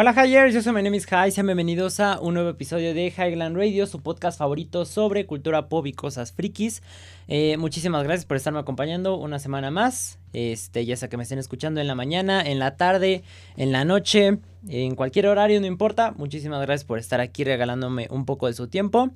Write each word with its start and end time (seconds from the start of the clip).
Hola 0.00 0.12
Highers, 0.12 0.54
yo 0.54 0.62
soy 0.62 0.72
my 0.72 0.80
name 0.80 0.96
is 0.96 1.06
High, 1.06 1.32
sean 1.32 1.46
bienvenidos 1.46 1.98
a 1.98 2.20
un 2.20 2.34
nuevo 2.34 2.50
episodio 2.50 2.94
de 2.94 3.08
Highland 3.08 3.56
Radio, 3.56 3.84
su 3.84 4.00
podcast 4.00 4.38
favorito 4.38 4.84
sobre 4.84 5.26
cultura 5.26 5.68
pop 5.68 5.84
y 5.88 5.92
cosas 5.92 6.30
frikis. 6.30 6.84
Eh, 7.26 7.56
muchísimas 7.56 8.04
gracias 8.04 8.24
por 8.24 8.36
estarme 8.36 8.60
acompañando 8.60 9.16
una 9.16 9.40
semana 9.40 9.72
más, 9.72 10.20
este, 10.32 10.86
ya 10.86 10.94
sea 10.94 11.08
que 11.08 11.16
me 11.16 11.24
estén 11.24 11.40
escuchando 11.40 11.80
en 11.80 11.88
la 11.88 11.96
mañana, 11.96 12.40
en 12.40 12.60
la 12.60 12.76
tarde, 12.76 13.24
en 13.56 13.72
la 13.72 13.84
noche, 13.84 14.38
en 14.68 14.94
cualquier 14.94 15.26
horario, 15.26 15.60
no 15.60 15.66
importa. 15.66 16.12
Muchísimas 16.16 16.60
gracias 16.60 16.84
por 16.84 17.00
estar 17.00 17.20
aquí 17.20 17.42
regalándome 17.42 18.06
un 18.08 18.24
poco 18.24 18.46
de 18.46 18.52
su 18.52 18.68
tiempo. 18.68 19.10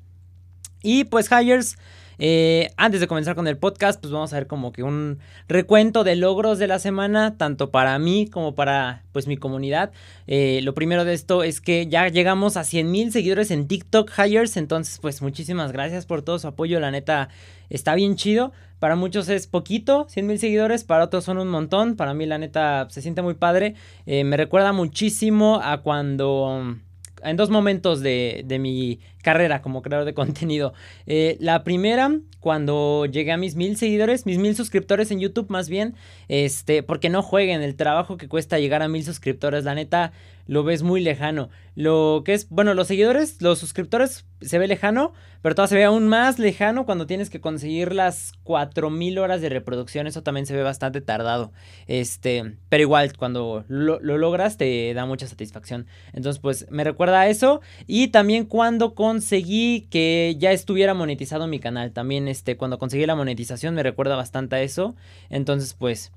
Y 0.83 1.05
pues 1.05 1.31
Highers, 1.31 1.79
eh, 2.19 2.71
antes 2.77 3.01
de 3.01 3.07
comenzar 3.07 3.35
con 3.35 3.49
el 3.49 3.57
podcast, 3.57 4.01
pues 4.01 4.13
vamos 4.13 4.33
a 4.33 4.37
ver 4.37 4.47
como 4.47 4.73
que 4.73 4.83
un 4.83 5.19
recuento 5.49 6.05
de 6.05 6.17
logros 6.17 6.59
de 6.59 6.67
la 6.67 6.79
semana, 6.79 7.37
tanto 7.37 7.71
para 7.71 7.99
mí 7.99 8.29
como 8.29 8.55
para 8.55 9.03
pues 9.13 9.27
mi 9.27 9.37
comunidad. 9.37 9.93
Eh, 10.27 10.61
lo 10.63 10.75
primero 10.75 11.05
de 11.05 11.15
esto 11.15 11.43
es 11.43 11.61
que 11.61 11.87
ya 11.87 12.09
llegamos 12.09 12.57
a 12.57 12.65
100 12.65 12.91
mil 12.91 13.13
seguidores 13.13 13.51
en 13.51 13.67
TikTok 13.67 14.11
Hires, 14.19 14.57
entonces 14.57 14.99
pues 15.01 15.23
muchísimas 15.23 15.73
gracias 15.73 16.07
por 16.07 16.23
todo 16.23 16.39
su 16.39 16.49
apoyo, 16.49 16.81
la 16.81 16.91
neta 16.91 17.29
está 17.71 17.95
bien 17.95 18.17
chido. 18.17 18.53
Para 18.79 18.97
muchos 18.97 19.29
es 19.29 19.47
poquito, 19.47 20.07
100 20.09 20.27
mil 20.27 20.39
seguidores, 20.41 20.83
para 20.83 21.05
otros 21.05 21.23
son 21.23 21.39
un 21.39 21.49
montón, 21.49 21.95
para 21.95 22.15
mí 22.15 22.27
la 22.27 22.39
neta 22.39 22.89
se 22.91 23.01
siente 23.01 23.23
muy 23.23 23.35
padre. 23.35 23.77
Eh, 24.07 24.25
me 24.25 24.37
recuerda 24.37 24.73
muchísimo 24.73 25.61
a 25.63 25.83
cuando 25.83 26.77
en 27.23 27.37
dos 27.37 27.51
momentos 27.51 28.01
de, 28.01 28.43
de, 28.45 28.59
mi 28.59 29.01
carrera 29.23 29.63
como 29.63 29.83
creador 29.83 30.07
de 30.07 30.15
contenido. 30.23 30.75
Eh, 31.07 31.37
la 31.41 31.65
primera, 31.65 32.19
cuando 32.41 33.07
llegué 33.07 33.33
a 33.33 33.37
mis 33.37 33.55
mil 33.57 33.77
seguidores, 33.77 34.27
mis 34.27 34.39
mil 34.39 34.55
suscriptores 34.57 35.11
en 35.11 35.21
YouTube 35.21 35.49
más 35.49 35.69
bien, 35.69 35.95
este, 36.29 36.83
porque 36.83 37.09
no 37.09 37.23
jueguen 37.23 37.63
el 37.63 37.77
trabajo 37.77 38.17
que 38.17 38.29
cuesta 38.29 38.59
llegar 38.59 38.83
a 38.83 38.89
mil 38.89 39.05
suscriptores, 39.05 39.65
la 39.65 39.75
neta, 39.75 40.13
lo 40.47 40.65
ves 40.65 40.83
muy 40.83 41.01
lejano. 41.01 41.51
Lo 41.75 42.23
que 42.25 42.35
es, 42.35 42.49
bueno, 42.51 42.75
los 42.75 42.89
seguidores, 42.89 43.41
los 43.41 43.59
suscriptores 43.59 44.27
se 44.41 44.59
ve 44.59 44.69
lejano, 44.69 45.13
pero 45.41 45.55
todo 45.55 45.67
se 45.67 45.75
ve 45.75 45.85
aún 45.85 46.09
más 46.09 46.39
lejano 46.39 46.85
cuando 46.85 47.07
tienes 47.07 47.31
que 47.31 47.41
conseguir 47.41 47.95
las 47.95 48.33
4000 48.43 49.19
horas 49.19 49.41
de 49.41 49.49
reproducción. 49.49 50.07
Eso 50.07 50.23
también 50.23 50.47
se 50.47 50.55
ve 50.55 50.63
bastante 50.63 51.01
tardado. 51.01 51.53
Este, 51.87 52.57
pero 52.69 52.83
igual, 52.83 53.17
cuando 53.17 53.65
lo, 53.69 54.01
lo, 54.01 54.19
logras, 54.19 54.57
te 54.57 54.93
da 54.95 55.07
mucha 55.07 55.27
satisfacción. 55.27 55.87
Entonces, 56.13 56.41
pues 56.41 56.67
me 56.71 56.85
recuerda 56.85 57.23
a 57.23 57.29
eso. 57.29 57.61
Y 57.87 58.09
también 58.09 58.45
cuando 58.45 58.95
conseguí 58.95 59.87
que 59.91 60.37
ya 60.39 60.53
estuviera 60.53 60.95
monetizado 60.95 61.47
mi 61.47 61.59
canal. 61.59 61.93
También, 61.93 62.29
este, 62.29 62.57
cuando 62.57 62.79
conseguí 62.79 63.07
la 63.07 63.17
monetización, 63.17 63.75
me 63.75 63.83
recuerda 63.83 64.17
bastante 64.17 64.57
a 64.57 64.63
eso. 64.63 64.95
Entonces, 65.31 65.75
pues, 65.75 66.13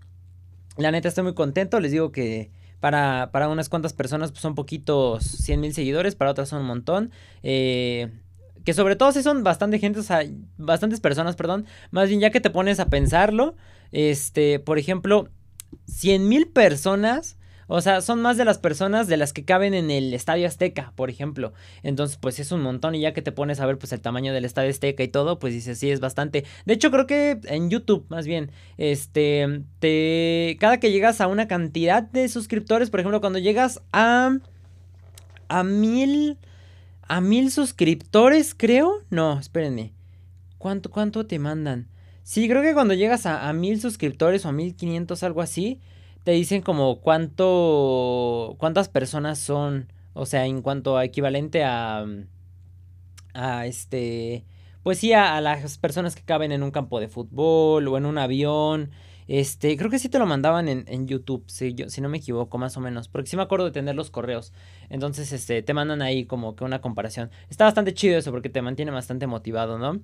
la 0.77 0.91
neta 0.91 1.07
estoy 1.07 1.23
muy 1.23 1.33
contento. 1.33 1.79
Les 1.79 1.91
digo 1.91 2.11
que 2.11 2.51
para, 2.85 3.31
para 3.31 3.49
unas 3.49 3.67
cuantas 3.67 3.93
personas 3.93 4.29
pues, 4.31 4.43
son 4.43 4.53
poquitos 4.53 5.23
100 5.23 5.59
mil 5.59 5.73
seguidores, 5.73 6.13
para 6.13 6.29
otras 6.29 6.49
son 6.49 6.61
un 6.61 6.67
montón. 6.67 7.09
Eh, 7.41 8.11
que 8.63 8.75
sobre 8.75 8.95
todo 8.95 9.11
si 9.11 9.23
son 9.23 9.43
bastante 9.43 9.79
gente, 9.79 10.01
o 10.01 10.03
sea, 10.03 10.21
bastantes 10.59 10.99
personas, 10.99 11.35
perdón. 11.35 11.65
Más 11.89 12.09
bien 12.09 12.21
ya 12.21 12.29
que 12.29 12.41
te 12.41 12.51
pones 12.51 12.79
a 12.79 12.85
pensarlo, 12.85 13.55
este, 13.91 14.59
por 14.59 14.77
ejemplo, 14.77 15.29
100 15.87 16.29
mil 16.29 16.47
personas 16.47 17.37
o 17.67 17.81
sea, 17.81 18.01
son 18.01 18.21
más 18.21 18.37
de 18.37 18.45
las 18.45 18.59
personas 18.59 19.07
de 19.07 19.17
las 19.17 19.33
que 19.33 19.43
caben 19.43 19.73
en 19.73 19.89
el 19.89 20.13
Estadio 20.13 20.47
Azteca, 20.47 20.93
por 20.95 21.09
ejemplo. 21.09 21.53
Entonces, 21.81 22.17
pues 22.17 22.39
es 22.39 22.51
un 22.51 22.61
montón 22.61 22.93
y 22.93 23.01
ya 23.01 23.13
que 23.13 23.23
te 23.23 23.31
pones 23.31 23.59
a 23.59 23.65
ver 23.65 23.77
pues 23.77 23.91
el 23.91 24.01
tamaño 24.01 24.33
del 24.33 24.45
Estadio 24.45 24.69
Azteca 24.69 25.03
y 25.03 25.07
todo, 25.07 25.39
pues 25.39 25.53
dices, 25.53 25.79
sí, 25.79 25.89
es 25.89 25.99
bastante. 25.99 26.45
De 26.65 26.73
hecho, 26.73 26.91
creo 26.91 27.07
que 27.07 27.39
en 27.45 27.69
YouTube, 27.69 28.05
más 28.09 28.27
bien, 28.27 28.51
este, 28.77 29.63
te... 29.79 30.57
Cada 30.59 30.79
que 30.79 30.91
llegas 30.91 31.21
a 31.21 31.27
una 31.27 31.47
cantidad 31.47 32.03
de 32.03 32.29
suscriptores, 32.29 32.89
por 32.89 32.99
ejemplo, 32.99 33.21
cuando 33.21 33.39
llegas 33.39 33.81
a... 33.91 34.37
A 35.47 35.63
mil... 35.63 36.37
A 37.07 37.21
mil 37.21 37.51
suscriptores, 37.51 38.55
creo. 38.55 39.03
No, 39.11 39.39
espérenme. 39.39 39.93
¿Cuánto, 40.57 40.89
cuánto 40.89 41.27
te 41.27 41.37
mandan? 41.37 41.87
Sí, 42.23 42.49
creo 42.49 42.63
que 42.63 42.73
cuando 42.73 42.95
llegas 42.95 43.27
a, 43.27 43.47
a 43.47 43.53
mil 43.53 43.79
suscriptores 43.79 44.43
o 44.45 44.49
a 44.49 44.51
mil 44.51 44.75
quinientos, 44.75 45.21
algo 45.21 45.41
así 45.41 45.79
te 46.25 46.31
dicen 46.31 46.63
como 46.63 47.01
cuánto, 47.01 48.55
cuántas 48.57 48.89
personas 48.89 49.37
son, 49.37 49.93
o 50.13 50.25
sea, 50.25 50.47
en 50.47 50.63
cuanto 50.63 50.97
a 50.97 51.05
equivalente 51.05 51.63
a, 51.63 52.03
a 53.35 53.65
este, 53.67 54.43
pues 54.81 54.97
sí, 54.97 55.13
a, 55.13 55.39
las 55.39 55.77
personas 55.77 56.15
que 56.15 56.23
caben 56.23 56.51
en 56.51 56.63
un 56.63 56.71
campo 56.71 56.99
de 56.99 57.09
fútbol 57.09 57.87
o 57.87 57.97
en 57.97 58.07
un 58.07 58.17
avión. 58.17 58.89
Este, 59.27 59.77
creo 59.77 59.91
que 59.91 59.99
sí 59.99 60.09
te 60.09 60.17
lo 60.17 60.25
mandaban 60.25 60.67
en, 60.67 60.85
en 60.87 61.07
YouTube, 61.07 61.43
si, 61.47 61.75
yo, 61.75 61.89
si 61.89 62.01
no 62.01 62.09
me 62.09 62.17
equivoco, 62.17 62.57
más 62.57 62.75
o 62.75 62.81
menos. 62.81 63.07
Porque 63.07 63.29
sí 63.29 63.37
me 63.37 63.43
acuerdo 63.43 63.65
de 63.65 63.71
tener 63.71 63.95
los 63.95 64.09
correos. 64.09 64.51
Entonces, 64.89 65.31
este, 65.31 65.61
te 65.61 65.73
mandan 65.75 66.01
ahí 66.01 66.25
como 66.25 66.55
que 66.55 66.63
una 66.63 66.81
comparación. 66.81 67.29
Está 67.49 67.65
bastante 67.65 67.93
chido 67.93 68.17
eso 68.17 68.31
porque 68.31 68.49
te 68.49 68.63
mantiene 68.63 68.91
bastante 68.91 69.27
motivado, 69.27 69.77
¿no? 69.77 70.01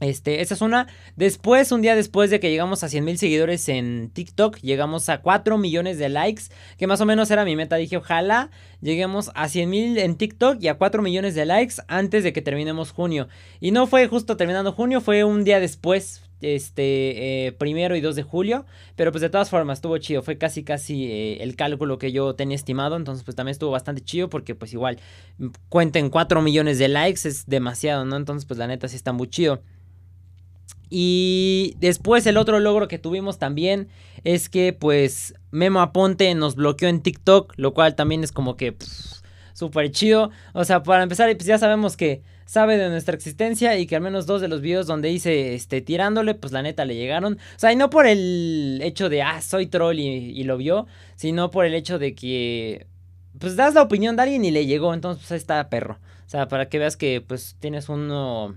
Este, 0.00 0.40
esa 0.40 0.54
es 0.54 0.62
una. 0.62 0.86
Después, 1.16 1.70
un 1.72 1.82
día 1.82 1.94
después 1.94 2.30
de 2.30 2.40
que 2.40 2.50
llegamos 2.50 2.82
a 2.82 2.88
100 2.88 3.04
mil 3.04 3.18
seguidores 3.18 3.68
en 3.68 4.10
TikTok, 4.10 4.56
llegamos 4.60 5.10
a 5.10 5.20
4 5.20 5.58
millones 5.58 5.98
de 5.98 6.08
likes, 6.08 6.44
que 6.78 6.86
más 6.86 7.02
o 7.02 7.06
menos 7.06 7.30
era 7.30 7.44
mi 7.44 7.54
meta. 7.54 7.76
Dije, 7.76 7.98
ojalá 7.98 8.50
lleguemos 8.80 9.30
a 9.34 9.48
100 9.48 9.68
mil 9.68 9.98
en 9.98 10.16
TikTok 10.16 10.56
y 10.62 10.68
a 10.68 10.78
4 10.78 11.02
millones 11.02 11.34
de 11.34 11.44
likes 11.44 11.74
antes 11.86 12.24
de 12.24 12.32
que 12.32 12.40
terminemos 12.40 12.92
junio. 12.92 13.28
Y 13.60 13.72
no 13.72 13.86
fue 13.86 14.08
justo 14.08 14.38
terminando 14.38 14.72
junio, 14.72 15.02
fue 15.02 15.22
un 15.22 15.44
día 15.44 15.60
después, 15.60 16.22
este, 16.40 17.48
eh, 17.48 17.52
primero 17.52 17.94
y 17.94 18.00
2 18.00 18.16
de 18.16 18.22
julio. 18.22 18.64
Pero 18.96 19.12
pues 19.12 19.20
de 19.20 19.28
todas 19.28 19.50
formas, 19.50 19.78
estuvo 19.80 19.98
chido. 19.98 20.22
Fue 20.22 20.38
casi, 20.38 20.64
casi 20.64 21.12
eh, 21.12 21.42
el 21.42 21.56
cálculo 21.56 21.98
que 21.98 22.10
yo 22.10 22.34
tenía 22.34 22.56
estimado. 22.56 22.96
Entonces, 22.96 23.22
pues 23.22 23.36
también 23.36 23.52
estuvo 23.52 23.70
bastante 23.70 24.00
chido 24.00 24.30
porque 24.30 24.54
pues 24.54 24.72
igual 24.72 24.98
cuenten 25.68 26.08
4 26.08 26.40
millones 26.40 26.78
de 26.78 26.88
likes, 26.88 27.28
es 27.28 27.44
demasiado, 27.44 28.06
¿no? 28.06 28.16
Entonces, 28.16 28.46
pues 28.46 28.56
la 28.56 28.66
neta 28.66 28.88
sí 28.88 28.96
está 28.96 29.12
muy 29.12 29.28
chido. 29.28 29.60
Y 30.90 31.76
después 31.78 32.26
el 32.26 32.36
otro 32.36 32.58
logro 32.58 32.88
que 32.88 32.98
tuvimos 32.98 33.38
también 33.38 33.88
es 34.24 34.48
que 34.48 34.72
pues 34.72 35.34
Memo 35.52 35.80
Aponte 35.80 36.34
nos 36.34 36.56
bloqueó 36.56 36.88
en 36.88 37.00
TikTok, 37.00 37.54
lo 37.56 37.72
cual 37.72 37.94
también 37.94 38.24
es 38.24 38.32
como 38.32 38.56
que 38.56 38.76
súper 39.54 39.92
chido. 39.92 40.30
O 40.52 40.64
sea, 40.64 40.82
para 40.82 41.04
empezar, 41.04 41.34
pues 41.36 41.46
ya 41.46 41.58
sabemos 41.58 41.96
que 41.96 42.22
sabe 42.44 42.76
de 42.76 42.88
nuestra 42.88 43.14
existencia 43.14 43.78
y 43.78 43.86
que 43.86 43.94
al 43.94 44.02
menos 44.02 44.26
dos 44.26 44.40
de 44.40 44.48
los 44.48 44.60
videos 44.60 44.88
donde 44.88 45.12
hice 45.12 45.54
este 45.54 45.80
tirándole, 45.80 46.34
pues 46.34 46.52
la 46.52 46.62
neta 46.62 46.84
le 46.84 46.96
llegaron. 46.96 47.34
O 47.34 47.58
sea, 47.58 47.72
y 47.72 47.76
no 47.76 47.90
por 47.90 48.08
el 48.08 48.80
hecho 48.82 49.08
de, 49.08 49.22
ah, 49.22 49.40
soy 49.40 49.66
troll 49.68 50.00
y, 50.00 50.42
lo 50.42 50.56
vio, 50.56 50.88
sino 51.14 51.52
por 51.52 51.64
el 51.64 51.74
hecho 51.74 52.00
de 52.00 52.16
que, 52.16 52.88
pues 53.38 53.54
das 53.54 53.74
la 53.74 53.82
opinión 53.82 54.16
de 54.16 54.22
alguien 54.22 54.44
y 54.44 54.50
le 54.50 54.66
llegó, 54.66 54.92
entonces 54.92 55.22
pues 55.22 55.30
ahí 55.30 55.38
está 55.38 55.68
perro. 55.70 56.00
O 56.26 56.28
sea, 56.28 56.48
para 56.48 56.68
que 56.68 56.80
veas 56.80 56.96
que 56.96 57.20
pues 57.20 57.56
tienes 57.60 57.88
uno 57.88 58.56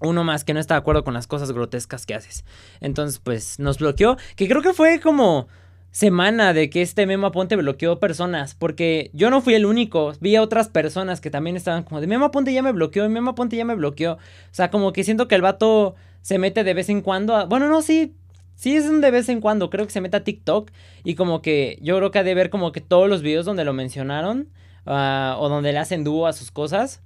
uno 0.00 0.24
más 0.24 0.44
que 0.44 0.54
no 0.54 0.60
está 0.60 0.74
de 0.74 0.78
acuerdo 0.78 1.04
con 1.04 1.14
las 1.14 1.26
cosas 1.26 1.52
grotescas 1.52 2.06
que 2.06 2.14
haces. 2.14 2.44
Entonces, 2.80 3.20
pues 3.22 3.58
nos 3.58 3.78
bloqueó. 3.78 4.16
Que 4.36 4.48
creo 4.48 4.62
que 4.62 4.72
fue 4.72 5.00
como 5.00 5.48
semana 5.90 6.52
de 6.52 6.70
que 6.70 6.82
este 6.82 7.06
Memo 7.06 7.28
Aponte 7.28 7.56
bloqueó 7.56 8.00
personas. 8.00 8.54
Porque 8.54 9.10
yo 9.12 9.30
no 9.30 9.40
fui 9.40 9.54
el 9.54 9.66
único. 9.66 10.12
Vi 10.20 10.36
a 10.36 10.42
otras 10.42 10.68
personas 10.68 11.20
que 11.20 11.30
también 11.30 11.56
estaban 11.56 11.84
como 11.84 12.00
de 12.00 12.06
Memo 12.06 12.26
Aponte 12.26 12.52
ya 12.52 12.62
me 12.62 12.72
bloqueó. 12.72 13.08
Memo 13.08 13.30
Aponte 13.30 13.56
ya 13.56 13.64
me 13.64 13.74
bloqueó. 13.74 14.14
O 14.14 14.18
sea, 14.52 14.70
como 14.70 14.92
que 14.92 15.04
siento 15.04 15.28
que 15.28 15.34
el 15.34 15.42
vato 15.42 15.94
se 16.22 16.38
mete 16.38 16.64
de 16.64 16.74
vez 16.74 16.88
en 16.88 17.02
cuando. 17.02 17.46
Bueno, 17.46 17.68
no, 17.68 17.82
sí. 17.82 18.14
Sí, 18.54 18.76
es 18.76 19.00
de 19.00 19.10
vez 19.10 19.28
en 19.28 19.40
cuando. 19.40 19.70
Creo 19.70 19.86
que 19.86 19.92
se 19.92 20.00
mete 20.00 20.16
a 20.16 20.24
TikTok. 20.24 20.70
Y 21.04 21.14
como 21.14 21.42
que 21.42 21.78
yo 21.82 21.96
creo 21.96 22.10
que 22.10 22.18
ha 22.18 22.24
de 22.24 22.34
ver 22.34 22.50
como 22.50 22.72
que 22.72 22.80
todos 22.80 23.08
los 23.08 23.22
videos 23.22 23.44
donde 23.44 23.64
lo 23.64 23.72
mencionaron. 23.72 24.48
Uh, 24.86 25.36
o 25.36 25.50
donde 25.50 25.72
le 25.72 25.78
hacen 25.78 26.04
dúo 26.04 26.26
a 26.26 26.32
sus 26.32 26.50
cosas 26.50 27.02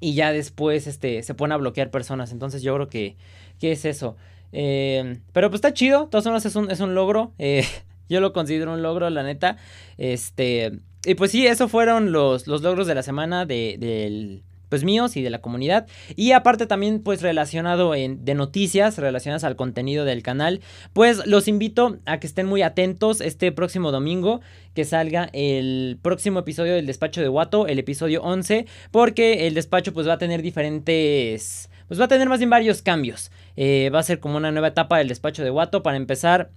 y 0.00 0.14
ya 0.14 0.32
después 0.32 0.86
este, 0.86 1.22
se 1.22 1.34
pone 1.34 1.54
a 1.54 1.58
bloquear 1.58 1.90
personas. 1.90 2.32
Entonces 2.32 2.62
yo 2.62 2.74
creo 2.74 2.88
que, 2.88 3.16
que 3.58 3.72
es 3.72 3.84
eso. 3.84 4.16
Eh, 4.52 5.18
pero 5.32 5.50
pues 5.50 5.58
está 5.58 5.72
chido, 5.72 6.04
de 6.04 6.10
todas 6.10 6.24
formas 6.24 6.46
es 6.46 6.56
un, 6.56 6.70
es 6.70 6.80
un 6.80 6.94
logro. 6.94 7.32
Eh, 7.38 7.64
yo 8.08 8.20
lo 8.20 8.32
considero 8.32 8.72
un 8.72 8.82
logro, 8.82 9.08
la 9.10 9.22
neta. 9.22 9.56
Este, 9.98 10.78
y 11.04 11.14
pues 11.14 11.30
sí, 11.30 11.46
esos 11.46 11.70
fueron 11.70 12.12
los, 12.12 12.46
los 12.46 12.62
logros 12.62 12.86
de 12.86 12.94
la 12.94 13.02
semana 13.02 13.46
de, 13.46 13.76
del 13.78 14.42
pues 14.74 14.82
míos 14.82 15.16
y 15.16 15.22
de 15.22 15.30
la 15.30 15.40
comunidad. 15.40 15.86
Y 16.16 16.32
aparte 16.32 16.66
también 16.66 16.98
pues 16.98 17.22
relacionado 17.22 17.94
en, 17.94 18.24
de 18.24 18.34
noticias 18.34 18.98
relacionadas 18.98 19.44
al 19.44 19.54
contenido 19.54 20.04
del 20.04 20.24
canal 20.24 20.62
pues 20.92 21.24
los 21.26 21.46
invito 21.46 21.98
a 22.06 22.18
que 22.18 22.26
estén 22.26 22.46
muy 22.46 22.62
atentos 22.62 23.20
este 23.20 23.52
próximo 23.52 23.92
domingo 23.92 24.40
que 24.74 24.84
salga 24.84 25.30
el 25.32 25.96
próximo 26.02 26.40
episodio 26.40 26.74
del 26.74 26.86
despacho 26.86 27.20
de 27.20 27.28
Wato 27.28 27.68
el 27.68 27.78
episodio 27.78 28.20
11 28.24 28.66
porque 28.90 29.46
el 29.46 29.54
despacho 29.54 29.94
pues 29.94 30.08
va 30.08 30.14
a 30.14 30.18
tener 30.18 30.42
diferentes 30.42 31.70
pues 31.86 32.00
va 32.00 32.06
a 32.06 32.08
tener 32.08 32.28
más 32.28 32.40
bien 32.40 32.50
varios 32.50 32.82
cambios. 32.82 33.30
Eh, 33.54 33.90
va 33.94 34.00
a 34.00 34.02
ser 34.02 34.18
como 34.18 34.36
una 34.36 34.50
nueva 34.50 34.68
etapa 34.68 34.98
del 34.98 35.06
despacho 35.06 35.44
de 35.44 35.50
Wato 35.50 35.84
para 35.84 35.96
empezar 35.96 36.50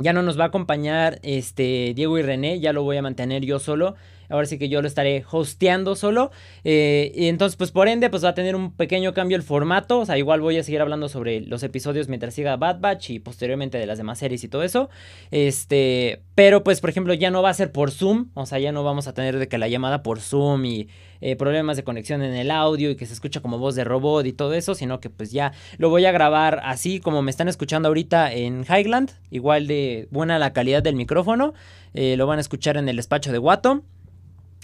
ya 0.00 0.12
no 0.12 0.22
nos 0.22 0.38
va 0.38 0.44
a 0.44 0.46
acompañar 0.48 1.20
este 1.22 1.92
Diego 1.94 2.18
y 2.18 2.22
René, 2.22 2.60
ya 2.60 2.72
lo 2.72 2.82
voy 2.82 2.96
a 2.96 3.02
mantener 3.02 3.44
yo 3.44 3.58
solo. 3.58 3.94
Ahora 4.30 4.46
sí 4.46 4.58
que 4.58 4.68
yo 4.68 4.80
lo 4.80 4.86
estaré 4.86 5.24
hosteando 5.28 5.96
solo. 5.96 6.30
Eh, 6.62 7.10
y 7.16 7.26
entonces, 7.26 7.56
pues 7.56 7.72
por 7.72 7.88
ende, 7.88 8.10
pues 8.10 8.24
va 8.24 8.28
a 8.28 8.34
tener 8.34 8.54
un 8.54 8.72
pequeño 8.72 9.12
cambio 9.12 9.36
el 9.36 9.42
formato. 9.42 9.98
O 9.98 10.06
sea, 10.06 10.18
igual 10.18 10.40
voy 10.40 10.56
a 10.56 10.62
seguir 10.62 10.80
hablando 10.80 11.08
sobre 11.08 11.40
los 11.40 11.64
episodios 11.64 12.08
mientras 12.08 12.34
siga 12.34 12.56
Bad 12.56 12.78
Batch 12.78 13.10
y 13.10 13.18
posteriormente 13.18 13.76
de 13.78 13.86
las 13.86 13.98
demás 13.98 14.20
series 14.20 14.44
y 14.44 14.48
todo 14.48 14.62
eso. 14.62 14.88
Este, 15.32 16.22
pero 16.36 16.62
pues, 16.62 16.80
por 16.80 16.90
ejemplo, 16.90 17.12
ya 17.12 17.32
no 17.32 17.42
va 17.42 17.50
a 17.50 17.54
ser 17.54 17.72
por 17.72 17.90
Zoom. 17.90 18.28
O 18.34 18.46
sea, 18.46 18.60
ya 18.60 18.70
no 18.70 18.84
vamos 18.84 19.08
a 19.08 19.14
tener 19.14 19.36
de 19.36 19.48
que 19.48 19.58
la 19.58 19.66
llamada 19.66 20.04
por 20.04 20.20
Zoom 20.20 20.64
y 20.64 20.88
eh, 21.20 21.36
problemas 21.36 21.76
de 21.76 21.84
conexión 21.84 22.22
en 22.22 22.34
el 22.34 22.50
audio 22.50 22.90
y 22.90 22.96
que 22.96 23.06
se 23.06 23.12
escucha 23.12 23.40
como 23.40 23.58
voz 23.58 23.74
de 23.74 23.84
robot 23.84 24.26
y 24.26 24.32
todo 24.32 24.54
eso, 24.54 24.74
sino 24.74 25.00
que 25.00 25.10
pues 25.10 25.32
ya 25.32 25.52
lo 25.78 25.90
voy 25.90 26.04
a 26.06 26.12
grabar 26.12 26.60
así 26.64 27.00
como 27.00 27.22
me 27.22 27.30
están 27.30 27.48
escuchando 27.48 27.88
ahorita 27.88 28.32
en 28.32 28.64
Highland, 28.68 29.10
igual 29.30 29.66
de 29.66 30.08
buena 30.10 30.38
la 30.38 30.52
calidad 30.52 30.82
del 30.82 30.96
micrófono, 30.96 31.54
eh, 31.94 32.16
lo 32.16 32.26
van 32.26 32.38
a 32.38 32.40
escuchar 32.40 32.76
en 32.76 32.88
el 32.88 32.96
despacho 32.96 33.32
de 33.32 33.38
Watto. 33.38 33.82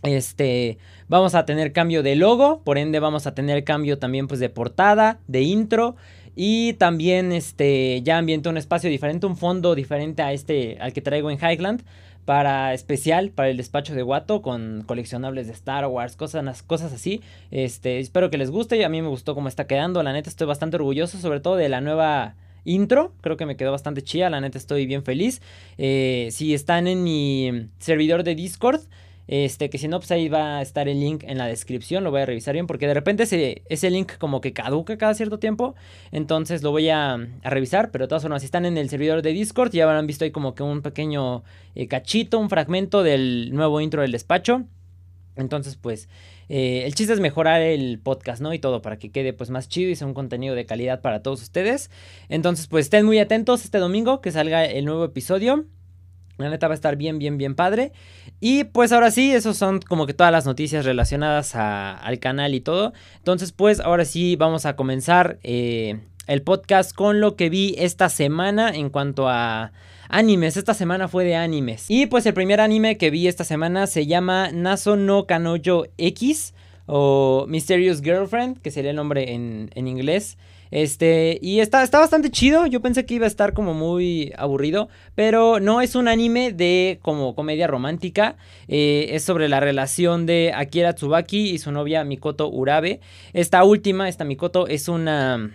Este, 0.02 0.78
vamos 1.08 1.34
a 1.34 1.46
tener 1.46 1.72
cambio 1.72 2.02
de 2.02 2.16
logo, 2.16 2.62
por 2.62 2.78
ende 2.78 3.00
vamos 3.00 3.26
a 3.26 3.34
tener 3.34 3.64
cambio 3.64 3.98
también 3.98 4.28
pues 4.28 4.40
de 4.40 4.50
portada, 4.50 5.20
de 5.26 5.42
intro 5.42 5.96
y 6.36 6.74
también 6.74 7.32
este 7.32 8.02
ya 8.02 8.18
ambientó 8.18 8.50
un 8.50 8.58
espacio 8.58 8.90
diferente, 8.90 9.26
un 9.26 9.36
fondo 9.38 9.74
diferente 9.74 10.22
a 10.22 10.32
este 10.32 10.76
al 10.80 10.92
que 10.92 11.00
traigo 11.00 11.30
en 11.30 11.38
Highland 11.38 11.82
para 12.26 12.74
especial 12.74 13.30
para 13.30 13.48
el 13.48 13.56
despacho 13.56 13.94
de 13.94 14.02
Watto 14.02 14.42
con 14.42 14.82
coleccionables 14.84 15.46
de 15.46 15.54
Star 15.54 15.86
Wars, 15.86 16.16
cosas, 16.16 16.62
cosas 16.64 16.92
así. 16.92 17.22
Este, 17.50 18.00
espero 18.00 18.28
que 18.28 18.36
les 18.36 18.50
guste 18.50 18.76
y 18.76 18.82
a 18.82 18.88
mí 18.90 19.00
me 19.00 19.08
gustó 19.08 19.34
cómo 19.34 19.48
está 19.48 19.66
quedando. 19.66 20.02
La 20.02 20.12
neta 20.12 20.28
estoy 20.28 20.46
bastante 20.46 20.76
orgulloso, 20.76 21.18
sobre 21.18 21.40
todo 21.40 21.56
de 21.56 21.68
la 21.70 21.80
nueva 21.80 22.34
intro. 22.64 23.12
Creo 23.20 23.36
que 23.36 23.46
me 23.46 23.56
quedó 23.56 23.70
bastante 23.70 24.02
chida, 24.02 24.28
la 24.28 24.40
neta 24.40 24.58
estoy 24.58 24.86
bien 24.86 25.04
feliz. 25.04 25.40
Eh, 25.78 26.28
si 26.32 26.52
están 26.52 26.88
en 26.88 27.04
mi 27.04 27.68
servidor 27.78 28.24
de 28.24 28.34
Discord, 28.34 28.80
este, 29.28 29.70
que 29.70 29.78
si 29.78 29.88
no, 29.88 29.98
pues 29.98 30.10
ahí 30.10 30.28
va 30.28 30.58
a 30.58 30.62
estar 30.62 30.88
el 30.88 31.00
link 31.00 31.24
en 31.26 31.38
la 31.38 31.46
descripción, 31.46 32.04
lo 32.04 32.10
voy 32.10 32.20
a 32.20 32.26
revisar 32.26 32.54
bien, 32.54 32.66
porque 32.66 32.86
de 32.86 32.94
repente 32.94 33.24
ese, 33.24 33.62
ese 33.68 33.90
link 33.90 34.12
como 34.18 34.40
que 34.40 34.52
caduca 34.52 34.96
cada 34.98 35.14
cierto 35.14 35.38
tiempo, 35.38 35.74
entonces 36.12 36.62
lo 36.62 36.70
voy 36.70 36.88
a, 36.88 37.18
revisar, 37.42 37.90
pero 37.90 38.04
de 38.04 38.08
todas 38.08 38.22
formas, 38.22 38.42
si 38.42 38.46
están 38.46 38.66
en 38.66 38.78
el 38.78 38.88
servidor 38.88 39.22
de 39.22 39.32
Discord, 39.32 39.72
ya 39.72 39.84
habrán 39.84 40.06
visto 40.06 40.24
ahí 40.24 40.30
como 40.30 40.54
que 40.54 40.62
un 40.62 40.82
pequeño 40.82 41.42
eh, 41.74 41.88
cachito, 41.88 42.38
un 42.38 42.50
fragmento 42.50 43.02
del 43.02 43.50
nuevo 43.52 43.80
intro 43.80 44.02
del 44.02 44.12
despacho, 44.12 44.64
entonces 45.36 45.76
pues... 45.76 46.08
Eh, 46.48 46.84
el 46.86 46.94
chiste 46.94 47.12
es 47.12 47.18
mejorar 47.18 47.60
el 47.60 47.98
podcast, 47.98 48.40
¿no? 48.40 48.54
Y 48.54 48.60
todo 48.60 48.80
para 48.80 49.00
que 49.00 49.10
quede 49.10 49.32
pues 49.32 49.50
más 49.50 49.68
chido 49.68 49.90
y 49.90 49.96
sea 49.96 50.06
un 50.06 50.14
contenido 50.14 50.54
de 50.54 50.64
calidad 50.64 51.00
para 51.00 51.20
todos 51.20 51.42
ustedes. 51.42 51.90
Entonces 52.28 52.68
pues 52.68 52.86
estén 52.86 53.04
muy 53.04 53.18
atentos 53.18 53.64
este 53.64 53.78
domingo 53.78 54.20
que 54.20 54.30
salga 54.30 54.64
el 54.64 54.84
nuevo 54.84 55.04
episodio. 55.04 55.64
La 56.38 56.50
neta 56.50 56.68
va 56.68 56.74
a 56.74 56.76
estar 56.76 56.96
bien, 56.96 57.18
bien, 57.18 57.38
bien 57.38 57.54
padre. 57.54 57.92
Y 58.40 58.64
pues 58.64 58.92
ahora 58.92 59.10
sí, 59.10 59.32
esos 59.32 59.56
son 59.56 59.80
como 59.80 60.06
que 60.06 60.14
todas 60.14 60.32
las 60.32 60.44
noticias 60.44 60.84
relacionadas 60.84 61.54
al 61.54 62.18
canal 62.18 62.54
y 62.54 62.60
todo. 62.60 62.92
Entonces 63.16 63.52
pues 63.52 63.80
ahora 63.80 64.04
sí 64.04 64.36
vamos 64.36 64.66
a 64.66 64.76
comenzar 64.76 65.38
eh, 65.42 66.00
el 66.26 66.42
podcast 66.42 66.94
con 66.94 67.20
lo 67.20 67.36
que 67.36 67.48
vi 67.48 67.74
esta 67.78 68.08
semana 68.08 68.70
en 68.70 68.90
cuanto 68.90 69.28
a 69.28 69.72
animes. 70.08 70.56
Esta 70.56 70.74
semana 70.74 71.08
fue 71.08 71.24
de 71.24 71.36
animes. 71.36 71.86
Y 71.88 72.06
pues 72.06 72.26
el 72.26 72.34
primer 72.34 72.60
anime 72.60 72.98
que 72.98 73.10
vi 73.10 73.28
esta 73.28 73.44
semana 73.44 73.86
se 73.86 74.06
llama 74.06 74.50
Naso 74.52 74.96
no 74.96 75.26
Kanojo 75.26 75.86
X 75.96 76.54
o 76.86 77.46
Mysterious 77.48 78.02
Girlfriend, 78.02 78.60
que 78.60 78.70
sería 78.70 78.90
el 78.90 78.96
nombre 78.96 79.32
en, 79.32 79.70
en 79.74 79.88
inglés. 79.88 80.36
Este, 80.70 81.38
y 81.42 81.60
está, 81.60 81.82
está 81.82 81.98
bastante 81.98 82.30
chido. 82.30 82.66
Yo 82.66 82.80
pensé 82.80 83.06
que 83.06 83.14
iba 83.14 83.24
a 83.24 83.28
estar 83.28 83.52
como 83.52 83.74
muy 83.74 84.32
aburrido. 84.36 84.88
Pero 85.14 85.60
no 85.60 85.80
es 85.80 85.94
un 85.94 86.08
anime 86.08 86.52
de 86.52 86.98
como 87.02 87.34
comedia 87.34 87.66
romántica. 87.66 88.36
Eh, 88.68 89.08
es 89.12 89.24
sobre 89.24 89.48
la 89.48 89.60
relación 89.60 90.26
de 90.26 90.52
Akira 90.54 90.94
Tsubaki 90.94 91.50
y 91.50 91.58
su 91.58 91.72
novia 91.72 92.04
Mikoto 92.04 92.48
Urabe. 92.48 93.00
Esta 93.32 93.64
última, 93.64 94.08
esta 94.08 94.24
Mikoto, 94.24 94.66
es 94.66 94.88
una 94.88 95.50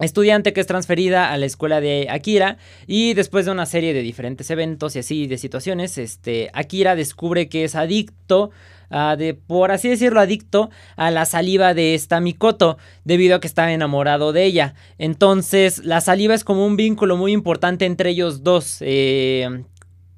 estudiante 0.00 0.52
que 0.52 0.60
es 0.60 0.66
transferida 0.66 1.30
a 1.30 1.38
la 1.38 1.46
escuela 1.46 1.80
de 1.80 2.08
Akira 2.10 2.58
y 2.86 3.14
después 3.14 3.46
de 3.46 3.52
una 3.52 3.66
serie 3.66 3.94
de 3.94 4.02
diferentes 4.02 4.50
eventos 4.50 4.96
y 4.96 4.98
así 4.98 5.26
de 5.26 5.38
situaciones, 5.38 5.98
este 5.98 6.50
Akira 6.52 6.96
descubre 6.96 7.48
que 7.48 7.64
es 7.64 7.74
adicto 7.74 8.50
de, 8.90 9.34
por 9.34 9.70
así 9.70 9.88
decirlo, 9.88 10.20
adicto 10.20 10.70
a 10.96 11.10
la 11.10 11.24
saliva 11.24 11.74
de 11.74 11.94
esta 11.94 12.20
Mikoto, 12.20 12.78
debido 13.04 13.36
a 13.36 13.40
que 13.40 13.46
está 13.46 13.72
enamorado 13.72 14.32
de 14.32 14.44
ella. 14.44 14.74
Entonces, 14.98 15.84
la 15.84 16.00
saliva 16.00 16.34
es 16.34 16.44
como 16.44 16.66
un 16.66 16.76
vínculo 16.76 17.16
muy 17.16 17.32
importante 17.32 17.84
entre 17.84 18.10
ellos 18.10 18.42
dos. 18.42 18.78
Eh, 18.80 19.64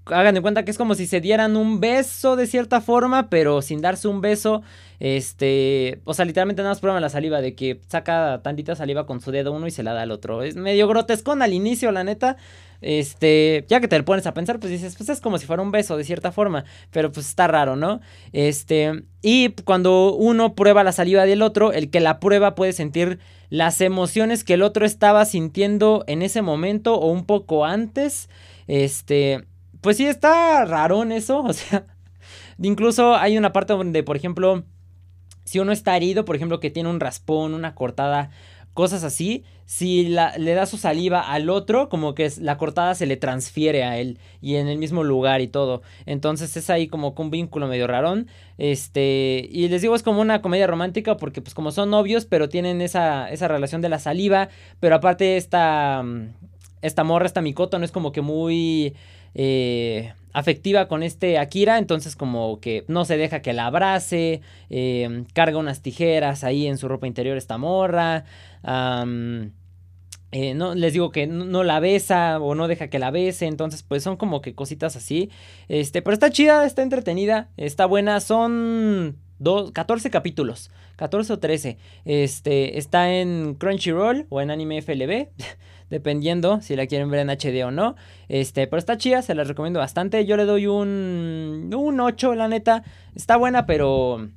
hagan 0.07 0.35
de 0.35 0.41
cuenta 0.41 0.65
que 0.65 0.71
es 0.71 0.79
como 0.79 0.95
si 0.95 1.07
se 1.07 1.21
dieran 1.21 1.57
un 1.57 1.81
beso 1.81 2.37
de 2.37 2.47
cierta 2.47 2.81
forma, 2.81 3.29
pero 3.29 3.63
sin 3.63 3.81
darse 3.81 4.09
un 4.09 4.21
beso. 4.21 4.63
Este, 4.99 6.01
o 6.05 6.15
sea, 6.15 6.25
literalmente 6.25 6.63
nada 6.63 6.71
más 6.71 6.81
prueba 6.81 7.01
la 7.01 7.09
saliva 7.09 7.41
de 7.41 7.55
que 7.55 7.81
saca 7.89 8.41
tantita 8.43 8.75
saliva 8.77 9.07
con 9.07 9.21
su 9.21 9.31
dedo 9.31 9.53
uno 9.53 9.67
y 9.67 9.71
se 9.71 9.83
la 9.83 9.93
da 9.93 10.03
al 10.03 10.11
otro. 10.11 10.43
Es 10.43 10.57
medio 10.57 10.89
grotescón 10.89 11.43
al 11.43 11.53
inicio, 11.53 11.91
la 11.93 12.05
neta. 12.05 12.37
Este, 12.81 13.65
ya 13.69 13.81
que 13.81 13.89
te 13.89 13.99
lo 13.99 14.05
pones 14.05 14.27
a 14.27 14.35
pensar, 14.35 14.61
pues 14.61 14.71
dices, 14.71 14.97
pues 14.97 15.09
es 15.09 15.21
como 15.21 15.39
si 15.39 15.47
fuera 15.47 15.63
un 15.63 15.71
beso 15.71 15.97
de 15.97 16.05
cierta 16.05 16.31
forma, 16.31 16.65
pero 16.91 17.11
pues 17.11 17.27
está 17.27 17.47
raro, 17.47 17.75
¿no? 17.75 18.01
Este, 18.33 19.05
y 19.23 19.51
cuando 19.65 20.15
uno 20.15 20.55
prueba 20.55 20.85
la 20.85 20.93
saliva 20.93 21.25
del 21.25 21.43
otro, 21.43 21.73
el 21.73 21.91
que 21.91 22.01
la 22.01 22.21
prueba 22.21 22.55
puede 22.55 22.73
sentir 22.73 23.19
las 23.49 23.81
emociones 23.81 24.45
que 24.45 24.55
el 24.55 24.63
otro 24.63 24.85
estaba 24.85 25.25
sintiendo 25.25 26.05
en 26.07 26.23
ese 26.23 26.43
momento 26.43 26.95
o 26.97 27.11
un 27.11 27.25
poco 27.25 27.65
antes. 27.65 28.29
Este, 28.67 29.45
pues 29.87 29.99
sí 29.99 30.07
está 30.07 30.65
raro 30.65 31.05
en 31.05 31.13
eso, 31.13 31.43
o 31.45 31.53
sea, 31.53 31.85
incluso 32.61 33.15
hay 33.15 33.39
una 33.39 33.53
parte 33.53 33.73
donde, 33.73 34.03
por 34.03 34.17
ejemplo, 34.17 34.65
si 35.45 35.61
uno 35.61 35.71
está 35.71 35.97
herido, 35.97 36.25
por 36.25 36.35
ejemplo, 36.35 36.59
que 36.59 36.71
tiene 36.71 36.89
un 36.89 36.99
raspón, 36.99 37.55
una 37.55 37.77
cortada, 37.77 38.31
cosas 38.75 39.05
así, 39.05 39.45
si 39.65 40.09
le 40.09 40.55
da 40.55 40.67
su 40.67 40.77
saliva 40.77 41.21
al 41.21 41.49
otro, 41.51 41.89
como 41.89 42.17
que 42.17 42.29
la 42.41 42.59
cortada 42.59 42.97
se 42.97 43.07
le 43.07 43.17
transfiere 43.17 43.85
a 43.85 43.97
él 44.01 44.19
y 44.41 44.57
en 44.57 44.67
el 44.67 44.79
mismo 44.79 45.05
lugar 45.05 45.41
y 45.41 45.47
todo. 45.47 45.83
Entonces 46.05 46.57
es 46.57 46.69
ahí 46.69 46.89
como 46.89 47.15
un 47.17 47.31
vínculo 47.31 47.69
medio 47.69 47.87
rarón. 47.87 48.27
Este, 48.59 49.49
y 49.49 49.69
les 49.69 49.83
digo, 49.83 49.95
es 49.95 50.03
como 50.03 50.21
una 50.21 50.43
comedia 50.43 50.67
romántica 50.67 51.17
porque 51.17 51.43
pues 51.43 51.55
como 51.55 51.71
son 51.71 51.91
novios, 51.91 52.25
pero 52.25 52.49
tienen 52.49 52.81
esa, 52.81 53.31
esa 53.31 53.47
relación 53.47 53.83
de 53.83 53.89
la 53.89 54.01
saliva, 54.01 54.49
pero 54.81 54.97
aparte 54.97 55.37
esta, 55.37 56.05
esta 56.83 57.05
morra, 57.05 57.27
esta 57.27 57.41
Mikoto, 57.41 57.79
no 57.79 57.85
es 57.85 57.93
como 57.93 58.11
que 58.11 58.21
muy 58.21 58.97
eh, 59.39 60.15
afectiva 60.33 60.89
con 60.89 61.03
este 61.03 61.39
Akira, 61.39 61.77
entonces 61.77 62.17
como 62.17 62.59
que 62.59 62.85
no 62.89 63.05
se 63.05 63.19
deja 63.19 63.43
que 63.43 63.53
la 63.53 63.67
abrace, 63.67 64.41
eh, 64.71 65.25
carga 65.35 65.59
unas 65.59 65.83
tijeras 65.83 66.43
ahí 66.43 66.67
en 66.67 66.79
su 66.79 66.89
ropa 66.89 67.07
interior 67.07 67.37
esta 67.37 67.59
morra, 67.59 68.25
eh, 70.33 70.55
no, 70.55 70.75
les 70.75 70.95
digo 70.95 71.11
que 71.13 71.27
no, 71.27 71.65
la 71.65 71.81
besa 71.81 72.41
o 72.41 72.55
no 72.55 72.67
deja 72.67 72.89
que 72.89 72.99
la 72.99 73.11
bese, 73.11 73.47
entonces 73.47 73.83
pues 73.83 74.03
son 74.03 74.17
como 74.17 74.41
que 74.41 74.55
cositas 74.55 74.97
así, 74.97 75.31
este, 75.69 76.01
pero 76.01 76.15
está 76.15 76.31
chida, 76.31 76.65
está 76.65 76.83
entretenida, 76.83 77.51
está 77.59 77.85
buena, 77.85 78.21
son 78.21 79.19
14 79.73 80.11
capítulos, 80.11 80.71
14 80.97 81.35
o 81.35 81.39
13, 81.39 81.77
este, 82.07 82.79
está 82.79 83.13
en 83.13 83.55
Crunchyroll 83.55 84.27
o 84.31 84.41
en 84.41 84.51
Anime 84.51 84.81
FLB. 84.81 85.29
dependiendo 85.91 86.61
si 86.61 86.77
la 86.77 86.87
quieren 86.87 87.11
ver 87.11 87.21
en 87.21 87.31
HD 87.31 87.65
o 87.65 87.71
no. 87.71 87.97
Este, 88.29 88.67
pero 88.67 88.79
está 88.79 88.97
chida, 88.97 89.23
se 89.23 89.35
la 89.35 89.45
recomiendo 89.45 89.79
bastante. 89.79 90.25
Yo 90.27 90.37
le 90.37 90.45
doy 90.45 90.67
un, 90.67 91.71
un 91.75 92.01
8, 92.01 92.35
la 92.35 92.49
neta. 92.49 92.83
Está 93.15 93.37
buena, 93.37 93.67
pero, 93.67 94.29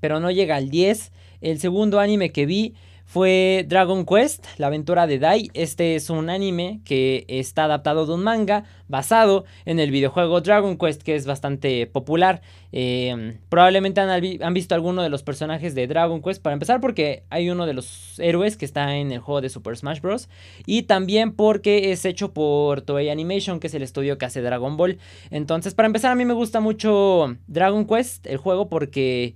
pero 0.00 0.20
no 0.20 0.30
llega 0.30 0.56
al 0.56 0.70
10. 0.70 1.12
El 1.40 1.60
segundo 1.60 2.00
anime 2.00 2.30
que 2.30 2.46
vi 2.46 2.74
fue 3.08 3.64
Dragon 3.66 4.04
Quest, 4.04 4.44
la 4.58 4.66
aventura 4.66 5.06
de 5.06 5.18
Dai. 5.18 5.50
Este 5.54 5.94
es 5.94 6.10
un 6.10 6.28
anime 6.28 6.82
que 6.84 7.24
está 7.26 7.64
adaptado 7.64 8.04
de 8.04 8.12
un 8.12 8.22
manga 8.22 8.64
basado 8.86 9.46
en 9.64 9.80
el 9.80 9.90
videojuego 9.90 10.42
Dragon 10.42 10.76
Quest, 10.76 11.00
que 11.00 11.16
es 11.16 11.24
bastante 11.24 11.86
popular. 11.86 12.42
Eh, 12.70 13.38
probablemente 13.48 14.02
han, 14.02 14.52
visto 14.52 14.74
alguno 14.74 15.02
de 15.02 15.08
los 15.08 15.22
personajes 15.22 15.74
de 15.74 15.86
Dragon 15.86 16.20
Quest, 16.20 16.42
para 16.42 16.52
empezar 16.52 16.82
porque 16.82 17.24
hay 17.30 17.48
uno 17.48 17.64
de 17.64 17.72
los 17.72 18.18
héroes 18.18 18.58
que 18.58 18.66
está 18.66 18.96
en 18.96 19.10
el 19.10 19.20
juego 19.20 19.40
de 19.40 19.48
Super 19.48 19.74
Smash 19.74 20.02
Bros. 20.02 20.28
Y 20.66 20.82
también 20.82 21.32
porque 21.32 21.92
es 21.92 22.04
hecho 22.04 22.34
por 22.34 22.82
Toei 22.82 23.08
Animation, 23.08 23.58
que 23.58 23.68
es 23.68 23.74
el 23.74 23.82
estudio 23.82 24.18
que 24.18 24.26
hace 24.26 24.42
Dragon 24.42 24.76
Ball. 24.76 24.98
Entonces, 25.30 25.72
para 25.72 25.86
empezar, 25.86 26.12
a 26.12 26.14
mí 26.14 26.26
me 26.26 26.34
gusta 26.34 26.60
mucho 26.60 27.38
Dragon 27.46 27.86
Quest, 27.86 28.26
el 28.26 28.36
juego, 28.36 28.68
porque 28.68 29.34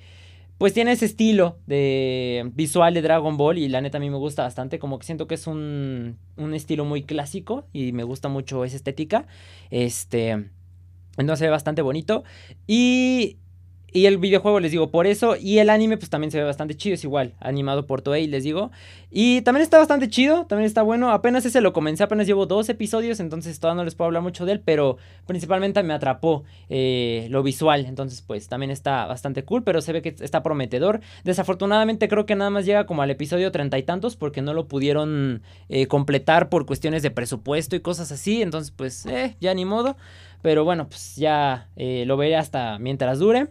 pues 0.62 0.74
tiene 0.74 0.92
ese 0.92 1.06
estilo 1.06 1.58
de 1.66 2.48
visual 2.54 2.94
de 2.94 3.02
Dragon 3.02 3.36
Ball 3.36 3.58
y 3.58 3.68
la 3.68 3.80
neta 3.80 3.98
a 3.98 4.00
mí 4.00 4.10
me 4.10 4.16
gusta 4.16 4.44
bastante, 4.44 4.78
como 4.78 5.00
que 5.00 5.04
siento 5.04 5.26
que 5.26 5.34
es 5.34 5.48
un, 5.48 6.18
un 6.36 6.54
estilo 6.54 6.84
muy 6.84 7.02
clásico 7.02 7.66
y 7.72 7.90
me 7.90 8.04
gusta 8.04 8.28
mucho 8.28 8.64
esa 8.64 8.76
estética, 8.76 9.26
este, 9.70 10.30
entonces 11.16 11.40
se 11.40 11.46
ve 11.46 11.50
bastante 11.50 11.82
bonito. 11.82 12.22
Y 12.68 13.38
Y 13.94 14.06
el 14.06 14.16
videojuego, 14.16 14.58
les 14.58 14.70
digo, 14.70 14.90
por 14.90 15.06
eso. 15.06 15.36
Y 15.36 15.58
el 15.58 15.68
anime, 15.68 15.98
pues 15.98 16.08
también 16.08 16.30
se 16.30 16.38
ve 16.38 16.44
bastante 16.44 16.74
chido. 16.76 16.94
Es 16.94 17.04
igual, 17.04 17.34
animado 17.40 17.86
por 17.86 18.00
Toei, 18.00 18.26
les 18.26 18.42
digo. 18.42 18.70
Y 19.10 19.42
también 19.42 19.62
está 19.62 19.76
bastante 19.76 20.08
chido, 20.08 20.46
también 20.46 20.66
está 20.66 20.80
bueno. 20.80 21.10
Apenas 21.10 21.44
ese 21.44 21.60
lo 21.60 21.74
comencé, 21.74 22.02
apenas 22.02 22.26
llevo 22.26 22.46
dos 22.46 22.70
episodios, 22.70 23.20
entonces 23.20 23.60
todavía 23.60 23.82
no 23.82 23.84
les 23.84 23.94
puedo 23.94 24.06
hablar 24.06 24.22
mucho 24.22 24.46
de 24.46 24.52
él. 24.52 24.62
Pero 24.64 24.96
principalmente 25.26 25.82
me 25.82 25.92
atrapó 25.92 26.44
eh, 26.70 27.26
lo 27.28 27.42
visual. 27.42 27.84
Entonces, 27.84 28.22
pues 28.22 28.48
también 28.48 28.70
está 28.70 29.04
bastante 29.04 29.44
cool, 29.44 29.62
pero 29.62 29.82
se 29.82 29.92
ve 29.92 30.00
que 30.00 30.16
está 30.20 30.42
prometedor. 30.42 31.00
Desafortunadamente, 31.24 32.08
creo 32.08 32.24
que 32.24 32.34
nada 32.34 32.48
más 32.48 32.64
llega 32.64 32.86
como 32.86 33.02
al 33.02 33.10
episodio 33.10 33.52
treinta 33.52 33.78
y 33.78 33.82
tantos, 33.82 34.16
porque 34.16 34.40
no 34.40 34.54
lo 34.54 34.68
pudieron 34.68 35.42
eh, 35.68 35.86
completar 35.86 36.48
por 36.48 36.64
cuestiones 36.64 37.02
de 37.02 37.10
presupuesto 37.10 37.76
y 37.76 37.80
cosas 37.80 38.10
así. 38.10 38.40
Entonces, 38.40 38.70
pues, 38.70 39.04
eh, 39.04 39.36
ya 39.38 39.52
ni 39.52 39.66
modo. 39.66 39.98
Pero 40.40 40.64
bueno, 40.64 40.88
pues 40.88 41.14
ya 41.16 41.68
lo 41.76 42.16
veré 42.16 42.36
hasta 42.36 42.78
mientras 42.80 43.20
dure. 43.20 43.48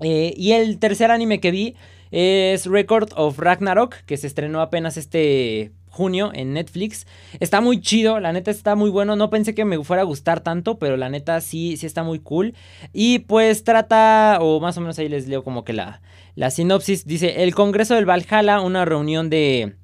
Eh, 0.00 0.34
y 0.36 0.52
el 0.52 0.78
tercer 0.78 1.10
anime 1.10 1.40
que 1.40 1.50
vi 1.50 1.74
es 2.10 2.66
Record 2.66 3.10
of 3.16 3.38
Ragnarok, 3.38 3.96
que 4.06 4.16
se 4.16 4.26
estrenó 4.26 4.60
apenas 4.60 4.96
este 4.96 5.72
junio 5.94 6.30
en 6.34 6.52
Netflix. 6.52 7.06
Está 7.40 7.60
muy 7.60 7.80
chido, 7.80 8.20
la 8.20 8.32
neta 8.32 8.50
está 8.50 8.74
muy 8.74 8.90
bueno. 8.90 9.16
No 9.16 9.30
pensé 9.30 9.54
que 9.54 9.64
me 9.64 9.82
fuera 9.82 10.02
a 10.02 10.06
gustar 10.06 10.40
tanto, 10.40 10.78
pero 10.78 10.96
la 10.96 11.08
neta 11.08 11.40
sí, 11.40 11.76
sí 11.76 11.86
está 11.86 12.02
muy 12.02 12.18
cool. 12.18 12.54
Y 12.92 13.20
pues 13.20 13.64
trata, 13.64 14.38
o 14.40 14.60
más 14.60 14.76
o 14.76 14.80
menos 14.80 14.98
ahí 14.98 15.08
les 15.08 15.28
leo 15.28 15.42
como 15.44 15.64
que 15.64 15.72
la, 15.72 16.02
la 16.34 16.50
sinopsis. 16.50 17.06
Dice, 17.06 17.42
el 17.42 17.54
Congreso 17.54 17.94
del 17.94 18.08
Valhalla, 18.08 18.60
una 18.60 18.84
reunión 18.84 19.30
de 19.30 19.76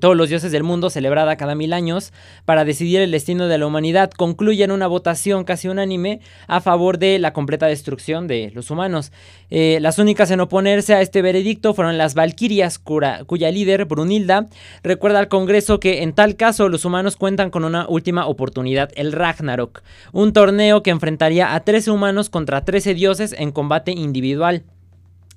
todos 0.00 0.16
los 0.16 0.28
dioses 0.28 0.50
del 0.52 0.62
mundo, 0.62 0.90
celebrada 0.90 1.36
cada 1.36 1.54
mil 1.54 1.72
años, 1.72 2.12
para 2.44 2.64
decidir 2.64 3.00
el 3.00 3.10
destino 3.10 3.46
de 3.46 3.58
la 3.58 3.66
humanidad, 3.66 4.10
concluye 4.10 4.64
en 4.64 4.72
una 4.72 4.86
votación 4.86 5.44
casi 5.44 5.68
unánime 5.68 6.20
a 6.46 6.60
favor 6.60 6.98
de 6.98 7.18
la 7.18 7.32
completa 7.32 7.66
destrucción 7.66 8.26
de 8.26 8.50
los 8.54 8.70
humanos. 8.70 9.12
Eh, 9.50 9.78
las 9.80 9.98
únicas 9.98 10.30
en 10.30 10.40
oponerse 10.40 10.94
a 10.94 11.00
este 11.00 11.22
veredicto 11.22 11.74
fueron 11.74 11.98
las 11.98 12.14
Valquirias, 12.14 12.78
cuya 12.78 13.50
líder, 13.50 13.84
Brunilda, 13.84 14.48
recuerda 14.82 15.20
al 15.20 15.28
Congreso 15.28 15.80
que 15.80 16.02
en 16.02 16.12
tal 16.12 16.36
caso 16.36 16.68
los 16.68 16.84
humanos 16.84 17.16
cuentan 17.16 17.50
con 17.50 17.64
una 17.64 17.86
última 17.88 18.26
oportunidad, 18.26 18.90
el 18.96 19.12
Ragnarok, 19.12 19.82
un 20.12 20.32
torneo 20.32 20.82
que 20.82 20.90
enfrentaría 20.90 21.54
a 21.54 21.60
13 21.60 21.90
humanos 21.90 22.30
contra 22.30 22.64
13 22.64 22.94
dioses 22.94 23.34
en 23.38 23.52
combate 23.52 23.92
individual. 23.92 24.64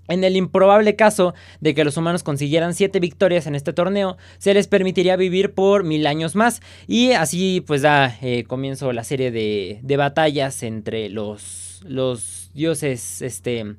En 0.08 0.24
el 0.24 0.36
improbable 0.36 0.96
caso 0.96 1.34
de 1.60 1.74
que 1.74 1.84
los 1.84 1.98
humanos 1.98 2.24
consiguieran 2.24 2.74
7 2.74 3.00
victorias 3.00 3.48
en 3.48 3.56
este 3.56 3.74
torneo, 3.74 4.18
se 4.38 4.54
les 4.54 4.68
permitiría 4.68 5.16
vivir 5.16 5.54
por 5.54 5.84
mil 5.84 6.08
años 6.08 6.36
más. 6.36 6.62
Y 6.88 7.12
así 7.12 7.64
pues 7.66 7.82
da 7.82 8.18
eh, 8.22 8.44
comienzo 8.46 8.94
la 8.94 9.04
serie 9.04 9.32
de, 9.32 9.80
de, 9.82 9.98
batallas 9.98 10.64
entre 10.64 11.10
los, 11.10 11.82
los 11.86 12.52
dioses 12.54 13.22
este, 13.22 13.76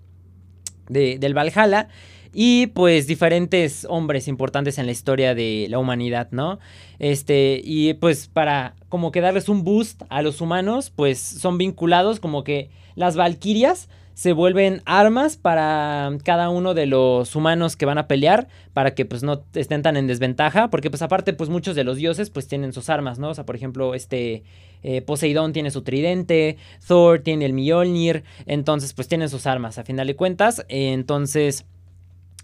de, 0.88 1.18
del 1.18 1.34
Valhalla 1.36 1.88
y 2.32 2.68
pues 2.68 3.06
diferentes 3.06 3.86
hombres 3.88 4.28
importantes 4.28 4.78
en 4.78 4.86
la 4.86 4.92
historia 4.92 5.34
de 5.34 5.66
la 5.70 5.78
humanidad, 5.78 6.28
¿no? 6.30 6.58
Este, 6.98 7.60
y 7.64 7.94
pues 7.94 8.28
para 8.28 8.74
como 8.88 9.12
que 9.12 9.20
darles 9.20 9.48
un 9.48 9.64
boost 9.64 10.02
a 10.08 10.22
los 10.22 10.40
humanos, 10.40 10.92
pues 10.94 11.18
son 11.18 11.58
vinculados 11.58 12.20
como 12.20 12.44
que 12.44 12.70
las 12.94 13.16
valquirias 13.16 13.88
se 14.18 14.32
vuelven 14.32 14.82
armas 14.84 15.36
para 15.36 16.10
cada 16.24 16.50
uno 16.50 16.74
de 16.74 16.86
los 16.86 17.36
humanos 17.36 17.76
que 17.76 17.86
van 17.86 17.98
a 17.98 18.08
pelear 18.08 18.48
para 18.72 18.92
que 18.92 19.04
pues 19.04 19.22
no 19.22 19.44
estén 19.54 19.82
tan 19.82 19.96
en 19.96 20.08
desventaja 20.08 20.70
porque 20.70 20.90
pues 20.90 21.02
aparte 21.02 21.34
pues 21.34 21.50
muchos 21.50 21.76
de 21.76 21.84
los 21.84 21.98
dioses 21.98 22.28
pues 22.28 22.48
tienen 22.48 22.72
sus 22.72 22.90
armas, 22.90 23.20
¿no? 23.20 23.28
O 23.28 23.34
sea, 23.34 23.46
por 23.46 23.54
ejemplo, 23.54 23.94
este 23.94 24.42
eh, 24.82 25.02
Poseidón 25.02 25.52
tiene 25.52 25.70
su 25.70 25.82
tridente, 25.82 26.56
Thor 26.84 27.20
tiene 27.20 27.44
el 27.44 27.52
Mjolnir, 27.52 28.24
entonces 28.46 28.92
pues 28.92 29.06
tienen 29.06 29.28
sus 29.28 29.46
armas 29.46 29.78
a 29.78 29.84
final 29.84 30.08
de 30.08 30.16
cuentas, 30.16 30.66
entonces 30.68 31.64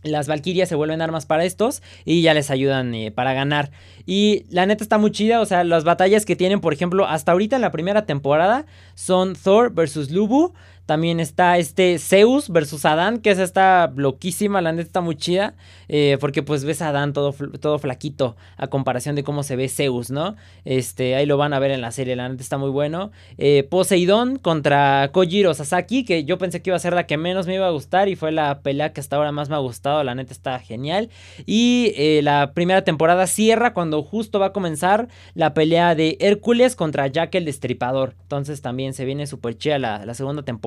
las 0.04 0.28
Valkyrias 0.28 0.68
se 0.68 0.74
vuelven 0.74 1.02
armas 1.02 1.26
para 1.26 1.44
estos 1.44 1.82
y 2.04 2.22
ya 2.22 2.34
les 2.34 2.50
ayudan 2.50 2.94
eh, 2.94 3.10
para 3.10 3.32
ganar. 3.32 3.70
Y 4.06 4.44
la 4.50 4.66
neta 4.66 4.84
está 4.84 4.98
muy 4.98 5.10
chida, 5.10 5.40
o 5.40 5.46
sea, 5.46 5.64
las 5.64 5.82
batallas 5.84 6.24
que 6.24 6.36
tienen, 6.36 6.60
por 6.60 6.72
ejemplo, 6.72 7.06
hasta 7.06 7.32
ahorita 7.32 7.56
en 7.56 7.62
la 7.62 7.72
primera 7.72 8.06
temporada 8.06 8.66
son 8.94 9.34
Thor 9.34 9.72
versus 9.74 10.10
Lubu, 10.10 10.52
también 10.86 11.20
está 11.20 11.58
este 11.58 11.98
Zeus 11.98 12.50
versus 12.50 12.84
Adán, 12.84 13.18
que 13.18 13.30
esa 13.30 13.42
está 13.42 13.92
loquísima, 13.96 14.60
la 14.60 14.72
neta 14.72 14.86
está 14.86 15.00
muy 15.00 15.16
chida. 15.16 15.54
Eh, 15.88 16.18
porque 16.20 16.42
pues 16.42 16.64
ves 16.64 16.82
a 16.82 16.88
Adán 16.88 17.12
todo, 17.12 17.34
todo 17.60 17.78
flaquito 17.78 18.36
a 18.56 18.66
comparación 18.66 19.14
de 19.14 19.24
cómo 19.24 19.42
se 19.42 19.56
ve 19.56 19.68
Zeus, 19.68 20.10
¿no? 20.10 20.36
Este, 20.64 21.14
ahí 21.14 21.26
lo 21.26 21.36
van 21.36 21.52
a 21.52 21.58
ver 21.58 21.70
en 21.70 21.80
la 21.80 21.90
serie, 21.90 22.16
la 22.16 22.28
neta 22.28 22.42
está 22.42 22.58
muy 22.58 22.70
bueno. 22.70 23.10
Eh, 23.38 23.66
Poseidón 23.70 24.36
contra 24.36 25.10
Kojiro 25.12 25.54
Sasaki, 25.54 26.04
que 26.04 26.24
yo 26.24 26.38
pensé 26.38 26.62
que 26.62 26.70
iba 26.70 26.76
a 26.76 26.80
ser 26.80 26.94
la 26.94 27.06
que 27.06 27.16
menos 27.16 27.46
me 27.46 27.54
iba 27.54 27.66
a 27.66 27.70
gustar 27.70 28.08
y 28.08 28.16
fue 28.16 28.32
la 28.32 28.60
pelea 28.60 28.92
que 28.92 29.00
hasta 29.00 29.16
ahora 29.16 29.32
más 29.32 29.48
me 29.48 29.56
ha 29.56 29.58
gustado, 29.58 30.02
la 30.04 30.14
neta 30.14 30.32
está 30.32 30.58
genial. 30.58 31.10
Y 31.46 31.92
eh, 31.96 32.20
la 32.22 32.52
primera 32.52 32.82
temporada 32.82 33.26
cierra 33.26 33.74
cuando 33.74 34.02
justo 34.02 34.38
va 34.38 34.46
a 34.46 34.52
comenzar 34.52 35.08
la 35.34 35.54
pelea 35.54 35.94
de 35.94 36.16
Hércules 36.20 36.76
contra 36.76 37.06
Jack 37.06 37.34
el 37.34 37.44
Destripador. 37.44 38.14
Entonces 38.22 38.62
también 38.62 38.94
se 38.94 39.04
viene 39.04 39.26
súper 39.26 39.56
chida 39.56 39.78
la, 39.78 40.04
la 40.04 40.14
segunda 40.14 40.42
temporada 40.42 40.64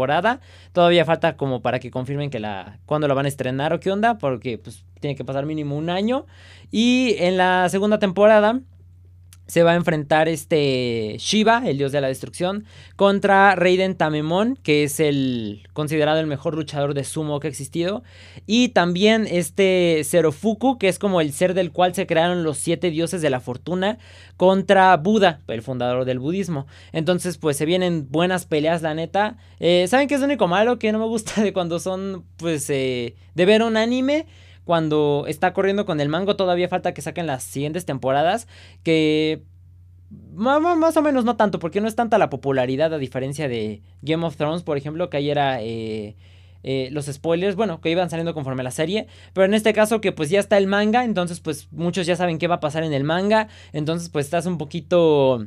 Todavía 0.74 1.06
falta 1.06 1.38
como 1.38 1.62
para 1.62 1.80
que 1.80 1.92
confirmen 1.92 2.30
que 2.30 2.40
la 2.40 2.80
cuándo 2.86 3.08
la 3.08 3.14
van 3.14 3.26
a 3.26 3.30
estrenar 3.30 3.74
o 3.74 3.80
qué 3.80 3.92
onda, 3.92 4.18
porque 4.18 4.58
pues 4.58 4.84
tiene 5.08 5.16
que 5.16 5.26
pasar 5.26 5.46
mínimo 5.46 5.78
un 5.78 5.90
año. 5.90 6.26
Y 6.70 7.16
en 7.20 7.38
la 7.38 7.70
segunda 7.70 7.98
temporada 7.98 8.60
se 9.48 9.64
va 9.64 9.72
a 9.72 9.76
enfrentar 9.76 10.28
este 10.28 11.16
Shiva, 11.20 11.64
el 11.66 11.78
dios 11.78 11.94
de 11.94 12.02
la 12.02 12.10
destrucción, 12.10 12.66
contra 12.98 13.56
Raiden 13.56 13.96
Tamemon, 13.96 14.58
que 14.58 14.84
es 14.84 15.00
el 15.00 15.66
considerado 15.72 16.20
el 16.20 16.28
mejor 16.28 16.56
luchador 16.56 16.94
de 16.94 17.06
sumo 17.06 17.40
que 17.40 17.48
ha 17.48 17.50
existido, 17.50 18.04
y 18.46 18.70
también 18.70 19.26
este 19.26 20.02
Serofuku, 20.04 20.78
que 20.78 20.90
es 20.90 21.00
como 21.00 21.22
el 21.22 21.32
ser 21.32 21.54
del 21.54 21.72
cual 21.72 21.96
se 21.96 22.06
crearon 22.06 22.44
los 22.44 22.58
siete 22.58 22.90
dioses 22.90 23.22
de 23.22 23.30
la 23.30 23.40
fortuna, 23.40 24.00
contra 24.36 24.96
Buda, 24.98 25.40
el 25.48 25.62
fundador 25.62 26.04
del 26.04 26.20
budismo. 26.20 26.68
Entonces, 26.92 27.38
pues 27.38 27.56
se 27.56 27.66
vienen 27.66 28.08
buenas 28.12 28.46
peleas, 28.46 28.82
la 28.82 28.94
neta. 28.94 29.38
Eh, 29.60 29.86
¿Saben 29.88 30.10
qué 30.10 30.16
es 30.16 30.20
lo 30.20 30.26
único 30.26 30.48
malo 30.50 30.78
que 30.78 30.92
no 30.92 31.00
me 31.00 31.06
gusta 31.06 31.42
de 31.42 31.54
cuando 31.54 31.80
son, 31.80 32.26
pues, 32.36 32.70
eh, 32.70 33.16
de 33.34 33.46
ver 33.46 33.64
un 33.64 33.78
anime? 33.78 34.28
Cuando 34.68 35.26
está 35.28 35.54
corriendo 35.54 35.88
con 35.88 36.00
el 36.00 36.10
mango. 36.10 36.36
Todavía 36.36 36.70
falta 36.70 36.94
que 36.94 37.02
saquen 37.02 37.26
las 37.26 37.42
siguientes 37.44 37.86
temporadas. 37.86 38.48
Que 38.84 39.42
más, 40.10 40.96
o 40.96 41.02
menos 41.02 41.26
no 41.26 41.36
tanto, 41.36 41.60
porque 41.60 41.82
no 41.82 41.88
es 41.88 41.96
tanta 41.96 42.18
la 42.18 42.30
popularidad 42.30 42.94
a 42.94 42.98
diferencia 42.98 43.48
de 43.48 43.82
Game 44.02 44.26
of 44.26 44.38
Thrones, 44.38 44.64
por 44.64 44.78
ejemplo, 44.78 45.10
que 45.10 45.18
ahí 45.18 45.30
era 45.30 45.62
eh, 45.62 46.16
eh, 46.64 46.90
los 46.92 47.08
spoilers, 47.08 47.56
bueno, 47.56 47.82
que 47.82 47.90
iban 47.90 48.10
saliendo 48.10 48.34
conforme 48.34 48.64
la 48.64 48.72
serie, 48.72 49.08
pero 49.34 49.46
en 49.46 49.54
este 49.54 49.74
caso 49.74 50.00
que 50.00 50.12
pues 50.12 50.30
ya 50.30 50.40
está 50.40 50.58
el 50.58 50.68
manga, 50.68 51.04
entonces 51.04 51.40
pues 51.40 51.68
muchos 51.72 52.08
ya 52.08 52.16
saben 52.16 52.38
qué 52.38 52.48
va 52.48 52.56
a 52.56 52.60
pasar 52.60 52.84
en 52.84 52.94
el 52.94 53.04
manga, 53.04 53.48
entonces 53.74 54.10
pues 54.10 54.26
estás 54.26 54.46
un 54.46 54.58
poquito 54.58 55.46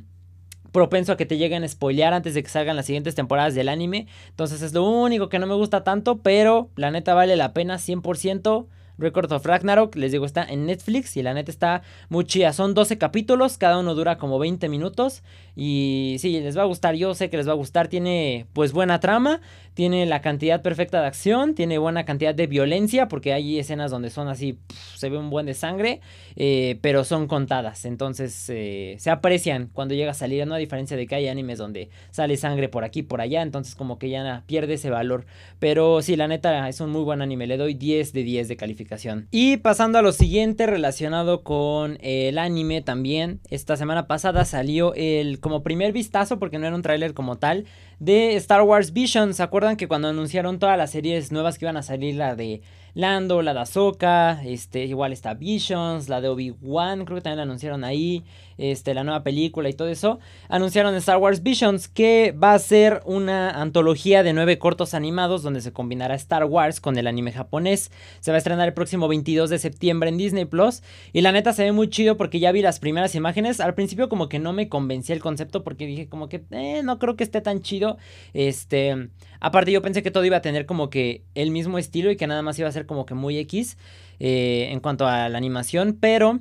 propenso 0.73 1.13
a 1.13 1.17
que 1.17 1.27
te 1.27 1.37
lleguen 1.37 1.65
a 1.65 1.69
spoilear 1.69 2.13
antes 2.13 2.35
de 2.35 2.43
que 2.43 2.49
salgan 2.49 2.77
las 2.77 2.87
siguientes 2.87 3.15
temporadas 3.15 3.55
del 3.55 3.69
anime, 3.69 4.07
entonces 4.29 4.61
es 4.63 4.73
lo 4.73 4.89
único 4.89 5.29
que 5.29 5.39
no 5.39 5.47
me 5.47 5.55
gusta 5.55 5.85
tanto, 5.85 6.19
pero 6.19 6.71
la 6.77 6.91
neta 6.91 7.15
vale 7.15 7.37
la 7.37 7.55
pena 7.55 7.77
100%. 7.77 8.67
Record 9.01 9.33
of 9.33 9.45
Ragnarok, 9.45 9.97
les 9.97 10.13
digo, 10.13 10.27
está 10.27 10.45
en 10.45 10.67
Netflix 10.67 11.17
y 11.17 11.23
la 11.23 11.35
neta 11.35 11.51
está 11.51 11.83
muy 12.09 12.25
chida. 12.25 12.53
Son 12.53 12.75
12 12.75 12.99
capítulos, 12.99 13.59
cada 13.59 13.79
uno 13.79 13.95
dura 13.95 14.19
como 14.19 14.39
20 14.39 14.69
minutos. 14.69 15.23
Y 15.57 16.17
sí, 16.19 16.39
les 16.41 16.57
va 16.57 16.63
a 16.63 16.67
gustar, 16.67 16.95
yo 16.95 17.15
sé 17.15 17.31
que 17.31 17.37
les 17.37 17.49
va 17.49 17.53
a 17.53 17.57
gustar. 17.57 17.89
Tiene 17.89 18.47
pues 18.53 18.73
buena 18.73 19.01
trama, 19.01 19.41
tiene 19.75 20.07
la 20.07 20.21
cantidad 20.21 20.63
perfecta 20.63 21.01
de 21.01 21.07
acción, 21.07 21.55
tiene 21.55 21.79
buena 21.79 22.05
cantidad 22.05 22.35
de 22.35 22.47
violencia, 22.47 23.09
porque 23.09 23.33
hay 23.33 23.59
escenas 23.59 23.91
donde 23.91 24.11
son 24.11 24.29
así, 24.29 24.59
se 24.97 25.09
ve 25.09 25.17
un 25.17 25.31
buen 25.31 25.47
de 25.47 25.55
sangre, 25.55 26.01
eh, 26.37 26.79
pero 26.83 27.05
son 27.05 27.27
contadas. 27.27 27.85
Entonces 27.85 28.47
eh, 28.49 28.97
se 28.99 29.11
aprecian 29.11 29.71
cuando 29.73 29.95
llega 29.95 30.11
a 30.11 30.15
salir, 30.15 30.47
¿no? 30.47 30.55
A 30.55 30.59
diferencia 30.59 30.97
de 30.97 31.07
que 31.07 31.15
hay 31.15 31.29
animes 31.29 31.59
donde 31.59 31.89
sale 32.11 32.37
sangre 32.37 32.69
por 32.69 32.85
aquí, 32.85 33.03
por 33.03 33.21
allá, 33.21 33.43
entonces 33.43 33.75
como 33.75 33.99
que 33.99 34.11
ya 34.11 34.45
pierde 34.47 34.75
ese 34.75 34.91
valor. 34.91 35.25
Pero 35.59 36.03
sí, 36.03 36.17
la 36.17 36.29
neta 36.29 36.69
es 36.69 36.81
un 36.81 36.91
muy 36.91 37.03
buen 37.03 37.23
anime, 37.23 37.47
le 37.47 37.57
doy 37.57 37.75
10 37.75 38.13
de 38.13 38.23
10 38.23 38.49
de 38.49 38.57
calificación. 38.57 38.90
Y 39.31 39.59
pasando 39.59 39.99
a 39.99 40.03
lo 40.03 40.13
siguiente 40.13 40.67
relacionado 40.67 41.43
con 41.43 41.99
el 42.01 42.39
anime 42.39 42.83
también, 42.83 43.41
esta 43.49 43.77
semana 43.77 44.07
pasada 44.07 44.45
salió 44.45 44.95
el 44.95 45.41
como 45.41 45.63
primer 45.63 45.93
vistazo, 45.93 46.39
porque 46.39 46.59
no 46.59 46.67
era 46.67 46.77
un 46.77 46.83
tráiler 46.83 47.15
como 47.15 47.39
tal, 47.39 47.67
de 47.99 48.37
Star 48.37 48.63
Wars 48.63 48.93
Vision. 48.93 49.35
¿Se 49.35 49.43
acuerdan 49.43 49.77
que 49.77 49.89
cuando 49.89 50.09
anunciaron 50.09 50.59
todas 50.59 50.77
las 50.77 50.91
series 50.91 51.33
nuevas 51.33 51.59
que 51.59 51.67
iban 51.67 51.77
a 51.77 51.83
salir, 51.83 52.17
la 52.17 52.35
de 52.35 52.63
Lando, 52.95 53.43
la 53.43 53.55
de 53.55 53.61
Ahsoka, 53.61 54.43
este, 54.45 54.85
igual 54.85 55.13
está 55.13 55.35
Visions, 55.35 56.09
la 56.09 56.21
de 56.21 56.29
Obi-Wan, 56.29 57.05
creo 57.05 57.17
que 57.17 57.23
también 57.23 57.39
la 57.39 57.43
anunciaron 57.45 57.85
ahí, 57.85 58.25
este, 58.61 58.93
la 58.93 59.05
nueva 59.05 59.23
película 59.23 59.69
y 59.69 59.73
todo 59.73 59.89
eso. 59.89 60.19
Anunciaron 60.49 60.95
Star 60.97 61.17
Wars 61.17 61.43
Visions, 61.43 61.89
que 61.89 62.33
va 62.33 62.53
a 62.53 62.59
ser 62.59 63.01
una 63.07 63.51
antología 63.51 64.23
de 64.23 64.33
nueve 64.33 64.59
cortos 64.59 64.93
animados 64.93 65.43
donde 65.43 65.63
se 65.63 65.73
combinará 65.73 66.15
Star 66.15 66.45
Wars 66.45 66.81
con 66.81 66.99
el 66.99 67.07
anime 67.07 67.33
japonés. 67.33 67.91
Se 68.21 68.31
va 68.31 68.35
a 68.37 68.39
estrenar 68.39 68.69
el 68.69 68.75
próximo 68.75 69.09
22 69.09 69.49
de 69.49 69.59
septiembre 69.59 70.11
en 70.11 70.19
Disney 70.19 70.45
Plus. 70.45 70.83
Y 71.13 71.23
la 71.23 71.33
neta 71.33 71.53
se 71.53 71.65
ve 71.65 71.73
muy 71.73 71.89
chido 71.89 72.17
porque 72.17 72.39
ya 72.39 72.53
vi 72.53 72.61
las 72.61 72.81
primeras 72.81 73.15
imágenes. 73.15 73.61
Al 73.61 73.75
principio 73.75 74.09
como 74.09 74.29
que 74.29 74.39
no 74.39 74.53
me 74.53 74.69
convencía 74.69 75.15
el 75.15 75.23
concepto 75.23 75.65
porque 75.65 75.87
dije 75.87 76.09
como 76.09 76.29
que 76.29 76.45
eh, 76.51 76.83
no 76.85 76.99
creo 76.99 77.17
que 77.17 77.25
esté 77.25 77.41
tan 77.41 77.63
chido. 77.63 77.97
Este, 78.35 79.09
aparte 79.41 79.73
yo 79.73 79.81
pensé 79.81 80.03
que 80.03 80.11
todo 80.11 80.25
iba 80.25 80.37
a 80.37 80.43
tener 80.43 80.67
como 80.67 80.91
que 80.91 81.25
el 81.35 81.51
mismo 81.51 81.79
estilo 81.79 82.11
y 82.11 82.17
que 82.17 82.27
nada 82.27 82.43
más 82.43 82.59
iba 82.59 82.69
a 82.69 82.73
ser 82.73 82.80
como 82.87 83.07
que 83.07 83.15
muy 83.15 83.39
X 83.39 83.77
eh, 84.19 84.69
en 84.71 84.81
cuanto 84.81 85.07
a 85.07 85.29
la 85.29 85.39
animación, 85.39 85.97
pero 85.99 86.41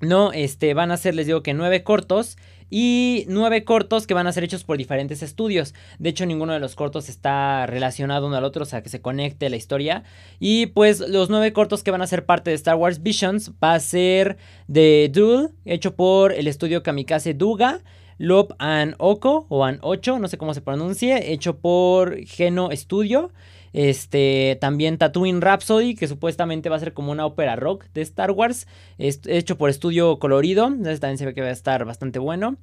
no, 0.00 0.32
este, 0.32 0.74
van 0.74 0.90
a 0.90 0.96
ser, 0.96 1.14
les 1.14 1.26
digo 1.26 1.42
que 1.42 1.54
nueve 1.54 1.84
cortos 1.84 2.36
y 2.74 3.24
nueve 3.28 3.64
cortos 3.64 4.06
que 4.06 4.14
van 4.14 4.26
a 4.26 4.32
ser 4.32 4.44
hechos 4.44 4.64
por 4.64 4.78
diferentes 4.78 5.22
estudios. 5.22 5.74
De 5.98 6.08
hecho, 6.08 6.24
ninguno 6.24 6.54
de 6.54 6.58
los 6.58 6.74
cortos 6.74 7.08
está 7.08 7.66
relacionado 7.66 8.26
uno 8.26 8.36
al 8.36 8.44
otro, 8.44 8.62
o 8.62 8.66
sea, 8.66 8.82
que 8.82 8.88
se 8.88 9.02
conecte 9.02 9.50
la 9.50 9.56
historia. 9.56 10.04
Y 10.40 10.66
pues 10.66 11.00
los 11.00 11.28
nueve 11.28 11.52
cortos 11.52 11.82
que 11.82 11.90
van 11.90 12.00
a 12.00 12.06
ser 12.06 12.24
parte 12.24 12.48
de 12.48 12.56
Star 12.56 12.76
Wars 12.76 13.02
Visions 13.02 13.52
va 13.62 13.74
a 13.74 13.80
ser 13.80 14.38
The 14.72 15.10
Duel, 15.12 15.50
hecho 15.66 15.94
por 15.94 16.32
el 16.32 16.48
estudio 16.48 16.82
Kamikaze 16.82 17.34
Duga. 17.34 17.80
Lop 18.18 18.52
and 18.58 18.94
Oko 18.98 19.46
o 19.48 19.64
An 19.64 19.78
8, 19.82 20.20
no 20.20 20.28
sé 20.28 20.38
cómo 20.38 20.54
se 20.54 20.60
pronuncie, 20.60 21.32
hecho 21.32 21.58
por 21.58 22.24
Geno 22.24 22.70
Studio. 22.72 23.32
Este, 23.72 24.58
también 24.60 24.98
Tatooine 24.98 25.40
Rhapsody, 25.40 25.94
que 25.94 26.08
supuestamente 26.08 26.68
va 26.68 26.76
a 26.76 26.80
ser 26.80 26.92
como 26.92 27.10
una 27.12 27.26
ópera 27.26 27.56
rock 27.56 27.86
de 27.94 28.02
Star 28.02 28.30
Wars, 28.30 28.66
hecho 28.98 29.56
por 29.56 29.70
Estudio 29.70 30.18
Colorido. 30.18 30.66
Entonces 30.66 31.00
también 31.00 31.18
se 31.18 31.26
ve 31.26 31.34
que 31.34 31.40
va 31.40 31.48
a 31.48 31.52
estar 31.52 31.84
bastante 31.84 32.18
bueno. 32.18 32.56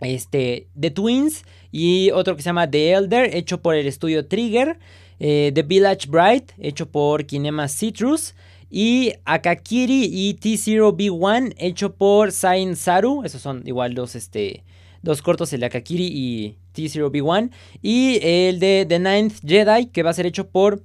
Este, 0.00 0.68
The 0.78 0.90
Twins 0.90 1.44
y 1.72 2.10
otro 2.10 2.36
que 2.36 2.42
se 2.42 2.50
llama 2.50 2.70
The 2.70 2.92
Elder, 2.92 3.34
hecho 3.34 3.62
por 3.62 3.74
el 3.74 3.86
estudio 3.86 4.26
Trigger. 4.26 4.78
Eh, 5.18 5.52
The 5.54 5.62
Village 5.62 6.08
Bright, 6.08 6.52
hecho 6.58 6.90
por 6.90 7.24
Kinema 7.24 7.68
Citrus. 7.68 8.34
Y 8.68 9.12
Akakiri 9.24 10.04
y 10.04 10.34
T0B1, 10.34 11.54
hecho 11.56 11.94
por 11.94 12.32
Sain 12.32 12.76
Saru. 12.76 13.22
Esos 13.24 13.40
son 13.40 13.62
igual 13.64 13.94
dos, 13.94 14.16
este, 14.16 14.64
dos 15.06 15.22
cortos, 15.22 15.52
el 15.52 15.60
de 15.60 15.66
Akakiri 15.66 16.06
y 16.12 16.56
T0B1. 16.74 17.50
Y 17.80 18.18
el 18.22 18.58
de 18.60 18.84
The 18.86 18.98
Ninth 18.98 19.36
Jedi, 19.46 19.86
que 19.86 20.02
va 20.02 20.10
a 20.10 20.14
ser 20.14 20.26
hecho 20.26 20.48
por 20.48 20.82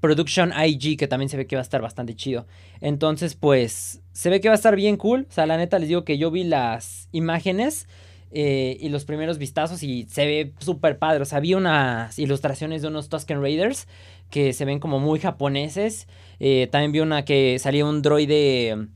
Production 0.00 0.52
IG, 0.56 0.96
que 0.96 1.06
también 1.06 1.28
se 1.28 1.36
ve 1.36 1.46
que 1.46 1.56
va 1.56 1.60
a 1.60 1.62
estar 1.62 1.82
bastante 1.82 2.16
chido. 2.16 2.46
Entonces, 2.80 3.34
pues, 3.34 4.00
se 4.12 4.30
ve 4.30 4.40
que 4.40 4.48
va 4.48 4.54
a 4.54 4.56
estar 4.56 4.74
bien 4.76 4.96
cool. 4.96 5.26
O 5.28 5.32
sea, 5.32 5.44
la 5.46 5.58
neta 5.58 5.78
les 5.78 5.88
digo 5.88 6.04
que 6.04 6.16
yo 6.16 6.30
vi 6.30 6.44
las 6.44 7.08
imágenes. 7.12 7.86
Eh, 8.32 8.76
y 8.80 8.90
los 8.90 9.04
primeros 9.04 9.38
vistazos 9.38 9.82
y 9.82 10.06
se 10.08 10.24
ve 10.24 10.54
súper 10.60 10.98
padre. 10.98 11.22
O 11.22 11.24
sea, 11.24 11.40
vi 11.40 11.54
unas 11.54 12.16
ilustraciones 12.16 12.80
de 12.80 12.86
unos 12.86 13.08
Tusken 13.08 13.42
Raiders 13.42 13.88
que 14.30 14.52
se 14.52 14.64
ven 14.64 14.78
como 14.78 15.00
muy 15.00 15.18
japoneses. 15.18 16.06
Eh, 16.38 16.68
también 16.70 16.92
vi 16.92 17.00
una 17.00 17.24
que 17.24 17.58
salía 17.58 17.84
un 17.84 18.02
droide, 18.02 18.86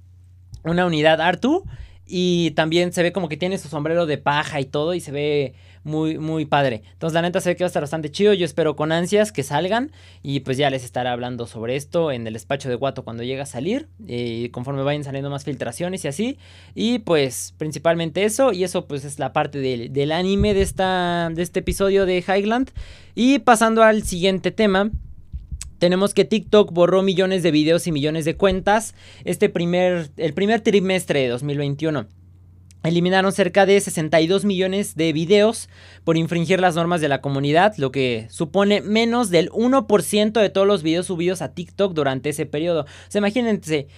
una 0.62 0.86
unidad 0.86 1.20
Artu. 1.20 1.64
Y 2.06 2.50
también 2.52 2.92
se 2.92 3.02
ve 3.02 3.12
como 3.12 3.28
que 3.28 3.36
tiene 3.36 3.58
su 3.58 3.68
sombrero 3.68 4.06
de 4.06 4.18
paja 4.18 4.60
y 4.60 4.64
todo 4.64 4.94
y 4.94 5.00
se 5.00 5.10
ve 5.10 5.54
muy, 5.84 6.18
muy 6.18 6.46
padre. 6.46 6.82
Entonces 6.92 7.14
la 7.14 7.22
neta 7.22 7.40
se 7.40 7.50
ve 7.50 7.56
que 7.56 7.64
va 7.64 7.66
a 7.66 7.68
estar 7.68 7.82
bastante 7.82 8.10
chido. 8.10 8.32
Yo 8.32 8.44
espero 8.44 8.74
con 8.74 8.90
ansias 8.90 9.32
que 9.32 9.42
salgan 9.42 9.92
y 10.22 10.40
pues 10.40 10.56
ya 10.56 10.70
les 10.70 10.84
estaré 10.84 11.10
hablando 11.10 11.46
sobre 11.46 11.76
esto 11.76 12.10
en 12.10 12.26
el 12.26 12.32
despacho 12.32 12.68
de 12.68 12.74
Guato 12.74 13.04
cuando 13.04 13.22
llegue 13.22 13.40
a 13.40 13.46
salir. 13.46 13.88
Y 14.06 14.48
conforme 14.48 14.82
vayan 14.82 15.04
saliendo 15.04 15.30
más 15.30 15.44
filtraciones 15.44 16.04
y 16.04 16.08
así. 16.08 16.38
Y 16.74 17.00
pues 17.00 17.54
principalmente 17.58 18.24
eso. 18.24 18.52
Y 18.52 18.64
eso 18.64 18.86
pues 18.86 19.04
es 19.04 19.18
la 19.18 19.32
parte 19.32 19.60
del, 19.60 19.92
del 19.92 20.12
anime 20.12 20.54
de, 20.54 20.62
esta, 20.62 21.30
de 21.32 21.42
este 21.42 21.60
episodio 21.60 22.06
de 22.06 22.18
Highland. 22.18 22.70
Y 23.14 23.38
pasando 23.40 23.82
al 23.82 24.02
siguiente 24.02 24.50
tema 24.50 24.90
tenemos 25.84 26.14
que 26.14 26.24
TikTok 26.24 26.72
borró 26.72 27.02
millones 27.02 27.42
de 27.42 27.50
videos 27.50 27.86
y 27.86 27.92
millones 27.92 28.24
de 28.24 28.38
cuentas 28.38 28.94
este 29.24 29.50
primer, 29.50 30.08
el 30.16 30.32
primer 30.32 30.62
trimestre 30.62 31.20
de 31.20 31.28
2021. 31.28 32.06
Eliminaron 32.84 33.32
cerca 33.32 33.66
de 33.66 33.78
62 33.78 34.46
millones 34.46 34.96
de 34.96 35.12
videos 35.12 35.68
por 36.02 36.16
infringir 36.16 36.58
las 36.58 36.74
normas 36.74 37.02
de 37.02 37.10
la 37.10 37.20
comunidad, 37.20 37.74
lo 37.76 37.92
que 37.92 38.28
supone 38.30 38.80
menos 38.80 39.28
del 39.28 39.50
1% 39.50 40.32
de 40.32 40.48
todos 40.48 40.66
los 40.66 40.82
videos 40.82 41.04
subidos 41.04 41.42
a 41.42 41.52
TikTok 41.52 41.92
durante 41.92 42.30
ese 42.30 42.46
periodo. 42.46 42.84
O 42.84 43.10
sea, 43.10 43.18
imagínense, 43.18 43.88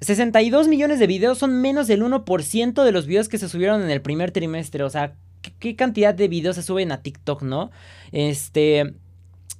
62 0.00 0.66
millones 0.66 0.98
de 0.98 1.06
videos 1.06 1.38
son 1.38 1.60
menos 1.60 1.86
del 1.86 2.02
1% 2.02 2.82
de 2.82 2.90
los 2.90 3.06
videos 3.06 3.28
que 3.28 3.38
se 3.38 3.48
subieron 3.48 3.80
en 3.80 3.90
el 3.90 4.02
primer 4.02 4.32
trimestre. 4.32 4.82
O 4.82 4.90
sea, 4.90 5.14
¿qué, 5.40 5.52
¿qué, 5.56 5.76
cantidad 5.76 6.14
de 6.16 6.26
videos 6.26 6.56
se 6.56 6.64
suben 6.64 6.90
a 6.90 7.00
TikTok, 7.00 7.42
no? 7.42 7.70
Este. 8.10 8.96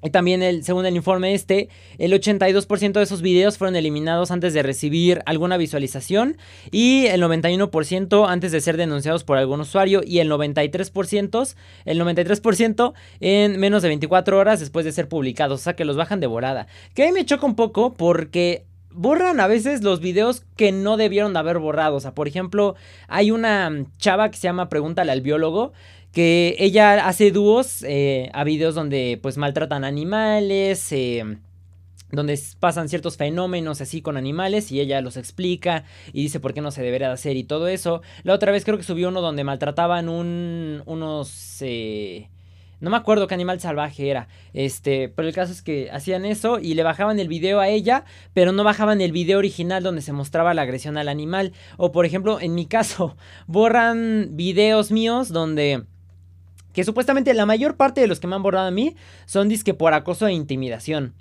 Y 0.02 0.10
también, 0.10 0.42
el, 0.42 0.62
según 0.62 0.86
el 0.86 0.94
informe 0.94 1.34
este, 1.34 1.68
el 1.98 2.12
82% 2.12 2.92
de 2.92 3.02
esos 3.02 3.22
videos 3.22 3.58
fueron 3.58 3.76
eliminados 3.76 4.30
antes 4.30 4.52
de 4.54 4.62
recibir 4.62 5.22
alguna 5.26 5.56
visualización 5.56 6.36
y 6.70 7.06
el 7.06 7.22
91% 7.22 8.28
antes 8.28 8.52
de 8.52 8.60
ser 8.60 8.76
denunciados 8.76 9.24
por 9.24 9.38
algún 9.38 9.60
usuario 9.60 10.02
y 10.04 10.18
el 10.18 10.30
93%, 10.30 11.54
el 11.86 12.00
93% 12.00 12.92
en 13.20 13.58
menos 13.58 13.82
de 13.82 13.88
24 13.88 14.38
horas 14.38 14.60
después 14.60 14.84
de 14.84 14.92
ser 14.92 15.08
publicados, 15.08 15.60
o 15.60 15.64
sea 15.64 15.76
que 15.76 15.84
los 15.84 15.96
bajan 15.96 16.20
de 16.20 16.26
volada. 16.26 16.66
Que 16.94 17.04
a 17.04 17.06
mí 17.06 17.12
me 17.12 17.24
choca 17.24 17.46
un 17.46 17.56
poco 17.56 17.94
porque 17.94 18.64
borran 18.96 19.40
a 19.40 19.46
veces 19.46 19.82
los 19.82 20.00
videos 20.00 20.44
que 20.56 20.72
no 20.72 20.96
debieron 20.96 21.32
de 21.32 21.38
haber 21.38 21.58
borrado. 21.58 21.96
O 21.96 22.00
sea, 22.00 22.14
por 22.14 22.28
ejemplo, 22.28 22.76
hay 23.08 23.30
una 23.30 23.70
chava 23.98 24.30
que 24.30 24.38
se 24.38 24.44
llama 24.44 24.68
Pregúntale 24.68 25.12
al 25.12 25.20
biólogo 25.20 25.72
que 26.16 26.56
ella 26.58 27.06
hace 27.06 27.30
dúos 27.30 27.82
eh, 27.82 28.30
a 28.32 28.42
videos 28.42 28.74
donde 28.74 29.18
pues 29.20 29.36
maltratan 29.36 29.84
animales, 29.84 30.90
eh, 30.90 31.36
donde 32.10 32.40
pasan 32.58 32.88
ciertos 32.88 33.18
fenómenos 33.18 33.82
así 33.82 34.00
con 34.00 34.16
animales 34.16 34.72
y 34.72 34.80
ella 34.80 35.02
los 35.02 35.18
explica 35.18 35.84
y 36.14 36.22
dice 36.22 36.40
por 36.40 36.54
qué 36.54 36.62
no 36.62 36.70
se 36.70 36.82
debería 36.82 37.12
hacer 37.12 37.36
y 37.36 37.44
todo 37.44 37.68
eso. 37.68 38.00
La 38.22 38.32
otra 38.32 38.50
vez 38.50 38.64
creo 38.64 38.78
que 38.78 38.82
subió 38.82 39.10
uno 39.10 39.20
donde 39.20 39.44
maltrataban 39.44 40.08
un, 40.08 40.82
unos... 40.86 41.58
Eh, 41.60 42.30
no 42.80 42.88
me 42.88 42.96
acuerdo 42.96 43.26
qué 43.26 43.34
animal 43.34 43.60
salvaje 43.60 44.08
era. 44.08 44.28
Este, 44.54 45.10
pero 45.10 45.28
el 45.28 45.34
caso 45.34 45.52
es 45.52 45.60
que 45.60 45.90
hacían 45.90 46.24
eso 46.24 46.58
y 46.58 46.72
le 46.72 46.82
bajaban 46.82 47.20
el 47.20 47.28
video 47.28 47.60
a 47.60 47.68
ella, 47.68 48.06
pero 48.32 48.52
no 48.52 48.64
bajaban 48.64 49.02
el 49.02 49.12
video 49.12 49.36
original 49.36 49.82
donde 49.82 50.00
se 50.00 50.14
mostraba 50.14 50.54
la 50.54 50.62
agresión 50.62 50.96
al 50.96 51.08
animal. 51.08 51.52
O 51.76 51.92
por 51.92 52.06
ejemplo, 52.06 52.40
en 52.40 52.54
mi 52.54 52.64
caso, 52.64 53.18
borran 53.46 54.30
videos 54.30 54.90
míos 54.90 55.28
donde 55.28 55.84
que 56.76 56.84
supuestamente 56.84 57.32
la 57.32 57.46
mayor 57.46 57.78
parte 57.78 58.02
de 58.02 58.06
los 58.06 58.20
que 58.20 58.26
me 58.26 58.36
han 58.36 58.42
borrado 58.42 58.66
a 58.66 58.70
mí 58.70 58.96
son 59.24 59.48
disque 59.48 59.72
por 59.72 59.94
acoso 59.94 60.26
e 60.26 60.34
intimidación. 60.34 61.14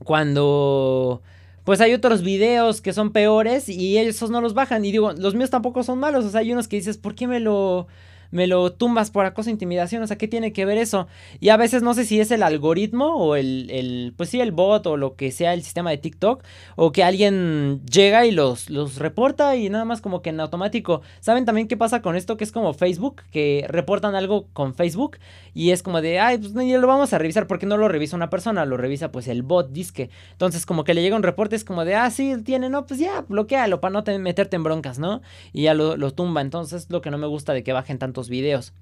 Cuando 0.00 1.22
pues 1.62 1.80
hay 1.80 1.94
otros 1.94 2.22
videos 2.22 2.80
que 2.80 2.92
son 2.92 3.12
peores 3.12 3.68
y 3.68 3.98
esos 3.98 4.30
no 4.30 4.40
los 4.40 4.52
bajan. 4.52 4.84
Y 4.84 4.90
digo, 4.90 5.12
los 5.12 5.36
míos 5.36 5.50
tampoco 5.50 5.84
son 5.84 6.00
malos. 6.00 6.24
O 6.24 6.30
sea, 6.30 6.40
hay 6.40 6.52
unos 6.52 6.66
que 6.66 6.74
dices, 6.74 6.98
¿por 6.98 7.14
qué 7.14 7.28
me 7.28 7.38
lo 7.38 7.86
me 8.30 8.46
lo 8.46 8.72
tumbas 8.72 9.10
por 9.10 9.26
acoso 9.26 9.48
e 9.48 9.52
intimidación, 9.52 10.02
o 10.02 10.06
sea, 10.06 10.18
¿qué 10.18 10.28
tiene 10.28 10.52
que 10.52 10.64
ver 10.64 10.78
eso? 10.78 11.06
Y 11.40 11.50
a 11.50 11.56
veces 11.56 11.82
no 11.82 11.94
sé 11.94 12.04
si 12.04 12.20
es 12.20 12.30
el 12.30 12.42
algoritmo 12.42 13.14
o 13.16 13.36
el, 13.36 13.68
el, 13.70 14.14
pues 14.16 14.30
sí, 14.30 14.40
el 14.40 14.52
bot 14.52 14.86
o 14.86 14.96
lo 14.96 15.16
que 15.16 15.30
sea 15.30 15.54
el 15.54 15.62
sistema 15.62 15.90
de 15.90 15.98
TikTok, 15.98 16.42
o 16.76 16.92
que 16.92 17.04
alguien 17.04 17.80
llega 17.86 18.26
y 18.26 18.30
los, 18.30 18.70
los 18.70 18.96
reporta 18.96 19.56
y 19.56 19.68
nada 19.68 19.84
más 19.84 20.00
como 20.00 20.22
que 20.22 20.30
en 20.30 20.40
automático. 20.40 21.02
¿Saben 21.20 21.44
también 21.44 21.68
qué 21.68 21.76
pasa 21.76 22.02
con 22.02 22.16
esto? 22.16 22.36
Que 22.36 22.44
es 22.44 22.52
como 22.52 22.74
Facebook, 22.74 23.22
que 23.30 23.64
reportan 23.68 24.14
algo 24.14 24.46
con 24.52 24.74
Facebook 24.74 25.18
y 25.54 25.70
es 25.70 25.82
como 25.82 26.00
de, 26.00 26.18
ay, 26.18 26.38
pues 26.38 26.52
ya 26.52 26.78
lo 26.78 26.86
vamos 26.86 27.12
a 27.12 27.18
revisar, 27.18 27.46
porque 27.46 27.66
no 27.66 27.76
lo 27.76 27.88
revisa 27.88 28.16
una 28.16 28.30
persona, 28.30 28.64
lo 28.64 28.76
revisa 28.76 29.12
pues 29.12 29.28
el 29.28 29.42
bot 29.42 29.70
disque. 29.70 30.10
Entonces 30.32 30.66
como 30.66 30.84
que 30.84 30.94
le 30.94 31.02
llega 31.02 31.16
un 31.16 31.22
reporte, 31.22 31.56
es 31.56 31.64
como 31.64 31.84
de, 31.84 31.94
ah, 31.94 32.10
sí, 32.10 32.34
tiene, 32.44 32.68
no, 32.68 32.86
pues 32.86 33.00
ya, 33.00 33.24
bloquealo 33.28 33.80
para 33.80 33.92
no 33.92 34.18
meterte 34.18 34.56
en 34.56 34.62
broncas, 34.62 34.98
¿no? 34.98 35.22
Y 35.52 35.62
ya 35.62 35.74
lo, 35.74 35.96
lo 35.96 36.12
tumba. 36.12 36.40
Entonces 36.40 36.86
lo 36.90 37.00
que 37.00 37.10
no 37.10 37.18
me 37.18 37.26
gusta 37.26 37.52
de 37.52 37.62
que 37.62 37.72
bajen 37.72 37.98
videos. 38.28 38.72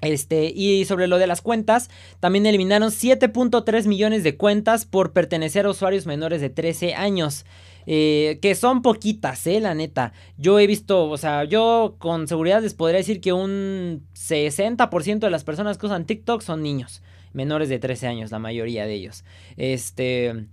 Este, 0.00 0.52
y 0.54 0.84
sobre 0.84 1.06
lo 1.06 1.18
de 1.18 1.26
las 1.26 1.40
cuentas, 1.40 1.88
también 2.20 2.46
eliminaron 2.46 2.90
7.3 2.90 3.86
millones 3.86 4.22
de 4.22 4.36
cuentas 4.36 4.84
por 4.84 5.12
pertenecer 5.12 5.66
a 5.66 5.70
usuarios 5.70 6.06
menores 6.06 6.40
de 6.40 6.50
13 6.50 6.94
años. 6.94 7.44
Eh, 7.86 8.38
que 8.40 8.54
son 8.54 8.80
poquitas, 8.80 9.46
eh, 9.46 9.60
la 9.60 9.74
neta. 9.74 10.14
Yo 10.38 10.58
he 10.58 10.66
visto, 10.66 11.10
o 11.10 11.18
sea, 11.18 11.44
yo 11.44 11.96
con 11.98 12.26
seguridad 12.28 12.62
les 12.62 12.72
podría 12.72 12.96
decir 12.96 13.20
que 13.20 13.34
un 13.34 14.06
60% 14.14 15.18
de 15.26 15.30
las 15.30 15.44
personas 15.44 15.76
que 15.76 15.84
usan 15.84 16.06
TikTok 16.06 16.40
son 16.40 16.62
niños, 16.62 17.02
menores 17.34 17.68
de 17.68 17.78
13 17.78 18.06
años, 18.06 18.30
la 18.30 18.38
mayoría 18.38 18.86
de 18.86 18.94
ellos. 18.94 19.24
Este, 19.58 20.46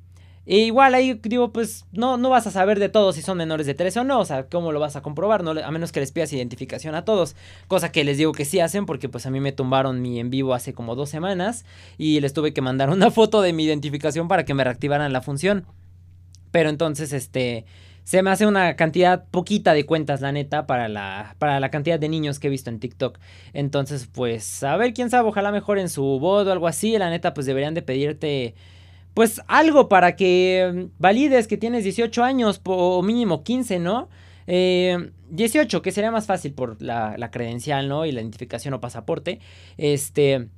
E 0.46 0.58
igual 0.58 0.96
ahí 0.96 1.14
digo, 1.14 1.52
pues 1.54 1.86
no, 1.92 2.18
no 2.18 2.30
vas 2.30 2.48
a 2.48 2.52
saber 2.52 2.80
de 2.80 2.90
todos 2.90 3.16
si 3.16 3.22
son 3.22 3.38
menores 3.38 3.68
de 3.68 3.76
13 3.76 4.00
o 4.00 4.04
no, 4.04 4.20
o 4.20 4.26
sea, 4.26 4.48
¿cómo 4.48 4.72
lo 4.72 4.80
vas 4.80 4.96
a 4.96 5.02
comprobar? 5.02 5.44
No, 5.44 5.52
a 5.52 5.72
menos 5.72 5.92
que 5.92 6.00
les 6.00 6.12
pidas 6.12 6.34
identificación 6.34 6.96
a 6.96 7.06
todos, 7.06 7.36
cosa 7.68 7.92
que 7.92 8.04
les 8.04 8.18
digo 8.18 8.32
que 8.32 8.46
sí 8.46 8.60
hacen 8.60 8.88
porque 8.88 9.08
pues 9.08 9.26
a 9.28 9.30
mí 9.30 9.40
me 9.40 9.52
tumbaron 9.52 10.02
mi 10.02 10.20
en 10.20 10.32
vivo 10.32 10.56
hace 10.56 10.74
como 10.74 10.96
dos 10.96 11.10
semanas 11.10 11.66
y 11.98 12.20
les 12.22 12.34
tuve 12.34 12.54
que 12.54 12.62
mandar 12.62 12.90
una 12.92 13.12
foto 13.12 13.42
de 13.42 13.54
mi 13.54 13.66
identificación 13.66 14.28
para 14.28 14.44
que 14.46 14.54
me 14.54 14.64
reactivaran 14.64 15.14
la 15.14 15.22
función. 15.22 15.66
Pero 16.52 16.70
entonces, 16.70 17.14
este, 17.14 17.66
se 18.04 18.24
me 18.24 18.30
hace 18.30 18.46
una 18.46 18.76
cantidad 18.76 19.26
poquita 19.30 19.74
de 19.74 19.86
cuentas, 19.86 20.22
la 20.22 20.32
neta, 20.32 20.68
para 20.68 20.90
la, 20.90 21.36
para 21.40 21.60
la 21.60 21.70
cantidad 21.70 22.00
de 22.00 22.10
niños 22.10 22.40
que 22.40 22.48
he 22.48 22.50
visto 22.50 22.70
en 22.70 22.80
TikTok. 22.80 23.20
Entonces, 23.54 24.10
pues, 24.12 24.64
a 24.64 24.76
ver, 24.76 24.94
quién 24.94 25.10
sabe, 25.10 25.30
ojalá 25.30 25.52
mejor 25.52 25.80
en 25.80 25.88
su 25.88 26.04
voz 26.20 26.46
o 26.48 26.52
algo 26.52 26.68
así, 26.68 26.98
la 26.98 27.10
neta, 27.10 27.34
pues 27.34 27.46
deberían 27.46 27.74
de 27.74 27.82
pedirte 27.84 28.56
pues 29.14 29.42
algo 29.48 29.90
para 29.90 30.16
que 30.16 30.72
mm, 30.74 31.02
valides 31.02 31.48
que 31.48 31.58
tienes 31.58 31.84
18 31.84 32.24
años 32.24 32.62
o 32.64 33.02
mínimo 33.04 33.44
15, 33.44 33.80
¿no? 33.80 34.10
18, 34.48 35.78
eh, 35.78 35.82
que 35.82 35.92
sería 35.92 36.12
más 36.12 36.26
fácil 36.26 36.54
por 36.54 36.82
la, 36.82 37.16
la, 37.18 37.32
credencial, 37.32 37.88
¿no? 37.88 38.06
Y 38.06 38.12
la 38.12 38.22
identificación 38.22 38.74
o 38.74 38.82
pasaporte. 38.82 39.40
Este... 39.78 40.50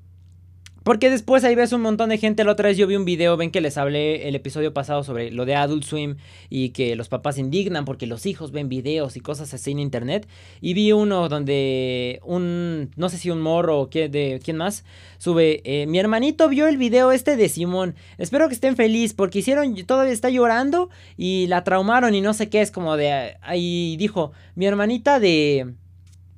Porque 0.84 1.10
después 1.10 1.46
ahí 1.46 1.56
ves 1.56 1.72
un 1.72 1.82
montón 1.82 2.10
de 2.10 2.18
gente. 2.18 2.44
La 2.44 2.52
otra 2.52 2.68
vez 2.68 2.78
yo 2.78 2.88
vi 2.88 2.98
un 2.98 3.06
video, 3.06 3.38
ven 3.38 3.52
que 3.52 3.62
les 3.62 3.78
hablé 3.78 4.28
el 4.28 4.36
episodio 4.36 4.74
pasado 4.74 5.04
sobre 5.06 5.32
lo 5.32 5.46
de 5.46 5.56
Adult 5.56 5.86
Swim 5.86 6.18
y 6.50 6.70
que 6.70 6.98
los 6.98 7.08
papás 7.08 7.38
indignan 7.38 7.86
porque 7.86 8.06
los 8.06 8.26
hijos 8.26 8.52
ven 8.52 8.68
videos 8.68 9.16
y 9.16 9.22
cosas 9.22 9.54
así 9.54 9.72
en 9.72 9.80
internet. 9.80 10.28
Y 10.60 10.74
vi 10.74 10.92
uno 10.92 11.30
donde 11.30 12.20
un, 12.24 12.92
no 12.98 13.08
sé 13.08 13.18
si 13.18 13.30
un 13.30 13.42
morro 13.42 13.80
o 13.80 13.90
qué, 13.90 14.10
de 14.10 14.42
quién 14.44 14.58
más, 14.58 14.84
sube, 15.20 15.62
eh, 15.64 15.86
mi 15.88 16.00
hermanito 16.00 16.50
vio 16.50 16.68
el 16.68 16.78
video 16.78 17.14
este 17.14 17.38
de 17.38 17.48
Simón. 17.48 17.96
Espero 18.18 18.50
que 18.50 18.56
estén 18.56 18.76
felices 18.76 19.14
porque 19.14 19.40
hicieron, 19.40 19.74
todavía 19.86 20.12
está 20.12 20.30
llorando 20.30 20.90
y 21.16 21.48
la 21.48 21.64
traumaron 21.64 22.14
y 22.14 22.20
no 22.20 22.34
sé 22.34 22.50
qué. 22.50 22.60
Es 22.60 22.72
como 22.72 22.98
de, 22.98 23.38
ahí 23.42 23.96
dijo, 23.96 24.34
mi 24.56 24.66
hermanita 24.66 25.22
de, 25.22 25.76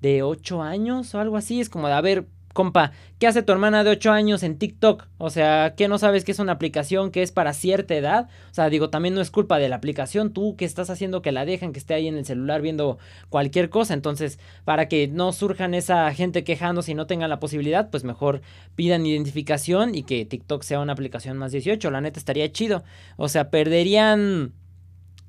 de 0.01 0.21
8 0.21 0.61
años 0.61 1.15
o 1.15 1.19
algo 1.19 1.35
así. 1.35 1.61
Es 1.61 1.69
como 1.69 1.87
de, 1.87 1.93
a 1.93 2.01
ver, 2.01 2.25
compa, 2.55 2.93
¿qué 3.19 3.27
hace 3.27 3.43
tu 3.43 3.51
hermana 3.51 3.83
de 3.83 3.89
8 3.91 4.13
años 4.13 4.41
en 4.41 4.57
TikTok? 4.57 5.07
O 5.17 5.29
sea, 5.29 5.73
¿qué 5.75 5.89
no 5.89 5.97
sabes 5.97 6.23
que 6.23 6.31
es 6.31 6.39
una 6.39 6.53
aplicación 6.53 7.11
que 7.11 7.21
es 7.21 7.33
para 7.33 7.53
cierta 7.53 7.95
edad? 7.95 8.29
O 8.49 8.53
sea, 8.53 8.69
digo, 8.69 8.89
también 8.89 9.13
no 9.13 9.19
es 9.19 9.29
culpa 9.29 9.59
de 9.59 9.67
la 9.67 9.75
aplicación, 9.75 10.31
tú 10.31 10.55
que 10.55 10.63
estás 10.63 10.89
haciendo 10.89 11.21
que 11.21 11.33
la 11.33 11.45
dejen, 11.45 11.73
que 11.73 11.79
esté 11.79 11.93
ahí 11.93 12.07
en 12.07 12.17
el 12.17 12.25
celular 12.25 12.61
viendo 12.61 12.97
cualquier 13.29 13.69
cosa. 13.69 13.93
Entonces, 13.93 14.39
para 14.63 14.87
que 14.87 15.09
no 15.09 15.33
surjan 15.33 15.73
esa 15.73 16.11
gente 16.13 16.45
quejándose 16.45 16.93
y 16.93 16.95
no 16.95 17.07
tengan 17.07 17.29
la 17.29 17.41
posibilidad, 17.41 17.89
pues 17.89 18.05
mejor 18.05 18.41
pidan 18.75 19.05
identificación 19.05 19.93
y 19.93 20.03
que 20.03 20.23
TikTok 20.23 20.63
sea 20.63 20.79
una 20.79 20.93
aplicación 20.93 21.37
más 21.37 21.51
18. 21.51 21.91
La 21.91 21.99
neta 21.99 22.19
estaría 22.19 22.49
chido. 22.53 22.85
O 23.17 23.27
sea, 23.27 23.49
perderían 23.49 24.53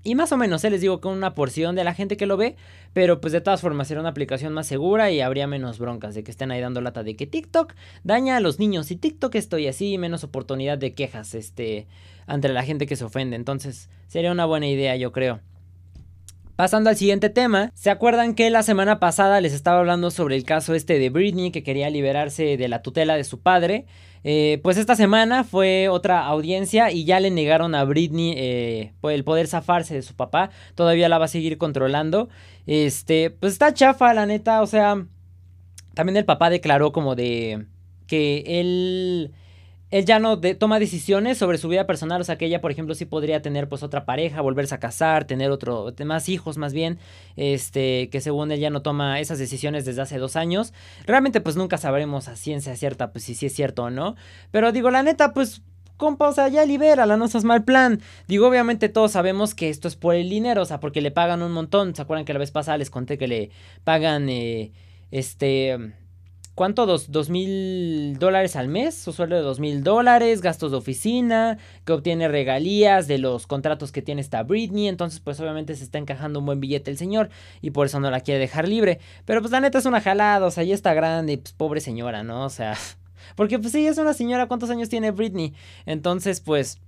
y 0.06 0.14
más 0.14 0.30
o 0.30 0.36
menos, 0.36 0.62
¿eh? 0.62 0.70
les 0.70 0.80
digo, 0.80 1.00
con 1.00 1.12
una 1.14 1.34
porción 1.34 1.74
de 1.74 1.82
la 1.82 1.92
gente 1.92 2.16
que 2.16 2.26
lo 2.26 2.36
ve, 2.36 2.54
pero 2.92 3.20
pues 3.20 3.32
de 3.32 3.40
todas 3.40 3.60
formas 3.60 3.88
será 3.88 3.98
una 3.98 4.10
aplicación 4.10 4.52
más 4.52 4.68
segura 4.68 5.10
y 5.10 5.20
habría 5.20 5.48
menos 5.48 5.80
broncas 5.80 6.14
de 6.14 6.22
que 6.22 6.30
estén 6.30 6.52
ahí 6.52 6.60
dando 6.60 6.80
lata 6.80 7.02
de 7.02 7.16
que 7.16 7.26
TikTok 7.26 7.74
daña 8.04 8.36
a 8.36 8.40
los 8.40 8.60
niños 8.60 8.92
y 8.92 8.96
TikTok 8.96 9.34
estoy 9.34 9.66
así, 9.66 9.98
menos 9.98 10.22
oportunidad 10.22 10.78
de 10.78 10.94
quejas 10.94 11.34
este, 11.34 11.88
entre 12.28 12.52
la 12.52 12.62
gente 12.62 12.86
que 12.86 12.94
se 12.94 13.04
ofende. 13.04 13.34
Entonces 13.34 13.90
sería 14.06 14.30
una 14.30 14.46
buena 14.46 14.68
idea, 14.68 14.94
yo 14.94 15.10
creo. 15.10 15.40
Pasando 16.54 16.88
al 16.88 16.96
siguiente 16.96 17.28
tema, 17.28 17.70
¿se 17.74 17.90
acuerdan 17.90 18.34
que 18.34 18.48
la 18.48 18.62
semana 18.62 19.00
pasada 19.00 19.40
les 19.40 19.52
estaba 19.52 19.80
hablando 19.80 20.12
sobre 20.12 20.36
el 20.36 20.44
caso 20.44 20.72
este 20.72 21.00
de 21.00 21.10
Britney 21.10 21.50
que 21.50 21.62
quería 21.62 21.90
liberarse 21.90 22.56
de 22.56 22.68
la 22.68 22.80
tutela 22.80 23.16
de 23.16 23.24
su 23.24 23.40
padre? 23.40 23.84
Eh, 24.28 24.58
pues 24.64 24.76
esta 24.76 24.96
semana 24.96 25.44
fue 25.44 25.88
otra 25.88 26.26
audiencia 26.26 26.90
y 26.90 27.04
ya 27.04 27.20
le 27.20 27.30
negaron 27.30 27.76
a 27.76 27.84
Britney 27.84 28.34
eh, 28.36 28.92
el 29.04 29.22
poder 29.22 29.46
zafarse 29.46 29.94
de 29.94 30.02
su 30.02 30.16
papá. 30.16 30.50
Todavía 30.74 31.08
la 31.08 31.18
va 31.18 31.26
a 31.26 31.28
seguir 31.28 31.58
controlando. 31.58 32.28
Este, 32.66 33.30
pues 33.30 33.52
está 33.52 33.72
chafa, 33.72 34.12
la 34.14 34.26
neta. 34.26 34.62
O 34.62 34.66
sea, 34.66 35.06
también 35.94 36.16
el 36.16 36.24
papá 36.24 36.50
declaró 36.50 36.90
como 36.90 37.14
de 37.14 37.66
que 38.08 38.42
él 38.48 39.32
él 39.90 40.04
ya 40.04 40.18
no 40.18 40.40
toma 40.40 40.78
decisiones 40.78 41.38
sobre 41.38 41.58
su 41.58 41.68
vida 41.68 41.86
personal, 41.86 42.20
o 42.20 42.24
sea 42.24 42.36
que 42.36 42.46
ella, 42.46 42.60
por 42.60 42.70
ejemplo, 42.70 42.94
sí 42.94 43.04
podría 43.04 43.40
tener 43.42 43.68
pues 43.68 43.82
otra 43.82 44.04
pareja, 44.04 44.40
volverse 44.40 44.74
a 44.74 44.80
casar, 44.80 45.26
tener 45.26 45.50
otro, 45.50 45.92
más 46.04 46.28
hijos 46.28 46.56
más 46.56 46.72
bien, 46.72 46.98
este, 47.36 48.08
que 48.10 48.20
según 48.20 48.50
él 48.50 48.60
ya 48.60 48.70
no 48.70 48.82
toma 48.82 49.20
esas 49.20 49.38
decisiones 49.38 49.84
desde 49.84 50.02
hace 50.02 50.18
dos 50.18 50.34
años. 50.36 50.72
Realmente 51.06 51.40
pues 51.40 51.56
nunca 51.56 51.78
sabremos 51.78 52.28
a 52.28 52.36
ciencia 52.36 52.74
cierta 52.76 53.12
pues 53.12 53.24
si 53.24 53.34
sí 53.34 53.46
es 53.46 53.54
cierto 53.54 53.84
o 53.84 53.90
no, 53.90 54.16
pero 54.50 54.72
digo, 54.72 54.90
la 54.90 55.02
neta 55.02 55.32
pues 55.32 55.62
compa, 55.96 56.28
o 56.28 56.32
sea, 56.32 56.48
ya 56.48 56.64
libérala, 56.66 57.16
no 57.16 57.28
seas 57.28 57.44
mal 57.44 57.64
plan. 57.64 58.00
Digo, 58.28 58.48
obviamente 58.48 58.88
todos 58.88 59.12
sabemos 59.12 59.54
que 59.54 59.70
esto 59.70 59.88
es 59.88 59.96
por 59.96 60.14
el 60.14 60.28
dinero, 60.28 60.62
o 60.62 60.64
sea, 60.64 60.80
porque 60.80 61.00
le 61.00 61.10
pagan 61.10 61.42
un 61.42 61.52
montón. 61.52 61.94
¿Se 61.94 62.02
acuerdan 62.02 62.24
que 62.24 62.32
la 62.32 62.38
vez 62.38 62.50
pasada 62.50 62.78
les 62.78 62.90
conté 62.90 63.18
que 63.18 63.28
le 63.28 63.50
pagan, 63.84 64.28
eh, 64.28 64.72
este, 65.10 65.94
¿Cuánto? 66.56 66.86
Dos, 66.86 67.28
mil 67.28 68.18
dólares 68.18 68.56
al 68.56 68.68
mes, 68.68 68.94
su 68.94 69.12
sueldo 69.12 69.36
de 69.36 69.42
dos 69.42 69.60
mil 69.60 69.84
dólares, 69.84 70.40
gastos 70.40 70.70
de 70.70 70.78
oficina, 70.78 71.58
que 71.84 71.92
obtiene 71.92 72.28
regalías 72.28 73.06
de 73.06 73.18
los 73.18 73.46
contratos 73.46 73.92
que 73.92 74.00
tiene 74.00 74.22
esta 74.22 74.42
Britney. 74.42 74.88
Entonces, 74.88 75.20
pues 75.20 75.38
obviamente 75.38 75.76
se 75.76 75.84
está 75.84 75.98
encajando 75.98 76.38
un 76.38 76.46
buen 76.46 76.58
billete 76.58 76.90
el 76.90 76.96
señor 76.96 77.28
y 77.60 77.72
por 77.72 77.84
eso 77.84 78.00
no 78.00 78.10
la 78.10 78.20
quiere 78.20 78.40
dejar 78.40 78.66
libre. 78.66 79.00
Pero 79.26 79.42
pues 79.42 79.52
la 79.52 79.60
neta 79.60 79.76
es 79.76 79.84
una 79.84 80.00
jalada, 80.00 80.46
o 80.46 80.50
sea, 80.50 80.64
ya 80.64 80.74
está 80.74 80.94
grande, 80.94 81.36
pues 81.36 81.52
pobre 81.52 81.82
señora, 81.82 82.22
¿no? 82.22 82.46
O 82.46 82.48
sea, 82.48 82.74
porque 83.36 83.58
pues 83.58 83.72
sí, 83.72 83.86
es 83.86 83.98
una 83.98 84.14
señora, 84.14 84.48
¿cuántos 84.48 84.70
años 84.70 84.88
tiene 84.88 85.10
Britney? 85.10 85.52
Entonces, 85.84 86.40
pues... 86.40 86.80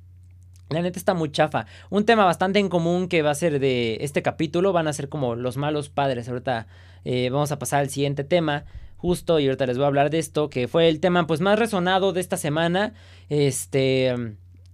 La 0.70 0.82
neta 0.82 0.98
está 0.98 1.14
muy 1.14 1.30
chafa. 1.30 1.64
Un 1.88 2.04
tema 2.04 2.26
bastante 2.26 2.58
en 2.58 2.68
común 2.68 3.08
que 3.08 3.22
va 3.22 3.30
a 3.30 3.34
ser 3.34 3.58
de 3.58 3.96
este 4.02 4.20
capítulo 4.20 4.74
van 4.74 4.86
a 4.86 4.92
ser 4.92 5.08
como 5.08 5.34
los 5.34 5.56
malos 5.56 5.88
padres. 5.88 6.28
Ahorita 6.28 6.66
eh, 7.06 7.30
vamos 7.30 7.52
a 7.52 7.58
pasar 7.58 7.80
al 7.80 7.88
siguiente 7.88 8.22
tema 8.22 8.66
justo, 8.98 9.38
y 9.38 9.46
ahorita 9.46 9.64
les 9.64 9.78
voy 9.78 9.84
a 9.84 9.86
hablar 9.86 10.10
de 10.10 10.18
esto, 10.18 10.50
que 10.50 10.68
fue 10.68 10.88
el 10.88 11.00
tema 11.00 11.26
pues 11.26 11.40
más 11.40 11.58
resonado 11.58 12.12
de 12.12 12.20
esta 12.20 12.36
semana, 12.36 12.92
este, 13.28 14.14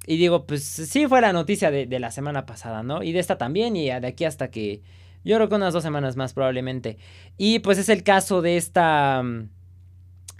y 0.06 0.16
digo, 0.16 0.46
pues 0.46 0.64
sí 0.64 1.06
fue 1.06 1.20
la 1.20 1.32
noticia 1.32 1.70
de, 1.70 1.86
la 2.00 2.10
semana 2.10 2.46
pasada, 2.46 2.82
¿no? 2.82 3.02
Y 3.02 3.12
de 3.12 3.20
esta 3.20 3.38
también, 3.38 3.76
y 3.76 3.86
de 3.86 4.06
aquí 4.06 4.24
hasta 4.24 4.50
que, 4.50 4.82
yo 5.24 5.36
creo 5.36 5.48
que 5.48 5.54
unas 5.54 5.74
dos 5.74 5.82
semanas 5.82 6.16
más 6.16 6.32
probablemente, 6.32 6.96
y 7.36 7.60
pues 7.60 7.78
es 7.78 7.88
el 7.90 8.02
caso 8.02 8.42
de 8.42 8.56
esta, 8.56 9.22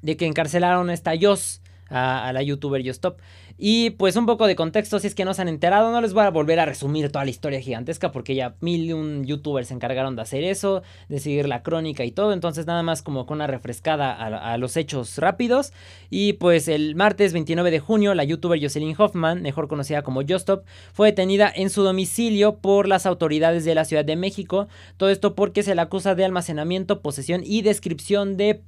de 0.03 0.17
que 0.17 0.27
encarcelaron 0.27 0.89
a 0.89 0.95
esta 0.95 1.15
Yos, 1.15 1.61
a, 1.91 2.27
a 2.27 2.33
la 2.33 2.43
youtuber 2.43 2.83
Yostop. 2.83 3.21
Y 3.57 3.91
pues 3.91 4.17
un 4.17 4.27
poco 4.27 4.49
de 4.49 4.57
contexto, 4.57 4.99
si 4.99 5.07
es 5.07 5.15
que 5.15 5.25
no 5.25 5.33
se 5.33 5.43
han 5.43 5.49
enterado, 5.49 5.93
no 5.93 6.01
les 6.01 6.13
voy 6.13 6.25
a 6.25 6.31
volver 6.31 6.59
a 6.59 6.65
resumir 6.65 7.13
toda 7.13 7.25
la 7.25 7.31
historia 7.31 7.61
gigantesca 7.61 8.11
porque 8.11 8.35
ya 8.35 8.57
mil 8.61 8.85
y 8.85 8.93
un 8.93 9.25
youtubers 9.25 9.69
se 9.69 9.75
encargaron 9.75 10.17
de 10.17 10.23
hacer 10.23 10.43
eso, 10.43 10.83
de 11.09 11.21
seguir 11.21 11.47
la 11.47 11.63
crónica 11.63 12.05
y 12.05 12.11
todo, 12.11 12.33
entonces 12.33 12.67
nada 12.67 12.83
más 12.83 13.03
como 13.03 13.27
con 13.27 13.37
una 13.37 13.47
refrescada 13.47 14.13
a, 14.13 14.59
los 14.59 14.77
hechos 14.77 15.19
rápidos. 15.19 15.73
Y 16.11 16.35
pues 16.35 16.67
el 16.67 16.97
martes 16.97 17.33
29 17.33 17.71
de 17.71 17.79
junio, 17.79 18.15
la 18.15 18.25
youtuber 18.25 18.61
Jocelyn 18.61 18.97
Hoffman, 18.99 19.43
mejor 19.43 19.69
conocida 19.69 20.03
como 20.03 20.23
Justop, 20.27 20.65
fue 20.93 21.09
detenida 21.09 21.53
en 21.55 21.71
su 21.71 21.83
domicilio 21.83 22.57
por 22.57 22.89
las 22.89 23.07
autoridades 23.07 23.65
de 23.65 23.75
la 23.77 23.85
Ciudad 23.85 24.05
de 24.05 24.17
México. 24.17 24.67
Todo 24.97 25.11
esto 25.11 25.37
porque 25.37 25.63
se 25.63 25.75
le 25.77 25.81
acusa 25.81 26.15
de 26.17 26.25
almacenamiento, 26.25 27.03
posesión 27.03 27.43
y 27.45 27.63
descripción 27.63 28.37
de 28.37 28.61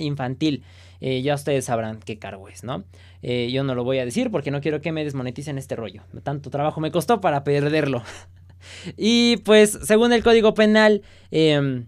infantil. 0.00 0.64
Eh, 1.04 1.20
ya 1.20 1.34
ustedes 1.34 1.64
sabrán 1.64 1.98
qué 1.98 2.20
cargo 2.20 2.48
es, 2.48 2.62
¿no? 2.62 2.84
Eh, 3.22 3.50
yo 3.52 3.64
no 3.64 3.74
lo 3.74 3.82
voy 3.82 3.98
a 3.98 4.04
decir 4.04 4.30
porque 4.30 4.52
no 4.52 4.60
quiero 4.60 4.80
que 4.80 4.92
me 4.92 5.02
desmoneticen 5.02 5.58
este 5.58 5.74
rollo. 5.74 6.02
Tanto 6.22 6.48
trabajo 6.48 6.80
me 6.80 6.92
costó 6.92 7.20
para 7.20 7.42
perderlo. 7.42 8.04
y 8.96 9.38
pues, 9.38 9.76
según 9.82 10.12
el 10.12 10.22
Código 10.22 10.54
Penal, 10.54 11.02
em, 11.32 11.86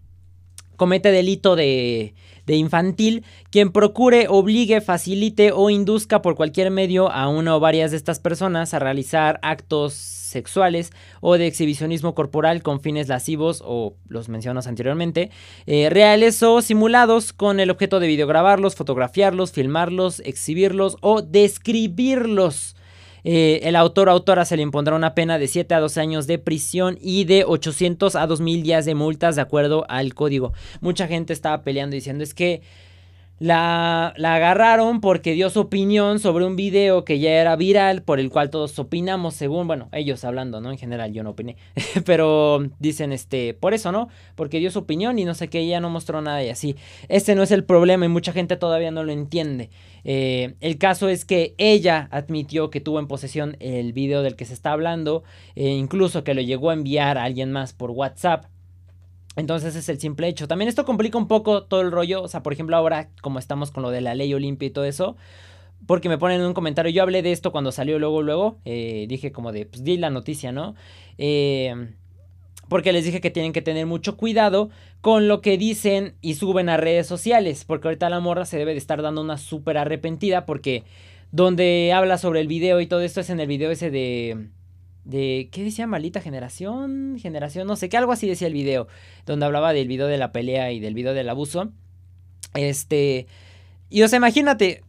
comete 0.75 1.13
delito 1.13 1.55
de, 1.55 2.15
de 2.45 2.57
infantil 2.57 3.25
quien 3.51 3.71
procure, 3.71 4.27
obligue, 4.29 4.81
facilite 4.81 5.53
o 5.53 5.71
induzca 5.71 6.21
por 6.21 6.35
cualquier 6.35 6.73
medio 6.73 7.09
a 7.09 7.29
una 7.29 7.55
o 7.55 7.61
varias 7.61 7.93
de 7.93 7.99
estas 7.99 8.19
personas 8.19 8.75
a 8.75 8.81
realizar 8.81 9.39
actos 9.43 9.93
sexuales 10.35 10.93
o 11.23 11.39
de 11.39 11.47
exhibicionismo 11.47 12.15
corporal 12.15 12.63
con 12.63 12.81
fines 12.81 13.09
lascivos 13.09 13.63
o 13.65 13.97
los 14.07 14.29
mencionamos 14.29 14.67
anteriormente, 14.67 15.31
eh, 15.67 15.89
reales 15.89 16.43
o 16.43 16.61
simulados 16.61 17.33
con 17.33 17.59
el 17.59 17.71
objeto 17.71 17.99
de 18.01 18.09
videograbarlos, 18.09 18.75
fotografiarlos, 18.75 19.53
filmarlos, 19.53 20.21
exhibirlos 20.21 20.99
o 21.01 21.23
describirlos. 21.23 22.77
Eh, 23.27 23.61
el 23.63 23.75
autor 23.75 24.09
o 24.09 24.13
autora 24.13 24.45
se 24.45 24.57
le 24.57 24.63
impondrá 24.63 24.95
una 24.95 25.15
pena 25.15 25.39
de 25.39 25.49
7 25.49 25.75
a 25.75 25.81
12 25.81 25.99
años 25.99 26.27
de 26.27 26.39
prisión 26.39 26.99
y 27.01 27.25
de 27.25 27.45
800 27.45 28.17
a 28.17 28.27
2000 28.27 28.63
días 28.63 28.85
de 28.85 28.95
multas 28.95 29.37
de 29.37 29.43
acuerdo 29.43 29.87
al 29.89 30.13
código. 30.13 30.53
Mucha 30.83 31.09
gente 31.09 31.33
estaba 31.33 31.63
peleando 31.63 31.95
diciendo 31.95 32.23
es 32.23 32.35
que 32.35 32.61
la, 33.39 34.15
la, 34.17 34.37
agarraron 34.37 35.01
porque 35.01 35.33
dio 35.33 35.51
su 35.51 35.61
opinión 35.61 36.19
sobre 36.21 36.45
un 36.45 36.57
video 36.57 37.05
que 37.05 37.19
ya 37.19 37.31
era 37.33 37.57
viral, 37.57 38.03
por 38.03 38.21
el 38.21 38.31
cual 38.31 38.51
todos 38.51 38.79
opinamos, 38.79 39.35
según, 39.35 39.67
bueno, 39.67 39.89
ellos 39.93 40.25
hablando, 40.25 40.61
¿no? 40.61 40.71
En 40.71 40.79
general 40.79 41.13
yo 41.13 41.23
no 41.23 41.31
opiné, 41.31 41.57
pero 42.07 42.63
dicen, 42.79 43.13
este, 43.13 43.55
por 43.55 43.75
eso, 43.75 43.93
¿no? 43.93 44.09
Porque 44.35 44.61
dio 44.61 44.71
su 44.71 44.81
opinión 44.81 45.19
y 45.19 45.25
no 45.25 45.35
sé 45.35 45.49
qué, 45.49 45.61
ella 45.61 45.81
no 45.81 45.91
mostró 45.91 46.23
nada 46.23 46.43
y 46.45 46.49
así. 46.49 46.77
Este 47.09 47.35
no 47.35 47.43
es 47.43 47.51
el 47.51 47.65
problema 47.65 48.05
y 48.07 48.09
mucha 48.09 48.33
gente 48.33 48.57
todavía 48.57 48.91
no 48.91 49.03
lo 49.03 49.13
entiende. 49.13 49.71
Eh, 50.05 50.55
el 50.61 50.79
caso 50.79 51.09
es 51.09 51.25
que 51.25 51.55
ella 51.59 52.09
admitió 52.13 52.71
que 52.71 52.81
tuvo 52.81 52.99
en 52.99 53.09
posesión 53.09 53.57
el 53.61 53.93
video 53.93 54.23
del 54.23 54.37
que 54.37 54.45
se 54.45 54.55
está 54.55 54.73
hablando, 54.73 55.25
e 55.55 55.69
incluso 55.69 56.25
que 56.25 56.35
lo 56.35 56.41
llegó 56.41 56.71
a 56.71 56.75
enviar 56.75 57.19
a 57.19 57.25
alguien 57.25 57.51
más 57.51 57.73
por 57.73 57.91
WhatsApp. 57.91 58.47
Entonces 59.37 59.75
es 59.77 59.89
el 59.89 59.99
simple 59.99 60.29
hecho. 60.29 60.49
También 60.49 60.69
esto 60.69 60.85
complica 60.85 61.19
un 61.19 61.29
poco 61.29 61.65
todo 61.65 61.81
el 61.81 61.91
rollo. 61.91 62.23
O 62.23 62.29
sea, 62.29 62.43
por 62.43 62.53
ejemplo, 62.53 62.77
ahora 62.77 63.11
como 63.21 63.39
estamos 63.39 63.71
con 63.71 63.83
lo 63.83 63.91
de 63.91 64.01
la 64.01 64.15
ley 64.15 64.33
Olimpia 64.33 64.67
y 64.67 64.71
todo 64.71 64.85
eso. 64.85 65.17
Porque 65.87 66.09
me 66.09 66.19
ponen 66.19 66.41
en 66.41 66.47
un 66.47 66.55
comentario. 66.55 66.93
Yo 66.93 67.03
hablé 67.03 67.23
de 67.23 67.33
esto 67.33 67.53
cuando 67.53 67.73
salió 67.73 67.99
luego, 67.99 68.23
luego. 68.23 68.59
Eh, 68.65 69.07
dije 69.09 69.33
como 69.33 69.53
de, 69.53 69.67
pues 69.67 69.85
di 69.85 69.97
la 69.97 70.11
noticia, 70.11 70.53
¿no? 70.53 70.75
Eh, 71.19 71.95
porque 72.69 72.93
les 72.93 73.05
dije 73.05 73.21
que 73.21 73.31
tienen 73.31 73.53
que 73.53 73.61
tener 73.61 73.87
mucho 73.87 74.17
cuidado 74.17 74.71
con 75.03 75.29
lo 75.29 75.43
que 75.43 75.59
dicen 75.59 76.15
y 76.23 76.35
suben 76.35 76.69
a 76.69 76.77
redes 76.77 77.07
sociales. 77.07 77.65
Porque 77.65 77.89
ahorita 77.89 78.09
la 78.09 78.21
morra 78.21 78.47
se 78.47 78.57
debe 78.57 78.73
de 78.73 78.79
estar 78.79 79.03
dando 79.03 79.21
una 79.21 79.37
súper 79.37 79.77
arrepentida. 79.77 80.47
Porque 80.47 80.85
donde 81.33 81.93
habla 81.93 82.19
sobre 82.19 82.41
el 82.41 82.47
video 82.47 82.81
y 82.81 82.87
todo 82.87 83.01
esto 83.01 83.21
es 83.21 83.29
en 83.29 83.41
el 83.41 83.49
video 83.49 83.73
ese 83.73 83.91
de 83.91 84.51
de, 85.05 85.49
¿qué 85.53 85.65
decía? 85.65 85.87
Malita 85.87 86.21
generación, 86.21 87.17
generación, 87.21 87.67
no 87.67 87.77
sé, 87.77 87.89
qué 87.89 87.97
algo 87.97 88.13
así 88.13 88.29
decía 88.29 88.49
el 88.49 88.55
video, 88.55 88.89
donde 89.27 89.47
hablaba 89.47 89.73
del 89.73 89.89
video 89.89 90.07
de 90.07 90.19
la 90.19 90.33
pelea 90.33 90.73
y 90.73 90.81
del 90.81 90.95
video 90.95 91.15
del 91.15 91.29
abuso. 91.29 91.71
Este, 92.55 93.27
y 93.91 94.03
o 94.03 94.09
sea, 94.09 94.17
imagínate, 94.17 94.83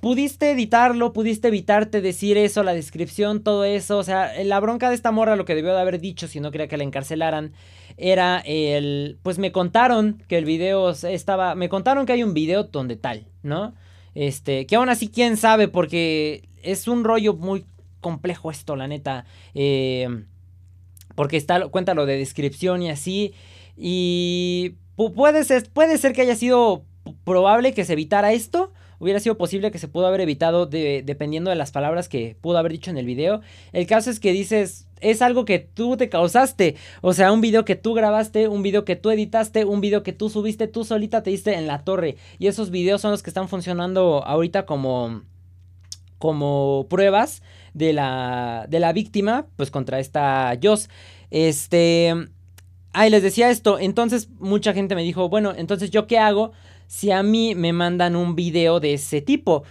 pudiste 0.00 0.50
editarlo, 0.50 1.12
pudiste 1.12 1.48
evitarte 1.48 2.00
decir 2.00 2.36
eso, 2.36 2.62
la 2.62 2.74
descripción, 2.74 3.42
todo 3.42 3.64
eso, 3.64 3.98
o 3.98 4.02
sea, 4.02 4.32
la 4.42 4.58
bronca 4.60 4.88
de 4.88 4.94
esta 4.94 5.12
morra, 5.12 5.36
lo 5.36 5.44
que 5.44 5.54
debió 5.54 5.74
de 5.74 5.80
haber 5.80 6.00
dicho 6.00 6.26
si 6.26 6.40
no 6.40 6.50
quería 6.50 6.68
que 6.68 6.76
la 6.76 6.84
encarcelaran, 6.84 7.52
era 7.96 8.38
el, 8.46 9.18
pues 9.22 9.38
me 9.38 9.52
contaron 9.52 10.22
que 10.26 10.38
el 10.38 10.44
video 10.44 10.90
estaba, 10.90 11.54
me 11.54 11.68
contaron 11.68 12.06
que 12.06 12.12
hay 12.12 12.22
un 12.22 12.34
video 12.34 12.64
donde 12.64 12.96
tal, 12.96 13.26
¿no? 13.42 13.74
Este, 14.14 14.66
que 14.66 14.76
aún 14.76 14.88
así, 14.88 15.08
quién 15.08 15.36
sabe, 15.36 15.68
porque 15.68 16.48
es 16.62 16.88
un 16.88 17.04
rollo 17.04 17.34
muy 17.34 17.64
complejo 18.00 18.50
esto, 18.50 18.76
la 18.76 18.88
neta. 18.88 19.24
Eh, 19.54 20.24
porque 21.14 21.36
está, 21.36 21.68
cuenta 21.68 21.94
lo 21.94 22.06
de 22.06 22.16
descripción 22.16 22.82
y 22.82 22.90
así. 22.90 23.34
Y 23.76 24.74
puede 24.96 25.44
ser, 25.44 25.68
puede 25.70 25.98
ser 25.98 26.12
que 26.12 26.22
haya 26.22 26.36
sido 26.36 26.84
probable 27.24 27.74
que 27.74 27.84
se 27.84 27.94
evitara 27.94 28.32
esto. 28.32 28.72
Hubiera 28.98 29.18
sido 29.18 29.38
posible 29.38 29.70
que 29.70 29.78
se 29.78 29.88
pudo 29.88 30.06
haber 30.06 30.20
evitado 30.20 30.66
dependiendo 30.66 31.48
de 31.48 31.56
las 31.56 31.72
palabras 31.72 32.08
que 32.08 32.36
pudo 32.38 32.58
haber 32.58 32.72
dicho 32.72 32.90
en 32.90 32.98
el 32.98 33.06
video. 33.06 33.40
El 33.72 33.86
caso 33.86 34.10
es 34.10 34.20
que 34.20 34.32
dices, 34.32 34.88
es 35.00 35.22
algo 35.22 35.46
que 35.46 35.58
tú 35.58 35.96
te 35.96 36.10
causaste. 36.10 36.76
O 37.00 37.14
sea, 37.14 37.32
un 37.32 37.40
video 37.40 37.64
que 37.64 37.76
tú 37.76 37.94
grabaste, 37.94 38.48
un 38.48 38.62
video 38.62 38.84
que 38.84 38.96
tú 38.96 39.10
editaste, 39.10 39.64
un 39.64 39.80
video 39.80 40.02
que 40.02 40.12
tú 40.12 40.28
subiste, 40.28 40.68
tú 40.68 40.84
solita 40.84 41.22
te 41.22 41.30
diste 41.30 41.54
en 41.54 41.66
la 41.66 41.82
torre. 41.82 42.16
Y 42.38 42.46
esos 42.46 42.70
videos 42.70 43.00
son 43.00 43.10
los 43.10 43.22
que 43.22 43.30
están 43.30 43.48
funcionando 43.48 44.22
ahorita 44.26 44.66
como, 44.66 45.22
como 46.18 46.86
pruebas 46.90 47.42
de 47.74 47.92
la, 47.92 48.66
de 48.68 48.80
la 48.80 48.92
víctima, 48.92 49.46
pues 49.56 49.70
contra 49.70 49.98
esta 49.98 50.58
Joss. 50.62 50.88
Este... 51.30 52.14
Ahí 52.92 53.08
les 53.08 53.22
decía 53.22 53.50
esto, 53.50 53.78
entonces 53.78 54.30
mucha 54.40 54.72
gente 54.72 54.96
me 54.96 55.04
dijo, 55.04 55.28
bueno, 55.28 55.52
entonces 55.56 55.92
yo 55.92 56.08
qué 56.08 56.18
hago 56.18 56.50
si 56.88 57.12
a 57.12 57.22
mí 57.22 57.54
me 57.54 57.72
mandan 57.72 58.16
un 58.16 58.34
video 58.34 58.80
de 58.80 58.94
ese 58.94 59.20
tipo. 59.20 59.62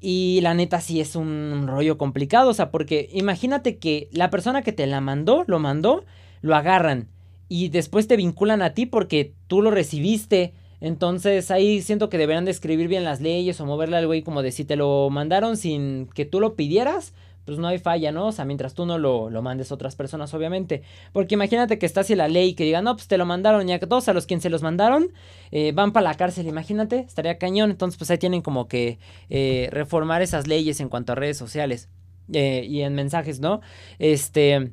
Y 0.00 0.40
la 0.42 0.52
neta 0.52 0.80
sí 0.82 1.00
es 1.00 1.16
un 1.16 1.66
rollo 1.66 1.96
complicado, 1.96 2.50
o 2.50 2.54
sea, 2.54 2.70
porque 2.70 3.08
imagínate 3.12 3.78
que 3.78 4.08
la 4.12 4.28
persona 4.28 4.60
que 4.62 4.72
te 4.72 4.86
la 4.86 5.00
mandó, 5.00 5.44
lo 5.46 5.58
mandó, 5.58 6.04
lo 6.42 6.54
agarran 6.54 7.08
y 7.48 7.70
después 7.70 8.06
te 8.06 8.16
vinculan 8.16 8.62
a 8.62 8.74
ti 8.74 8.86
porque 8.86 9.32
tú 9.46 9.62
lo 9.62 9.70
recibiste. 9.70 10.52
Entonces 10.80 11.50
ahí 11.50 11.82
siento 11.82 12.08
que 12.08 12.18
deberán 12.18 12.44
de 12.44 12.52
escribir 12.52 12.86
bien 12.86 13.02
las 13.02 13.20
leyes 13.20 13.60
o 13.60 13.66
moverle 13.66 13.96
al 13.96 14.06
güey 14.06 14.22
como 14.22 14.42
de 14.42 14.52
si 14.52 14.64
te 14.64 14.76
lo 14.76 15.10
mandaron 15.10 15.56
sin 15.56 16.06
que 16.14 16.24
tú 16.24 16.38
lo 16.38 16.54
pidieras, 16.54 17.14
pues 17.48 17.58
no 17.58 17.66
hay 17.66 17.78
falla, 17.78 18.12
¿no? 18.12 18.26
O 18.26 18.32
sea, 18.32 18.44
mientras 18.44 18.74
tú 18.74 18.84
no 18.84 18.98
lo, 18.98 19.30
lo 19.30 19.40
mandes 19.40 19.70
a 19.70 19.74
otras 19.74 19.96
personas, 19.96 20.34
obviamente. 20.34 20.82
Porque 21.14 21.34
imagínate 21.34 21.78
que 21.78 21.86
está 21.86 22.02
así 22.02 22.14
la 22.14 22.28
ley 22.28 22.52
que 22.52 22.64
diga, 22.64 22.82
no, 22.82 22.94
pues 22.94 23.08
te 23.08 23.16
lo 23.16 23.24
mandaron, 23.24 23.66
ya 23.66 23.78
que 23.78 23.86
todos 23.86 24.06
a 24.08 24.12
los 24.12 24.26
quien 24.26 24.42
se 24.42 24.50
los 24.50 24.62
mandaron 24.62 25.14
eh, 25.50 25.72
van 25.72 25.92
para 25.92 26.04
la 26.04 26.14
cárcel, 26.14 26.46
imagínate, 26.46 26.98
estaría 26.98 27.38
cañón. 27.38 27.70
Entonces, 27.70 27.96
pues 27.96 28.10
ahí 28.10 28.18
tienen 28.18 28.42
como 28.42 28.68
que 28.68 28.98
eh, 29.30 29.70
reformar 29.72 30.20
esas 30.20 30.46
leyes 30.46 30.78
en 30.80 30.90
cuanto 30.90 31.12
a 31.12 31.14
redes 31.14 31.38
sociales 31.38 31.88
eh, 32.34 32.66
y 32.68 32.82
en 32.82 32.94
mensajes, 32.94 33.40
¿no? 33.40 33.62
Este. 33.98 34.72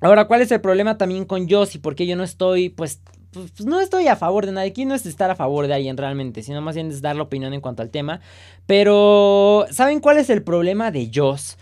Ahora, 0.00 0.28
¿cuál 0.28 0.42
es 0.42 0.52
el 0.52 0.60
problema 0.60 0.96
también 0.96 1.24
con 1.24 1.48
Josie? 1.50 1.80
Porque 1.80 2.06
yo 2.06 2.14
no 2.14 2.22
estoy, 2.22 2.68
pues, 2.68 3.00
pues, 3.32 3.66
no 3.66 3.80
estoy 3.80 4.06
a 4.06 4.14
favor 4.14 4.46
de 4.46 4.52
nadie. 4.52 4.70
Aquí 4.70 4.84
no 4.84 4.94
es 4.94 5.06
estar 5.06 5.30
a 5.30 5.34
favor 5.34 5.66
de 5.66 5.74
alguien 5.74 5.96
realmente, 5.96 6.42
sino 6.42 6.60
más 6.60 6.76
bien 6.76 6.88
es 6.88 7.02
dar 7.02 7.16
la 7.16 7.22
opinión 7.22 7.52
en 7.52 7.60
cuanto 7.60 7.82
al 7.82 7.90
tema. 7.90 8.20
Pero, 8.66 9.66
¿saben 9.70 10.00
cuál 10.00 10.18
es 10.18 10.30
el 10.30 10.42
problema 10.42 10.90
de 10.90 11.10
Joss? 11.12 11.58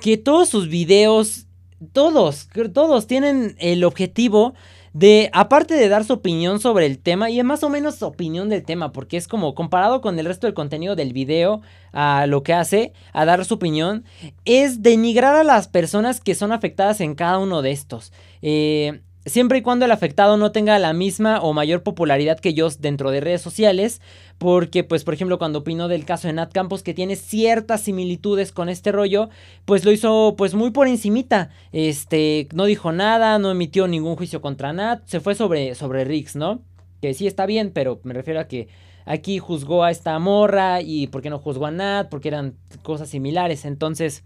Que 0.00 0.16
todos 0.16 0.48
sus 0.48 0.68
videos, 0.68 1.46
todos, 1.92 2.48
todos 2.72 3.06
tienen 3.06 3.56
el 3.58 3.84
objetivo 3.84 4.54
de, 4.92 5.30
aparte 5.32 5.74
de 5.74 5.88
dar 5.88 6.04
su 6.04 6.14
opinión 6.14 6.60
sobre 6.60 6.86
el 6.86 6.98
tema, 6.98 7.30
y 7.30 7.38
es 7.38 7.44
más 7.44 7.62
o 7.62 7.68
menos 7.68 8.02
opinión 8.02 8.48
del 8.48 8.64
tema, 8.64 8.92
porque 8.92 9.16
es 9.16 9.28
como 9.28 9.54
comparado 9.54 10.00
con 10.00 10.18
el 10.18 10.26
resto 10.26 10.46
del 10.46 10.54
contenido 10.54 10.96
del 10.96 11.12
video, 11.12 11.60
a 11.92 12.26
lo 12.26 12.42
que 12.42 12.54
hace, 12.54 12.92
a 13.12 13.24
dar 13.24 13.44
su 13.44 13.54
opinión, 13.54 14.04
es 14.44 14.82
denigrar 14.82 15.36
a 15.36 15.44
las 15.44 15.68
personas 15.68 16.20
que 16.20 16.34
son 16.34 16.52
afectadas 16.52 17.00
en 17.00 17.14
cada 17.14 17.38
uno 17.38 17.62
de 17.62 17.70
estos. 17.70 18.12
Eh, 18.42 19.02
siempre 19.26 19.58
y 19.58 19.62
cuando 19.62 19.84
el 19.84 19.90
afectado 19.90 20.36
no 20.36 20.52
tenga 20.52 20.78
la 20.78 20.92
misma 20.92 21.40
o 21.40 21.52
mayor 21.52 21.82
popularidad 21.82 22.38
que 22.38 22.54
yo 22.54 22.68
dentro 22.78 23.10
de 23.10 23.20
redes 23.20 23.42
sociales, 23.42 24.00
porque 24.38 24.84
pues 24.84 25.04
por 25.04 25.14
ejemplo 25.14 25.38
cuando 25.38 25.60
opinó 25.60 25.88
del 25.88 26.04
caso 26.04 26.28
de 26.28 26.34
Nat 26.34 26.52
Campos 26.52 26.82
que 26.82 26.94
tiene 26.94 27.16
ciertas 27.16 27.82
similitudes 27.82 28.52
con 28.52 28.68
este 28.68 28.92
rollo, 28.92 29.28
pues 29.64 29.84
lo 29.84 29.92
hizo 29.92 30.34
pues 30.36 30.54
muy 30.54 30.70
por 30.70 30.88
encimita, 30.88 31.50
este, 31.72 32.48
no 32.54 32.64
dijo 32.64 32.92
nada, 32.92 33.38
no 33.38 33.50
emitió 33.50 33.88
ningún 33.88 34.16
juicio 34.16 34.40
contra 34.40 34.72
Nat, 34.72 35.02
se 35.06 35.20
fue 35.20 35.34
sobre, 35.34 35.74
sobre 35.74 36.04
Riggs, 36.04 36.36
¿no? 36.36 36.62
Que 37.00 37.14
sí 37.14 37.26
está 37.26 37.46
bien, 37.46 37.70
pero 37.72 38.00
me 38.02 38.14
refiero 38.14 38.40
a 38.40 38.48
que 38.48 38.68
aquí 39.04 39.38
juzgó 39.38 39.84
a 39.84 39.90
esta 39.90 40.18
morra 40.18 40.80
y 40.80 41.06
por 41.06 41.22
qué 41.22 41.30
no 41.30 41.38
juzgó 41.38 41.66
a 41.66 41.70
Nat, 41.70 42.08
porque 42.08 42.28
eran 42.28 42.54
cosas 42.82 43.08
similares, 43.08 43.64
entonces... 43.64 44.24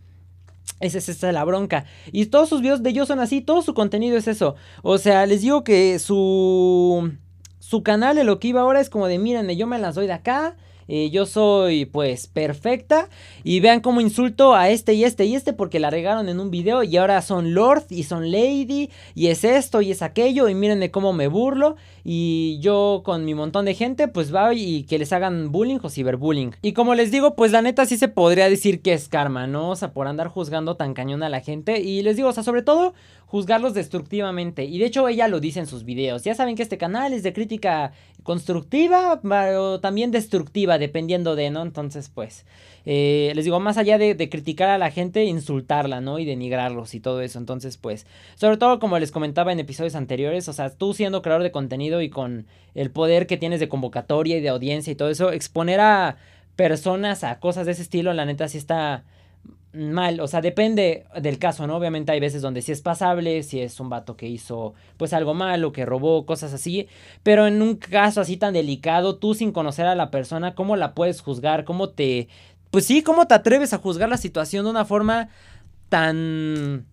Esa 0.83 0.99
es, 0.99 1.23
la 1.23 1.45
bronca. 1.45 1.85
Y 2.11 2.27
todos 2.27 2.49
sus 2.49 2.61
videos 2.61 2.83
de 2.83 2.91
ellos 2.91 3.09
son 3.09 3.21
así, 3.21 3.41
todo 3.41 3.63
su 3.63 3.73
contenido 3.73 4.17
es 4.17 4.27
eso. 4.27 4.57
O 4.83 4.99
sea, 4.99 5.25
les 5.27 5.43
digo 5.43 5.63
que 5.63 5.99
su, 5.99 7.13
su 7.61 7.83
canal 7.83 8.17
de 8.17 8.25
lo 8.25 8.41
que 8.41 8.49
iba 8.49 8.61
ahora 8.61 8.81
es 8.81 8.91
como 8.91 9.07
de, 9.07 9.19
mírenme, 9.19 9.57
yo 9.57 9.67
me 9.67 9.79
las 9.79 9.95
doy 9.95 10.07
de 10.07 10.13
acá. 10.15 10.57
Eh, 10.89 11.11
yo 11.11 11.27
soy 11.27 11.85
pues 11.85 12.27
perfecta 12.27 13.09
y 13.45 13.61
vean 13.61 13.81
cómo 13.81 14.01
insulto 14.01 14.55
a 14.55 14.71
este 14.71 14.95
y 14.95 15.05
este 15.05 15.25
y 15.25 15.35
este 15.35 15.53
porque 15.53 15.81
la 15.81 15.91
regaron 15.91 16.29
en 16.29 16.41
un 16.41 16.51
video 16.51 16.83
y 16.83 16.97
ahora 16.97 17.23
son 17.23 17.55
Lord 17.55 17.85
y 17.91 18.05
son 18.05 18.31
Lady 18.31 18.91
y 19.15 19.29
es 19.29 19.45
esto 19.45 19.81
y 19.81 19.91
es 19.91 20.03
aquello 20.03 20.49
y 20.49 20.55
mírenme 20.55 20.91
cómo 20.91 21.13
me 21.13 21.29
burlo 21.29 21.77
y 22.05 22.59
yo 22.61 23.03
con 23.05 23.25
mi 23.25 23.35
montón 23.35 23.65
de 23.65 23.75
gente 23.75 24.09
pues 24.09 24.35
va 24.35 24.53
y 24.55 24.85
que 24.85 24.99
les 24.99 25.13
hagan 25.13 25.53
bullying 25.53 25.79
o 25.83 25.89
ciberbullying. 25.89 26.57
Y 26.63 26.73
como 26.73 26.95
les 26.95 27.11
digo 27.11 27.35
pues 27.35 27.53
la 27.53 27.63
neta 27.63 27.87
sí 27.87 27.97
se 27.97 28.09
podría 28.09 28.49
decir 28.49 28.83
que 28.83 28.93
es 28.93 29.09
karma, 29.09 29.47
¿no? 29.47 29.71
O 29.71 29.77
sea, 29.77 29.93
por 29.93 30.07
andar 30.07 30.29
juzgando 30.29 30.77
tan 30.77 30.95
cañón 30.95 31.23
a 31.23 31.29
la 31.29 31.41
gente 31.41 31.81
y 31.81 32.03
les 32.03 32.17
digo, 32.17 32.29
o 32.29 32.33
sea, 32.33 32.43
sobre 32.43 32.63
todo 32.63 32.95
juzgarlos 33.33 33.73
destructivamente. 33.73 34.67
Y 34.67 34.79
de 34.79 34.85
hecho 34.85 35.09
ella 35.09 35.27
lo 35.27 35.41
dice 35.41 35.59
en 35.59 35.67
sus 35.67 35.85
videos. 35.85 36.23
Ya 36.23 36.35
saben 36.35 36.55
que 36.55 36.63
este 36.63 36.77
canal 36.77 37.15
es 37.15 37.23
de 37.23 37.33
crítica 37.33 37.93
constructiva 38.25 39.19
o 39.59 39.81
también 39.81 40.11
destructiva, 40.11 40.77
dependiendo 40.77 41.35
de, 41.35 41.49
¿no? 41.49 41.63
Entonces, 41.63 42.11
pues, 42.11 42.45
eh, 42.85 43.33
les 43.35 43.47
digo, 43.47 43.59
más 43.59 43.79
allá 43.79 43.97
de, 43.97 44.15
de, 44.15 44.29
criticar 44.29 44.69
a 44.69 44.77
la 44.77 44.91
gente, 44.91 45.25
insultarla, 45.25 46.03
¿no? 46.03 46.19
Y 46.19 46.27
denigrarlos 46.27 46.95
y 46.95 47.01
todo 47.01 47.23
eso. 47.23 47.39
Entonces, 47.39 47.79
pues, 47.79 48.07
sobre 48.35 48.59
todo 48.59 48.79
como 48.79 48.99
les 48.99 49.11
comentaba 49.11 49.51
en 49.51 49.61
episodios 49.61 49.95
anteriores, 49.95 50.47
o 50.49 50.53
sea, 50.53 50.69
tú 50.69 50.93
siendo 50.93 51.23
creador 51.23 51.43
de 51.43 51.53
contenido 51.53 52.03
y 52.03 52.11
con 52.11 52.47
el 52.75 52.91
poder 52.91 53.27
que 53.27 53.39
tienes 53.39 53.61
de 53.61 53.69
convocatoria 53.71 54.37
y 54.37 54.43
de 54.43 54.51
audiencia 54.51 54.91
y 54.91 54.95
todo 54.95 55.09
eso, 55.09 55.33
exponer 55.33 55.81
a 55.81 56.19
personas 56.55 57.25
a 57.25 57.41
cosas 57.41 57.65
de 57.65 57.73
ese 57.73 57.81
estilo, 57.81 58.13
la 58.13 58.27
neta 58.27 58.47
sí 58.47 58.59
está 58.59 59.05
mal, 59.73 60.21
o 60.21 60.29
sea, 60.29 60.41
depende 60.41 61.07
del 61.21 61.39
caso, 61.39 61.67
¿no? 61.67 61.77
Obviamente 61.77 62.13
hay 62.13 62.21
veces 62.21 62.43
donde 62.43 62.63
sí 62.63 62.73
es 62.73 62.83
pasable, 62.83 63.43
si 63.43 63.61
es 63.61 63.81
un 63.81 63.89
vato 63.89 64.17
que 64.17 64.29
hizo 64.29 64.75
pues 64.97 65.13
algo 65.13 65.35
malo, 65.35 65.73
que 65.73 65.87
robó, 65.87 66.27
cosas 66.27 66.53
así, 66.53 66.89
pero 67.23 67.47
en 67.47 67.63
un 67.63 67.77
caso 67.77 68.21
así 68.21 68.37
tan 68.37 68.55
delicado, 68.55 69.17
tú 69.17 69.35
sin 69.35 69.53
conocer 69.53 69.87
a 69.87 69.95
la 69.95 70.11
persona, 70.11 70.55
¿cómo 70.55 70.77
la 70.77 70.95
puedes 70.95 71.21
juzgar? 71.21 71.65
¿Cómo 71.65 71.91
te... 71.91 72.29
Pues 72.71 72.87
sí, 72.87 73.03
¿cómo 73.03 73.27
te 73.27 73.35
atreves 73.35 73.73
a 73.73 73.79
juzgar 73.79 74.09
la 74.09 74.17
situación 74.17 74.65
de 74.65 74.71
una 74.71 74.85
forma 74.85 75.29
tan... 75.89 76.87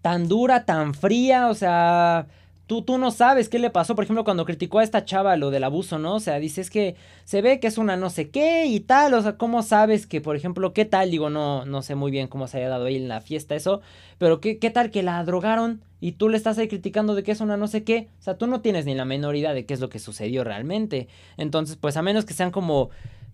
tan 0.00 0.28
dura, 0.28 0.64
tan 0.64 0.94
fría? 0.94 1.48
O 1.48 1.54
sea 1.54 2.26
tú, 2.72 2.80
tú 2.80 2.96
no 2.96 3.10
sabes 3.10 3.50
qué 3.50 3.58
le 3.58 3.68
pasó. 3.68 3.94
Por 3.94 4.04
ejemplo, 4.04 4.24
cuando 4.24 4.46
criticó 4.46 4.78
a 4.78 4.82
esta 4.82 5.04
chava 5.04 5.36
lo 5.36 5.50
del 5.50 5.62
abuso, 5.62 5.98
¿no? 5.98 6.14
O 6.14 6.20
sea, 6.20 6.38
dices 6.38 6.70
que 6.70 6.96
se 7.24 7.42
ve 7.42 7.60
que 7.60 7.66
es 7.66 7.76
una 7.76 7.98
no 7.98 8.08
sé 8.08 8.30
qué 8.30 8.64
y 8.64 8.80
tal. 8.80 9.12
O 9.12 9.20
sea, 9.20 9.36
¿cómo 9.36 9.62
sabes 9.62 10.06
que, 10.06 10.22
por 10.22 10.36
ejemplo, 10.36 10.72
qué 10.72 10.86
tal? 10.86 11.10
Digo, 11.10 11.28
no, 11.28 11.66
no 11.66 11.82
sé 11.82 11.96
muy 11.96 12.10
bien 12.10 12.28
cómo 12.28 12.48
se 12.48 12.56
haya 12.56 12.70
dado 12.70 12.86
ahí 12.86 12.96
en 12.96 13.08
la 13.08 13.20
fiesta 13.20 13.54
eso. 13.54 13.82
Pero 14.16 14.40
¿qué, 14.40 14.58
qué 14.58 14.70
tal 14.70 14.90
que 14.90 15.02
la 15.02 15.22
drogaron 15.22 15.82
y 16.00 16.12
tú 16.12 16.30
le 16.30 16.38
estás 16.38 16.56
ahí 16.56 16.66
criticando 16.66 17.14
de 17.14 17.22
que 17.22 17.32
es 17.32 17.42
una 17.42 17.58
no 17.58 17.68
sé 17.68 17.84
qué? 17.84 18.08
O 18.20 18.22
sea, 18.22 18.38
tú 18.38 18.46
no 18.46 18.62
tienes 18.62 18.86
ni 18.86 18.94
la 18.94 19.04
menor 19.04 19.36
idea 19.36 19.52
de 19.52 19.66
qué 19.66 19.74
es 19.74 19.80
lo 19.80 19.90
que 19.90 19.98
sucedió 19.98 20.42
realmente. 20.42 21.08
Entonces, 21.36 21.76
pues 21.76 21.98
a 21.98 22.02
menos 22.02 22.24
que 22.24 22.32
sean 22.32 22.52
como 22.52 22.88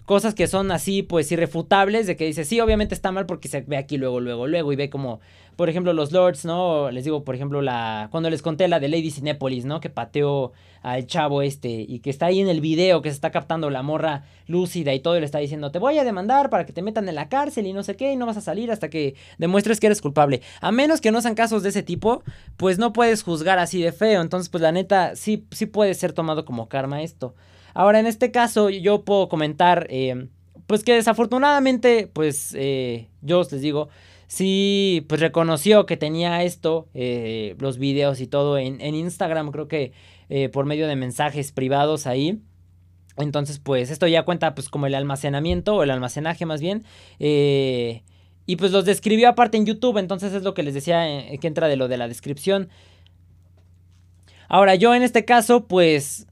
cosas 0.09 0.35
que 0.35 0.47
son 0.47 0.73
así, 0.73 1.03
pues 1.03 1.31
irrefutables, 1.31 2.07
de 2.07 2.17
que 2.17 2.25
dice, 2.25 2.47
sí, 2.47 2.59
obviamente 2.61 2.95
está 2.95 3.13
mal 3.13 3.27
porque 3.27 3.47
se 3.47 3.61
ve 3.61 3.77
aquí 3.77 3.99
luego, 3.99 4.21
luego, 4.21 4.47
luego, 4.47 4.73
y 4.73 4.77
ve 4.77 4.89
como, 4.89 5.21
por 5.55 5.69
ejemplo, 5.69 5.93
los 5.93 6.13
Lords, 6.13 6.47
¿no? 6.47 6.91
Les 6.91 7.05
digo, 7.05 7.25
por 7.25 7.35
ejemplo, 7.35 7.61
la 7.61 8.09
cuando 8.11 8.31
les 8.31 8.41
conté 8.41 8.69
la 8.69 8.81
de 8.81 8.89
Lady 8.89 9.11
Cinépolis, 9.11 9.67
¿no? 9.67 9.81
Que 9.81 9.91
pateó 9.91 10.53
al 10.81 11.07
chavo 11.07 11.43
este 11.43 11.69
y 11.69 11.99
que 11.99 12.09
está 12.09 12.25
ahí 12.25 12.41
en 12.41 12.49
el 12.49 12.63
video, 12.63 13.03
que 13.03 13.11
se 13.11 13.17
está 13.17 13.31
captando 13.31 13.69
la 13.69 13.83
morra 13.83 14.25
lúcida 14.47 14.95
y 14.95 15.01
todo, 15.01 15.15
y 15.15 15.21
le 15.21 15.27
está 15.27 15.41
diciendo, 15.41 15.71
te 15.71 15.79
voy 15.79 15.99
a 15.99 16.05
demandar 16.05 16.49
para 16.49 16.65
que 16.65 16.73
te 16.73 16.81
metan 16.81 17.07
en 17.07 17.15
la 17.15 17.29
cárcel 17.29 17.67
y 17.67 17.75
no 17.75 17.83
sé 17.83 17.95
qué, 17.95 18.11
y 18.11 18.17
no 18.17 18.25
vas 18.25 18.39
a 18.39 18.41
salir 18.41 18.71
hasta 18.71 18.89
que 18.89 19.15
demuestres 19.37 19.79
que 19.79 19.89
eres 19.89 20.01
culpable. 20.01 20.41
A 20.63 20.73
menos 20.73 21.03
que 21.03 21.13
no 21.13 21.21
sean 21.21 21.35
casos 21.35 21.63
de 21.63 21.69
ese 21.69 21.83
tipo, 21.83 22.23
pues 22.57 22.79
no 22.79 22.95
puedes 22.95 23.23
juzgar 23.23 23.59
así 23.59 23.83
de 23.83 23.93
feo. 23.93 24.23
Entonces, 24.23 24.49
pues 24.49 24.63
la 24.63 24.73
neta, 24.73 25.17
sí, 25.17 25.45
sí 25.51 25.67
puede 25.67 25.93
ser 25.93 26.15
tomado 26.15 26.47
como 26.47 26.71
karma 26.71 27.03
esto. 27.03 27.35
Ahora, 27.75 28.01
en 28.01 28.07
este 28.07 28.31
caso, 28.31 28.71
yo 28.71 29.05
puedo 29.05 29.29
comentar, 29.29 29.87
eh, 29.91 30.29
pues 30.67 30.85
que 30.85 30.95
desafortunadamente, 30.95 32.09
pues 32.13 32.55
eh, 32.57 33.09
yo 33.23 33.43
les 33.43 33.61
digo, 33.61 33.89
sí, 34.27 35.05
pues 35.09 35.21
reconoció 35.21 35.87
que 35.87 35.97
tenía 35.97 36.43
esto, 36.43 36.89
eh, 36.95 37.57
los 37.59 37.79
videos 37.79 38.21
y 38.21 38.27
todo 38.27 38.59
en, 38.59 38.81
Instagram, 38.81 39.51
creo 39.51 39.69
que 39.69 39.93
por 40.53 40.67
medio 40.67 40.87
de 40.87 40.97
mensajes 40.97 41.53
privados 41.53 42.07
ahí. 42.07 42.43
Entonces, 43.17 43.59
pues 43.59 43.91
esto 43.91 44.07
ya 44.07 44.25
cuenta 44.25 44.55
pues 44.55 44.69
como 44.69 44.87
el 44.87 44.95
almacenamiento 44.95 45.75
o 45.75 45.83
el 45.83 45.91
almacenaje 45.91 46.45
más 46.47 46.61
bien. 46.61 46.85
y 47.19 48.57
pues 48.57 48.73
los 48.73 48.85
describió 48.85 49.29
aparte 49.29 49.57
en 49.57 49.67
YouTube, 49.67 49.99
entonces 49.99 50.35
es 50.35 50.43
lo 50.43 50.55
que 50.55 50.63
les 50.63 50.75
decía 50.75 51.05
que 51.41 51.47
entra 51.47 51.69
de 51.69 51.77
lo 51.77 51.89
de 51.89 51.97
la 51.97 52.09
descripción. 52.09 52.69
Ahora, 54.49 54.75
yo 54.75 54.95
en 54.95 55.03
este 55.03 55.25
caso, 55.25 55.67
pues 55.67 56.28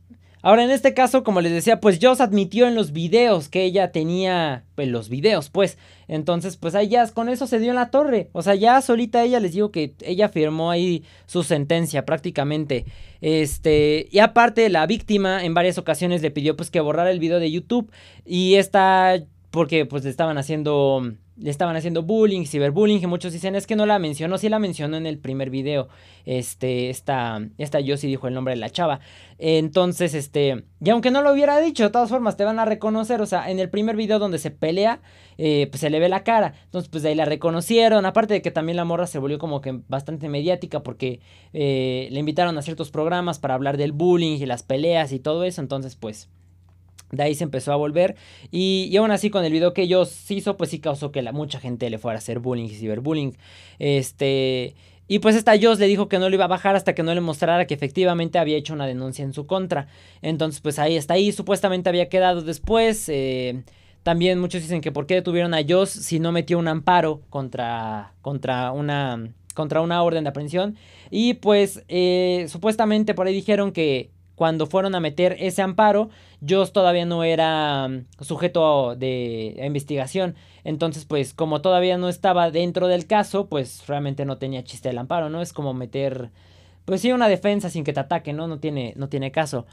Ahora, 0.46 0.62
en 0.62 0.70
este 0.70 0.94
caso, 0.94 1.24
como 1.24 1.40
les 1.40 1.50
decía, 1.50 1.80
pues 1.80 1.98
Joss 2.00 2.20
admitió 2.20 2.68
en 2.68 2.76
los 2.76 2.92
videos 2.92 3.48
que 3.48 3.64
ella 3.64 3.90
tenía, 3.90 4.62
pues 4.76 4.86
los 4.86 5.08
videos, 5.08 5.50
pues. 5.50 5.76
Entonces, 6.06 6.56
pues 6.56 6.76
ahí 6.76 6.86
ya 6.86 7.04
con 7.10 7.28
eso 7.28 7.48
se 7.48 7.58
dio 7.58 7.70
en 7.70 7.74
la 7.74 7.90
torre. 7.90 8.28
O 8.30 8.42
sea, 8.42 8.54
ya 8.54 8.80
solita 8.80 9.24
ella 9.24 9.40
les 9.40 9.54
digo 9.54 9.72
que 9.72 9.94
ella 10.02 10.28
firmó 10.28 10.70
ahí 10.70 11.02
su 11.26 11.42
sentencia 11.42 12.06
prácticamente. 12.06 12.84
Este, 13.20 14.06
y 14.12 14.20
aparte 14.20 14.68
la 14.68 14.86
víctima 14.86 15.44
en 15.44 15.52
varias 15.52 15.78
ocasiones 15.78 16.22
le 16.22 16.30
pidió 16.30 16.56
pues 16.56 16.70
que 16.70 16.78
borrara 16.78 17.10
el 17.10 17.18
video 17.18 17.40
de 17.40 17.50
YouTube 17.50 17.90
y 18.24 18.54
esta 18.54 19.20
porque 19.56 19.86
pues 19.86 20.04
le 20.04 20.10
estaban 20.10 20.36
haciendo 20.36 21.02
le 21.38 21.50
estaban 21.50 21.76
haciendo 21.76 22.02
bullying, 22.02 22.44
ciberbullying, 22.44 23.02
y 23.02 23.06
muchos 23.06 23.32
dicen, 23.32 23.54
es 23.56 23.66
que 23.66 23.74
no 23.74 23.86
la 23.86 23.98
mencionó, 23.98 24.36
sí 24.36 24.50
la 24.50 24.58
mencionó 24.58 24.98
en 24.98 25.06
el 25.06 25.18
primer 25.18 25.48
video, 25.48 25.88
este, 26.26 26.90
esta, 26.90 27.40
esta 27.56 27.80
yo 27.80 27.96
sí 27.96 28.06
dijo 28.06 28.28
el 28.28 28.34
nombre 28.34 28.54
de 28.54 28.60
la 28.60 28.68
chava, 28.68 29.00
entonces, 29.38 30.12
este, 30.12 30.64
y 30.82 30.90
aunque 30.90 31.10
no 31.10 31.22
lo 31.22 31.32
hubiera 31.32 31.58
dicho, 31.58 31.84
de 31.84 31.90
todas 31.90 32.10
formas 32.10 32.36
te 32.36 32.44
van 32.44 32.58
a 32.58 32.66
reconocer, 32.66 33.22
o 33.22 33.26
sea, 33.26 33.50
en 33.50 33.58
el 33.58 33.70
primer 33.70 33.96
video 33.96 34.18
donde 34.18 34.38
se 34.38 34.50
pelea, 34.50 35.00
eh, 35.38 35.68
pues 35.70 35.80
se 35.80 35.88
le 35.88 36.00
ve 36.00 36.10
la 36.10 36.22
cara, 36.22 36.52
entonces 36.64 36.90
pues 36.90 37.02
de 37.02 37.10
ahí 37.10 37.14
la 37.14 37.24
reconocieron, 37.24 38.04
aparte 38.04 38.34
de 38.34 38.42
que 38.42 38.50
también 38.50 38.76
la 38.76 38.84
morra 38.84 39.06
se 39.06 39.18
volvió 39.18 39.38
como 39.38 39.62
que 39.62 39.80
bastante 39.88 40.28
mediática 40.28 40.82
porque 40.82 41.20
eh, 41.54 42.08
le 42.10 42.20
invitaron 42.20 42.56
a 42.58 42.62
ciertos 42.62 42.90
programas 42.90 43.38
para 43.38 43.54
hablar 43.54 43.78
del 43.78 43.92
bullying 43.92 44.38
y 44.38 44.46
las 44.46 44.62
peleas 44.62 45.12
y 45.12 45.18
todo 45.18 45.44
eso, 45.44 45.62
entonces 45.62 45.96
pues... 45.96 46.28
De 47.16 47.22
ahí 47.24 47.34
se 47.34 47.44
empezó 47.44 47.72
a 47.72 47.76
volver. 47.76 48.16
Y, 48.50 48.94
aún 48.96 49.10
así, 49.10 49.30
con 49.30 49.44
el 49.44 49.52
video 49.52 49.72
que 49.72 49.82
ellos 49.82 50.30
hizo, 50.30 50.56
pues 50.56 50.70
sí 50.70 50.78
causó 50.78 51.12
que 51.12 51.22
la, 51.22 51.32
mucha 51.32 51.60
gente 51.60 51.90
le 51.90 51.98
fuera 51.98 52.16
a 52.16 52.18
hacer 52.18 52.38
bullying 52.38 52.66
y 52.66 52.74
ciberbullying. 52.74 53.36
Este. 53.78 54.74
Y 55.08 55.20
pues 55.20 55.36
esta 55.36 55.54
Joss 55.60 55.78
le 55.78 55.86
dijo 55.86 56.08
que 56.08 56.18
no 56.18 56.28
lo 56.28 56.34
iba 56.34 56.46
a 56.46 56.48
bajar 56.48 56.74
hasta 56.74 56.94
que 56.94 57.04
no 57.04 57.14
le 57.14 57.20
mostrara 57.20 57.66
que 57.68 57.74
efectivamente 57.74 58.40
había 58.40 58.56
hecho 58.56 58.74
una 58.74 58.86
denuncia 58.86 59.24
en 59.24 59.32
su 59.32 59.46
contra. 59.46 59.86
Entonces, 60.20 60.60
pues 60.60 60.80
ahí 60.80 60.96
está 60.96 61.14
ahí. 61.14 61.30
Supuestamente 61.30 61.88
había 61.88 62.08
quedado 62.08 62.42
después. 62.42 63.08
Eh, 63.08 63.62
también 64.02 64.40
muchos 64.40 64.62
dicen 64.62 64.80
que 64.80 64.92
por 64.92 65.06
qué 65.06 65.14
detuvieron 65.14 65.54
a 65.54 65.60
Joss 65.68 65.90
si 65.90 66.18
no 66.18 66.32
metió 66.32 66.58
un 66.58 66.68
amparo 66.68 67.22
contra, 67.30 68.14
contra 68.22 68.72
una 68.72 69.30
contra 69.56 69.80
una 69.80 70.02
orden 70.04 70.22
de 70.22 70.30
aprehensión. 70.30 70.76
Y 71.10 71.34
pues 71.34 71.82
eh, 71.88 72.46
supuestamente 72.48 73.14
por 73.14 73.26
ahí 73.26 73.34
dijeron 73.34 73.72
que 73.72 74.10
cuando 74.36 74.66
fueron 74.66 74.94
a 74.94 75.00
meter 75.00 75.34
ese 75.40 75.62
amparo, 75.62 76.10
Joss 76.46 76.72
todavía 76.72 77.06
no 77.06 77.24
era 77.24 77.88
mm, 77.88 78.22
sujeto 78.22 78.94
de 78.94 79.60
investigación. 79.64 80.36
Entonces, 80.62 81.06
pues 81.06 81.34
como 81.34 81.62
todavía 81.62 81.98
no 81.98 82.08
estaba 82.08 82.50
dentro 82.50 82.86
del 82.86 83.06
caso, 83.06 83.48
pues 83.48 83.86
realmente 83.88 84.24
no 84.24 84.36
tenía 84.38 84.62
chiste 84.62 84.90
el 84.90 84.98
amparo, 84.98 85.30
¿no? 85.30 85.40
Es 85.40 85.52
como 85.52 85.74
meter, 85.74 86.30
pues 86.84 87.00
sí, 87.00 87.12
una 87.12 87.28
defensa 87.28 87.70
sin 87.70 87.82
que 87.82 87.94
te 87.94 88.00
ataque, 88.00 88.32
¿no? 88.32 88.46
No 88.46 88.58
tiene, 88.58 88.92
no 88.96 89.08
tiene 89.08 89.32
caso. 89.32 89.66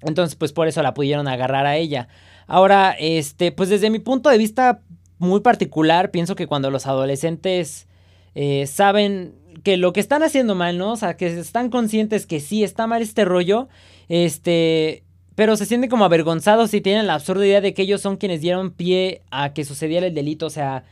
Entonces, 0.00 0.36
pues 0.36 0.52
por 0.52 0.68
eso 0.68 0.82
la 0.82 0.94
pudieron 0.94 1.28
agarrar 1.28 1.66
a 1.66 1.76
ella. 1.76 2.08
Ahora, 2.46 2.96
este, 2.98 3.52
pues 3.52 3.68
desde 3.68 3.90
mi 3.90 3.98
punto 3.98 4.30
de 4.30 4.38
vista 4.38 4.80
muy 5.18 5.40
particular, 5.40 6.10
pienso 6.10 6.34
que 6.34 6.46
cuando 6.46 6.70
los 6.70 6.86
adolescentes 6.86 7.88
eh, 8.34 8.66
saben 8.66 9.34
que 9.66 9.76
lo 9.76 9.92
que 9.92 9.98
están 9.98 10.22
haciendo 10.22 10.54
mal, 10.54 10.78
¿no? 10.78 10.92
O 10.92 10.96
sea, 10.96 11.16
que 11.16 11.26
están 11.26 11.70
conscientes 11.70 12.24
que 12.24 12.38
sí 12.38 12.62
está 12.62 12.86
mal 12.86 13.02
este 13.02 13.24
rollo, 13.24 13.66
este, 14.08 15.02
pero 15.34 15.56
se 15.56 15.66
sienten 15.66 15.90
como 15.90 16.04
avergonzados 16.04 16.72
y 16.72 16.80
tienen 16.80 17.08
la 17.08 17.14
absurda 17.14 17.44
idea 17.44 17.60
de 17.60 17.74
que 17.74 17.82
ellos 17.82 18.00
son 18.00 18.16
quienes 18.16 18.40
dieron 18.40 18.70
pie 18.70 19.22
a 19.32 19.54
que 19.54 19.64
sucediera 19.64 20.06
el 20.06 20.14
delito, 20.14 20.46
o 20.46 20.50
sea, 20.50 20.84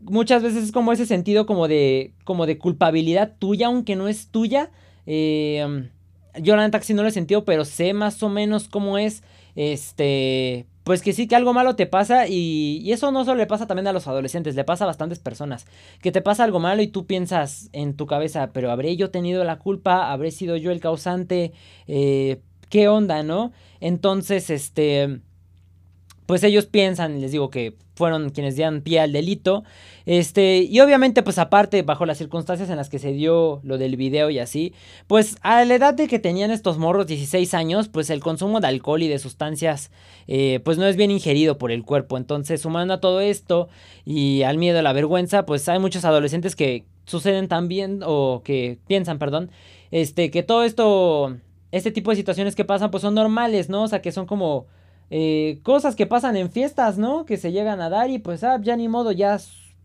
muchas 0.00 0.42
veces 0.42 0.64
es 0.64 0.72
como 0.72 0.94
ese 0.94 1.04
sentido 1.04 1.44
como 1.44 1.68
de, 1.68 2.14
como 2.24 2.46
de 2.46 2.56
culpabilidad 2.56 3.34
tuya, 3.38 3.66
aunque 3.66 3.96
no 3.96 4.08
es 4.08 4.28
tuya. 4.28 4.70
Eh, 5.04 5.90
yo 6.40 6.56
la 6.56 6.62
neta 6.62 6.80
sí 6.80 6.94
no 6.94 7.02
lo 7.02 7.08
he 7.08 7.12
sentido, 7.12 7.44
pero 7.44 7.66
sé 7.66 7.92
más 7.92 8.22
o 8.22 8.30
menos 8.30 8.66
cómo 8.66 8.96
es, 8.96 9.22
este, 9.56 10.64
pues 10.90 11.02
que 11.02 11.12
sí, 11.12 11.28
que 11.28 11.36
algo 11.36 11.54
malo 11.54 11.76
te 11.76 11.86
pasa 11.86 12.26
y, 12.26 12.90
eso 12.90 13.12
no 13.12 13.24
solo 13.24 13.36
le 13.36 13.46
pasa 13.46 13.68
también 13.68 13.86
a 13.86 13.92
los 13.92 14.08
adolescentes, 14.08 14.56
le 14.56 14.64
pasa 14.64 14.82
a 14.82 14.86
bastantes 14.88 15.20
personas. 15.20 15.64
Que 16.02 16.10
te 16.10 16.20
pasa 16.20 16.42
algo 16.42 16.58
malo 16.58 16.82
y 16.82 16.88
tú 16.88 17.06
piensas 17.06 17.70
en 17.72 17.94
tu 17.94 18.08
cabeza, 18.08 18.50
pero 18.52 18.72
¿habré 18.72 18.96
yo 18.96 19.08
tenido 19.12 19.44
la 19.44 19.60
culpa? 19.60 20.10
¿Habré 20.10 20.32
sido 20.32 20.56
yo 20.56 20.72
el 20.72 20.80
causante? 20.80 21.52
Eh, 21.86 22.40
¿Qué 22.70 22.88
onda, 22.88 23.22
no? 23.22 23.52
Entonces, 23.78 24.50
este 24.50 25.20
pues 26.26 26.42
ellos 26.42 26.66
piensan, 26.66 27.20
les 27.20 27.30
digo 27.30 27.50
que 27.50 27.76
fueron 28.00 28.30
quienes 28.30 28.56
dieron 28.56 28.80
pie 28.80 28.98
al 29.00 29.12
delito. 29.12 29.62
Este, 30.06 30.62
y 30.62 30.80
obviamente, 30.80 31.22
pues 31.22 31.36
aparte, 31.36 31.82
bajo 31.82 32.06
las 32.06 32.16
circunstancias 32.16 32.70
en 32.70 32.78
las 32.78 32.88
que 32.88 32.98
se 32.98 33.12
dio 33.12 33.60
lo 33.62 33.76
del 33.76 33.96
video 33.96 34.30
y 34.30 34.38
así, 34.38 34.72
pues 35.06 35.36
a 35.42 35.62
la 35.66 35.74
edad 35.74 35.92
de 35.92 36.08
que 36.08 36.18
tenían 36.18 36.50
estos 36.50 36.78
morros, 36.78 37.06
16 37.06 37.52
años, 37.52 37.88
pues 37.88 38.08
el 38.08 38.20
consumo 38.20 38.58
de 38.58 38.68
alcohol 38.68 39.02
y 39.02 39.08
de 39.08 39.18
sustancias, 39.18 39.90
eh, 40.28 40.60
pues 40.64 40.78
no 40.78 40.86
es 40.86 40.96
bien 40.96 41.10
ingerido 41.10 41.58
por 41.58 41.72
el 41.72 41.84
cuerpo. 41.84 42.16
Entonces, 42.16 42.62
sumando 42.62 42.94
a 42.94 43.00
todo 43.02 43.20
esto 43.20 43.68
y 44.06 44.44
al 44.44 44.56
miedo 44.56 44.78
a 44.78 44.82
la 44.82 44.94
vergüenza, 44.94 45.44
pues 45.44 45.68
hay 45.68 45.78
muchos 45.78 46.06
adolescentes 46.06 46.56
que 46.56 46.86
suceden 47.04 47.48
también, 47.48 48.00
o 48.02 48.40
que 48.42 48.78
piensan, 48.86 49.18
perdón, 49.18 49.50
este, 49.90 50.30
que 50.30 50.42
todo 50.42 50.64
esto, 50.64 51.36
este 51.70 51.90
tipo 51.90 52.12
de 52.12 52.16
situaciones 52.16 52.56
que 52.56 52.64
pasan, 52.64 52.90
pues 52.90 53.02
son 53.02 53.14
normales, 53.14 53.68
¿no? 53.68 53.82
O 53.82 53.88
sea, 53.88 54.00
que 54.00 54.10
son 54.10 54.24
como 54.24 54.68
eh, 55.10 55.58
cosas 55.64 55.96
que 55.96 56.06
pasan 56.06 56.36
en 56.36 56.50
fiestas, 56.50 56.96
¿no? 56.96 57.26
Que 57.26 57.36
se 57.36 57.50
llegan 57.50 57.80
a 57.80 57.90
dar 57.90 58.10
y 58.10 58.18
pues, 58.18 58.44
ah, 58.44 58.58
ya 58.62 58.76
ni 58.76 58.88
modo, 58.88 59.10
ya 59.12 59.38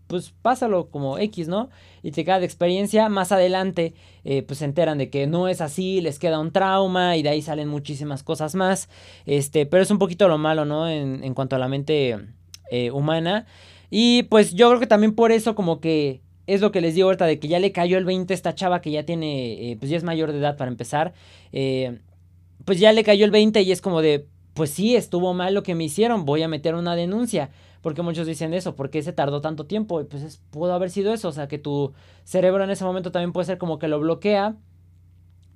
pues 0.08 0.34
pásalo 0.44 0.92
como 0.92 1.18
X, 1.18 1.48
¿no? 1.48 1.70
Y 2.04 2.12
te 2.12 2.24
queda 2.24 2.40
de 2.40 2.46
experiencia. 2.46 3.10
Más 3.10 3.32
adelante, 3.32 3.96
eh, 4.24 4.44
pues 4.44 4.60
se 4.60 4.66
enteran 4.66 5.00
de 5.00 5.10
que 5.10 5.26
no 5.26 5.48
es 5.48 5.62
así, 5.62 6.00
les 6.00 6.20
queda 6.20 6.40
un 6.40 6.52
trauma 6.52 7.18
y 7.18 7.24
de 7.24 7.30
ahí 7.30 7.42
salen 7.42 7.68
muchísimas 7.68 8.22
cosas 8.22 8.54
más. 8.54 8.88
Este, 9.26 9.66
pero 9.66 9.82
es 9.82 9.90
un 9.90 9.98
poquito 9.98 10.28
lo 10.28 10.38
malo, 10.38 10.64
¿no? 10.64 10.88
En, 10.88 11.24
en 11.24 11.34
cuanto 11.34 11.56
a 11.56 11.60
la 11.60 11.68
mente 11.68 12.20
eh, 12.70 12.92
humana. 12.92 13.48
Y 13.90 14.24
pues 14.24 14.54
yo 14.54 14.70
creo 14.70 14.80
que 14.80 14.88
también 14.88 15.16
por 15.16 15.32
eso 15.32 15.56
como 15.56 15.80
que 15.80 16.22
es 16.46 16.62
lo 16.62 16.72
que 16.72 16.82
les 16.82 16.94
digo 16.94 17.08
ahorita 17.08 17.26
de 17.26 17.40
que 17.40 17.48
ya 17.48 17.60
le 17.60 17.72
cayó 17.72 17.98
el 17.98 18.06
20 18.06 18.32
a 18.32 18.36
esta 18.36 18.54
chava 18.54 18.82
que 18.82 18.92
ya 18.92 19.04
tiene, 19.04 19.78
pues 19.80 19.90
ya 19.90 19.98
es 19.98 20.04
mayor 20.04 20.32
de 20.32 20.38
edad 20.38 20.58
para 20.58 20.70
empezar. 20.70 21.14
pues 22.66 22.80
ya 22.80 22.92
le 22.94 23.04
cayó 23.04 23.26
el 23.26 23.32
20 23.32 23.62
y 23.64 23.72
es 23.72 23.82
como 23.82 24.02
de, 24.02 24.28
pues 24.56 24.72
sí, 24.72 24.96
estuvo 24.96 25.34
mal 25.34 25.54
lo 25.54 25.64
que 25.64 25.76
me 25.76 25.84
hicieron, 25.84 26.26
voy 26.26 26.42
a 26.42 26.48
meter 26.48 26.74
una 26.76 26.96
denuncia. 26.96 27.52
Porque 27.82 28.02
muchos 28.02 28.26
dicen 28.26 28.56
eso, 28.56 28.74
¿por 28.74 28.90
qué 28.90 29.04
se 29.04 29.14
tardó 29.14 29.42
tanto 29.42 29.68
tiempo? 29.68 30.02
Y 30.02 30.06
pues 30.06 30.42
pudo 30.50 30.74
haber 30.74 30.90
sido 30.90 31.14
eso, 31.14 31.28
o 31.28 31.32
sea, 31.32 31.48
que 31.48 31.60
tu 31.60 31.94
cerebro 32.24 32.64
en 32.64 32.72
ese 32.72 32.84
momento 32.84 33.12
también 33.12 33.32
puede 33.32 33.46
ser 33.46 33.60
como 33.60 33.78
que 33.78 33.88
lo 33.88 34.00
bloquea. 34.00 34.56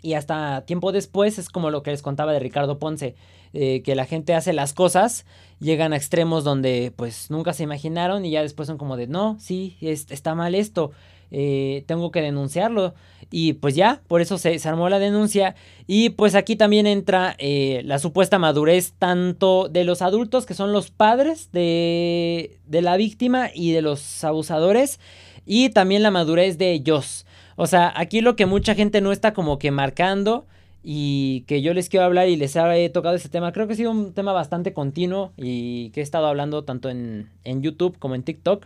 Y 0.02 0.14
hasta 0.14 0.66
tiempo 0.66 0.92
después 0.92 1.40
es 1.40 1.50
como 1.50 1.72
lo 1.72 1.82
que 1.82 1.92
les 1.92 2.04
contaba 2.04 2.32
de 2.32 2.40
Ricardo 2.40 2.78
Ponce, 2.78 3.16
eh, 3.54 3.82
que 3.82 3.96
la 3.96 4.06
gente 4.06 4.36
hace 4.36 4.54
las 4.54 4.74
cosas, 4.74 5.26
llegan 5.60 5.92
a 5.92 5.96
extremos 5.96 6.44
donde 6.44 6.94
pues 6.96 7.32
nunca 7.32 7.54
se 7.54 7.64
imaginaron 7.64 8.24
y 8.26 8.32
ya 8.32 8.42
después 8.44 8.68
son 8.68 8.78
como 8.78 8.96
de, 8.96 9.08
no, 9.08 9.38
sí, 9.40 9.78
está 9.82 10.36
mal 10.36 10.56
esto. 10.56 10.92
Eh, 11.32 11.84
tengo 11.88 12.12
que 12.12 12.22
denunciarlo. 12.22 12.94
Y 13.32 13.54
pues 13.54 13.76
ya, 13.76 14.02
por 14.08 14.22
eso 14.22 14.38
se, 14.38 14.60
armó 14.68 14.90
la 14.90 15.00
denuncia. 15.00 15.56
Y 15.88 16.10
pues 16.10 16.36
aquí 16.36 16.56
también 16.56 16.88
entra 16.88 17.36
eh, 17.38 17.82
la 17.86 18.00
supuesta 18.00 18.40
madurez 18.40 18.94
tanto 18.98 19.70
de 19.70 19.84
los 19.84 20.02
adultos, 20.02 20.46
que 20.46 20.54
son 20.54 20.74
los 20.74 20.90
padres 20.92 21.52
de, 21.52 22.58
de 22.66 22.82
la 22.82 22.98
víctima 22.98 23.50
y 23.54 23.72
de 23.72 23.82
los 23.82 24.24
abusadores, 24.24 25.00
y 25.46 25.70
también 25.70 26.04
la 26.04 26.12
madurez 26.12 26.58
de 26.58 26.72
ellos. 26.72 27.26
O 27.56 27.68
sea, 27.68 27.94
aquí 27.96 28.22
lo 28.22 28.36
que 28.36 28.46
mucha 28.46 28.74
gente 28.74 29.02
no 29.02 29.12
está 29.12 29.34
como 29.34 29.60
que 29.60 29.72
marcando 29.72 30.46
y 30.84 31.42
que 31.42 31.62
yo 31.62 31.74
les 31.74 31.90
quiero 31.90 32.06
hablar 32.06 32.30
y 32.30 32.36
les 32.36 32.56
he 32.56 32.90
tocado 32.90 33.16
ese 33.16 33.30
tema. 33.30 33.52
Creo 33.52 33.68
que 33.68 33.74
ha 33.74 33.76
sido 33.76 33.92
un 33.92 34.14
tema 34.14 34.32
bastante 34.32 34.74
continuo 34.74 35.34
y 35.38 35.90
que 35.90 36.00
he 36.00 36.04
estado 36.04 36.28
hablando 36.28 36.64
tanto 36.64 36.90
en, 36.90 37.30
en 37.44 37.62
YouTube 37.62 37.98
como 38.00 38.16
en 38.16 38.24
TikTok. 38.24 38.66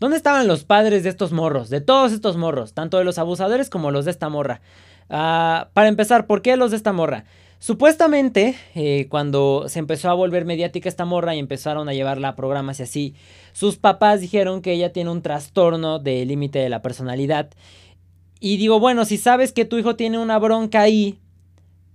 ¿Dónde 0.00 0.16
estaban 0.16 0.48
los 0.48 0.64
padres 0.64 1.02
de 1.02 1.10
estos 1.10 1.30
morros? 1.30 1.68
De 1.68 1.82
todos 1.82 2.12
estos 2.12 2.38
morros, 2.38 2.72
tanto 2.72 2.96
de 2.96 3.04
los 3.04 3.18
abusadores 3.18 3.68
como 3.68 3.90
los 3.90 4.06
de 4.06 4.10
esta 4.10 4.30
morra. 4.30 4.62
Ah, 5.10 5.68
para 5.74 5.88
empezar, 5.88 6.26
¿por 6.26 6.40
qué 6.40 6.56
los 6.56 6.70
de 6.70 6.78
esta 6.78 6.94
morra? 6.94 7.26
Supuestamente, 7.58 8.56
eh, 8.74 9.08
cuando 9.10 9.66
se 9.68 9.78
empezó 9.78 10.08
a 10.08 10.14
volver 10.14 10.46
mediática 10.46 10.88
esta 10.88 11.04
morra 11.04 11.34
y 11.34 11.38
empezaron 11.38 11.86
a 11.90 11.92
llevarla 11.92 12.28
a 12.28 12.36
programas 12.36 12.80
y 12.80 12.84
así, 12.84 13.14
sus 13.52 13.76
papás 13.76 14.22
dijeron 14.22 14.62
que 14.62 14.72
ella 14.72 14.94
tiene 14.94 15.10
un 15.10 15.20
trastorno 15.20 15.98
de 15.98 16.24
límite 16.24 16.60
de 16.60 16.70
la 16.70 16.80
personalidad 16.80 17.50
y 18.40 18.56
digo, 18.56 18.80
bueno, 18.80 19.04
si 19.04 19.18
sabes 19.18 19.52
que 19.52 19.66
tu 19.66 19.76
hijo 19.76 19.96
tiene 19.96 20.16
una 20.16 20.38
bronca 20.38 20.80
ahí, 20.80 21.18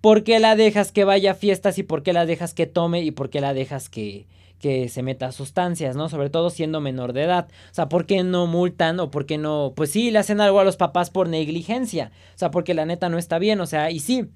¿por 0.01 0.23
qué 0.23 0.39
la 0.39 0.55
dejas 0.55 0.91
que 0.91 1.05
vaya 1.05 1.31
a 1.31 1.35
fiestas 1.35 1.79
y 1.79 1.83
por 1.83 2.03
qué 2.03 2.13
la 2.13 2.27
dejas 2.27 2.53
que 2.53 2.67
tome 2.67 3.01
y 3.01 3.09
por 3.09 3.31
qué 3.31 3.41
la 3.41 3.55
dejas 3.55 3.89
que, 3.89 4.27
que 4.65 4.89
se 4.89 5.03
meta 5.03 5.31
sustancias, 5.31 5.95
¿no? 5.95 6.09
Sobre 6.09 6.31
todo 6.31 6.49
siendo 6.49 6.81
menor 6.81 7.13
de 7.13 7.21
edad. 7.21 7.47
O 7.69 7.73
sea, 7.75 7.87
¿por 7.87 8.07
qué 8.07 8.23
no 8.23 8.47
multan 8.47 8.99
o 8.99 9.11
por 9.11 9.27
qué 9.27 9.37
no? 9.37 9.73
Pues 9.75 9.91
sí, 9.91 10.09
le 10.09 10.17
hacen 10.17 10.41
algo 10.41 10.59
a 10.59 10.63
los 10.63 10.75
papás 10.75 11.11
por 11.11 11.29
negligencia. 11.29 12.11
O 12.33 12.39
sea, 12.39 12.49
porque 12.49 12.73
la 12.73 12.87
neta 12.87 13.07
no 13.07 13.19
está 13.19 13.37
bien. 13.37 13.61
O 13.61 13.67
sea, 13.67 13.91
y 13.91 13.99
sí. 13.99 14.27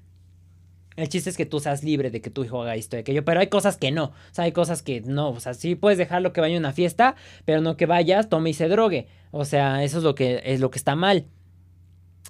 El 0.94 1.08
chiste 1.08 1.30
es 1.30 1.36
que 1.36 1.46
tú 1.46 1.58
seas 1.58 1.82
libre 1.82 2.12
de 2.12 2.20
que 2.20 2.30
tu 2.30 2.44
hijo 2.44 2.62
haga 2.62 2.76
esto 2.76 2.94
y 2.94 3.00
aquello, 3.00 3.24
pero 3.24 3.40
hay 3.40 3.48
cosas 3.48 3.76
que 3.76 3.90
no, 3.90 4.04
o 4.04 4.12
sea, 4.32 4.44
hay 4.44 4.52
cosas 4.52 4.82
que 4.82 5.00
no, 5.00 5.30
o 5.30 5.40
sea, 5.40 5.54
sí 5.54 5.76
puedes 5.76 5.98
dejarlo 5.98 6.32
que 6.32 6.40
vaya 6.40 6.56
a 6.56 6.58
una 6.58 6.72
fiesta, 6.72 7.14
pero 7.44 7.60
no 7.60 7.76
que 7.76 7.86
vayas, 7.86 8.28
tome 8.28 8.50
y 8.50 8.54
se 8.54 8.68
drogue, 8.68 9.06
o 9.30 9.44
sea, 9.44 9.84
eso 9.84 9.98
es 9.98 10.04
lo 10.04 10.16
que 10.16 10.42
es 10.44 10.60
lo 10.60 10.70
que 10.70 10.78
está 10.78 10.96
mal. 10.96 11.26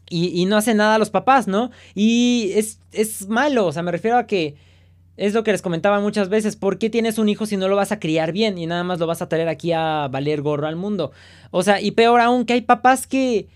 Y, 0.09 0.45
no 0.47 0.57
hacen 0.57 0.77
nada 0.77 0.97
a 0.97 0.99
los 0.99 1.11
papás, 1.11 1.49
¿no? 1.49 1.71
Y 1.95 2.53
es, 2.55 2.81
es 2.93 3.29
malo, 3.29 3.67
o 3.67 3.73
sea, 3.73 3.83
me 3.83 3.93
refiero 3.93 4.19
a 4.19 4.27
que 4.27 4.57
es 5.21 5.35
lo 5.35 5.45
que 5.45 5.53
les 5.53 5.61
comentaba 5.61 6.01
muchas 6.01 6.31
veces, 6.31 6.57
¿por 6.57 6.79
qué 6.79 6.89
tienes 6.89 7.19
un 7.19 7.29
hijo 7.29 7.45
si 7.45 7.59
no 7.59 7.69
lo 7.69 7.77
vas 7.77 7.93
a 7.93 8.01
criar 8.01 8.33
bien 8.33 8.57
y 8.57 8.67
nada 8.67 8.85
más 8.85 8.99
lo 8.99 9.07
vas 9.07 9.21
a 9.21 9.29
traer 9.29 9.49
aquí 9.49 9.71
a 9.71 10.09
valer 10.11 10.41
gorro 10.41 10.67
al 10.67 10.77
mundo? 10.77 11.13
O 11.51 11.63
sea, 11.63 11.81
y 11.81 11.91
peor 11.91 12.21
aún 12.21 12.47
que 12.47 12.55
hay 12.55 12.63
papás 12.63 13.07
que 13.07 13.47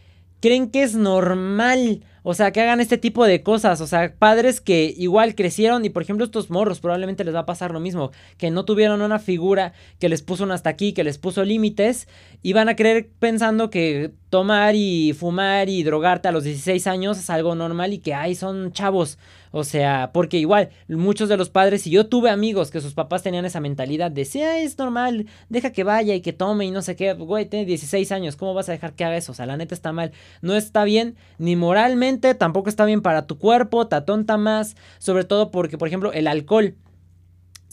creen 0.41 0.71
que 0.71 0.83
es 0.83 0.95
normal 0.95 2.03
o 2.27 2.33
sea, 2.33 2.53
que 2.53 2.63
hagan 2.63 2.81
este 2.81 2.97
tipo 2.97 3.27
de 3.27 3.43
cosas. 3.43 3.83
O 3.83 3.87
sea, 3.87 4.15
padres 4.19 4.63
que 4.63 4.95
igual 4.97 5.35
crecieron 5.35 5.85
y 5.85 5.91
por 5.91 6.03
ejemplo 6.03 6.25
estos 6.25 6.49
morros 6.49 6.81
probablemente 6.81 7.23
les 7.23 7.35
va 7.35 7.41
a 7.41 7.47
pasar 7.47 7.71
lo 7.71 7.81
mismo. 7.81 8.13
Que 8.39 8.51
no 8.51 8.65
tuvieron 8.65 9.03
una 9.03 9.19
figura 9.19 9.75
que 10.01 10.09
les 10.09 10.23
puso 10.23 10.45
un 10.45 10.51
hasta 10.51 10.71
aquí, 10.71 10.95
que 10.95 11.05
les 11.05 11.19
puso 11.19 11.45
límites. 11.45 12.09
Y 12.43 12.55
van 12.55 12.71
a 12.71 12.77
creer 12.77 13.11
pensando 13.19 13.69
que 13.69 14.13
tomar 14.35 14.75
y 14.75 15.13
fumar 15.13 15.69
y 15.69 15.85
drogarte 15.85 16.27
a 16.27 16.33
los 16.33 16.43
16 16.43 16.89
años 16.89 17.17
es 17.21 17.31
algo 17.31 17.55
normal 17.55 17.93
y 17.93 17.99
que, 17.99 18.15
ay, 18.15 18.35
son 18.35 18.73
chavos. 18.73 19.17
O 19.53 19.63
sea, 19.63 20.11
porque 20.13 20.39
igual 20.39 20.71
muchos 20.89 21.29
de 21.29 21.37
los 21.37 21.51
padres, 21.51 21.87
y 21.87 21.91
yo 21.91 22.09
tuve 22.09 22.31
amigos 22.31 22.73
que 22.73 22.81
sus 22.81 22.95
papás 22.95 23.23
tenían 23.23 23.45
esa 23.45 23.61
mentalidad 23.61 24.11
de, 24.11 24.25
sí, 24.25 24.43
es 24.43 24.77
normal, 24.77 25.27
deja 25.49 25.71
que 25.71 25.85
vaya 25.85 26.17
y 26.17 26.21
que 26.21 26.33
tome 26.33 26.65
y 26.65 26.73
no 26.73 26.83
sé 26.83 26.97
qué, 26.97 27.13
güey, 27.13 27.47
tiene 27.47 27.65
16 27.65 28.11
años, 28.11 28.35
¿cómo 28.35 28.55
vas 28.55 28.69
a 28.69 28.73
dejar 28.73 28.95
que 28.95 29.05
haga 29.05 29.17
eso? 29.17 29.31
O 29.31 29.37
sea, 29.37 29.47
la 29.47 29.57
neta 29.57 29.73
está 29.73 29.93
mal. 29.93 30.11
No 30.43 30.57
está 30.57 30.83
bien 30.83 31.15
ni 31.39 31.55
moralmente, 31.55 32.35
tampoco 32.35 32.69
está 32.69 32.85
bien 32.87 33.03
para 33.03 33.29
tu 33.29 33.39
cuerpo, 33.39 33.87
te 33.87 33.95
atonta 33.95 34.37
más, 34.37 34.75
sobre 34.99 35.23
todo 35.23 35.53
porque, 35.53 35.79
por 35.79 35.87
ejemplo, 35.87 36.13
el 36.13 36.27
alcohol. 36.27 36.75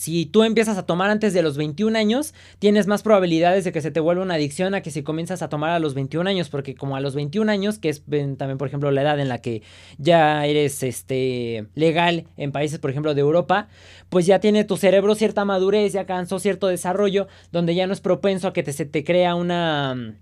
Si 0.02 0.26
tú 0.26 0.42
empiezas 0.44 0.80
a 0.80 0.88
tomar 0.88 1.12
antes 1.12 1.32
de 1.32 1.44
los 1.44 1.58
21 1.58 1.96
años, 1.96 2.34
tienes 2.58 2.88
más 2.88 3.04
probabilidades 3.04 3.66
de 3.66 3.72
que 3.72 3.82
se 3.82 3.92
te 3.92 4.00
vuelva 4.00 4.24
una 4.24 4.34
adicción 4.34 4.74
a 4.74 4.82
que 4.82 4.90
si 4.90 5.04
comienzas 5.04 5.44
a 5.44 5.48
tomar 5.48 5.70
a 5.70 5.80
los 5.80 5.94
21 5.94 6.28
años, 6.28 6.50
porque 6.50 6.74
como 6.74 6.96
a 6.96 7.02
los 7.02 7.14
21 7.14 7.52
años, 7.52 7.78
que 7.78 7.90
es 7.90 8.02
también 8.02 8.58
por 8.58 8.68
ejemplo 8.68 8.90
la 8.90 9.04
edad 9.04 9.20
en 9.20 9.30
la 9.30 9.44
que 9.44 9.62
ya 10.00 10.44
eres 10.48 10.82
este 10.82 11.68
legal 11.76 12.26
en 12.36 12.52
países 12.52 12.80
por 12.80 12.90
ejemplo 12.90 13.14
de 13.14 13.22
Europa, 13.22 13.68
pues 14.10 14.26
ya 14.26 14.40
tiene 14.40 14.64
tu 14.64 14.76
cerebro 14.76 15.14
cierta 15.14 15.46
madurez, 15.46 15.94
ya 15.94 16.00
alcanzó 16.00 16.40
cierto 16.40 16.66
desarrollo, 16.66 17.28
donde 17.52 17.76
ya 17.76 17.86
no 17.86 17.94
es 17.94 18.02
propenso 18.02 18.48
a 18.48 18.54
que 18.54 18.64
te, 18.64 18.74
se 18.74 18.86
te 18.86 19.04
crea 19.04 19.36
una 19.36 20.16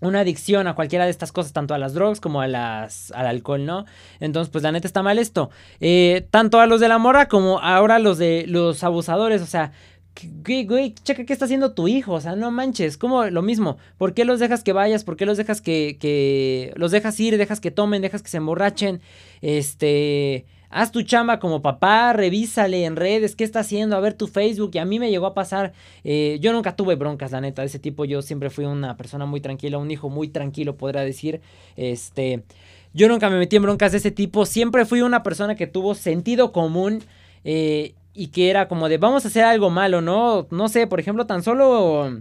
una 0.00 0.20
adicción 0.20 0.66
a 0.66 0.74
cualquiera 0.74 1.04
de 1.04 1.10
estas 1.10 1.32
cosas, 1.32 1.52
tanto 1.52 1.74
a 1.74 1.78
las 1.78 1.94
drogas 1.94 2.20
como 2.20 2.40
a 2.40 2.48
las, 2.48 3.10
al 3.12 3.26
alcohol, 3.26 3.64
¿no? 3.64 3.84
Entonces, 4.18 4.50
pues 4.50 4.64
la 4.64 4.72
neta 4.72 4.86
está 4.86 5.02
mal 5.02 5.18
esto. 5.18 5.50
Eh, 5.80 6.26
tanto 6.30 6.60
a 6.60 6.66
los 6.66 6.80
de 6.80 6.88
la 6.88 6.98
mora 6.98 7.28
como 7.28 7.60
ahora 7.60 7.98
los 7.98 8.18
de 8.18 8.44
los 8.46 8.82
abusadores, 8.82 9.42
o 9.42 9.46
sea, 9.46 9.72
güey, 10.44 10.64
güey, 10.64 10.94
checa 10.94 11.24
qué 11.24 11.32
está 11.32 11.44
haciendo 11.44 11.72
tu 11.72 11.88
hijo, 11.88 12.12
o 12.12 12.20
sea, 12.20 12.36
no 12.36 12.50
manches, 12.50 12.96
como 12.96 13.24
lo 13.26 13.42
mismo, 13.42 13.78
¿por 13.98 14.14
qué 14.14 14.24
los 14.24 14.40
dejas 14.40 14.62
que 14.62 14.72
vayas? 14.72 15.04
¿Por 15.04 15.16
qué 15.16 15.26
los 15.26 15.36
dejas 15.36 15.60
que, 15.60 15.96
que, 16.00 16.72
los 16.76 16.90
dejas 16.90 17.18
ir, 17.20 17.36
dejas 17.38 17.60
que 17.60 17.70
tomen, 17.70 18.02
dejas 18.02 18.22
que 18.22 18.28
se 18.28 18.38
emborrachen? 18.38 19.00
Este... 19.40 20.46
Haz 20.70 20.92
tu 20.92 21.02
chamba 21.02 21.40
como 21.40 21.62
papá, 21.62 22.12
revísale 22.12 22.84
en 22.84 22.94
redes 22.94 23.34
qué 23.34 23.42
está 23.42 23.60
haciendo, 23.60 23.96
a 23.96 24.00
ver 24.00 24.14
tu 24.14 24.28
Facebook. 24.28 24.70
Y 24.74 24.78
a 24.78 24.84
mí 24.84 25.00
me 25.00 25.10
llegó 25.10 25.26
a 25.26 25.34
pasar, 25.34 25.72
eh, 26.04 26.38
yo 26.40 26.52
nunca 26.52 26.76
tuve 26.76 26.94
broncas, 26.94 27.32
la 27.32 27.40
neta, 27.40 27.62
de 27.62 27.66
ese 27.66 27.80
tipo. 27.80 28.04
Yo 28.04 28.22
siempre 28.22 28.50
fui 28.50 28.64
una 28.64 28.96
persona 28.96 29.26
muy 29.26 29.40
tranquila, 29.40 29.78
un 29.78 29.90
hijo 29.90 30.08
muy 30.08 30.28
tranquilo, 30.28 30.76
podría 30.76 31.02
decir. 31.02 31.40
Este, 31.76 32.44
yo 32.94 33.08
nunca 33.08 33.28
me 33.28 33.38
metí 33.38 33.56
en 33.56 33.62
broncas 33.62 33.90
de 33.92 33.98
ese 33.98 34.12
tipo. 34.12 34.46
Siempre 34.46 34.84
fui 34.84 35.02
una 35.02 35.24
persona 35.24 35.56
que 35.56 35.66
tuvo 35.66 35.94
sentido 35.96 36.52
común. 36.52 37.02
Eh, 37.42 37.94
y 38.12 38.28
que 38.28 38.50
era 38.50 38.68
como 38.68 38.88
de 38.88 38.98
vamos 38.98 39.24
a 39.24 39.28
hacer 39.28 39.44
algo 39.44 39.70
malo, 39.70 40.00
¿no? 40.00 40.46
No 40.50 40.68
sé, 40.68 40.86
por 40.86 41.00
ejemplo, 41.00 41.26
tan 41.26 41.42
solo, 41.42 42.20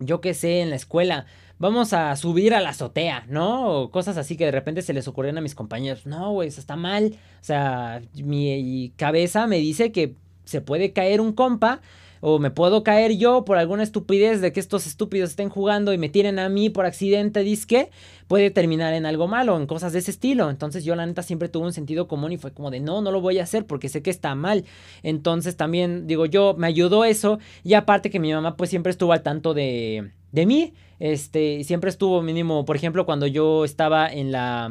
yo 0.00 0.20
qué 0.20 0.34
sé, 0.34 0.60
en 0.60 0.70
la 0.70 0.76
escuela 0.76 1.26
vamos 1.58 1.92
a 1.92 2.14
subir 2.16 2.54
a 2.54 2.60
la 2.60 2.70
azotea, 2.70 3.26
¿no? 3.28 3.68
O 3.68 3.90
cosas 3.90 4.16
así 4.16 4.36
que 4.36 4.46
de 4.46 4.52
repente 4.52 4.82
se 4.82 4.94
les 4.94 5.08
ocurrieron 5.08 5.38
a 5.38 5.42
mis 5.42 5.54
compañeros. 5.54 6.06
No, 6.06 6.32
güey, 6.32 6.48
eso 6.48 6.60
está 6.60 6.76
mal. 6.76 7.14
O 7.40 7.44
sea, 7.44 8.02
mi 8.14 8.92
cabeza 8.96 9.46
me 9.46 9.58
dice 9.58 9.92
que 9.92 10.14
se 10.44 10.60
puede 10.60 10.92
caer 10.92 11.20
un 11.20 11.32
compa. 11.32 11.80
O 12.20 12.38
me 12.38 12.50
puedo 12.50 12.82
caer 12.82 13.16
yo 13.16 13.44
por 13.44 13.58
alguna 13.58 13.82
estupidez 13.84 14.40
de 14.40 14.52
que 14.52 14.60
estos 14.60 14.86
estúpidos 14.86 15.30
estén 15.30 15.50
jugando 15.50 15.92
y 15.92 15.98
me 15.98 16.08
tiren 16.08 16.38
a 16.38 16.48
mí 16.48 16.68
por 16.68 16.84
accidente, 16.84 17.44
disque, 17.44 17.90
puede 18.26 18.50
terminar 18.50 18.92
en 18.94 19.06
algo 19.06 19.28
malo, 19.28 19.56
en 19.56 19.66
cosas 19.66 19.92
de 19.92 20.00
ese 20.00 20.10
estilo. 20.10 20.50
Entonces 20.50 20.84
yo 20.84 20.96
la 20.96 21.06
neta 21.06 21.22
siempre 21.22 21.48
tuve 21.48 21.66
un 21.66 21.72
sentido 21.72 22.08
común 22.08 22.32
y 22.32 22.36
fue 22.36 22.52
como 22.52 22.72
de 22.72 22.80
no, 22.80 23.02
no 23.02 23.12
lo 23.12 23.20
voy 23.20 23.38
a 23.38 23.44
hacer 23.44 23.66
porque 23.66 23.88
sé 23.88 24.02
que 24.02 24.10
está 24.10 24.34
mal. 24.34 24.64
Entonces 25.04 25.56
también 25.56 26.08
digo 26.08 26.26
yo, 26.26 26.54
me 26.58 26.66
ayudó 26.66 27.04
eso 27.04 27.38
y 27.62 27.74
aparte 27.74 28.10
que 28.10 28.18
mi 28.18 28.32
mamá 28.32 28.56
pues 28.56 28.70
siempre 28.70 28.90
estuvo 28.90 29.12
al 29.12 29.22
tanto 29.22 29.54
de, 29.54 30.10
de 30.32 30.46
mí. 30.46 30.74
Este, 30.98 31.62
siempre 31.64 31.90
estuvo 31.90 32.22
mínimo, 32.22 32.64
por 32.64 32.76
ejemplo, 32.76 33.06
cuando 33.06 33.26
yo 33.26 33.64
estaba 33.64 34.08
en 34.12 34.32
la 34.32 34.70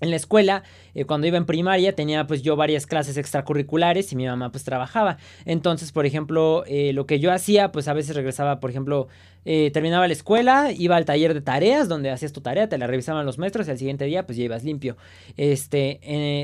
en 0.00 0.10
la 0.10 0.16
escuela, 0.16 0.62
eh, 0.94 1.04
cuando 1.04 1.26
iba 1.26 1.38
en 1.38 1.46
primaria, 1.46 1.94
tenía 1.94 2.26
pues 2.26 2.42
yo 2.42 2.54
varias 2.56 2.86
clases 2.86 3.16
extracurriculares 3.16 4.12
y 4.12 4.16
mi 4.16 4.26
mamá 4.26 4.50
pues 4.50 4.64
trabajaba. 4.64 5.16
Entonces, 5.44 5.92
por 5.92 6.04
ejemplo, 6.06 6.64
eh, 6.66 6.92
lo 6.92 7.06
que 7.06 7.18
yo 7.18 7.32
hacía, 7.32 7.72
pues 7.72 7.88
a 7.88 7.94
veces 7.94 8.14
regresaba, 8.14 8.60
por 8.60 8.70
ejemplo, 8.70 9.08
eh, 9.46 9.70
terminaba 9.72 10.06
la 10.06 10.12
escuela, 10.12 10.72
iba 10.76 10.96
al 10.96 11.04
taller 11.04 11.32
de 11.32 11.40
tareas, 11.40 11.88
donde 11.88 12.10
hacías 12.10 12.32
tu 12.32 12.40
tarea, 12.40 12.68
te 12.68 12.78
la 12.78 12.86
revisaban 12.86 13.24
los 13.24 13.38
maestros 13.38 13.68
y 13.68 13.70
al 13.70 13.78
siguiente 13.78 14.04
día 14.04 14.26
pues 14.26 14.36
ya 14.36 14.44
ibas 14.44 14.64
limpio. 14.64 14.96
Este, 15.36 16.00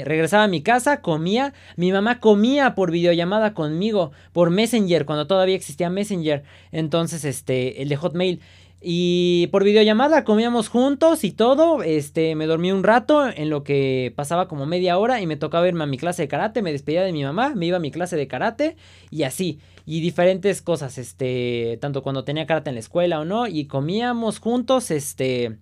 regresaba 0.06 0.44
a 0.44 0.48
mi 0.48 0.62
casa, 0.62 1.02
comía, 1.02 1.52
mi 1.76 1.92
mamá 1.92 2.20
comía 2.20 2.74
por 2.74 2.90
videollamada 2.90 3.54
conmigo, 3.54 4.12
por 4.32 4.50
Messenger, 4.50 5.04
cuando 5.04 5.26
todavía 5.26 5.56
existía 5.56 5.90
Messenger. 5.90 6.44
Entonces, 6.70 7.24
este, 7.24 7.82
el 7.82 7.88
de 7.88 7.96
Hotmail. 7.96 8.40
Y 8.84 9.46
por 9.48 9.62
videollamada 9.62 10.24
comíamos 10.24 10.68
juntos 10.68 11.22
y 11.22 11.30
todo. 11.30 11.82
Este, 11.84 12.34
me 12.34 12.46
dormí 12.46 12.72
un 12.72 12.82
rato 12.82 13.28
en 13.28 13.48
lo 13.48 13.62
que 13.62 14.12
pasaba 14.16 14.48
como 14.48 14.66
media 14.66 14.98
hora 14.98 15.20
y 15.20 15.26
me 15.26 15.36
tocaba 15.36 15.68
irme 15.68 15.84
a 15.84 15.86
mi 15.86 15.98
clase 15.98 16.22
de 16.22 16.28
karate. 16.28 16.62
Me 16.62 16.72
despedía 16.72 17.04
de 17.04 17.12
mi 17.12 17.22
mamá, 17.22 17.54
me 17.54 17.66
iba 17.66 17.76
a 17.76 17.80
mi 17.80 17.92
clase 17.92 18.16
de 18.16 18.26
karate 18.26 18.76
y 19.10 19.22
así. 19.22 19.60
Y 19.86 20.00
diferentes 20.00 20.62
cosas, 20.62 20.98
este, 20.98 21.78
tanto 21.80 22.02
cuando 22.02 22.24
tenía 22.24 22.46
karate 22.46 22.70
en 22.70 22.74
la 22.74 22.80
escuela 22.80 23.20
o 23.20 23.24
no. 23.24 23.46
Y 23.46 23.66
comíamos 23.66 24.40
juntos, 24.40 24.90
este. 24.90 25.58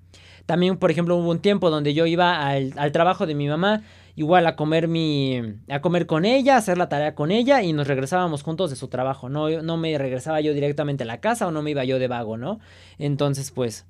También, 0.46 0.78
por 0.78 0.90
ejemplo, 0.90 1.16
hubo 1.16 1.30
un 1.30 1.40
tiempo 1.40 1.70
donde 1.70 1.92
yo 1.94 2.06
iba 2.06 2.46
al, 2.46 2.72
al 2.76 2.90
trabajo 2.90 3.26
de 3.26 3.34
mi 3.34 3.48
mamá 3.48 3.82
igual 4.16 4.46
a 4.46 4.56
comer 4.56 4.88
mi 4.88 5.40
a 5.68 5.80
comer 5.80 6.06
con 6.06 6.24
ella, 6.24 6.56
hacer 6.56 6.78
la 6.78 6.88
tarea 6.88 7.14
con 7.14 7.30
ella 7.30 7.62
y 7.62 7.72
nos 7.72 7.86
regresábamos 7.86 8.42
juntos 8.42 8.70
de 8.70 8.76
su 8.76 8.88
trabajo. 8.88 9.28
No, 9.28 9.62
no 9.62 9.76
me 9.76 9.96
regresaba 9.98 10.40
yo 10.40 10.52
directamente 10.52 11.04
a 11.04 11.06
la 11.06 11.20
casa 11.20 11.46
o 11.46 11.50
no 11.50 11.62
me 11.62 11.70
iba 11.70 11.84
yo 11.84 11.98
de 11.98 12.08
vago, 12.08 12.36
¿no? 12.36 12.60
Entonces, 12.98 13.50
pues 13.50 13.86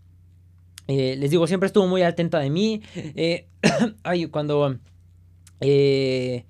eh, 0.89 1.16
les 1.16 1.31
digo, 1.31 1.47
siempre 1.47 1.68
estuvo 1.68 1.87
muy 1.87 2.03
atenta 2.03 2.39
de 2.39 2.51
mí. 2.51 2.83
Eh, 2.97 3.47
ay, 4.03 4.27
cuando 4.27 4.79
eh, 5.61 6.45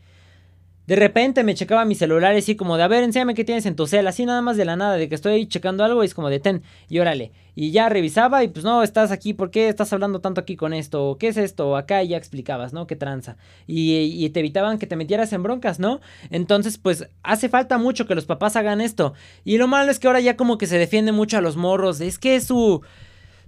de 0.91 0.97
repente 0.97 1.45
me 1.45 1.55
checaba 1.55 1.85
mi 1.85 1.95
celular 1.95 2.35
así 2.35 2.57
como 2.57 2.77
de, 2.77 2.83
a 2.83 2.89
ver, 2.89 3.05
enséñame 3.05 3.37
qué 3.37 3.45
tienes 3.45 3.65
en 3.65 3.77
tu 3.77 3.87
cel, 3.87 4.09
así 4.09 4.27
nada 4.27 4.43
más 4.43 4.57
de 4.57 4.65
la 4.65 4.75
nada, 4.75 4.97
de 4.97 5.09
que 5.09 5.15
estoy 5.15 5.47
checando 5.47 5.85
algo 5.85 6.03
y 6.03 6.07
es 6.07 6.15
como 6.15 6.29
de, 6.31 6.41
ten, 6.41 6.65
y 6.89 6.99
órale. 6.99 7.31
Y 7.55 7.71
ya 7.71 7.89
revisaba 7.89 8.43
y 8.43 8.49
pues 8.49 8.65
no, 8.65 8.83
estás 8.83 9.13
aquí, 9.13 9.33
¿por 9.33 9.53
qué 9.53 9.69
estás 9.69 9.93
hablando 9.93 10.21
tanto 10.21 10.41
aquí 10.41 10.57
con 10.57 10.73
esto? 10.73 11.17
¿Qué 11.21 11.29
es 11.29 11.37
esto? 11.37 11.77
Acá 11.77 12.03
ya 12.03 12.17
explicabas, 12.17 12.73
¿no? 12.73 12.89
¿Qué 12.89 12.97
tranza? 12.97 13.37
Y, 13.69 13.99
y 14.03 14.31
te 14.31 14.41
evitaban 14.41 14.81
que 14.81 14.89
te 14.89 14.97
metieras 14.97 15.33
en 15.33 15.45
broncas, 15.45 15.79
¿no? 15.79 16.01
Entonces, 16.29 16.77
pues 16.77 17.07
hace 17.23 17.49
falta 17.49 17.79
mucho 17.79 18.09
que 18.09 18.17
los 18.17 18.27
papás 18.27 18.57
hagan 18.57 18.81
esto. 18.81 19.15
Y 19.45 19.59
lo 19.59 19.69
malo 19.69 19.93
es 19.93 20.01
que 20.01 20.09
ahora 20.09 20.19
ya 20.19 20.37
como 20.37 20.59
que 20.59 20.67
se 20.67 20.77
defiende 20.77 21.13
mucho 21.13 21.39
a 21.39 21.41
los 21.41 21.57
morros, 21.57 22.01
es 22.01 22.19
que 22.19 22.35
es 22.35 22.49
su 22.49 22.83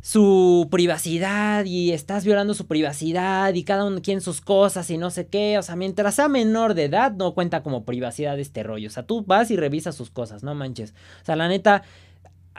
su 0.02 0.66
privacidad 0.68 1.64
y 1.64 1.92
estás 1.92 2.24
violando 2.24 2.54
su 2.54 2.66
privacidad 2.66 3.54
y 3.54 3.62
cada 3.62 3.84
uno 3.84 4.02
quiere 4.02 4.20
sus 4.20 4.40
cosas 4.40 4.90
y 4.90 4.98
no 4.98 5.10
sé 5.10 5.28
qué. 5.28 5.58
O 5.58 5.62
sea, 5.62 5.76
mientras 5.76 6.16
sea 6.16 6.26
menor 6.26 6.74
de 6.74 6.84
edad, 6.84 7.12
no 7.12 7.34
cuenta 7.34 7.62
como 7.62 7.84
privacidad 7.84 8.38
este 8.40 8.64
rollo. 8.64 8.88
O 8.88 8.90
sea, 8.90 9.04
tú 9.04 9.22
vas 9.24 9.52
y 9.52 9.56
revisas 9.56 9.94
sus 9.94 10.10
cosas, 10.10 10.42
no 10.42 10.56
manches. 10.56 10.92
O 11.22 11.24
sea, 11.24 11.36
la 11.36 11.46
neta, 11.46 11.84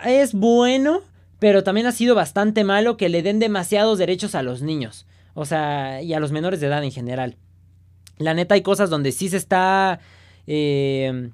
es 0.05 0.33
bueno, 0.33 1.01
pero 1.39 1.65
también 1.65 1.85
ha 1.85 1.91
sido 1.91 2.15
bastante 2.15 2.63
malo 2.63 2.95
que 2.95 3.09
le 3.09 3.21
den 3.21 3.39
demasiados 3.39 3.97
derechos 3.99 4.35
a 4.35 4.41
los 4.41 4.61
niños. 4.61 5.05
O 5.33 5.43
sea, 5.43 6.01
y 6.01 6.13
a 6.13 6.21
los 6.21 6.31
menores 6.31 6.61
de 6.61 6.67
edad 6.67 6.81
en 6.81 6.91
general. 6.91 7.35
La 8.19 8.33
neta, 8.33 8.55
hay 8.55 8.61
cosas 8.61 8.89
donde 8.89 9.11
sí 9.11 9.27
se 9.27 9.37
está. 9.37 9.99
Eh, 10.47 11.29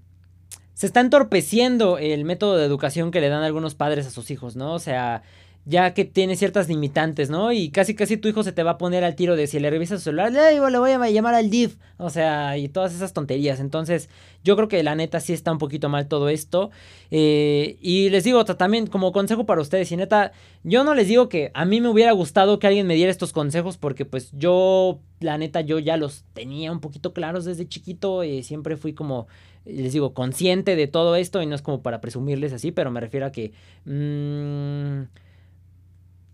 se 0.73 0.87
está 0.87 1.01
entorpeciendo 1.01 1.99
el 1.99 2.25
método 2.25 2.57
de 2.57 2.65
educación 2.65 3.11
que 3.11 3.21
le 3.21 3.29
dan 3.29 3.43
algunos 3.43 3.75
padres 3.75 4.07
a 4.07 4.11
sus 4.11 4.31
hijos, 4.31 4.55
¿no? 4.55 4.73
O 4.73 4.79
sea, 4.79 5.21
ya 5.69 5.93
que 5.93 6.03
tiene 6.03 6.35
ciertas 6.35 6.67
limitantes, 6.67 7.29
¿no? 7.29 7.51
Y 7.51 7.69
casi 7.69 7.93
casi 7.93 8.17
tu 8.17 8.27
hijo 8.27 8.41
se 8.41 8.51
te 8.51 8.63
va 8.63 8.71
a 8.71 8.77
poner 8.79 9.03
al 9.03 9.15
tiro 9.15 9.35
de 9.35 9.45
si 9.45 9.59
le 9.59 9.69
revisas 9.69 9.99
su 9.99 10.05
celular, 10.05 10.31
le 10.31 10.59
voy 10.79 10.91
a 10.91 11.09
llamar 11.11 11.35
al 11.35 11.51
div, 11.51 11.77
o 11.97 12.09
sea, 12.09 12.57
y 12.57 12.69
todas 12.69 12.95
esas 12.95 13.13
tonterías. 13.13 13.59
Entonces, 13.59 14.09
yo 14.43 14.55
creo 14.55 14.67
que 14.67 14.81
la 14.81 14.95
neta 14.95 15.19
sí 15.19 15.31
está 15.31 15.51
un 15.51 15.59
poquito 15.59 15.87
mal 15.87 16.07
todo 16.07 16.29
esto. 16.29 16.71
Eh, 17.11 17.77
y 17.81 18.09
les 18.09 18.23
digo 18.23 18.43
también 18.45 18.87
como 18.87 19.11
consejo 19.11 19.45
para 19.45 19.61
ustedes, 19.61 19.91
y 19.91 19.97
neta, 19.97 20.31
yo 20.63 20.83
no 20.83 20.95
les 20.95 21.07
digo 21.07 21.29
que 21.29 21.51
a 21.53 21.65
mí 21.65 21.81
me 21.81 21.89
hubiera 21.89 22.13
gustado 22.13 22.57
que 22.57 22.65
alguien 22.65 22.87
me 22.87 22.95
diera 22.95 23.11
estos 23.11 23.31
consejos 23.31 23.77
porque 23.77 24.05
pues 24.05 24.31
yo, 24.33 24.99
la 25.19 25.37
neta, 25.37 25.61
yo 25.61 25.77
ya 25.77 25.97
los 25.97 26.25
tenía 26.33 26.71
un 26.71 26.79
poquito 26.79 27.13
claros 27.13 27.45
desde 27.45 27.67
chiquito, 27.67 28.23
y 28.23 28.41
siempre 28.41 28.75
fui 28.75 28.93
como 28.93 29.27
les 29.65 29.93
digo, 29.93 30.15
consciente 30.15 30.75
de 30.75 30.87
todo 30.87 31.15
esto 31.15 31.43
y 31.43 31.45
no 31.45 31.53
es 31.53 31.61
como 31.61 31.83
para 31.83 32.01
presumirles 32.01 32.53
así, 32.53 32.71
pero 32.71 32.89
me 32.89 33.01
refiero 33.01 33.27
a 33.27 33.31
que... 33.31 33.51
Mmm, 33.85 35.28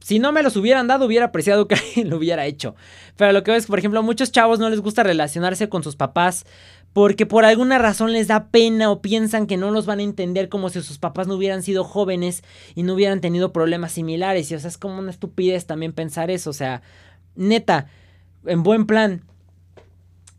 si 0.05 0.19
no 0.19 0.31
me 0.31 0.43
los 0.43 0.55
hubieran 0.55 0.85
dado, 0.85 1.07
hubiera 1.07 1.25
apreciado 1.25 1.67
que 1.67 1.73
alguien 1.83 2.11
lo 2.11 2.17
hubiera 2.17 2.45
hecho. 2.45 2.75
Pero 3.17 3.31
lo 3.31 3.43
que 3.43 3.49
veo 3.49 3.57
es 3.57 3.65
que, 3.65 3.71
por 3.71 3.79
ejemplo, 3.79 4.01
a 4.01 4.03
muchos 4.03 4.31
chavos 4.31 4.59
no 4.59 4.69
les 4.69 4.79
gusta 4.79 5.01
relacionarse 5.01 5.67
con 5.67 5.81
sus 5.81 5.95
papás 5.95 6.45
porque 6.93 7.25
por 7.25 7.43
alguna 7.43 7.79
razón 7.79 8.13
les 8.13 8.27
da 8.27 8.49
pena 8.49 8.91
o 8.91 9.01
piensan 9.01 9.47
que 9.47 9.57
no 9.57 9.71
los 9.71 9.87
van 9.87 9.97
a 9.97 10.03
entender 10.03 10.47
como 10.47 10.69
si 10.69 10.83
sus 10.83 10.99
papás 10.99 11.25
no 11.25 11.33
hubieran 11.33 11.63
sido 11.63 11.83
jóvenes 11.83 12.43
y 12.75 12.83
no 12.83 12.93
hubieran 12.93 13.19
tenido 13.19 13.51
problemas 13.51 13.93
similares. 13.93 14.51
Y 14.51 14.53
o 14.53 14.59
sea, 14.59 14.67
es 14.67 14.77
como 14.77 14.99
una 14.99 15.09
estupidez 15.09 15.65
también 15.65 15.91
pensar 15.91 16.29
eso. 16.29 16.51
O 16.51 16.53
sea, 16.53 16.83
neta, 17.35 17.87
en 18.45 18.61
buen 18.61 18.85
plan, 18.85 19.23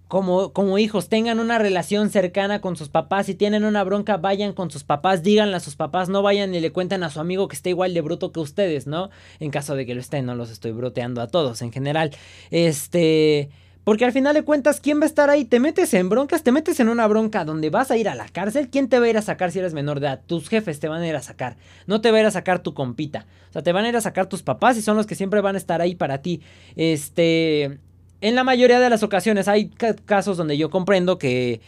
como, 0.08 0.52
como 0.52 0.78
hijos, 0.78 1.08
tengan 1.08 1.40
una 1.40 1.58
relación 1.58 2.10
cercana 2.10 2.60
con 2.60 2.76
sus 2.76 2.88
papás. 2.88 3.26
Si 3.26 3.34
tienen 3.34 3.64
una 3.64 3.82
bronca, 3.82 4.16
vayan 4.16 4.52
con 4.52 4.70
sus 4.70 4.84
papás, 4.84 5.22
díganle 5.22 5.56
a 5.56 5.60
sus 5.60 5.76
papás, 5.76 6.08
no 6.08 6.22
vayan 6.22 6.54
y 6.54 6.60
le 6.60 6.72
cuenten 6.72 7.02
a 7.02 7.10
su 7.10 7.20
amigo 7.20 7.48
que 7.48 7.56
esté 7.56 7.70
igual 7.70 7.92
de 7.92 8.00
bruto 8.00 8.32
que 8.32 8.40
ustedes, 8.40 8.86
¿no? 8.86 9.10
En 9.40 9.50
caso 9.50 9.74
de 9.74 9.84
que 9.84 9.94
lo 9.94 10.00
estén, 10.00 10.26
no 10.26 10.34
los 10.34 10.50
estoy 10.50 10.72
broteando 10.72 11.20
a 11.20 11.26
todos 11.26 11.62
en 11.62 11.72
general. 11.72 12.12
Este. 12.50 13.50
Porque 13.82 14.04
al 14.04 14.10
final 14.10 14.34
de 14.34 14.42
cuentas, 14.42 14.80
¿quién 14.80 14.98
va 14.98 15.04
a 15.04 15.06
estar 15.06 15.30
ahí? 15.30 15.44
Te 15.44 15.60
metes 15.60 15.94
en 15.94 16.08
broncas, 16.08 16.42
te 16.42 16.50
metes 16.50 16.80
en 16.80 16.88
una 16.88 17.06
bronca 17.06 17.44
donde 17.44 17.70
vas 17.70 17.92
a 17.92 17.96
ir 17.96 18.08
a 18.08 18.16
la 18.16 18.28
cárcel. 18.28 18.68
¿Quién 18.68 18.88
te 18.88 18.98
va 18.98 19.06
a 19.06 19.08
ir 19.08 19.16
a 19.16 19.22
sacar 19.22 19.52
si 19.52 19.60
eres 19.60 19.74
menor 19.74 20.00
de 20.00 20.08
edad? 20.08 20.22
Tus 20.26 20.48
jefes 20.48 20.80
te 20.80 20.88
van 20.88 21.02
a 21.02 21.08
ir 21.08 21.14
a 21.14 21.22
sacar. 21.22 21.56
No 21.86 22.00
te 22.00 22.10
va 22.10 22.16
a 22.16 22.20
ir 22.22 22.26
a 22.26 22.32
sacar 22.32 22.64
tu 22.64 22.74
compita. 22.74 23.26
O 23.50 23.52
sea, 23.52 23.62
te 23.62 23.70
van 23.70 23.84
a 23.84 23.88
ir 23.88 23.96
a 23.96 24.00
sacar 24.00 24.26
tus 24.26 24.42
papás 24.42 24.76
y 24.76 24.82
son 24.82 24.96
los 24.96 25.06
que 25.06 25.14
siempre 25.14 25.40
van 25.40 25.54
a 25.54 25.58
estar 25.58 25.80
ahí 25.80 25.94
para 25.94 26.18
ti. 26.18 26.40
Este 26.74 27.78
en 28.26 28.34
la 28.34 28.42
mayoría 28.42 28.80
de 28.80 28.90
las 28.90 29.04
ocasiones 29.04 29.46
hay 29.46 29.68
casos 30.04 30.36
donde 30.36 30.58
yo 30.58 30.68
comprendo 30.68 31.16
que 31.16 31.60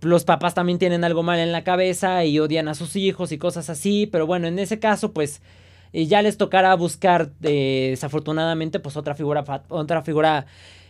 los 0.00 0.24
papás 0.24 0.54
también 0.54 0.78
tienen 0.78 1.02
algo 1.02 1.24
mal 1.24 1.40
en 1.40 1.50
la 1.50 1.64
cabeza 1.64 2.24
y 2.24 2.38
odian 2.38 2.68
a 2.68 2.74
sus 2.74 2.94
hijos 2.94 3.32
y 3.32 3.38
cosas 3.38 3.68
así, 3.68 4.06
pero 4.06 4.24
bueno, 4.24 4.46
en 4.46 4.60
ese 4.60 4.78
caso 4.78 5.12
pues 5.12 5.42
eh, 5.92 6.06
ya 6.06 6.22
les 6.22 6.36
tocará 6.36 6.72
buscar 6.76 7.30
eh, 7.42 7.88
desafortunadamente 7.90 8.78
pues 8.78 8.96
otra 8.96 9.16
figura 9.16 9.44
otra 9.68 10.02
figura 10.02 10.46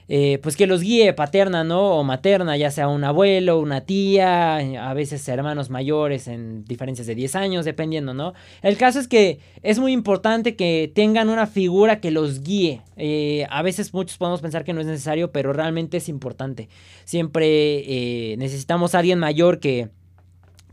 eh, 0.08 0.38
pues 0.42 0.56
que 0.56 0.66
los 0.66 0.82
guíe 0.82 1.12
paterna, 1.12 1.64
¿no? 1.64 1.96
O 1.96 2.04
materna, 2.04 2.56
ya 2.56 2.70
sea 2.70 2.88
un 2.88 3.04
abuelo, 3.04 3.58
una 3.58 3.82
tía, 3.82 4.56
a 4.56 4.94
veces 4.94 5.26
hermanos 5.28 5.70
mayores 5.70 6.28
en 6.28 6.64
diferencias 6.64 7.06
de 7.06 7.14
10 7.14 7.36
años, 7.36 7.64
dependiendo, 7.64 8.14
¿no? 8.14 8.34
El 8.62 8.76
caso 8.76 8.98
es 9.00 9.08
que 9.08 9.40
es 9.62 9.78
muy 9.78 9.92
importante 9.92 10.56
que 10.56 10.92
tengan 10.94 11.28
una 11.28 11.46
figura 11.46 12.00
que 12.00 12.10
los 12.10 12.42
guíe. 12.42 12.82
Eh, 12.96 13.46
a 13.50 13.62
veces 13.62 13.94
muchos 13.94 14.18
podemos 14.18 14.40
pensar 14.40 14.64
que 14.64 14.72
no 14.72 14.80
es 14.80 14.86
necesario, 14.86 15.32
pero 15.32 15.52
realmente 15.52 15.96
es 15.96 16.08
importante. 16.08 16.68
Siempre 17.04 17.78
eh, 17.78 18.36
necesitamos 18.38 18.94
a 18.94 18.98
alguien 18.98 19.18
mayor 19.18 19.58
que 19.58 19.88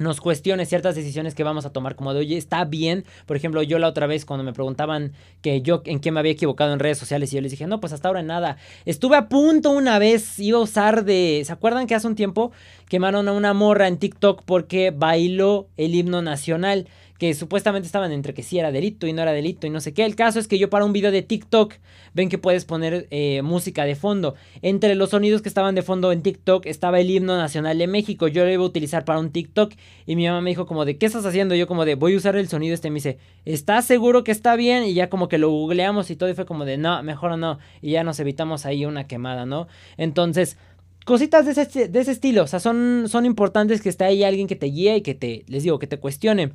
nos 0.02 0.20
cuestione 0.20 0.66
ciertas 0.66 0.96
decisiones 0.96 1.36
que 1.36 1.44
vamos 1.44 1.66
a 1.66 1.72
tomar 1.72 1.96
como 1.96 2.14
de, 2.14 2.20
oye, 2.22 2.38
está 2.38 2.66
bien. 2.66 3.06
Por 3.26 3.38
ejemplo, 3.38 3.62
yo 3.64 3.80
la 3.80 3.88
otra 3.88 4.08
vez 4.08 4.26
cuando 4.26 4.44
me 4.44 4.54
preguntaban 4.54 5.14
que 5.42 5.62
yo 5.62 5.82
en 5.86 6.00
qué 6.00 6.12
me 6.12 6.20
había 6.20 6.32
equivocado 6.32 6.74
en 6.74 6.80
redes 6.80 6.98
sociales 6.98 7.32
y 7.32 7.36
yo 7.36 7.42
les 7.42 7.52
dije, 7.52 7.68
no, 7.68 7.80
pues 7.80 7.94
hasta 7.94 8.08
ahora 8.08 8.24
nada. 8.24 8.58
Estuve 8.86 9.16
a 9.16 9.30
punto 9.30 9.72
una 9.72 10.00
vez, 10.00 10.40
iba 10.40 10.58
a 10.58 10.62
usar 10.62 11.06
de, 11.06 11.44
¿se 11.46 11.54
acuerdan 11.54 11.88
que 11.88 11.96
hace 11.96 12.08
un 12.08 12.16
tiempo 12.16 12.52
quemaron 12.90 13.28
a 13.28 13.32
una 13.32 13.54
morra 13.54 13.88
en 13.88 13.98
TikTok 13.98 14.44
porque 14.44 14.92
bailó 14.92 15.68
el 15.78 15.96
himno 15.96 16.22
nacional? 16.22 16.88
Que 17.22 17.36
supuestamente 17.36 17.86
estaban 17.86 18.12
entre 18.12 18.34
que 18.34 18.42
sí 18.42 18.58
era 18.58 18.72
delito 18.72 19.06
y 19.06 19.14
no 19.14 19.22
era 19.22 19.32
delito 19.32 19.68
y 19.68 19.70
no 19.70 19.80
sé 19.80 19.94
qué. 19.94 20.06
El 20.06 20.16
caso 20.16 20.40
es 20.40 20.48
que 20.48 20.58
yo 20.58 20.72
para 20.72 20.86
un 20.86 20.92
video 20.92 21.12
de 21.12 21.22
TikTok 21.22 21.76
ven 22.16 22.30
que 22.30 22.40
puedes 22.40 22.66
poner 22.66 23.08
eh, 23.12 23.44
música 23.44 23.86
de 23.86 23.94
fondo. 23.94 24.34
Entre 24.64 24.96
los 24.96 25.12
sonidos 25.12 25.44
que 25.44 25.48
estaban 25.48 25.76
de 25.76 25.84
fondo 25.84 26.12
en 26.12 26.24
TikTok 26.24 26.66
estaba 26.66 27.00
el 27.00 27.12
himno 27.12 27.38
nacional 27.38 27.78
de 27.78 27.86
México. 27.86 28.28
Yo 28.28 28.44
lo 28.44 28.52
iba 28.52 28.64
a 28.64 28.66
utilizar 28.66 29.06
para 29.06 29.20
un 29.20 29.30
TikTok 29.30 29.72
y 30.08 30.16
mi 30.16 30.26
mamá 30.26 30.42
me 30.42 30.50
dijo 30.50 30.66
como 30.66 30.84
de 30.84 30.98
¿qué 30.98 31.06
estás 31.06 31.24
haciendo? 31.24 31.54
yo 31.54 31.68
como 31.68 31.86
de 31.86 31.94
voy 31.94 32.16
a 32.16 32.18
usar 32.18 32.36
el 32.38 32.48
sonido 32.48 32.74
este. 32.74 32.90
Me 32.90 32.96
dice 32.96 33.20
¿estás 33.46 33.86
seguro 33.86 34.24
que 34.24 34.32
está 34.32 34.56
bien? 34.56 34.86
Y 34.86 34.96
ya 34.96 35.12
como 35.12 35.28
que 35.28 35.38
lo 35.38 35.52
googleamos 35.52 36.10
y 36.10 36.16
todo 36.16 36.28
y 36.28 36.34
fue 36.34 36.48
como 36.48 36.66
de 36.66 36.80
no, 36.80 37.04
mejor 37.04 37.38
no. 37.38 37.60
Y 37.84 37.92
ya 37.92 38.04
nos 38.04 38.20
evitamos 38.20 38.66
ahí 38.66 38.84
una 38.84 39.06
quemada, 39.06 39.46
¿no? 39.46 39.68
Entonces 39.96 40.58
cositas 41.06 41.46
de 41.46 41.52
ese, 41.52 41.88
de 41.88 42.00
ese 42.00 42.14
estilo. 42.14 42.42
O 42.42 42.48
sea, 42.48 42.60
son, 42.60 43.04
son 43.08 43.28
importantes 43.28 43.80
que 43.80 43.90
esté 43.90 44.06
ahí 44.06 44.24
alguien 44.24 44.48
que 44.48 44.56
te 44.56 44.66
guíe 44.66 44.96
y 44.96 45.02
que 45.02 45.14
te, 45.14 45.46
les 45.48 45.62
digo, 45.62 45.78
que 45.78 45.86
te 45.86 46.00
cuestione. 46.00 46.54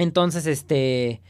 Entonces, 0.00 0.46
este. 0.46 1.20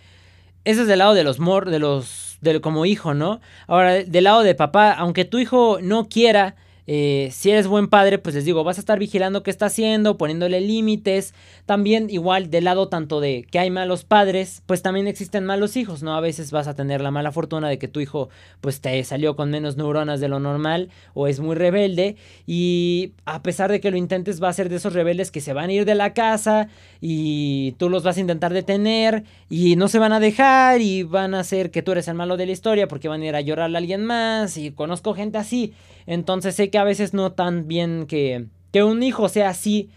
Eso 0.64 0.82
es 0.82 0.86
del 0.86 1.00
lado 1.00 1.14
de 1.14 1.24
los 1.24 1.40
mor. 1.40 1.70
de 1.70 1.80
los. 1.80 2.38
De, 2.40 2.60
como 2.60 2.86
hijo, 2.86 3.14
¿no? 3.14 3.40
Ahora, 3.66 4.04
del 4.04 4.24
lado 4.24 4.42
de 4.42 4.54
papá, 4.54 4.92
aunque 4.92 5.24
tu 5.24 5.38
hijo 5.38 5.78
no 5.82 6.08
quiera 6.08 6.54
eh, 6.93 7.28
si 7.30 7.53
eres 7.53 7.68
buen 7.68 7.86
padre, 7.86 8.18
pues 8.18 8.34
les 8.34 8.45
digo, 8.45 8.64
vas 8.64 8.76
a 8.76 8.80
estar 8.80 8.99
vigilando 8.99 9.45
qué 9.45 9.53
está 9.53 9.66
haciendo, 9.66 10.18
poniéndole 10.18 10.61
límites. 10.61 11.34
También 11.64 12.11
igual 12.11 12.51
del 12.51 12.64
lado 12.64 12.88
tanto 12.88 13.20
de 13.20 13.47
que 13.49 13.61
hay 13.61 13.70
malos 13.70 14.03
padres, 14.03 14.64
pues 14.66 14.82
también 14.82 15.07
existen 15.07 15.47
malos 15.47 15.76
hijos, 15.76 16.03
¿no? 16.03 16.16
A 16.16 16.20
veces 16.20 16.51
vas 16.51 16.66
a 16.66 16.74
tener 16.74 17.01
la 17.01 17.12
mala 17.12 17.30
fortuna 17.30 17.68
de 17.68 17.78
que 17.78 17.86
tu 17.86 18.01
hijo 18.01 18.28
pues 18.61 18.80
te 18.80 19.05
salió 19.05 19.36
con 19.36 19.53
menos 19.53 19.76
neuronas 19.76 20.18
de 20.18 20.26
lo 20.26 20.41
normal 20.41 20.88
o 21.14 21.28
es 21.28 21.38
muy 21.38 21.55
rebelde 21.55 22.16
y 22.45 23.12
a 23.24 23.41
pesar 23.41 23.70
de 23.70 23.80
que 23.80 23.93
lo 23.93 23.97
intentes 23.97 24.43
va 24.43 24.49
a 24.49 24.53
ser 24.53 24.68
de 24.68 24.74
esos 24.74 24.93
rebeldes 24.93 25.30
que 25.30 25.41
se 25.41 25.53
van 25.53 25.70
a 25.70 25.72
ir 25.72 25.84
de 25.84 25.95
la 25.95 26.12
casa 26.12 26.70
y 27.01 27.76
tú 27.78 27.88
los 27.88 28.03
vas 28.03 28.16
a 28.16 28.20
intentar 28.20 28.53
detener 28.53 29.22
y 29.49 29.76
no 29.76 29.86
se 29.86 30.01
van 30.01 30.12
a 30.12 30.18
dejar 30.18 30.80
y 30.80 31.05
van 31.05 31.34
a 31.34 31.41
hacer 31.41 31.70
que 31.70 31.82
tú 31.82 31.93
eres 31.93 32.09
el 32.09 32.14
malo 32.14 32.36
de 32.36 32.47
la 32.47 32.53
historia 32.53 32.88
porque 32.88 33.07
van 33.07 33.22
a 33.22 33.26
ir 33.26 33.36
a 33.36 33.41
llorarle 33.43 33.76
a 33.76 33.78
alguien 33.78 34.05
más 34.05 34.57
y 34.57 34.72
conozco 34.72 35.14
gente 35.14 35.38
así. 35.38 35.72
Entonces 36.07 36.57
sé 36.57 36.70
que 36.70 36.79
a 36.80 36.84
veces 36.84 37.14
no 37.14 37.32
tan 37.32 37.68
bien 37.68 38.06
que, 38.06 38.46
que 38.72 38.82
un 38.82 39.02
hijo 39.02 39.28
sea 39.28 39.50
así 39.50 39.90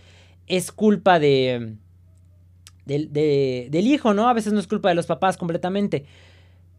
es 0.48 0.72
culpa 0.72 1.20
de, 1.20 1.76
del 2.86 3.88
hijo, 3.88 4.14
¿no? 4.14 4.28
A 4.28 4.34
veces 4.34 4.54
no 4.54 4.60
es 4.60 4.68
culpa 4.68 4.90
de 4.90 4.96
los 4.96 5.06
papás 5.06 5.38
completamente. 5.38 6.06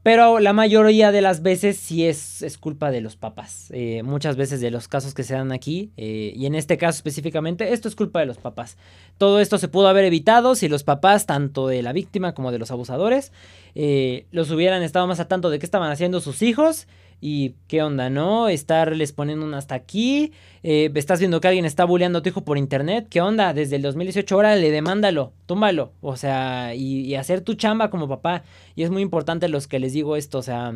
Pero 0.05 0.38
la 0.38 0.52
mayoría 0.52 1.12
de 1.12 1.22
las 1.22 1.42
veces 1.42 1.78
sí 1.78 2.05
es, 2.05 2.42
es 2.42 2.59
culpa 2.59 2.90
de 2.90 3.00
los 3.00 3.16
papás. 3.16 3.70
Eh, 3.70 4.02
muchas 4.02 4.36
veces 4.36 4.61
de 4.61 4.70
los 4.70 4.86
casos 4.86 5.14
que 5.14 5.22
se 5.22 5.32
dan 5.32 5.50
aquí, 5.50 5.92
eh, 5.96 6.30
y 6.36 6.44
en 6.44 6.55
este 6.55 6.76
caso 6.76 6.98
específicamente, 6.98 7.72
esto 7.72 7.88
es 7.88 7.94
culpa 7.96 8.20
de 8.20 8.26
los 8.26 8.36
papás. 8.36 8.76
Todo 9.16 9.40
esto 9.40 9.57
se 9.57 9.68
pudo 9.68 9.88
haber 9.88 10.05
evitado 10.05 10.57
si 10.57 10.68
los 10.68 10.84
papás, 10.84 11.24
tanto 11.24 11.68
de 11.68 11.80
la 11.80 11.94
víctima 11.94 12.34
como 12.34 12.52
de 12.52 12.59
los 12.59 12.70
abusadores, 12.70 13.32
eh, 13.74 14.26
los 14.30 14.50
hubieran 14.50 14.82
estado 14.82 15.07
más 15.07 15.20
a 15.20 15.26
tanto 15.26 15.48
de 15.48 15.59
qué 15.59 15.64
estaban 15.64 15.90
haciendo 15.90 16.20
sus 16.20 16.42
hijos 16.42 16.86
y 17.21 17.55
qué 17.69 17.83
onda, 17.83 18.11
¿no? 18.11 18.49
Estarles 18.49 19.12
poniendo 19.12 19.47
un 19.47 19.55
hasta 19.55 19.75
aquí. 19.75 20.33
Eh, 20.62 20.91
estás 20.95 21.19
viendo 21.19 21.41
que 21.41 21.49
alguien 21.49 21.65
está 21.65 21.85
bulleando 21.85 22.19
a 22.19 22.23
tu 22.23 22.29
hijo 22.29 22.45
por 22.45 22.59
internet. 22.59 23.07
¿Qué 23.09 23.21
onda? 23.21 23.55
Desde 23.55 23.77
el 23.77 23.83
2018, 23.83 24.43
le 24.43 24.71
demándalo, 24.71 25.33
túmbalo. 25.47 25.93
O 26.01 26.17
sea, 26.17 26.75
y, 26.75 27.15
hacer 27.15 27.41
tu 27.41 27.55
chamba 27.55 27.91
como 27.91 28.09
papá. 28.09 28.43
Y 28.77 28.83
es 28.83 28.91
muy 28.91 29.03
importante 29.03 29.49
los 29.49 29.67
que 29.69 29.79
les 29.79 29.93
digo 29.93 30.17
esto, 30.17 30.39
o 30.39 30.43
sea, 30.43 30.75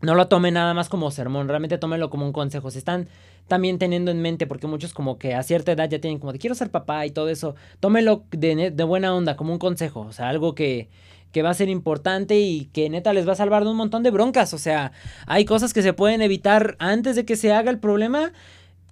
no 0.00 0.14
lo 0.14 0.28
tome 0.28 0.50
nada 0.50 0.74
más 0.74 0.88
como 0.88 1.10
sermón, 1.10 1.48
realmente 1.48 1.78
tómelo 1.78 2.10
como 2.10 2.26
un 2.26 2.32
consejo. 2.32 2.70
Se 2.70 2.78
están 2.78 3.08
también 3.46 3.78
teniendo 3.78 4.10
en 4.10 4.20
mente, 4.20 4.46
porque 4.46 4.66
muchos 4.66 4.92
como 4.92 5.18
que 5.18 5.34
a 5.34 5.42
cierta 5.42 5.72
edad 5.72 5.88
ya 5.88 6.00
tienen 6.00 6.18
como 6.18 6.32
de 6.32 6.38
quiero 6.38 6.54
ser 6.54 6.70
papá 6.70 7.06
y 7.06 7.10
todo 7.10 7.28
eso, 7.28 7.54
tómelo 7.80 8.24
de 8.30 8.84
buena 8.84 9.14
onda, 9.14 9.36
como 9.36 9.52
un 9.52 9.58
consejo, 9.58 10.00
o 10.00 10.12
sea, 10.12 10.28
algo 10.28 10.54
que, 10.54 10.88
que 11.32 11.42
va 11.42 11.50
a 11.50 11.54
ser 11.54 11.68
importante 11.68 12.38
y 12.38 12.66
que 12.66 12.88
neta 12.90 13.12
les 13.12 13.26
va 13.26 13.32
a 13.32 13.36
salvar 13.36 13.64
de 13.64 13.70
un 13.70 13.76
montón 13.76 14.02
de 14.02 14.10
broncas. 14.10 14.54
O 14.54 14.58
sea, 14.58 14.92
hay 15.26 15.44
cosas 15.44 15.72
que 15.72 15.82
se 15.82 15.92
pueden 15.92 16.22
evitar 16.22 16.76
antes 16.78 17.16
de 17.16 17.24
que 17.24 17.36
se 17.36 17.52
haga 17.52 17.70
el 17.70 17.78
problema 17.78 18.32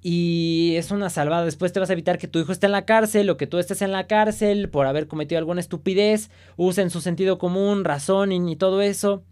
y 0.02 0.74
es 0.76 0.90
una 0.90 1.10
salvada. 1.10 1.44
Después 1.44 1.72
te 1.72 1.80
vas 1.80 1.90
a 1.90 1.92
evitar 1.92 2.18
que 2.18 2.28
tu 2.28 2.38
hijo 2.38 2.52
esté 2.52 2.66
en 2.66 2.72
la 2.72 2.86
cárcel 2.86 3.28
o 3.28 3.36
que 3.36 3.46
tú 3.46 3.58
estés 3.58 3.82
en 3.82 3.92
la 3.92 4.06
cárcel 4.06 4.70
por 4.70 4.86
haber 4.86 5.06
cometido 5.06 5.38
alguna 5.38 5.60
estupidez. 5.60 6.30
Usen 6.56 6.88
su 6.90 7.02
sentido 7.02 7.38
común, 7.38 7.84
razón 7.84 8.32
y, 8.32 8.56
todo 8.56 8.80
eso. 8.80 9.22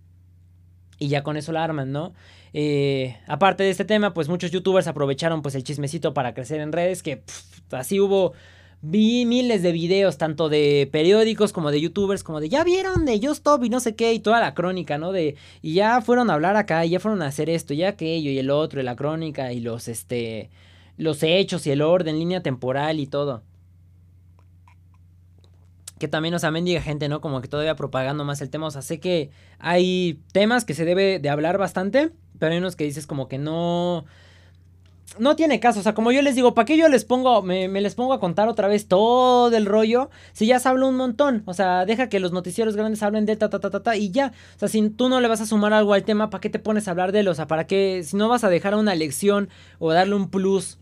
Y 0.99 1.09
ya 1.09 1.23
con 1.23 1.37
eso 1.37 1.53
la 1.53 1.65
arman, 1.65 1.93
¿no? 1.93 2.13
Eh, 2.53 3.17
aparte 3.27 3.63
de 3.63 3.71
este 3.71 3.85
tema, 3.85 4.13
pues 4.13 4.29
muchos 4.29 4.51
youtubers 4.51 4.87
aprovecharon 4.87 5.43
pues 5.43 5.55
el 5.55 5.65
chismecito 5.65 6.13
para 6.13 6.35
crecer 6.35 6.61
en 6.61 6.73
redes, 6.73 7.03
que 7.03 7.23
así 7.71 8.01
hubo 8.01 8.33
Vi 8.81 9.27
miles 9.27 9.63
de 9.63 9.73
videos, 9.73 10.19
tanto 10.19 10.49
de 10.49 10.89
periódicos 10.93 11.53
como 11.53 11.73
de 11.73 11.81
youtubers, 11.81 12.23
como 12.23 12.41
de 12.41 12.49
ya 12.49 12.63
vieron 12.63 13.05
de 13.07 13.19
Yo 13.19 13.33
Stop 13.33 13.65
y 13.65 13.71
no 13.71 13.81
sé 13.81 13.97
qué, 13.97 14.13
y 14.13 14.21
toda 14.21 14.41
la 14.41 14.55
crónica, 14.55 14.99
¿no? 14.99 15.11
De, 15.11 15.35
y 15.63 15.75
ya 15.75 16.01
fueron 16.01 16.31
a 16.31 16.35
hablar 16.35 16.55
acá, 16.55 16.87
y 16.87 16.91
ya 16.91 17.01
fueron 17.01 17.23
a 17.23 17.27
hacer 17.27 17.51
esto, 17.51 17.75
ya 17.75 17.89
aquello, 17.89 18.31
y 18.31 18.39
el 18.39 18.51
otro, 18.51 18.81
y 18.81 18.85
la 18.85 18.95
crónica, 18.95 19.53
y 19.53 19.59
los, 19.59 19.89
este, 19.89 20.51
los 20.97 21.25
hechos, 21.25 21.67
y 21.67 21.73
el 21.73 21.83
orden, 21.83 22.21
línea 22.21 22.41
temporal, 22.41 23.01
y 23.01 23.09
todo. 23.09 23.43
Que 25.99 26.07
también, 26.07 26.35
o 26.35 26.39
sea, 26.39 26.53
mendiga 26.53 26.81
gente, 26.81 27.09
¿no? 27.09 27.21
Como 27.21 27.41
que 27.41 27.49
todavía 27.49 27.75
propagando 27.75 28.25
más 28.25 28.41
el 28.43 28.51
tema, 28.51 28.69
o 28.69 28.71
sea, 28.71 28.83
sé 28.83 29.01
que 29.01 29.31
hay 29.59 30.21
temas 30.31 30.65
que 30.65 30.75
se 30.75 30.85
debe 30.85 31.19
de 31.19 31.29
hablar 31.29 31.59
bastante, 31.59 32.13
pero 32.39 32.53
hay 32.53 32.59
unos 32.59 32.77
que 32.77 32.85
dices 32.85 33.09
como 33.09 33.27
que 33.27 33.39
no 33.39 34.05
no 35.19 35.37
tiene 35.37 35.61
caso. 35.61 35.81
O 35.81 35.83
sea, 35.83 35.95
como 35.95 36.13
yo 36.13 36.23
les 36.23 36.35
digo, 36.35 36.55
¿para 36.55 36.67
qué 36.67 36.77
yo 36.77 36.89
les 36.89 37.05
pongo, 37.05 37.43
me, 37.43 37.69
les 37.69 37.95
pongo 37.95 38.13
a 38.13 38.21
contar 38.21 38.49
otra 38.49 38.69
vez 38.69 38.87
todo 38.87 39.57
el 39.57 39.67
rollo? 39.67 40.11
Si 40.33 40.47
ya 40.47 40.59
se 40.59 40.69
habló 40.69 40.89
un 40.89 40.97
montón. 40.97 41.43
O 41.47 41.55
sea, 41.55 41.87
deja 41.87 42.09
que 42.09 42.21
los 42.21 42.33
noticieros 42.33 42.77
grandes 42.77 43.03
hablen 43.03 43.27
de 43.27 43.37
ta, 43.37 43.49
ta, 43.49 43.59
ta, 43.59 43.71
ta, 43.71 43.97
y 43.97 44.11
ya. 44.11 44.33
O 44.57 44.59
sea, 44.59 44.69
si 44.69 44.91
tú 44.91 45.09
no 45.09 45.21
le 45.21 45.29
vas 45.29 45.41
a 45.41 45.47
sumar 45.47 45.73
algo 45.73 45.95
al 45.95 46.05
tema, 46.05 46.31
¿para 46.31 46.41
qué 46.41 46.51
te 46.51 46.59
pones 46.59 46.89
a 46.89 46.91
hablar 46.91 47.13
de 47.13 47.21
él? 47.21 47.29
O 47.29 47.35
sea, 47.35 47.47
¿para 47.47 47.67
qué? 47.67 48.03
Si 48.05 48.17
no 48.17 48.29
vas 48.29 48.45
a 48.45 48.49
dejar 48.49 48.75
una 48.75 48.95
lección 48.95 49.49
o 49.79 49.93
darle 49.93 50.15
un 50.15 50.31
plus 50.31 50.79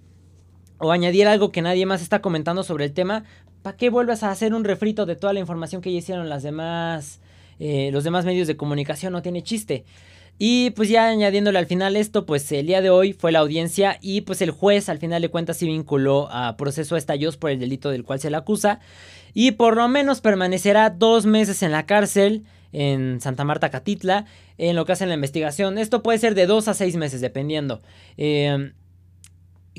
o 0.79 0.93
añadir 0.93 1.27
algo 1.29 1.53
que 1.53 1.63
nadie 1.63 1.87
más 1.87 2.03
está 2.03 2.21
comentando 2.21 2.63
sobre 2.63 2.85
el 2.85 2.93
tema, 2.93 3.25
¿para 3.63 3.77
qué 3.77 3.91
vuelves 3.91 4.23
a 4.23 4.31
hacer 4.31 4.55
un 4.55 4.65
refrito 4.65 5.07
de 5.07 5.17
toda 5.17 5.33
la 5.33 5.41
información 5.41 5.81
que 5.81 5.93
ya 5.93 5.99
hicieron 5.99 6.29
las 6.29 6.43
demás, 6.43 7.21
eh, 7.59 7.91
los 7.93 8.05
demás 8.05 8.25
medios 8.25 8.47
de 8.47 8.57
comunicación? 8.57 9.13
No 9.13 9.23
tiene 9.23 9.43
chiste. 9.43 9.85
Y 10.39 10.71
pues 10.71 10.89
ya 10.89 11.09
añadiéndole 11.09 11.59
al 11.59 11.67
final 11.67 11.97
esto, 11.97 12.27
pues 12.27 12.51
el 12.53 12.67
día 12.67 12.83
de 12.83 12.91
hoy 12.91 13.15
fue 13.15 13.33
la 13.33 13.39
audiencia 13.39 13.99
y 14.03 14.21
pues 14.23 14.43
el 14.43 14.51
juez 14.51 14.89
al 14.89 14.99
final 14.99 15.23
de 15.23 15.31
cuentas 15.31 15.57
sí 15.57 15.67
vinculó 15.67 16.29
a 16.31 16.57
proceso 16.57 16.95
a 16.95 16.99
Estallos 16.99 17.37
por 17.37 17.51
el 17.51 17.59
delito 17.59 17.91
del 17.91 18.05
cual 18.05 18.21
se 18.21 18.31
le 18.31 18.37
acusa 18.37 18.81
y 19.33 19.53
por 19.53 19.77
lo 19.77 19.89
menos 19.89 20.21
permanecerá 20.21 20.91
dos 20.91 21.25
meses 21.25 21.63
en 21.63 21.73
la 21.73 21.87
cárcel 21.87 22.45
en 22.73 23.21
Santa 23.23 23.45
Marta 23.45 23.71
Catitla 23.71 24.27
en 24.59 24.77
lo 24.77 24.85
que 24.85 24.93
hace 24.93 25.07
la 25.07 25.15
investigación. 25.15 25.79
Esto 25.79 26.03
puede 26.03 26.19
ser 26.19 26.35
de 26.35 26.47
dos 26.47 26.69
a 26.69 26.75
seis 26.75 26.97
meses 26.97 27.23
dependiendo. 27.23 27.81
Eh, 28.19 28.73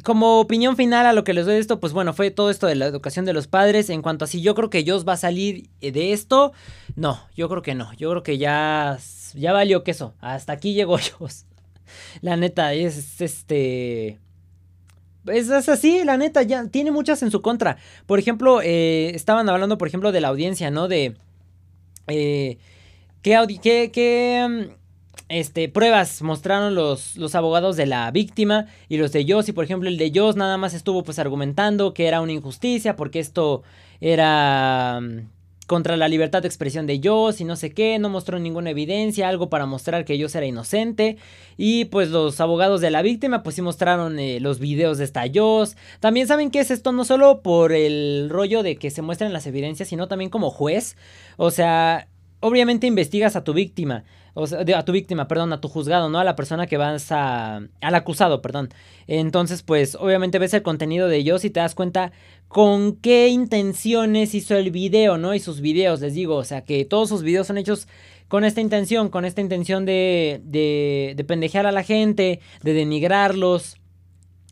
como 0.04 0.40
opinión 0.40 0.76
final 0.76 1.06
a 1.06 1.14
lo 1.14 1.24
que 1.24 1.34
les 1.34 1.46
doy 1.46 1.56
de 1.56 1.60
esto, 1.60 1.80
pues 1.80 1.94
bueno, 1.94 2.14
fue 2.14 2.30
todo 2.32 2.50
esto 2.50 2.68
de 2.68 2.76
la 2.76 2.86
educación 2.86 3.26
de 3.26 3.34
los 3.34 3.48
padres. 3.48 3.90
En 3.90 4.02
cuanto 4.02 4.26
a 4.26 4.28
si 4.28 4.42
yo 4.42 4.54
creo 4.54 4.70
que 4.70 4.84
Dios 4.84 5.08
va 5.08 5.14
a 5.14 5.18
salir 5.18 5.70
de 5.82 6.14
esto, 6.14 6.54
no, 6.96 7.20
yo 7.36 7.50
creo 7.50 7.62
que 7.62 7.76
no. 7.76 7.92
Yo 7.94 8.10
creo 8.12 8.24
que 8.24 8.38
ya, 8.38 9.00
ya 9.34 9.54
valió 9.54 9.84
queso. 9.84 10.14
Hasta 10.20 10.54
aquí 10.54 10.74
llegó 10.74 10.98
Dios. 10.98 11.46
La 12.22 12.36
neta, 12.36 12.74
es 12.74 13.22
este... 13.22 14.20
Es, 15.26 15.50
así, 15.50 16.06
la 16.06 16.16
neta, 16.16 16.42
ya 16.44 16.68
tiene 16.70 16.90
muchas 16.92 17.22
en 17.22 17.32
su 17.32 17.42
contra. 17.42 17.76
Por 18.06 18.18
ejemplo, 18.18 18.62
eh, 18.62 19.12
estaban 19.14 19.50
hablando, 19.50 19.78
por 19.78 19.90
ejemplo, 19.90 20.14
de 20.14 20.22
la 20.22 20.30
audiencia, 20.30 20.72
¿no? 20.72 20.88
De... 20.88 21.18
Eh, 22.08 22.58
¿Qué, 23.22 23.60
qué, 23.62 23.92
qué 23.92 24.70
este, 25.30 25.68
pruebas 25.70 26.22
mostraron 26.22 26.76
los, 26.76 27.18
los 27.18 27.36
abogados 27.36 27.76
de 27.76 27.86
la 27.86 28.10
víctima 28.12 28.68
y 28.88 28.98
los 28.98 29.12
de 29.12 29.26
Joss. 29.28 29.50
Y 29.50 29.54
por 29.54 29.66
ejemplo, 29.66 29.90
el 29.90 29.98
de 29.98 30.12
Joss 30.14 30.36
nada 30.36 30.58
más 30.58 30.74
estuvo 30.74 31.04
pues 31.04 31.20
argumentando 31.20 31.94
que 31.94 32.08
era 32.08 32.22
una 32.22 32.32
injusticia 32.32 32.96
porque 32.96 33.20
esto 33.20 33.64
era 34.00 35.00
mm, 35.02 35.37
contra 35.68 35.98
la 35.98 36.08
libertad 36.08 36.42
de 36.42 36.48
expresión 36.48 36.88
de 36.88 37.02
Joss 37.04 37.42
y 37.42 37.44
no 37.44 37.58
sé 37.58 37.74
qué, 37.74 38.00
no 38.00 38.10
mostró 38.10 38.40
ninguna 38.40 38.72
evidencia, 38.72 39.28
algo 39.28 39.50
para 39.50 39.66
mostrar 39.66 40.06
que 40.06 40.20
Joss 40.20 40.34
era 40.36 40.46
inocente. 40.46 41.18
Y 41.58 41.86
pues 41.86 42.10
los 42.10 42.40
abogados 42.40 42.82
de 42.82 42.90
la 42.90 43.02
víctima 43.02 43.44
pues 43.44 43.56
sí 43.56 43.62
mostraron 43.62 44.18
eh, 44.18 44.40
los 44.40 44.60
videos 44.60 44.98
de 44.98 45.04
esta 45.04 45.26
Joss. 45.32 45.76
También 46.00 46.26
saben 46.26 46.50
que 46.50 46.60
es 46.60 46.72
esto 46.72 46.94
no 46.94 47.04
solo 47.04 47.42
por 47.42 47.74
el 47.74 48.30
rollo 48.30 48.64
de 48.64 48.78
que 48.78 48.90
se 48.90 49.02
muestren 49.02 49.34
las 49.34 49.46
evidencias, 49.46 49.90
sino 49.90 50.08
también 50.08 50.32
como 50.32 50.50
juez. 50.50 50.96
O 51.36 51.52
sea, 51.52 52.08
obviamente 52.40 52.88
investigas 52.88 53.36
a 53.36 53.44
tu 53.44 53.54
víctima 53.54 54.06
o 54.40 54.46
sea, 54.46 54.60
a 54.60 54.86
tu 54.86 54.92
víctima, 54.92 55.28
perdón, 55.28 55.52
a 55.52 55.60
tu 55.60 55.68
juzgado, 55.68 56.10
¿no? 56.10 56.20
A 56.20 56.24
la 56.24 56.36
persona 56.36 56.68
que 56.68 56.78
vas 56.78 57.12
a... 57.12 57.62
al 57.82 57.96
acusado, 57.96 58.42
perdón. 58.44 58.70
Entonces, 59.08 59.64
pues, 59.64 59.96
obviamente 59.96 60.38
ves 60.38 60.54
el 60.54 60.62
contenido 60.62 61.08
de 61.08 61.18
ellos 61.18 61.44
y 61.44 61.50
te 61.50 61.60
das 61.60 61.74
cuenta 61.74 62.12
con 62.48 62.98
qué 62.98 63.30
intenciones 63.30 64.36
hizo 64.36 64.56
el 64.56 64.70
video, 64.70 65.18
¿no? 65.18 65.34
Y 65.34 65.40
sus 65.40 65.60
videos, 65.60 66.02
les 66.02 66.14
digo, 66.14 66.36
o 66.36 66.44
sea, 66.44 66.62
que 66.62 66.86
todos 66.86 67.10
sus 67.10 67.24
videos 67.24 67.48
son 67.48 67.58
hechos 67.58 67.88
con 68.28 68.44
esta 68.44 68.62
intención, 68.62 69.10
con 69.10 69.26
esta 69.26 69.42
intención 69.42 69.86
de, 69.86 70.40
de, 70.44 71.14
de 71.18 71.24
pendejear 71.24 71.66
a 71.66 71.72
la 71.72 71.82
gente, 71.82 72.40
de 72.62 72.74
denigrarlos, 72.74 73.78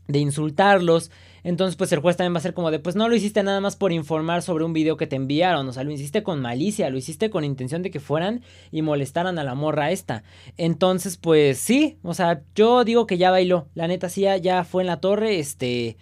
de 0.08 0.18
insultarlos. 0.18 1.12
Entonces, 1.46 1.76
pues 1.76 1.92
el 1.92 2.00
juez 2.00 2.18
también 2.18 2.34
va 2.34 2.40
a 2.40 2.42
ser 2.42 2.56
como 2.56 2.72
de, 2.72 2.80
pues 2.80 2.96
no 2.96 3.08
lo 3.08 3.16
hiciste 3.16 3.44
nada 3.44 3.62
más 3.62 3.76
por 3.76 3.92
informar 3.92 4.42
sobre 4.42 4.64
un 4.64 4.74
video 4.74 4.98
que 4.98 5.06
te 5.06 5.16
enviaron, 5.16 5.70
o 5.70 5.74
sea, 5.74 5.84
lo 5.84 5.92
hiciste 5.92 6.24
con 6.24 6.42
malicia, 6.42 6.90
lo 6.90 6.98
hiciste 6.98 7.30
con 7.30 7.44
intención 7.44 7.84
de 7.84 7.92
que 7.92 8.00
fueran 8.00 8.42
y 8.72 8.82
molestaran 8.82 9.38
a 9.38 9.44
la 9.44 9.54
morra 9.54 9.92
esta. 9.92 10.24
Entonces, 10.58 11.18
pues 11.18 11.60
sí, 11.60 12.00
o 12.02 12.16
sea, 12.16 12.42
yo 12.56 12.84
digo 12.84 13.06
que 13.06 13.20
ya 13.20 13.30
bailó, 13.30 13.68
la 13.76 13.88
neta 13.88 14.10
sí, 14.10 14.26
ya, 14.42 14.64
fue 14.64 14.82
en 14.82 14.88
la 14.88 15.00
torre, 15.00 15.38
este, 15.38 15.98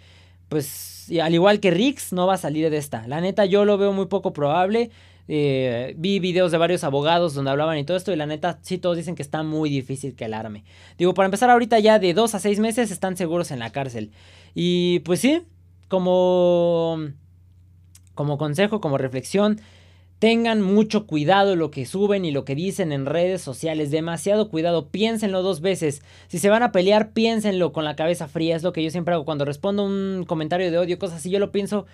pues 0.48 1.12
al 1.22 1.34
igual 1.34 1.60
que 1.60 1.70
Rix, 1.70 2.14
no 2.14 2.26
va 2.26 2.34
a 2.34 2.38
salir 2.38 2.70
de 2.70 2.78
esta. 2.78 3.06
La 3.06 3.20
neta 3.20 3.44
yo 3.44 3.66
lo 3.66 3.76
veo 3.76 3.92
muy 3.92 4.06
poco 4.06 4.32
probable. 4.32 4.90
Eh, 5.26 5.94
vi 5.96 6.18
videos 6.18 6.52
de 6.52 6.58
varios 6.58 6.84
abogados 6.84 7.32
donde 7.32 7.50
hablaban 7.50 7.78
y 7.78 7.84
todo 7.84 7.96
esto 7.96 8.12
y 8.12 8.16
la 8.16 8.26
neta 8.26 8.58
sí 8.60 8.76
todos 8.76 8.98
dicen 8.98 9.14
que 9.14 9.22
está 9.22 9.42
muy 9.42 9.70
difícil 9.70 10.14
que 10.14 10.26
alarme. 10.26 10.64
Digo, 10.98 11.14
para 11.14 11.26
empezar 11.26 11.48
ahorita 11.48 11.78
ya 11.78 11.98
de 11.98 12.12
dos 12.12 12.34
a 12.34 12.38
seis 12.38 12.60
meses 12.60 12.90
están 12.90 13.16
seguros 13.16 13.50
en 13.50 13.58
la 13.58 13.70
cárcel. 13.70 14.10
Y 14.54 15.00
pues 15.00 15.20
sí, 15.20 15.42
como, 15.88 16.98
como 18.14 18.38
consejo, 18.38 18.80
como 18.80 18.98
reflexión, 18.98 19.60
tengan 20.18 20.62
mucho 20.62 21.06
cuidado 21.06 21.56
lo 21.56 21.70
que 21.70 21.84
suben 21.84 22.24
y 22.24 22.30
lo 22.30 22.44
que 22.44 22.54
dicen 22.54 22.92
en 22.92 23.06
redes 23.06 23.42
sociales. 23.42 23.90
Demasiado 23.90 24.48
cuidado, 24.48 24.88
piénsenlo 24.88 25.42
dos 25.42 25.60
veces. 25.60 26.02
Si 26.28 26.38
se 26.38 26.48
van 26.48 26.62
a 26.62 26.72
pelear, 26.72 27.12
piénsenlo 27.12 27.72
con 27.72 27.84
la 27.84 27.96
cabeza 27.96 28.28
fría. 28.28 28.56
Es 28.56 28.62
lo 28.62 28.72
que 28.72 28.82
yo 28.82 28.90
siempre 28.90 29.14
hago 29.14 29.24
cuando 29.24 29.44
respondo 29.44 29.84
un 29.84 30.24
comentario 30.26 30.70
de 30.70 30.78
odio, 30.78 30.98
cosas 30.98 31.18
así. 31.18 31.30
Yo 31.30 31.38
lo 31.40 31.52
pienso 31.52 31.86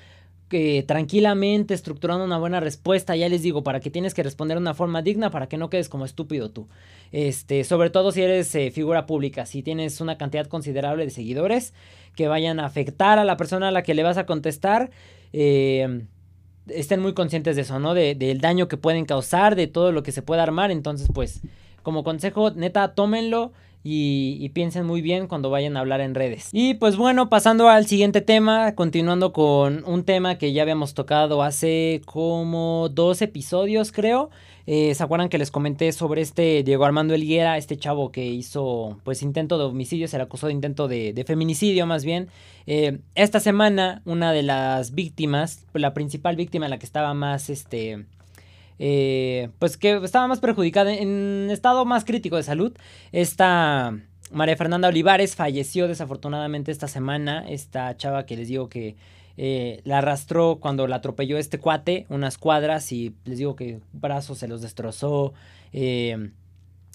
que 0.50 0.82
tranquilamente, 0.82 1.74
estructurando 1.74 2.24
una 2.24 2.36
buena 2.36 2.58
respuesta, 2.58 3.14
ya 3.14 3.28
les 3.28 3.42
digo, 3.42 3.62
para 3.62 3.78
que 3.78 3.88
tienes 3.88 4.14
que 4.14 4.24
responder 4.24 4.56
de 4.56 4.62
una 4.62 4.74
forma 4.74 5.00
digna, 5.00 5.30
para 5.30 5.48
que 5.48 5.56
no 5.56 5.70
quedes 5.70 5.88
como 5.88 6.04
estúpido 6.04 6.50
tú. 6.50 6.66
Este, 7.12 7.62
sobre 7.62 7.88
todo 7.88 8.10
si 8.10 8.20
eres 8.20 8.52
eh, 8.56 8.72
figura 8.72 9.06
pública, 9.06 9.46
si 9.46 9.62
tienes 9.62 10.00
una 10.00 10.18
cantidad 10.18 10.46
considerable 10.48 11.04
de 11.04 11.10
seguidores 11.10 11.72
que 12.16 12.26
vayan 12.26 12.58
a 12.58 12.66
afectar 12.66 13.20
a 13.20 13.24
la 13.24 13.36
persona 13.36 13.68
a 13.68 13.70
la 13.70 13.84
que 13.84 13.94
le 13.94 14.02
vas 14.02 14.18
a 14.18 14.26
contestar. 14.26 14.90
Eh, 15.32 16.02
estén 16.66 17.00
muy 17.00 17.14
conscientes 17.14 17.54
de 17.54 17.62
eso, 17.62 17.78
¿no? 17.78 17.94
De, 17.94 18.16
del 18.16 18.40
daño 18.40 18.66
que 18.66 18.76
pueden 18.76 19.06
causar, 19.06 19.54
de 19.54 19.68
todo 19.68 19.92
lo 19.92 20.02
que 20.02 20.10
se 20.10 20.20
puede 20.20 20.42
armar. 20.42 20.72
Entonces, 20.72 21.08
pues, 21.14 21.42
como 21.84 22.02
consejo, 22.02 22.50
neta, 22.50 22.94
tómenlo 22.94 23.52
y, 23.82 24.48
piensen 24.50 24.84
muy 24.84 25.00
bien 25.00 25.26
cuando 25.26 25.48
vayan 25.48 25.76
a 25.76 25.80
hablar 25.80 26.00
en 26.00 26.14
redes. 26.14 26.50
Y 26.52 26.74
pues 26.74 26.96
bueno, 26.96 27.30
pasando 27.30 27.68
al 27.68 27.86
siguiente 27.86 28.20
tema, 28.20 28.74
continuando 28.74 29.32
con 29.32 29.84
un 29.86 30.04
tema 30.04 30.36
que 30.36 30.52
ya 30.52 30.62
habíamos 30.62 30.92
tocado 30.94 31.42
hace 31.42 32.02
como 32.04 32.88
dos 32.90 33.22
episodios 33.22 33.92
creo. 33.92 34.30
Eh, 34.66 34.94
¿Se 34.94 35.02
acuerdan 35.02 35.30
que 35.30 35.38
les 35.38 35.50
comenté 35.50 35.90
sobre 35.92 36.20
este 36.20 36.62
Diego 36.62 36.84
Armando 36.84 37.14
Elguera, 37.14 37.56
este 37.56 37.76
chavo 37.76 38.12
que 38.12 38.26
hizo 38.26 38.98
pues 39.02 39.22
intento 39.22 39.58
de 39.58 39.64
homicidio, 39.64 40.06
se 40.06 40.18
le 40.18 40.24
acusó 40.24 40.46
de 40.48 40.52
intento 40.52 40.86
de, 40.86 41.24
feminicidio 41.26 41.86
más 41.86 42.04
bien? 42.04 42.28
Eh, 42.66 42.98
esta 43.14 43.40
semana 43.40 44.02
una 44.04 44.32
de 44.32 44.42
las 44.42 44.94
víctimas, 44.94 45.64
la 45.72 45.94
principal 45.94 46.36
víctima, 46.36 46.68
la 46.68 46.78
que 46.78 46.86
estaba 46.86 47.14
más 47.14 47.48
este 47.48 48.04
eh, 48.80 49.50
pues 49.58 49.76
que 49.76 50.00
estaba 50.02 50.26
más 50.26 50.40
perjudicada, 50.40 50.92
en 50.92 51.48
estado 51.50 51.84
más 51.84 52.04
crítico 52.04 52.36
de 52.36 52.42
salud. 52.42 52.72
Esta 53.12 53.94
María 54.32 54.56
Fernanda 54.56 54.88
Olivares 54.88 55.36
falleció 55.36 55.86
desafortunadamente 55.86 56.72
esta 56.72 56.88
semana. 56.88 57.44
Esta 57.48 57.96
chava 57.96 58.24
que 58.24 58.36
les 58.36 58.48
digo 58.48 58.70
que 58.70 58.96
eh, 59.36 59.80
la 59.84 59.98
arrastró 59.98 60.58
cuando 60.60 60.86
la 60.86 60.96
atropelló 60.96 61.38
este 61.38 61.58
cuate 61.58 62.06
unas 62.08 62.38
cuadras 62.38 62.90
y 62.90 63.14
les 63.24 63.38
digo 63.38 63.54
que 63.54 63.80
brazos 63.92 64.38
se 64.38 64.48
los 64.48 64.62
destrozó. 64.62 65.34
Eh, 65.72 66.30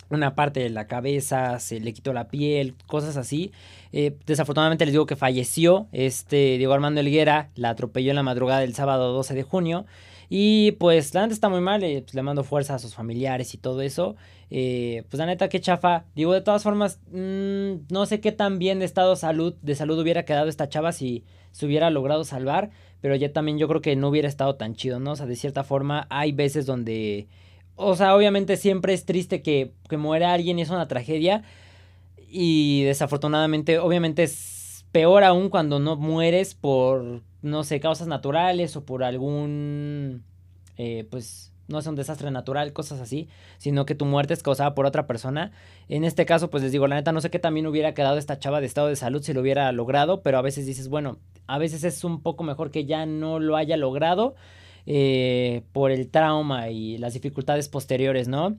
una 0.10 0.36
parte 0.36 0.60
de 0.60 0.70
la 0.70 0.88
cabeza, 0.88 1.60
se 1.60 1.80
le 1.80 1.94
quitó 1.94 2.14
la 2.14 2.28
piel, 2.28 2.76
cosas 2.88 3.18
así. 3.18 3.52
Eh, 3.92 4.16
desafortunadamente 4.26 4.86
les 4.86 4.94
digo 4.94 5.06
que 5.06 5.16
falleció. 5.16 5.88
Este 5.92 6.58
Diego 6.58 6.74
Armando 6.74 7.02
Elguera 7.02 7.50
la 7.56 7.70
atropelló 7.70 8.12
en 8.12 8.16
la 8.16 8.24
madrugada 8.24 8.62
del 8.62 8.76
sábado 8.76 9.14
12 9.14 9.34
de 9.34 9.44
junio. 9.44 9.86
Y 10.30 10.74
pues 10.74 11.14
la 11.14 11.22
neta 11.22 11.34
está 11.34 11.50
muy 11.50 11.62
mal, 11.62 11.84
eh, 11.84 12.02
pues, 12.02 12.14
le 12.14 12.22
mando 12.22 12.44
fuerza 12.44 12.76
a 12.76 12.80
sus 12.80 12.96
familiares 12.96 13.54
y 13.54 13.58
todo 13.58 13.82
eso. 13.82 14.16
Eh, 14.50 15.04
pues 15.10 15.20
la 15.20 15.26
neta, 15.26 15.50
qué 15.50 15.60
chafa. 15.60 16.06
Digo, 16.16 16.34
de 16.34 16.42
todas 16.42 16.64
formas, 16.64 17.00
mm, 17.12 17.92
no 17.92 18.06
sé 18.06 18.20
qué 18.20 18.32
tan 18.32 18.60
bien 18.60 18.80
de 18.80 18.86
estado 18.86 19.16
salud, 19.16 19.56
de 19.62 19.76
salud 19.76 20.00
hubiera 20.00 20.26
quedado 20.26 20.48
esta 20.48 20.70
chava 20.70 20.92
si 20.92 21.24
se 21.52 21.66
hubiera 21.66 21.90
logrado 21.90 22.24
salvar. 22.24 22.72
Pero 23.02 23.16
ya 23.16 23.32
también 23.32 23.58
yo 23.58 23.68
creo 23.68 23.82
que 23.82 23.96
no 23.96 24.10
hubiera 24.10 24.28
estado 24.28 24.56
tan 24.56 24.76
chido, 24.76 25.00
¿no? 25.00 25.12
O 25.12 25.16
sea, 25.16 25.26
de 25.26 25.36
cierta 25.36 25.64
forma 25.64 26.08
hay 26.10 26.32
veces 26.32 26.66
donde... 26.66 27.28
O 27.76 27.96
sea, 27.96 28.16
obviamente 28.16 28.56
siempre 28.58 28.94
es 28.94 29.06
triste 29.06 29.42
que, 29.42 29.74
que 29.90 29.98
muera 29.98 30.34
alguien 30.34 30.58
y 30.58 30.62
es 30.64 30.70
una 30.70 30.88
tragedia. 30.88 31.44
Y 32.30 32.84
desafortunadamente, 32.84 33.80
obviamente 33.80 34.24
es 34.24 34.55
peor 34.96 35.26
aún 35.26 35.50
cuando 35.50 35.80
no 35.80 35.98
mueres 35.98 36.56
por 36.56 37.22
no 37.42 37.66
sé, 37.66 37.82
causas 37.82 38.08
naturales 38.08 38.78
o 38.78 38.86
por 38.86 39.04
algún, 39.04 40.24
eh, 40.78 41.06
pues, 41.12 41.52
no 41.68 41.82
sé, 41.82 41.90
un 41.90 41.98
desastre 41.98 42.32
natural, 42.32 42.72
cosas 42.72 43.02
así, 43.02 43.28
sino 43.58 43.86
que 43.86 43.94
tu 43.94 44.06
muerte 44.06 44.34
es 44.34 44.42
causada 44.42 44.74
por 44.74 44.86
otra 44.86 45.06
persona. 45.06 45.52
En 45.90 46.06
este 46.06 46.26
caso, 46.26 46.50
pues 46.50 46.64
les 46.64 46.72
digo, 46.72 46.88
la 46.88 46.96
neta, 46.96 47.12
no 47.12 47.20
sé 47.20 47.30
qué 47.30 47.40
también 47.40 47.68
hubiera 47.68 47.94
quedado 47.94 48.18
esta 48.18 48.40
chava 48.40 48.62
de 48.62 48.68
estado 48.68 48.88
de 48.88 48.96
salud 48.96 49.22
si 49.22 49.34
lo 49.34 49.42
hubiera 49.42 49.70
logrado, 49.74 50.22
pero 50.22 50.38
a 50.38 50.42
veces 50.42 50.66
dices, 50.66 50.88
bueno, 50.88 51.20
a 51.46 51.58
veces 51.58 51.84
es 51.84 52.06
un 52.06 52.22
poco 52.22 52.46
mejor 52.46 52.72
que 52.72 52.86
ya 52.86 53.06
no 53.06 53.40
lo 53.40 53.58
haya 53.58 53.76
logrado 53.76 54.36
eh, 54.86 55.64
por 55.74 55.92
el 55.92 56.10
trauma 56.10 56.70
y 56.70 56.98
las 57.00 57.14
dificultades 57.14 57.68
posteriores, 57.68 58.30
¿no? 58.30 58.58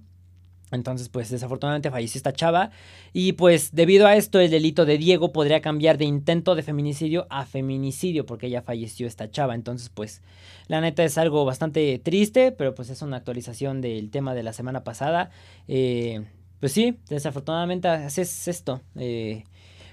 Entonces, 0.73 1.09
pues 1.09 1.31
desafortunadamente 1.31 1.91
falleció 1.91 2.19
esta 2.19 2.33
chava. 2.33 2.71
Y 3.12 3.33
pues 3.33 3.75
debido 3.75 4.07
a 4.07 4.17
esto, 4.17 4.41
el 4.41 4.51
delito 4.51 4.85
de 4.85 4.99
Diego 4.99 5.33
podría 5.33 5.61
cambiar 5.61 5.97
de 5.97 6.05
intento 6.05 6.55
de 6.55 6.62
feminicidio 6.62 7.27
a 7.31 7.47
feminicidio, 7.47 8.27
porque 8.27 8.51
ya 8.51 8.62
falleció 8.62 9.07
esta 9.07 9.31
chava. 9.31 9.55
Entonces, 9.55 9.91
pues 9.91 10.23
la 10.67 10.81
neta 10.81 11.05
es 11.05 11.19
algo 11.19 11.45
bastante 11.45 11.99
triste, 11.99 12.53
pero 12.53 12.75
pues 12.75 12.91
es 12.91 13.03
una 13.03 13.19
actualización 13.19 13.81
del 13.81 14.11
tema 14.11 14.35
de 14.35 14.43
la 14.43 14.53
semana 14.53 14.83
pasada. 14.83 15.31
Eh, 15.69 16.25
pues 16.59 16.73
sí, 16.73 16.99
desafortunadamente 17.09 17.89
es 18.07 18.49
esto. 18.49 18.81
Eh, 18.97 19.45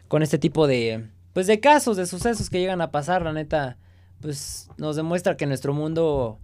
con 0.07 0.23
este 0.23 0.39
tipo 0.39 0.67
de, 0.67 1.07
pues 1.33 1.47
de 1.47 1.59
casos, 1.59 1.97
de 1.97 2.07
sucesos 2.07 2.49
que 2.49 2.59
llegan 2.59 2.81
a 2.81 2.91
pasar, 2.91 3.21
la 3.21 3.33
neta, 3.33 3.77
pues 4.21 4.69
nos 4.77 4.95
demuestra 4.95 5.37
que 5.37 5.45
nuestro 5.45 5.73
mundo, 5.73 6.39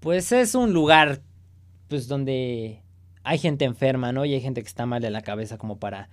pues 0.00 0.32
es 0.32 0.54
un 0.54 0.72
lugar, 0.72 1.20
pues 1.88 2.08
donde 2.08 2.83
hay 3.24 3.38
gente 3.38 3.64
enferma, 3.64 4.12
¿no? 4.12 4.24
Y 4.24 4.34
hay 4.34 4.40
gente 4.40 4.62
que 4.62 4.68
está 4.68 4.86
mal 4.86 5.02
de 5.02 5.10
la 5.10 5.22
cabeza 5.22 5.58
como 5.58 5.78
para, 5.78 6.08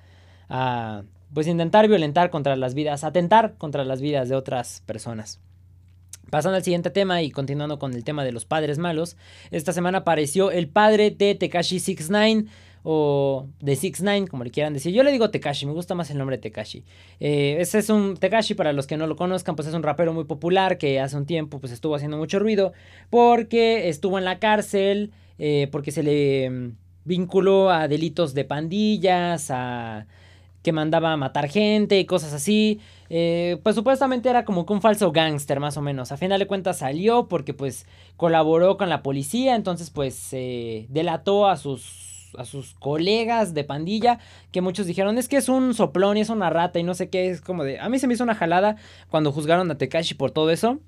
ah, 0.50 1.04
pues, 1.34 1.48
intentar 1.48 1.88
violentar 1.88 2.30
contra 2.30 2.56
las 2.56 2.74
vidas, 2.74 3.04
atentar 3.04 3.56
contra 3.58 3.86
las 3.86 4.02
vidas 4.02 4.30
de 4.30 4.36
otras 4.36 4.82
personas. 4.86 5.40
Pasando 6.30 6.56
al 6.56 6.64
siguiente 6.64 6.90
tema 6.90 7.22
y 7.22 7.30
continuando 7.30 7.78
con 7.78 7.94
el 7.94 8.06
tema 8.06 8.24
de 8.24 8.32
los 8.32 8.46
padres 8.46 8.78
malos, 8.78 9.18
esta 9.52 9.74
semana 9.74 10.00
apareció 10.00 10.50
el 10.50 10.70
padre 10.70 11.12
de 11.12 11.36
Tekashi 11.36 11.80
69 11.80 12.48
o 12.84 13.48
de 13.60 13.76
69, 13.76 14.28
como 14.28 14.44
le 14.46 14.52
quieran 14.52 14.74
decir. 14.74 14.94
Yo 14.94 15.04
le 15.04 15.12
digo 15.12 15.30
Tekashi, 15.30 15.66
me 15.66 15.74
gusta 15.74 15.94
más 15.94 16.10
el 16.10 16.18
nombre 16.18 16.38
de 16.38 16.42
Tekashi. 16.42 16.84
Eh, 17.20 17.58
ese 17.60 17.80
es 17.80 17.90
un 17.90 18.16
Tekashi, 18.18 18.56
para 18.56 18.74
los 18.74 18.88
que 18.88 18.98
no 18.98 19.08
lo 19.08 19.18
conozcan, 19.18 19.56
pues 19.56 19.68
es 19.68 19.74
un 19.74 19.84
rapero 19.84 20.14
muy 20.14 20.24
popular 20.24 20.78
que 20.78 21.00
hace 21.00 21.18
un 21.18 21.26
tiempo 21.26 21.60
pues 21.60 21.74
estuvo 21.74 21.96
haciendo 21.96 22.18
mucho 22.18 22.40
ruido 22.40 22.74
porque 23.10 23.90
estuvo 23.90 24.18
en 24.18 24.26
la 24.26 24.40
cárcel, 24.40 25.12
eh, 25.38 25.68
porque 25.72 25.92
se 25.92 26.02
le 26.02 26.72
vinculó 27.06 27.70
a 27.70 27.88
delitos 27.88 28.34
de 28.34 28.46
pandillas, 28.46 29.50
a 29.52 30.08
que 30.64 30.72
mandaba 30.72 31.12
a 31.12 31.18
matar 31.18 31.50
gente 31.50 32.00
y 32.00 32.06
cosas 32.06 32.34
así. 32.34 32.80
Eh, 33.10 33.58
pues 33.64 33.76
supuestamente 33.76 34.30
era 34.30 34.46
como 34.46 34.66
que 34.66 34.74
un 34.74 34.82
falso 34.82 35.12
gángster 35.12 35.60
más 35.60 35.78
o 35.78 35.82
menos. 35.82 36.12
A 36.12 36.18
final 36.18 36.40
de 36.40 36.48
cuentas 36.48 36.80
salió 36.80 37.28
porque 37.28 37.54
pues 37.54 37.86
colaboró 38.16 38.78
con 38.78 38.90
la 38.90 39.02
policía, 39.02 39.56
entonces 39.56 39.90
pues 39.90 40.30
delató 40.32 41.48
a 41.48 41.58
sus 41.58 42.12
a 42.38 42.46
sus 42.46 42.74
colegas 42.76 43.54
de 43.54 43.66
pandilla 43.66 44.20
que 44.52 44.62
muchos 44.62 44.86
dijeron 44.86 45.18
es 45.18 45.28
que 45.28 45.38
es 45.38 45.50
un 45.50 45.74
soplón 45.74 46.16
y 46.16 46.22
es 46.22 46.30
una 46.30 46.50
rata 46.50 46.80
y 46.80 46.84
no 46.84 46.94
sé 46.94 47.10
qué 47.10 47.30
es 47.30 47.42
como 47.42 47.66
de 47.66 47.80
a 47.80 47.90
mí 47.90 48.00
se 48.00 48.08
me 48.08 48.14
hizo 48.14 48.24
una 48.24 48.36
jalada 48.36 48.78
cuando 49.10 49.32
juzgaron 49.32 49.70
a 49.70 49.78
Tekashi 49.78 50.14
por 50.16 50.32
todo 50.32 50.50
eso 50.50 50.80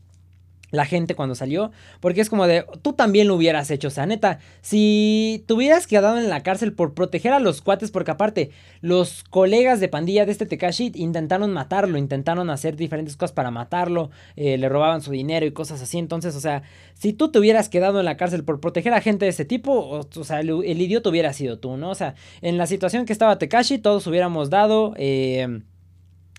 la 0.73 0.85
gente 0.85 1.13
cuando 1.13 1.35
salió, 1.35 1.71
porque 1.99 2.19
es 2.19 2.31
como 2.31 2.47
de, 2.47 2.65
tú 2.81 2.93
también 2.93 3.27
lo 3.27 3.35
hubieras 3.35 3.69
hecho, 3.69 3.89
o 3.89 3.91
sea, 3.91 4.07
neta, 4.07 4.39
si 4.61 5.43
te 5.47 5.53
hubieras 5.53 5.85
quedado 5.85 6.17
en 6.17 6.29
la 6.29 6.41
cárcel 6.41 6.73
por 6.73 6.95
proteger 6.95 7.31
a 7.31 7.39
los 7.39 7.61
cuates, 7.61 7.91
porque 7.91 8.09
aparte, 8.09 8.49
los 8.81 9.23
colegas 9.23 9.79
de 9.79 9.87
pandilla 9.87 10.25
de 10.25 10.31
este 10.31 10.47
Tekashi 10.47 10.91
intentaron 10.95 11.53
matarlo, 11.53 11.99
intentaron 11.99 12.49
hacer 12.49 12.75
diferentes 12.75 13.15
cosas 13.15 13.33
para 13.33 13.51
matarlo, 13.51 14.09
eh, 14.35 14.57
le 14.57 14.67
robaban 14.67 15.03
su 15.03 15.11
dinero 15.11 15.45
y 15.45 15.51
cosas 15.51 15.79
así, 15.79 15.99
entonces, 15.99 16.35
o 16.35 16.39
sea, 16.39 16.63
si 16.95 17.13
tú 17.13 17.29
te 17.29 17.37
hubieras 17.37 17.69
quedado 17.69 17.99
en 17.99 18.05
la 18.05 18.17
cárcel 18.17 18.43
por 18.43 18.59
proteger 18.59 18.95
a 18.95 19.01
gente 19.01 19.25
de 19.25 19.29
ese 19.29 19.45
tipo, 19.45 19.73
o, 19.89 20.23
sea, 20.23 20.39
el, 20.39 20.49
idiota 20.49 21.07
hubiera 21.07 21.33
sido 21.33 21.59
tú, 21.59 21.77
¿no? 21.77 21.91
O 21.91 21.95
sea, 21.95 22.15
en 22.41 22.57
la 22.57 22.65
situación 22.65 23.05
que 23.05 23.13
estaba 23.13 23.37
Tekashi, 23.37 23.77
todos 23.77 24.07
hubiéramos 24.07 24.49
dado, 24.49 24.95
eh, 24.97 25.61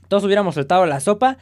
todos 0.08 0.24
hubiéramos 0.24 0.54
soltado 0.54 0.86
la 0.86 1.00
sopa, 1.00 1.38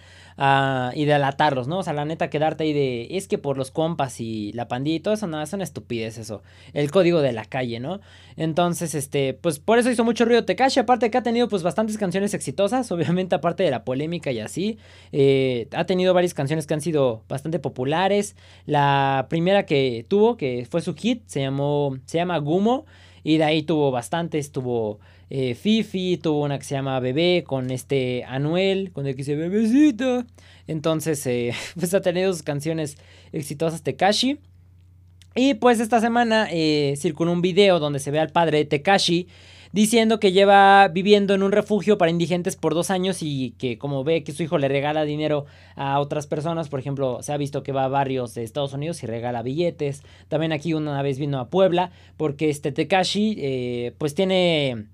y 0.94 1.04
delatarlos, 1.04 1.68
¿no? 1.68 1.78
O 1.78 1.82
sea, 1.82 1.92
la 1.92 2.04
neta, 2.04 2.30
quedarte 2.30 2.64
ahí 2.64 2.72
de. 2.72 3.08
Es 3.10 3.28
que 3.28 3.38
por 3.38 3.56
los 3.56 3.70
compas 3.70 4.20
y 4.20 4.52
la 4.52 4.66
pandilla 4.68 4.96
y 4.96 5.00
todo 5.00 5.14
eso, 5.14 5.26
no, 5.26 5.40
es 5.40 5.52
una 5.52 5.64
estupidez 5.64 6.18
eso. 6.18 6.42
El 6.72 6.90
código 6.90 7.20
de 7.20 7.32
la 7.32 7.44
calle, 7.44 7.80
¿no? 7.80 8.00
Entonces, 8.36 8.94
este, 8.94 9.34
pues 9.34 9.58
por 9.58 9.78
eso 9.78 9.90
hizo 9.90 10.04
mucho 10.04 10.24
ruido 10.24 10.44
Tekashi. 10.44 10.80
Aparte 10.80 11.10
que 11.10 11.18
ha 11.18 11.22
tenido, 11.22 11.48
pues, 11.48 11.62
bastantes 11.62 11.98
canciones 11.98 12.34
exitosas. 12.34 12.90
Obviamente, 12.92 13.34
aparte 13.34 13.62
de 13.62 13.70
la 13.70 13.84
polémica 13.84 14.32
y 14.32 14.40
así. 14.40 14.78
Eh, 15.12 15.68
ha 15.72 15.84
tenido 15.84 16.14
varias 16.14 16.34
canciones 16.34 16.66
que 16.66 16.74
han 16.74 16.80
sido 16.80 17.22
bastante 17.28 17.58
populares. 17.58 18.36
La 18.66 19.26
primera 19.28 19.66
que 19.66 20.06
tuvo, 20.08 20.36
que 20.36 20.66
fue 20.68 20.80
su 20.80 20.94
hit, 20.94 21.22
se 21.26 21.40
llamó. 21.40 21.96
Se 22.06 22.18
llama 22.18 22.38
Gumo. 22.38 22.86
Y 23.22 23.36
de 23.36 23.44
ahí 23.44 23.62
tuvo 23.62 23.90
bastantes. 23.90 24.50
Tuvo 24.50 24.98
eh, 25.34 25.54
Fifi, 25.54 26.18
tuvo 26.18 26.42
una 26.42 26.58
que 26.58 26.64
se 26.66 26.74
llama 26.74 27.00
Bebé 27.00 27.42
con 27.46 27.70
este 27.70 28.22
Anuel, 28.24 28.92
con 28.92 29.06
el 29.06 29.14
que 29.14 29.22
dice 29.22 29.34
Bebecita. 29.34 30.26
Entonces, 30.66 31.26
eh, 31.26 31.54
pues 31.74 31.94
ha 31.94 32.02
tenido 32.02 32.30
sus 32.30 32.42
canciones 32.42 32.98
exitosas 33.32 33.82
Tekashi. 33.82 34.40
Y 35.34 35.54
pues 35.54 35.80
esta 35.80 36.02
semana 36.02 36.48
eh, 36.50 36.96
circuló 36.98 37.32
un 37.32 37.40
video 37.40 37.80
donde 37.80 37.98
se 37.98 38.10
ve 38.10 38.20
al 38.20 38.28
padre 38.28 38.58
de 38.58 38.64
Tekashi 38.66 39.26
diciendo 39.72 40.20
que 40.20 40.32
lleva 40.32 40.86
viviendo 40.88 41.32
en 41.32 41.42
un 41.42 41.50
refugio 41.50 41.96
para 41.96 42.10
indigentes 42.10 42.56
por 42.56 42.74
dos 42.74 42.90
años 42.90 43.22
y 43.22 43.54
que 43.56 43.78
como 43.78 44.04
ve 44.04 44.24
que 44.24 44.32
su 44.32 44.42
hijo 44.42 44.58
le 44.58 44.68
regala 44.68 45.04
dinero 45.04 45.46
a 45.76 45.98
otras 45.98 46.26
personas, 46.26 46.68
por 46.68 46.78
ejemplo, 46.78 47.22
se 47.22 47.32
ha 47.32 47.38
visto 47.38 47.62
que 47.62 47.72
va 47.72 47.84
a 47.84 47.88
barrios 47.88 48.34
de 48.34 48.44
Estados 48.44 48.74
Unidos 48.74 49.02
y 49.02 49.06
regala 49.06 49.40
billetes. 49.40 50.02
También 50.28 50.52
aquí 50.52 50.74
una 50.74 51.00
vez 51.00 51.18
vino 51.18 51.40
a 51.40 51.48
Puebla 51.48 51.90
porque 52.18 52.50
este 52.50 52.70
Tekashi 52.70 53.94
pues 53.96 54.14
tiene 54.14 54.91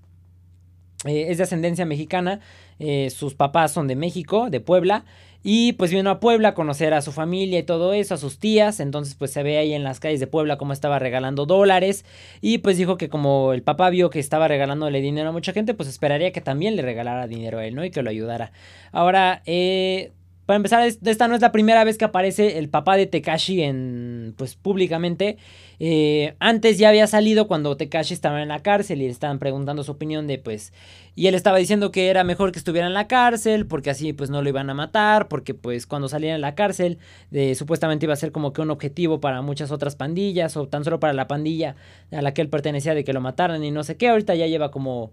eh, 1.05 1.27
es 1.29 1.37
de 1.37 1.43
ascendencia 1.43 1.85
mexicana, 1.85 2.39
eh, 2.79 3.09
sus 3.09 3.33
papás 3.35 3.71
son 3.71 3.87
de 3.87 3.95
México, 3.95 4.49
de 4.49 4.59
Puebla, 4.59 5.05
y 5.41 5.73
pues 5.73 5.91
vino 5.91 6.09
a 6.09 6.19
Puebla 6.19 6.49
a 6.49 6.53
conocer 6.53 6.93
a 6.93 7.01
su 7.01 7.13
familia 7.13 7.59
y 7.59 7.63
todo 7.63 7.93
eso, 7.93 8.15
a 8.15 8.17
sus 8.17 8.39
tías, 8.39 8.81
entonces 8.81 9.15
pues 9.15 9.31
se 9.31 9.41
ve 9.41 9.57
ahí 9.57 9.73
en 9.73 9.83
las 9.83 10.01
calles 10.01 10.19
de 10.19 10.27
Puebla 10.27 10.57
cómo 10.57 10.73
estaba 10.73 10.99
regalando 10.99 11.45
dólares, 11.45 12.03
y 12.41 12.57
pues 12.57 12.77
dijo 12.77 12.97
que 12.97 13.07
como 13.07 13.53
el 13.53 13.63
papá 13.63 13.89
vio 13.89 14.09
que 14.09 14.19
estaba 14.19 14.47
regalándole 14.47 14.99
dinero 14.99 15.29
a 15.29 15.31
mucha 15.31 15.53
gente, 15.53 15.73
pues 15.73 15.87
esperaría 15.87 16.31
que 16.31 16.41
también 16.41 16.75
le 16.75 16.81
regalara 16.81 17.27
dinero 17.27 17.59
a 17.59 17.65
él, 17.65 17.75
¿no? 17.75 17.85
Y 17.85 17.91
que 17.91 18.03
lo 18.03 18.09
ayudara. 18.09 18.51
Ahora, 18.91 19.41
eh, 19.45 20.11
para 20.49 20.57
empezar, 20.57 20.81
esta 20.81 21.27
no 21.27 21.35
es 21.35 21.41
la 21.41 21.51
primera 21.51 21.83
vez 21.83 21.99
que 21.99 22.05
aparece 22.05 22.57
el 22.57 22.69
papá 22.69 22.97
de 22.97 23.05
Tekashi 23.05 23.61
en, 23.61 24.33
pues, 24.35 24.55
públicamente. 24.55 25.37
Eh, 25.79 26.35
antes 26.39 26.77
ya 26.77 26.89
había 26.89 27.07
salido 27.07 27.47
cuando 27.47 27.77
Tekashi 27.77 28.13
estaba 28.13 28.41
en 28.41 28.49
la 28.49 28.59
cárcel 28.59 29.01
y 29.01 29.05
le 29.05 29.11
estaban 29.11 29.39
preguntando 29.39 29.83
su 29.83 29.91
opinión 29.91 30.27
de, 30.27 30.37
pues, 30.37 30.73
y 31.15 31.27
él 31.27 31.35
estaba 31.35 31.57
diciendo 31.57 31.91
que 31.91 32.09
era 32.09 32.23
mejor 32.23 32.51
que 32.51 32.59
estuviera 32.59 32.87
en 32.87 32.93
la 32.93 33.07
cárcel 33.07 33.65
porque 33.65 33.89
así, 33.89 34.11
pues, 34.13 34.29
no 34.29 34.41
lo 34.41 34.49
iban 34.49 34.69
a 34.69 34.73
matar, 34.73 35.27
porque, 35.29 35.53
pues, 35.53 35.87
cuando 35.87 36.09
saliera 36.09 36.35
en 36.35 36.41
la 36.41 36.55
cárcel, 36.55 36.99
eh, 37.31 37.55
supuestamente 37.55 38.05
iba 38.05 38.13
a 38.13 38.17
ser 38.17 38.31
como 38.31 38.51
que 38.53 38.61
un 38.61 38.71
objetivo 38.71 39.21
para 39.21 39.41
muchas 39.41 39.71
otras 39.71 39.95
pandillas 39.95 40.57
o 40.57 40.67
tan 40.67 40.83
solo 40.83 40.99
para 40.99 41.13
la 41.13 41.27
pandilla 41.27 41.75
a 42.11 42.21
la 42.21 42.33
que 42.33 42.41
él 42.41 42.49
pertenecía 42.49 42.93
de 42.93 43.03
que 43.03 43.13
lo 43.13 43.21
mataran 43.21 43.63
y 43.63 43.71
no 43.71 43.83
sé 43.83 43.95
qué. 43.97 44.09
Ahorita 44.09 44.35
ya 44.35 44.47
lleva 44.47 44.71
como 44.71 45.11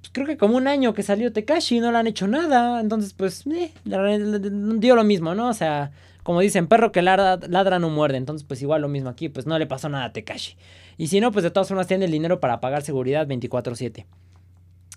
pues, 0.00 0.10
creo 0.12 0.26
que 0.26 0.36
como 0.36 0.56
un 0.56 0.66
año 0.68 0.94
que 0.94 1.02
salió 1.02 1.32
Tekashi 1.32 1.76
y 1.76 1.80
no 1.80 1.92
le 1.92 1.98
han 1.98 2.06
hecho 2.06 2.26
nada. 2.26 2.80
Entonces, 2.80 3.12
pues, 3.14 3.44
eh, 3.46 3.72
dio 3.84 4.96
lo 4.96 5.04
mismo, 5.04 5.34
¿no? 5.34 5.48
O 5.48 5.54
sea, 5.54 5.92
como 6.30 6.42
dicen, 6.42 6.68
perro 6.68 6.92
que 6.92 7.02
ladra, 7.02 7.80
no 7.80 7.90
muerde. 7.90 8.16
Entonces, 8.16 8.46
pues 8.46 8.62
igual 8.62 8.82
lo 8.82 8.88
mismo 8.88 9.10
aquí, 9.10 9.28
pues 9.28 9.46
no 9.46 9.58
le 9.58 9.66
pasó 9.66 9.88
nada 9.88 10.04
a 10.04 10.12
Tekashi. 10.12 10.54
Y 10.96 11.08
si 11.08 11.18
no, 11.18 11.32
pues 11.32 11.42
de 11.42 11.50
todas 11.50 11.66
formas 11.66 11.88
tiene 11.88 12.04
el 12.04 12.12
dinero 12.12 12.38
para 12.38 12.60
pagar 12.60 12.82
seguridad 12.82 13.26
24/7. 13.26 14.06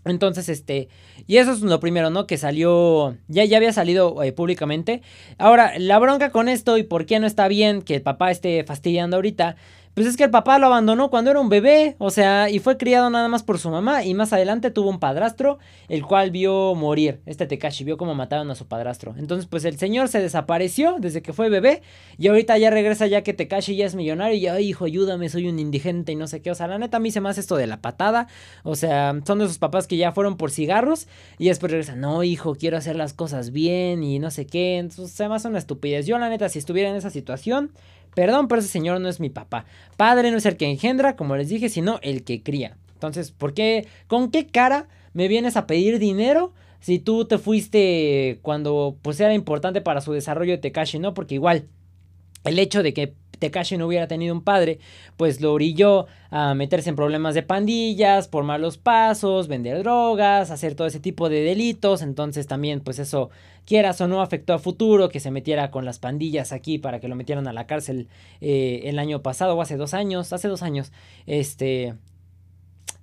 Entonces, 0.05 0.47
este, 0.47 0.89
y 1.25 1.37
eso 1.37 1.51
es 1.53 1.61
lo 1.61 1.79
primero, 1.79 2.11
¿no? 2.11 2.27
Que 2.27 2.37
salió, 2.37 3.17
ya, 3.29 3.45
ya 3.45 3.57
había 3.57 3.73
salido 3.73 4.21
eh, 4.21 4.31
públicamente. 4.31 5.01
Ahora, 5.39 5.73
la 5.79 5.97
bronca 5.97 6.29
con 6.29 6.49
esto 6.49 6.77
y 6.77 6.83
por 6.83 7.07
qué 7.07 7.19
no 7.19 7.25
está 7.25 7.47
bien 7.47 7.81
que 7.81 7.95
el 7.95 8.03
papá 8.03 8.29
esté 8.29 8.63
fastidiando 8.63 9.15
ahorita, 9.15 9.55
pues 9.93 10.07
es 10.07 10.17
que 10.17 10.23
el 10.23 10.31
papá 10.31 10.57
lo 10.57 10.65
abandonó 10.65 11.09
cuando 11.09 11.29
era 11.29 11.39
un 11.39 11.49
bebé, 11.49 11.95
o 11.99 12.09
sea, 12.09 12.49
y 12.49 12.59
fue 12.59 12.77
criado 12.77 13.09
nada 13.09 13.27
más 13.27 13.43
por 13.43 13.59
su 13.59 13.69
mamá 13.69 14.03
y 14.03 14.13
más 14.15 14.33
adelante 14.33 14.71
tuvo 14.71 14.89
un 14.89 14.99
padrastro, 14.99 15.59
el 15.87 16.03
cual 16.03 16.31
vio 16.31 16.73
morir, 16.73 17.21
este 17.27 17.45
Tekashi 17.45 17.83
vio 17.83 17.97
cómo 17.97 18.15
mataron 18.15 18.49
a 18.49 18.55
su 18.55 18.65
padrastro. 18.65 19.13
Entonces, 19.17 19.45
pues 19.45 19.65
el 19.65 19.77
señor 19.77 20.07
se 20.07 20.19
desapareció 20.19 20.95
desde 20.99 21.21
que 21.21 21.31
fue 21.31 21.49
bebé 21.49 21.83
y 22.17 22.27
ahorita 22.27 22.57
ya 22.57 22.71
regresa 22.71 23.05
ya 23.05 23.21
que 23.21 23.33
Tekashi 23.33 23.75
ya 23.75 23.85
es 23.85 23.93
millonario 23.93 24.35
y 24.35 24.41
ya, 24.41 24.59
hijo, 24.59 24.85
ayúdame, 24.85 25.29
soy 25.29 25.47
un 25.47 25.59
indigente 25.59 26.11
y 26.11 26.15
no 26.15 26.27
sé 26.27 26.41
qué. 26.41 26.49
O 26.49 26.55
sea, 26.55 26.67
la 26.67 26.79
neta 26.79 26.97
a 26.97 26.99
mí 26.99 27.11
se 27.11 27.21
me 27.21 27.29
hace 27.29 27.41
esto 27.41 27.55
de 27.55 27.67
la 27.67 27.81
patada, 27.81 28.27
o 28.63 28.75
sea, 28.75 29.15
son 29.27 29.39
de 29.39 29.45
esos 29.45 29.59
papás 29.59 29.85
que 29.85 29.97
ya 29.97 30.11
fueron 30.11 30.37
por 30.37 30.49
cigarros 30.49 31.07
y 31.37 31.49
después 31.49 31.71
regresan, 31.71 32.01
no, 32.01 32.23
hijo, 32.23 32.55
quiero 32.55 32.77
hacer 32.77 32.95
las 32.95 33.13
cosas 33.13 33.51
bien 33.51 34.03
y 34.03 34.17
no 34.17 34.31
sé 34.31 34.47
qué. 34.47 34.77
Entonces, 34.77 35.11
se 35.11 35.29
me 35.29 35.35
hace 35.35 35.47
una 35.47 35.59
estupidez. 35.59 36.07
Yo, 36.07 36.17
la 36.17 36.29
neta, 36.29 36.49
si 36.49 36.57
estuviera 36.57 36.89
en 36.89 36.95
esa 36.95 37.11
situación, 37.11 37.71
Perdón, 38.15 38.47
pero 38.47 38.59
ese 38.59 38.69
señor 38.69 39.01
no 39.01 39.09
es 39.09 39.19
mi 39.19 39.29
papá. 39.29 39.65
Padre 39.97 40.31
no 40.31 40.37
es 40.37 40.45
el 40.45 40.57
que 40.57 40.69
engendra, 40.69 41.15
como 41.15 41.35
les 41.35 41.49
dije, 41.49 41.69
sino 41.69 41.99
el 42.01 42.23
que 42.23 42.43
cría. 42.43 42.77
Entonces, 42.93 43.31
¿por 43.31 43.53
qué? 43.53 43.87
¿Con 44.07 44.31
qué 44.31 44.47
cara 44.47 44.87
me 45.13 45.27
vienes 45.27 45.57
a 45.57 45.67
pedir 45.67 45.99
dinero? 45.99 46.53
Si 46.79 46.99
tú 46.99 47.25
te 47.25 47.37
fuiste 47.37 48.39
cuando 48.41 48.97
pues 49.01 49.19
era 49.19 49.33
importante 49.33 49.81
para 49.81 50.01
su 50.01 50.13
desarrollo 50.13 50.51
de 50.51 50.57
Tekashi, 50.57 50.99
¿no? 50.99 51.13
Porque 51.13 51.35
igual, 51.35 51.67
el 52.43 52.59
hecho 52.59 52.83
de 52.83 52.93
que 52.93 53.13
Tekashi 53.43 53.77
no 53.77 53.87
hubiera 53.87 54.07
tenido 54.07 54.33
un 54.33 54.41
padre, 54.41 54.79
pues 55.17 55.41
lo 55.41 55.51
orilló 55.51 56.07
a 56.31 56.53
meterse 56.53 56.89
en 56.89 56.95
problemas 56.95 57.35
de 57.35 57.43
pandillas, 57.43 58.29
por 58.29 58.45
malos 58.45 58.77
pasos, 58.77 59.49
vender 59.49 59.79
drogas, 59.79 60.49
hacer 60.49 60.75
todo 60.75 60.87
ese 60.87 61.01
tipo 61.01 61.27
de 61.27 61.41
delitos. 61.41 62.01
Entonces 62.01 62.47
también, 62.47 62.79
pues 62.79 62.99
eso, 62.99 63.31
quieras 63.65 63.99
o 63.99 64.07
no, 64.07 64.21
afectó 64.21 64.53
a 64.53 64.59
futuro 64.59 65.09
que 65.09 65.19
se 65.19 65.29
metiera 65.29 65.71
con 65.71 65.83
las 65.83 65.99
pandillas 65.99 66.53
aquí 66.53 66.77
para 66.77 67.01
que 67.01 67.09
lo 67.09 67.17
metieran 67.17 67.45
a 67.49 67.51
la 67.51 67.67
cárcel 67.67 68.07
eh, 68.39 68.83
el 68.85 68.97
año 68.97 69.21
pasado 69.21 69.57
o 69.57 69.61
hace 69.61 69.75
dos 69.75 69.93
años, 69.93 70.31
hace 70.31 70.47
dos 70.47 70.63
años, 70.63 70.93
este, 71.25 71.95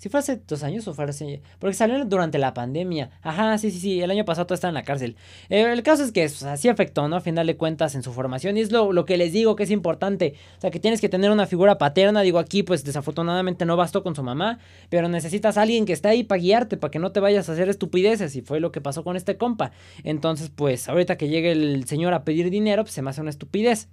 si 0.01 0.09
fue 0.09 0.20
hace 0.20 0.41
dos 0.49 0.62
años 0.62 0.89
o 0.89 0.95
fue 0.95 1.05
hace... 1.05 1.43
Porque 1.59 1.74
salió 1.74 2.03
durante 2.07 2.39
la 2.39 2.55
pandemia. 2.55 3.11
Ajá, 3.20 3.59
sí, 3.59 3.70
sí, 3.70 3.78
sí. 3.78 4.01
El 4.01 4.11
año 4.11 4.24
pasado 4.24 4.47
todo 4.47 4.55
estaba 4.55 4.70
en 4.70 4.76
la 4.76 4.83
cárcel. 4.83 5.14
Eh, 5.51 5.61
el 5.70 5.83
caso 5.83 6.03
es 6.03 6.11
que 6.11 6.24
así 6.24 6.70
afectó, 6.70 7.07
¿no? 7.07 7.16
A 7.16 7.20
final 7.20 7.47
de 7.47 7.59
cuentas 7.59 7.95
en 7.95 8.03
su 8.03 8.11
formación. 8.14 8.57
Y 8.57 8.61
es 8.61 8.72
lo, 8.72 8.95
lo, 8.95 9.05
que 9.05 9.18
les 9.18 9.35
digo 9.35 9.57
que 9.57 9.64
es 9.64 9.70
importante. 9.70 10.37
O 10.57 10.61
sea, 10.62 10.70
que 10.70 10.81
tienes 10.81 11.03
que 11.03 11.11
tener 11.11 11.31
una 11.31 11.47
figura 11.47 11.76
paterna. 11.76 12.22
Digo, 12.22 12.39
aquí 12.39 12.62
pues 12.62 12.83
desafortunadamente 12.83 13.66
no 13.66 13.76
bastó 13.76 14.03
con 14.03 14.16
su 14.16 14.22
mamá. 14.22 14.59
Pero 14.89 15.11
necesitas 15.11 15.59
a 15.59 15.62
alguien 15.62 15.85
que 15.85 15.93
esté 15.93 16.09
ahí 16.09 16.24
para 16.24 16.41
guiarte, 16.41 16.78
para 16.78 16.91
que 16.91 16.99
no 16.99 17.12
te 17.12 17.20
vayas 17.20 17.51
a 17.51 17.53
hacer 17.53 17.68
estupideces. 17.68 18.35
Y 18.37 18.41
fue 18.41 18.59
lo 18.59 18.72
que 18.72 18.81
pasó 18.81 19.05
con 19.05 19.16
este 19.16 19.37
compa. 19.37 19.72
Entonces, 20.03 20.49
pues 20.49 20.89
ahorita 20.89 21.18
que 21.18 21.28
llegue 21.28 21.53
el 21.53 21.85
señor 21.87 22.14
a 22.14 22.24
pedir 22.24 22.49
dinero, 22.49 22.85
pues 22.85 22.95
se 22.95 23.03
me 23.03 23.11
hace 23.11 23.20
una 23.20 23.28
estupidez. 23.28 23.89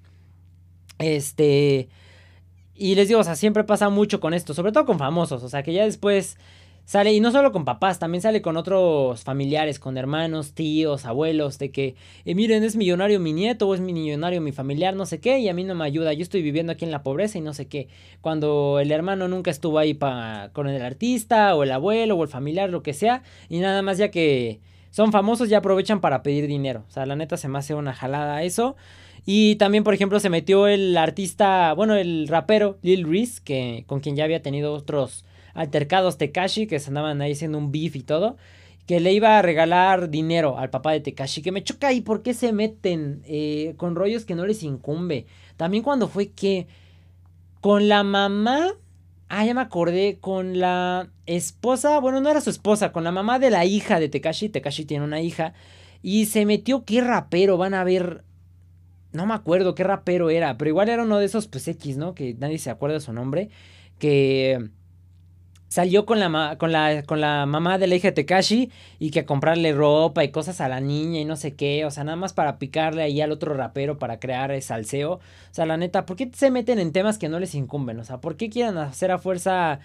Este... 1.00 1.90
Y 2.78 2.96
les 2.96 3.08
digo, 3.08 3.20
o 3.20 3.24
sea, 3.24 3.36
siempre 3.36 3.64
pasa 3.64 3.90
mucho 3.90 4.20
con 4.20 4.34
esto, 4.34 4.54
sobre 4.54 4.72
todo 4.72 4.86
con 4.86 5.00
famosos, 5.00 5.44
o 5.44 5.50
sea, 5.50 5.64
que 5.64 5.74
ya 5.74 5.84
después 5.84 6.38
sale, 6.86 7.12
y 7.12 7.20
no 7.20 7.32
solo 7.32 7.52
con 7.52 7.66
papás, 7.66 8.00
también 8.00 8.22
sale 8.22 8.42
con 8.42 8.56
otros 8.56 9.24
familiares, 9.24 9.80
con 9.80 9.98
hermanos, 9.98 10.54
tíos, 10.54 11.06
abuelos, 11.06 11.58
de 11.60 11.72
que, 11.72 11.96
eh, 12.24 12.36
miren, 12.36 12.64
es 12.64 12.76
millonario 12.78 13.20
mi 13.20 13.34
nieto 13.34 13.68
o 13.68 13.74
es 13.74 13.82
mi 13.82 13.94
millonario 13.94 14.40
mi 14.42 14.52
familiar, 14.54 14.96
no 14.96 15.06
sé 15.06 15.20
qué, 15.20 15.40
y 15.40 15.50
a 15.50 15.54
mí 15.54 15.64
no 15.64 15.76
me 15.76 15.84
ayuda, 15.86 16.14
yo 16.14 16.22
estoy 16.22 16.42
viviendo 16.42 16.72
aquí 16.72 16.86
en 16.86 16.92
la 16.92 17.04
pobreza 17.04 17.40
y 17.40 17.42
no 17.42 17.54
sé 17.54 17.68
qué. 17.68 17.90
Cuando 18.22 18.80
el 18.80 18.92
hermano 18.92 19.28
nunca 19.28 19.52
estuvo 19.52 19.80
ahí 19.80 19.96
pa, 19.96 20.52
con 20.54 20.70
el 20.70 20.82
artista 20.82 21.56
o 21.56 21.64
el 21.64 21.72
abuelo 21.72 22.16
o 22.16 22.24
el 22.24 22.30
familiar, 22.30 22.70
lo 22.70 22.84
que 22.84 22.94
sea, 22.94 23.24
y 23.50 23.60
nada 23.60 23.82
más 23.82 23.98
ya 23.98 24.12
que 24.12 24.62
son 24.92 25.12
famosos 25.12 25.50
ya 25.50 25.58
aprovechan 25.58 26.00
para 26.00 26.24
pedir 26.24 26.48
dinero. 26.48 26.86
O 26.88 26.92
sea, 26.92 27.06
la 27.06 27.16
neta 27.16 27.38
se 27.38 27.50
me 27.50 27.60
hace 27.60 27.76
una 27.76 27.94
jalada 27.94 28.44
eso. 28.44 28.76
Y 29.30 29.58
también, 29.58 29.84
por 29.84 29.94
ejemplo, 29.94 30.22
se 30.22 30.30
metió 30.30 30.68
el 30.68 30.96
artista, 30.96 31.74
bueno, 31.74 31.96
el 31.96 32.30
rapero 32.30 32.78
Lil 32.82 33.04
Reese, 33.04 33.42
que, 33.44 33.84
con 33.86 34.00
quien 34.00 34.16
ya 34.16 34.24
había 34.24 34.42
tenido 34.42 34.72
otros 34.74 35.26
altercados 35.54 36.18
Tekashi, 36.18 36.66
que 36.66 36.80
se 36.80 36.92
andaban 36.92 37.22
ahí 37.22 37.34
haciendo 37.34 37.58
un 37.58 37.70
beef 37.70 37.98
y 37.98 38.04
todo, 38.04 38.38
que 38.86 39.02
le 39.02 39.12
iba 39.12 39.38
a 39.38 39.42
regalar 39.42 40.10
dinero 40.10 40.58
al 40.58 40.70
papá 40.70 40.94
de 40.94 41.02
Tekashi, 41.02 41.42
que 41.42 41.52
me 41.52 41.62
choca 41.62 41.90
ahí, 41.90 42.00
¿por 42.00 42.24
qué 42.24 42.34
se 42.34 42.54
meten 42.54 43.22
eh, 43.26 43.74
con 43.76 43.96
rollos 43.96 44.24
que 44.24 44.34
no 44.34 44.46
les 44.46 44.64
incumbe? 44.64 45.26
También 45.58 45.84
cuando 45.84 46.08
fue 46.08 46.30
que 46.30 46.68
con 47.60 47.90
la 47.90 48.04
mamá, 48.04 48.76
ah, 49.28 49.46
ya 49.46 49.54
me 49.54 49.60
acordé, 49.60 50.20
con 50.22 50.58
la 50.58 51.10
esposa, 51.26 52.00
bueno, 52.00 52.22
no 52.22 52.30
era 52.30 52.40
su 52.40 52.50
esposa, 52.50 52.94
con 52.94 53.04
la 53.04 53.12
mamá 53.12 53.40
de 53.40 53.50
la 53.50 53.66
hija 53.66 54.00
de 54.00 54.08
Tekashi, 54.08 54.48
Tekashi 54.48 54.86
tiene 54.86 55.04
una 55.04 55.20
hija, 55.20 55.54
y 56.02 56.28
se 56.28 56.46
metió, 56.46 56.86
qué 56.86 57.02
rapero, 57.02 57.58
van 57.58 57.74
a 57.74 57.84
ver, 57.84 58.24
no 59.12 59.26
me 59.26 59.34
acuerdo 59.34 59.76
qué 59.76 59.84
rapero 59.84 60.30
era, 60.30 60.58
pero 60.58 60.70
igual 60.70 60.90
era 60.90 61.04
uno 61.04 61.18
de 61.20 61.26
esos 61.26 61.48
pues 61.48 61.68
X, 61.68 61.98
¿no? 61.98 62.14
Que 62.14 62.36
nadie 62.36 62.60
se 62.60 62.70
acuerda 62.70 63.00
su 63.00 63.14
nombre, 63.14 63.50
que 64.00 64.70
salió 65.70 66.06
con 66.06 66.20
la, 66.20 66.58
con 66.58 66.72
la, 66.72 67.04
con 67.04 67.20
la 67.22 67.46
mamá 67.46 67.78
de 67.78 67.88
la 67.88 67.96
hija 67.96 68.10
de 68.10 68.14
Tekashi 68.14 68.72
y 69.00 69.12
que 69.12 69.22
a 69.22 69.26
comprarle 69.26 69.74
ropa 69.74 70.24
y 70.24 70.32
cosas 70.32 70.62
a 70.62 70.70
la 70.70 70.80
niña 70.80 71.20
y 71.20 71.26
no 71.26 71.36
sé 71.36 71.56
qué, 71.56 71.86
o 71.86 71.92
sea, 71.92 72.04
nada 72.04 72.16
más 72.16 72.34
para 72.34 72.58
picarle 72.58 73.04
ahí 73.04 73.22
al 73.22 73.32
otro 73.32 73.54
rapero 73.54 74.00
para 74.00 74.20
crear 74.20 74.60
salseo. 74.62 75.14
O 75.14 75.22
sea, 75.52 75.66
la 75.66 75.78
neta, 75.78 76.06
¿por 76.06 76.16
qué 76.16 76.30
se 76.34 76.52
meten 76.52 76.80
en 76.80 76.92
temas 76.94 77.18
que 77.18 77.30
no 77.30 77.40
les 77.40 77.56
incumben? 77.56 78.00
O 78.00 78.04
sea, 78.04 78.20
¿por 78.22 78.38
qué 78.38 78.50
quieren 78.50 78.78
hacer 78.78 79.12
a 79.12 79.20
fuerza... 79.20 79.80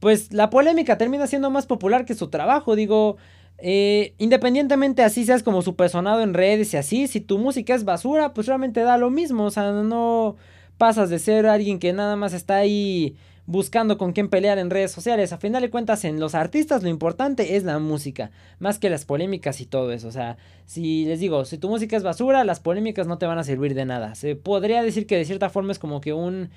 Pues 0.00 0.32
la 0.32 0.50
polémica 0.50 0.98
termina 0.98 1.26
siendo 1.26 1.50
más 1.50 1.64
popular 1.66 2.04
que 2.04 2.14
su 2.14 2.28
trabajo, 2.28 2.76
digo, 2.76 3.16
eh, 3.58 4.14
independientemente 4.18 5.02
así 5.02 5.24
seas 5.24 5.42
como 5.42 5.62
su 5.62 5.76
personado 5.76 6.22
en 6.22 6.34
redes 6.34 6.74
y 6.74 6.76
así, 6.76 7.06
si 7.06 7.20
tu 7.20 7.38
música 7.38 7.74
es 7.74 7.84
basura, 7.84 8.34
pues 8.34 8.46
realmente 8.46 8.80
da 8.80 8.98
lo 8.98 9.10
mismo, 9.10 9.44
o 9.44 9.50
sea, 9.50 9.72
no 9.72 10.36
pasas 10.78 11.08
de 11.10 11.18
ser 11.18 11.46
alguien 11.46 11.78
que 11.78 11.92
nada 11.92 12.16
más 12.16 12.32
está 12.32 12.56
ahí 12.56 13.16
buscando 13.46 13.96
con 13.96 14.12
quién 14.12 14.28
pelear 14.28 14.58
en 14.58 14.70
redes 14.70 14.90
sociales. 14.90 15.32
A 15.32 15.38
final 15.38 15.62
de 15.62 15.70
cuentas, 15.70 16.04
en 16.04 16.20
los 16.20 16.34
artistas 16.34 16.82
lo 16.82 16.88
importante 16.88 17.56
es 17.56 17.64
la 17.64 17.78
música, 17.78 18.30
más 18.58 18.78
que 18.78 18.90
las 18.90 19.04
polémicas 19.04 19.60
y 19.60 19.66
todo 19.66 19.92
eso. 19.92 20.08
O 20.08 20.12
sea, 20.12 20.36
si 20.66 21.06
les 21.06 21.20
digo, 21.20 21.44
si 21.44 21.56
tu 21.56 21.68
música 21.68 21.96
es 21.96 22.02
basura, 22.02 22.44
las 22.44 22.60
polémicas 22.60 23.06
no 23.06 23.18
te 23.18 23.26
van 23.26 23.38
a 23.38 23.44
servir 23.44 23.74
de 23.74 23.84
nada. 23.86 24.14
Se 24.14 24.36
podría 24.36 24.82
decir 24.82 25.06
que 25.06 25.16
de 25.16 25.24
cierta 25.24 25.48
forma 25.48 25.72
es 25.72 25.78
como 25.78 26.00
que 26.00 26.12
un 26.12 26.50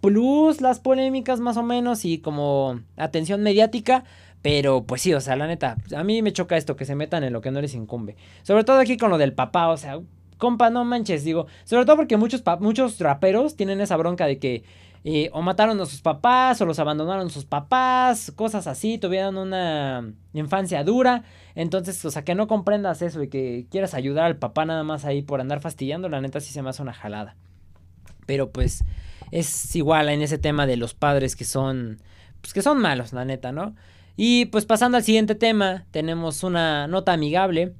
plus 0.00 0.60
las 0.60 0.78
polémicas 0.78 1.40
más 1.40 1.56
o 1.56 1.62
menos 1.62 2.04
y 2.04 2.18
como 2.18 2.80
atención 2.96 3.42
mediática, 3.42 4.04
pero 4.46 4.84
pues 4.84 5.02
sí, 5.02 5.12
o 5.12 5.20
sea, 5.20 5.34
la 5.34 5.48
neta, 5.48 5.76
a 5.96 6.04
mí 6.04 6.22
me 6.22 6.32
choca 6.32 6.56
esto, 6.56 6.76
que 6.76 6.84
se 6.84 6.94
metan 6.94 7.24
en 7.24 7.32
lo 7.32 7.40
que 7.40 7.50
no 7.50 7.60
les 7.60 7.74
incumbe. 7.74 8.14
Sobre 8.44 8.62
todo 8.62 8.78
aquí 8.78 8.96
con 8.96 9.10
lo 9.10 9.18
del 9.18 9.32
papá, 9.32 9.66
o 9.70 9.76
sea, 9.76 9.98
compa, 10.38 10.70
no 10.70 10.84
manches, 10.84 11.24
digo. 11.24 11.48
Sobre 11.64 11.84
todo 11.84 11.96
porque 11.96 12.16
muchos, 12.16 12.44
muchos 12.60 13.00
raperos 13.00 13.56
tienen 13.56 13.80
esa 13.80 13.96
bronca 13.96 14.24
de 14.24 14.38
que 14.38 14.62
eh, 15.02 15.30
o 15.32 15.42
mataron 15.42 15.80
a 15.80 15.86
sus 15.86 16.00
papás, 16.00 16.60
o 16.60 16.64
los 16.64 16.78
abandonaron 16.78 17.28
sus 17.28 17.44
papás, 17.44 18.30
cosas 18.36 18.68
así, 18.68 18.98
tuvieron 18.98 19.36
una 19.36 20.12
infancia 20.32 20.84
dura. 20.84 21.24
Entonces, 21.56 22.04
o 22.04 22.12
sea, 22.12 22.22
que 22.22 22.36
no 22.36 22.46
comprendas 22.46 23.02
eso 23.02 23.24
y 23.24 23.28
que 23.28 23.66
quieras 23.68 23.94
ayudar 23.94 24.26
al 24.26 24.36
papá 24.36 24.64
nada 24.64 24.84
más 24.84 25.04
ahí 25.04 25.22
por 25.22 25.40
andar 25.40 25.58
fastidiando, 25.60 26.08
la 26.08 26.20
neta 26.20 26.38
sí 26.38 26.52
se 26.52 26.62
me 26.62 26.70
hace 26.70 26.82
una 26.82 26.92
jalada. 26.92 27.34
Pero 28.26 28.52
pues 28.52 28.84
es 29.32 29.74
igual 29.74 30.08
en 30.08 30.22
ese 30.22 30.38
tema 30.38 30.68
de 30.68 30.76
los 30.76 30.94
padres 30.94 31.34
que 31.34 31.44
son, 31.44 32.00
pues 32.40 32.54
que 32.54 32.62
son 32.62 32.78
malos, 32.78 33.12
la 33.12 33.24
neta, 33.24 33.50
¿no? 33.50 33.74
Y 34.16 34.46
pues 34.46 34.64
pasando 34.64 34.96
al 34.96 35.04
siguiente 35.04 35.34
tema, 35.34 35.84
tenemos 35.90 36.42
una 36.42 36.86
nota 36.88 37.12
amigable. 37.12 37.74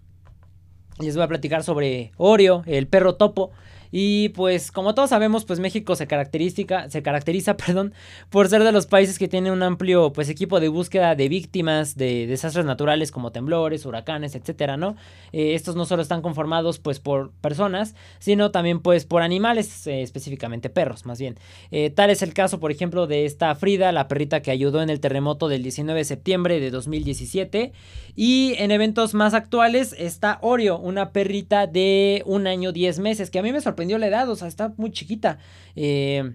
Les 1.00 1.14
voy 1.14 1.24
a 1.24 1.28
platicar 1.28 1.62
sobre 1.62 2.12
Oreo, 2.16 2.62
el 2.66 2.86
perro 2.86 3.16
topo. 3.16 3.50
Y 3.90 4.30
pues 4.30 4.72
como 4.72 4.94
todos 4.94 5.10
sabemos, 5.10 5.44
pues 5.44 5.60
México 5.60 5.96
se 5.96 6.06
caracteriza, 6.06 6.90
se 6.90 7.02
caracteriza 7.02 7.56
perdón, 7.66 7.94
por 8.30 8.48
ser 8.48 8.64
de 8.64 8.72
los 8.72 8.86
países 8.86 9.18
que 9.18 9.28
tiene 9.28 9.52
un 9.52 9.62
amplio 9.62 10.12
pues 10.12 10.28
equipo 10.28 10.60
de 10.60 10.68
búsqueda 10.68 11.14
de 11.14 11.28
víctimas 11.28 11.96
de 11.96 12.26
desastres 12.26 12.64
naturales 12.64 13.10
como 13.10 13.32
temblores, 13.32 13.86
huracanes, 13.86 14.34
etcétera, 14.34 14.76
¿no? 14.76 14.96
Eh, 15.32 15.54
estos 15.54 15.76
no 15.76 15.86
solo 15.86 16.02
están 16.02 16.22
conformados 16.22 16.78
pues 16.78 17.00
por 17.00 17.32
personas, 17.40 17.94
sino 18.18 18.50
también 18.50 18.80
pues 18.80 19.04
por 19.04 19.22
animales, 19.22 19.86
eh, 19.86 20.02
específicamente 20.02 20.70
perros 20.70 21.06
más 21.06 21.18
bien. 21.18 21.36
Eh, 21.70 21.90
tal 21.90 22.10
es 22.10 22.22
el 22.22 22.34
caso, 22.34 22.60
por 22.60 22.70
ejemplo, 22.70 23.06
de 23.06 23.24
esta 23.24 23.54
Frida, 23.54 23.92
la 23.92 24.08
perrita 24.08 24.42
que 24.42 24.50
ayudó 24.50 24.82
en 24.82 24.90
el 24.90 25.00
terremoto 25.00 25.48
del 25.48 25.62
19 25.62 26.00
de 26.00 26.04
septiembre 26.04 26.60
de 26.60 26.70
2017. 26.70 27.72
Y 28.14 28.54
en 28.58 28.70
eventos 28.70 29.14
más 29.14 29.34
actuales 29.34 29.94
está 29.98 30.38
Oreo, 30.40 30.78
una 30.78 31.10
perrita 31.10 31.66
de 31.66 32.22
un 32.24 32.46
año 32.46 32.72
10 32.72 32.98
meses, 32.98 33.30
que 33.30 33.38
a 33.38 33.42
mí 33.42 33.52
me 33.52 33.60
sorprendió 33.60 33.75
sorprendió 33.76 33.98
la 33.98 34.06
edad, 34.06 34.26
o 34.30 34.36
sea, 34.36 34.48
está 34.48 34.72
muy 34.78 34.90
chiquita. 34.90 35.38
Eh, 35.74 36.32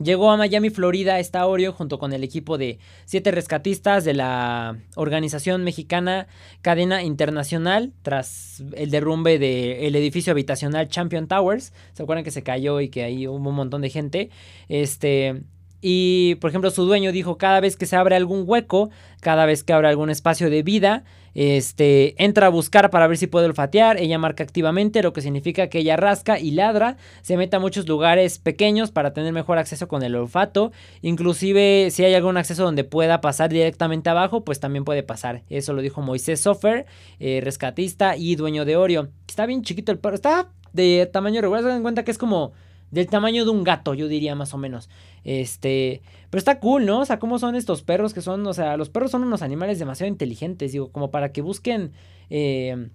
llegó 0.00 0.30
a 0.30 0.36
Miami, 0.36 0.70
Florida, 0.70 1.18
está 1.18 1.44
Oreo 1.44 1.72
junto 1.72 1.98
con 1.98 2.12
el 2.12 2.22
equipo 2.22 2.58
de 2.58 2.78
siete 3.06 3.32
rescatistas 3.32 4.04
de 4.04 4.14
la 4.14 4.78
organización 4.94 5.64
mexicana 5.64 6.28
Cadena 6.62 7.02
Internacional 7.02 7.92
tras 8.02 8.62
el 8.76 8.90
derrumbe 8.92 9.40
del 9.40 9.96
edificio 9.96 10.30
habitacional 10.30 10.88
Champion 10.88 11.26
Towers. 11.26 11.72
¿Se 11.94 12.04
acuerdan 12.04 12.22
que 12.22 12.30
se 12.30 12.44
cayó 12.44 12.80
y 12.80 12.88
que 12.88 13.02
ahí 13.02 13.26
hubo 13.26 13.48
un 13.48 13.56
montón 13.56 13.82
de 13.82 13.90
gente? 13.90 14.30
Este, 14.68 15.42
y, 15.80 16.36
por 16.36 16.50
ejemplo, 16.50 16.70
su 16.70 16.84
dueño 16.84 17.10
dijo, 17.10 17.36
cada 17.36 17.58
vez 17.58 17.76
que 17.76 17.86
se 17.86 17.96
abre 17.96 18.14
algún 18.14 18.44
hueco, 18.46 18.90
cada 19.20 19.44
vez 19.44 19.64
que 19.64 19.72
abre 19.72 19.88
algún 19.88 20.10
espacio 20.10 20.50
de 20.50 20.62
vida, 20.62 21.02
este, 21.40 22.20
entra 22.20 22.48
a 22.48 22.50
buscar 22.50 22.90
para 22.90 23.06
ver 23.06 23.16
si 23.16 23.28
puede 23.28 23.46
olfatear, 23.46 23.96
ella 24.00 24.18
marca 24.18 24.42
activamente, 24.42 25.04
lo 25.04 25.12
que 25.12 25.22
significa 25.22 25.68
que 25.68 25.78
ella 25.78 25.96
rasca 25.96 26.40
y 26.40 26.50
ladra, 26.50 26.96
se 27.22 27.36
mete 27.36 27.54
a 27.54 27.60
muchos 27.60 27.86
lugares 27.86 28.40
pequeños 28.40 28.90
para 28.90 29.12
tener 29.12 29.32
mejor 29.32 29.56
acceso 29.58 29.86
con 29.86 30.02
el 30.02 30.16
olfato, 30.16 30.72
inclusive 31.00 31.92
si 31.92 32.02
hay 32.02 32.14
algún 32.14 32.36
acceso 32.38 32.64
donde 32.64 32.82
pueda 32.82 33.20
pasar 33.20 33.50
directamente 33.50 34.10
abajo, 34.10 34.42
pues 34.44 34.58
también 34.58 34.84
puede 34.84 35.04
pasar, 35.04 35.44
eso 35.48 35.74
lo 35.74 35.80
dijo 35.80 36.02
Moisés 36.02 36.40
Sofer, 36.40 36.86
eh, 37.20 37.40
rescatista 37.40 38.16
y 38.16 38.34
dueño 38.34 38.64
de 38.64 38.74
Oreo. 38.74 39.06
Está 39.28 39.46
bien 39.46 39.62
chiquito 39.62 39.92
el 39.92 40.00
perro, 40.00 40.16
está 40.16 40.48
de 40.72 41.08
tamaño 41.12 41.40
regular, 41.40 41.62
se 41.62 41.68
dan 41.68 41.82
cuenta 41.82 42.02
que 42.02 42.10
es 42.10 42.18
como 42.18 42.52
del 42.90 43.06
tamaño 43.06 43.44
de 43.44 43.50
un 43.50 43.64
gato, 43.64 43.94
yo 43.94 44.08
diría 44.08 44.34
más 44.34 44.54
o 44.54 44.58
menos. 44.58 44.88
Este, 45.24 46.02
pero 46.30 46.38
está 46.38 46.58
cool, 46.60 46.86
¿no? 46.86 47.00
O 47.00 47.04
sea, 47.04 47.18
cómo 47.18 47.38
son 47.38 47.54
estos 47.54 47.82
perros 47.82 48.14
que 48.14 48.22
son, 48.22 48.46
o 48.46 48.54
sea, 48.54 48.76
los 48.76 48.88
perros 48.88 49.10
son 49.10 49.24
unos 49.24 49.42
animales 49.42 49.78
demasiado 49.78 50.08
inteligentes, 50.08 50.72
digo, 50.72 50.90
como 50.90 51.10
para 51.10 51.32
que 51.32 51.42
busquen 51.42 51.92
eh, 52.30 52.88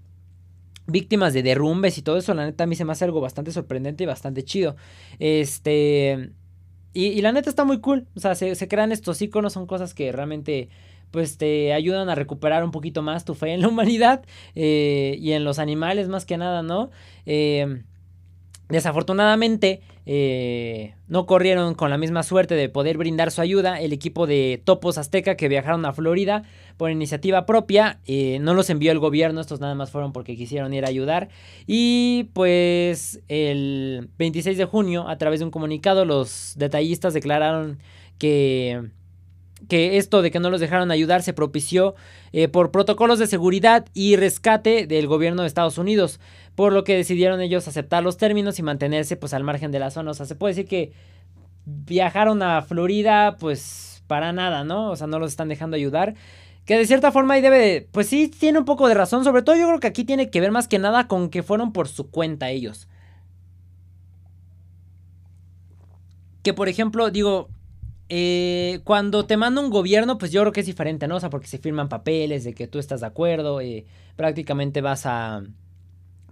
víctimas 0.87 1.33
de 1.33 1.43
derrumbes 1.43 1.97
y 1.97 2.01
todo 2.01 2.17
eso, 2.17 2.33
la 2.33 2.45
neta 2.45 2.65
a 2.65 2.67
mí 2.67 2.75
se 2.75 2.85
me 2.85 2.91
hace 2.91 3.05
algo 3.05 3.21
bastante 3.21 3.51
sorprendente 3.51 4.03
y 4.03 4.07
bastante 4.07 4.43
chido. 4.43 4.75
Este, 5.19 6.31
y, 6.93 7.21
la 7.21 7.31
neta 7.31 7.49
está 7.49 7.63
muy 7.63 7.79
cool, 7.79 8.07
o 8.15 8.19
sea, 8.19 8.35
se, 8.35 8.67
crean 8.67 8.91
estos 8.91 9.21
iconos, 9.21 9.53
son 9.53 9.65
cosas 9.65 9.93
que 9.93 10.11
realmente 10.11 10.69
pues 11.11 11.37
te 11.37 11.73
ayudan 11.73 12.09
a 12.09 12.15
recuperar 12.15 12.63
un 12.63 12.71
poquito 12.71 13.03
más 13.03 13.23
tu 13.23 13.35
fe 13.35 13.53
en 13.53 13.61
la 13.61 13.67
humanidad 13.69 14.25
eh, 14.55 15.15
y 15.19 15.33
en 15.33 15.43
los 15.43 15.59
animales 15.59 16.07
más 16.07 16.25
que 16.25 16.37
nada, 16.37 16.63
¿no? 16.63 16.89
Eh, 17.25 17.83
Desafortunadamente, 18.73 19.81
eh, 20.07 20.95
no 21.07 21.27
corrieron 21.27 21.75
con 21.75 21.91
la 21.91 21.99
misma 21.99 22.23
suerte 22.23 22.55
de 22.55 22.69
poder 22.69 22.97
brindar 22.97 23.29
su 23.29 23.39
ayuda. 23.39 23.79
El 23.79 23.93
equipo 23.93 24.25
de 24.25 24.59
Topos 24.65 24.97
Azteca 24.97 25.35
que 25.35 25.47
viajaron 25.47 25.85
a 25.85 25.93
Florida 25.93 26.41
por 26.77 26.89
iniciativa 26.89 27.45
propia, 27.45 27.99
eh, 28.07 28.39
no 28.41 28.55
los 28.55 28.71
envió 28.71 28.91
el 28.91 28.97
gobierno, 28.97 29.41
estos 29.41 29.59
nada 29.59 29.75
más 29.75 29.91
fueron 29.91 30.11
porque 30.11 30.35
quisieron 30.35 30.73
ir 30.73 30.85
a 30.85 30.87
ayudar. 30.87 31.29
Y 31.67 32.31
pues 32.33 33.21
el 33.27 34.09
26 34.17 34.57
de 34.57 34.65
junio, 34.65 35.07
a 35.07 35.19
través 35.19 35.39
de 35.41 35.45
un 35.45 35.51
comunicado, 35.51 36.03
los 36.03 36.55
detallistas 36.57 37.13
declararon 37.13 37.77
que 38.17 38.89
que 39.67 39.97
esto 39.97 40.21
de 40.21 40.31
que 40.31 40.39
no 40.39 40.49
los 40.49 40.59
dejaron 40.59 40.91
ayudar 40.91 41.23
se 41.23 41.33
propició 41.33 41.95
eh, 42.31 42.47
por 42.47 42.71
protocolos 42.71 43.19
de 43.19 43.27
seguridad 43.27 43.85
y 43.93 44.15
rescate 44.15 44.87
del 44.87 45.07
gobierno 45.07 45.43
de 45.43 45.47
Estados 45.47 45.77
Unidos, 45.77 46.19
por 46.55 46.73
lo 46.73 46.83
que 46.83 46.95
decidieron 46.95 47.41
ellos 47.41 47.67
aceptar 47.67 48.03
los 48.03 48.17
términos 48.17 48.59
y 48.59 48.63
mantenerse 48.63 49.15
pues 49.15 49.33
al 49.33 49.43
margen 49.43 49.71
de 49.71 49.79
la 49.79 49.91
zona. 49.91 50.11
O 50.11 50.13
sea, 50.13 50.25
se 50.25 50.35
puede 50.35 50.53
decir 50.53 50.67
que 50.67 50.91
viajaron 51.65 52.43
a 52.43 52.61
Florida 52.61 53.37
pues 53.39 54.03
para 54.07 54.33
nada, 54.33 54.63
¿no? 54.63 54.91
O 54.91 54.95
sea, 54.95 55.07
no 55.07 55.19
los 55.19 55.31
están 55.31 55.49
dejando 55.49 55.75
ayudar. 55.75 56.15
Que 56.65 56.77
de 56.77 56.85
cierta 56.85 57.11
forma 57.11 57.33
ahí 57.33 57.41
debe, 57.41 57.87
pues 57.91 58.07
sí, 58.07 58.27
tiene 58.29 58.59
un 58.59 58.65
poco 58.65 58.87
de 58.87 58.93
razón. 58.93 59.23
Sobre 59.23 59.41
todo 59.41 59.55
yo 59.55 59.67
creo 59.67 59.79
que 59.79 59.87
aquí 59.87 60.03
tiene 60.03 60.29
que 60.29 60.41
ver 60.41 60.51
más 60.51 60.67
que 60.67 60.79
nada 60.79 61.07
con 61.07 61.29
que 61.29 61.43
fueron 61.43 61.73
por 61.73 61.87
su 61.87 62.09
cuenta 62.09 62.49
ellos. 62.49 62.87
Que 66.43 66.53
por 66.53 66.69
ejemplo, 66.69 67.09
digo, 67.09 67.49
eh, 68.09 68.81
cuando 68.83 69.25
te 69.25 69.37
manda 69.37 69.61
un 69.61 69.69
gobierno, 69.69 70.17
pues 70.17 70.31
yo 70.31 70.41
creo 70.41 70.53
que 70.53 70.59
es 70.59 70.65
diferente, 70.65 71.07
¿no? 71.07 71.15
O 71.15 71.19
sea, 71.19 71.29
porque 71.29 71.47
se 71.47 71.57
firman 71.57 71.89
papeles 71.89 72.43
de 72.43 72.53
que 72.53 72.67
tú 72.67 72.79
estás 72.79 73.01
de 73.01 73.07
acuerdo 73.07 73.61
y 73.61 73.85
prácticamente 74.15 74.81
vas 74.81 75.05
a 75.05 75.43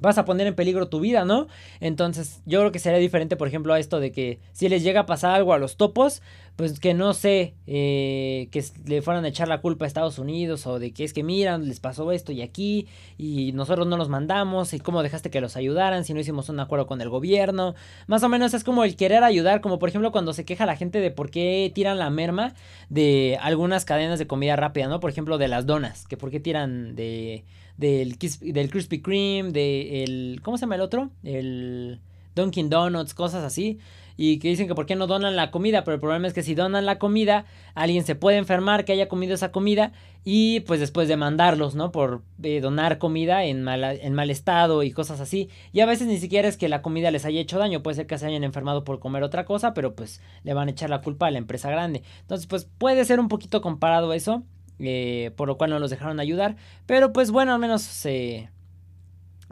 vas 0.01 0.17
a 0.17 0.25
poner 0.25 0.47
en 0.47 0.55
peligro 0.55 0.89
tu 0.89 0.99
vida, 0.99 1.23
¿no? 1.23 1.47
Entonces 1.79 2.41
yo 2.45 2.59
creo 2.59 2.71
que 2.71 2.79
sería 2.79 2.99
diferente, 2.99 3.37
por 3.37 3.47
ejemplo, 3.47 3.73
a 3.73 3.79
esto 3.79 3.99
de 3.99 4.11
que 4.11 4.39
si 4.51 4.67
les 4.67 4.83
llega 4.83 5.01
a 5.01 5.05
pasar 5.05 5.33
algo 5.33 5.53
a 5.53 5.57
los 5.57 5.77
topos, 5.77 6.21
pues 6.57 6.79
que 6.79 6.93
no 6.93 7.13
sé, 7.13 7.55
eh, 7.65 8.49
que 8.51 8.63
le 8.85 9.01
fueran 9.01 9.23
a 9.23 9.29
echar 9.29 9.47
la 9.47 9.61
culpa 9.61 9.85
a 9.85 9.87
Estados 9.87 10.19
Unidos 10.19 10.67
o 10.67 10.79
de 10.79 10.91
que 10.91 11.03
es 11.03 11.13
que 11.13 11.23
miran, 11.23 11.67
les 11.67 11.79
pasó 11.79 12.11
esto 12.11 12.31
y 12.31 12.41
aquí 12.41 12.87
y 13.17 13.53
nosotros 13.53 13.87
no 13.87 13.95
los 13.95 14.09
mandamos 14.09 14.73
y 14.73 14.79
cómo 14.79 15.01
dejaste 15.01 15.29
que 15.29 15.39
los 15.39 15.55
ayudaran 15.55 16.03
si 16.03 16.13
no 16.13 16.19
hicimos 16.19 16.49
un 16.49 16.59
acuerdo 16.59 16.87
con 16.87 16.99
el 17.01 17.09
gobierno. 17.09 17.75
Más 18.07 18.23
o 18.23 18.29
menos 18.29 18.53
es 18.53 18.63
como 18.63 18.83
el 18.83 18.95
querer 18.95 19.23
ayudar, 19.23 19.61
como 19.61 19.79
por 19.79 19.89
ejemplo 19.89 20.11
cuando 20.11 20.33
se 20.33 20.45
queja 20.45 20.65
la 20.65 20.75
gente 20.75 20.99
de 20.99 21.11
por 21.11 21.29
qué 21.29 21.71
tiran 21.73 21.97
la 21.97 22.09
merma 22.09 22.53
de 22.89 23.37
algunas 23.41 23.85
cadenas 23.85 24.19
de 24.19 24.27
comida 24.27 24.55
rápida, 24.55 24.87
¿no? 24.87 24.99
Por 24.99 25.09
ejemplo, 25.09 25.37
de 25.37 25.47
las 25.47 25.65
donas, 25.65 26.07
que 26.07 26.17
por 26.17 26.31
qué 26.31 26.39
tiran 26.39 26.95
de 26.95 27.45
del, 27.81 28.17
del 28.41 28.69
Krispy 28.69 29.01
Kreme, 29.01 29.51
del... 29.51 30.39
¿Cómo 30.43 30.57
se 30.57 30.61
llama 30.61 30.75
el 30.75 30.81
otro? 30.81 31.09
El 31.23 31.99
Dunkin' 32.35 32.69
Donuts, 32.69 33.13
cosas 33.13 33.43
así. 33.43 33.79
Y 34.17 34.37
que 34.37 34.49
dicen 34.49 34.67
que 34.67 34.75
por 34.75 34.85
qué 34.85 34.95
no 34.95 35.07
donan 35.07 35.35
la 35.35 35.49
comida, 35.49 35.83
pero 35.83 35.95
el 35.95 35.99
problema 35.99 36.27
es 36.27 36.33
que 36.33 36.43
si 36.43 36.53
donan 36.53 36.85
la 36.85 36.99
comida, 36.99 37.45
alguien 37.73 38.03
se 38.03 38.13
puede 38.13 38.37
enfermar 38.37 38.85
que 38.85 38.91
haya 38.91 39.07
comido 39.07 39.33
esa 39.33 39.51
comida 39.51 39.93
y 40.23 40.59
pues 40.61 40.79
después 40.79 41.07
demandarlos, 41.07 41.73
¿no? 41.73 41.91
Por 41.91 42.21
eh, 42.43 42.61
donar 42.61 42.99
comida 42.99 43.45
en 43.45 43.63
mal, 43.63 43.83
en 43.83 44.13
mal 44.13 44.29
estado 44.29 44.83
y 44.83 44.91
cosas 44.91 45.21
así. 45.21 45.49
Y 45.73 45.79
a 45.79 45.87
veces 45.87 46.07
ni 46.07 46.19
siquiera 46.19 46.47
es 46.47 46.57
que 46.57 46.69
la 46.69 46.83
comida 46.83 47.09
les 47.09 47.25
haya 47.25 47.39
hecho 47.39 47.57
daño, 47.57 47.81
puede 47.81 47.95
ser 47.95 48.05
que 48.05 48.19
se 48.19 48.27
hayan 48.27 48.43
enfermado 48.43 48.83
por 48.83 48.99
comer 48.99 49.23
otra 49.23 49.45
cosa, 49.45 49.73
pero 49.73 49.95
pues 49.95 50.21
le 50.43 50.53
van 50.53 50.67
a 50.67 50.71
echar 50.71 50.91
la 50.91 51.01
culpa 51.01 51.25
a 51.25 51.31
la 51.31 51.39
empresa 51.39 51.71
grande. 51.71 52.03
Entonces 52.19 52.45
pues 52.45 52.67
puede 52.77 53.05
ser 53.05 53.19
un 53.19 53.27
poquito 53.27 53.61
comparado 53.61 54.13
eso. 54.13 54.43
Eh, 54.83 55.31
por 55.35 55.47
lo 55.47 55.57
cual 55.57 55.69
no 55.69 55.79
los 55.79 55.91
dejaron 55.91 56.19
ayudar. 56.19 56.55
Pero 56.85 57.13
pues 57.13 57.31
bueno, 57.31 57.53
al 57.53 57.59
menos 57.59 58.05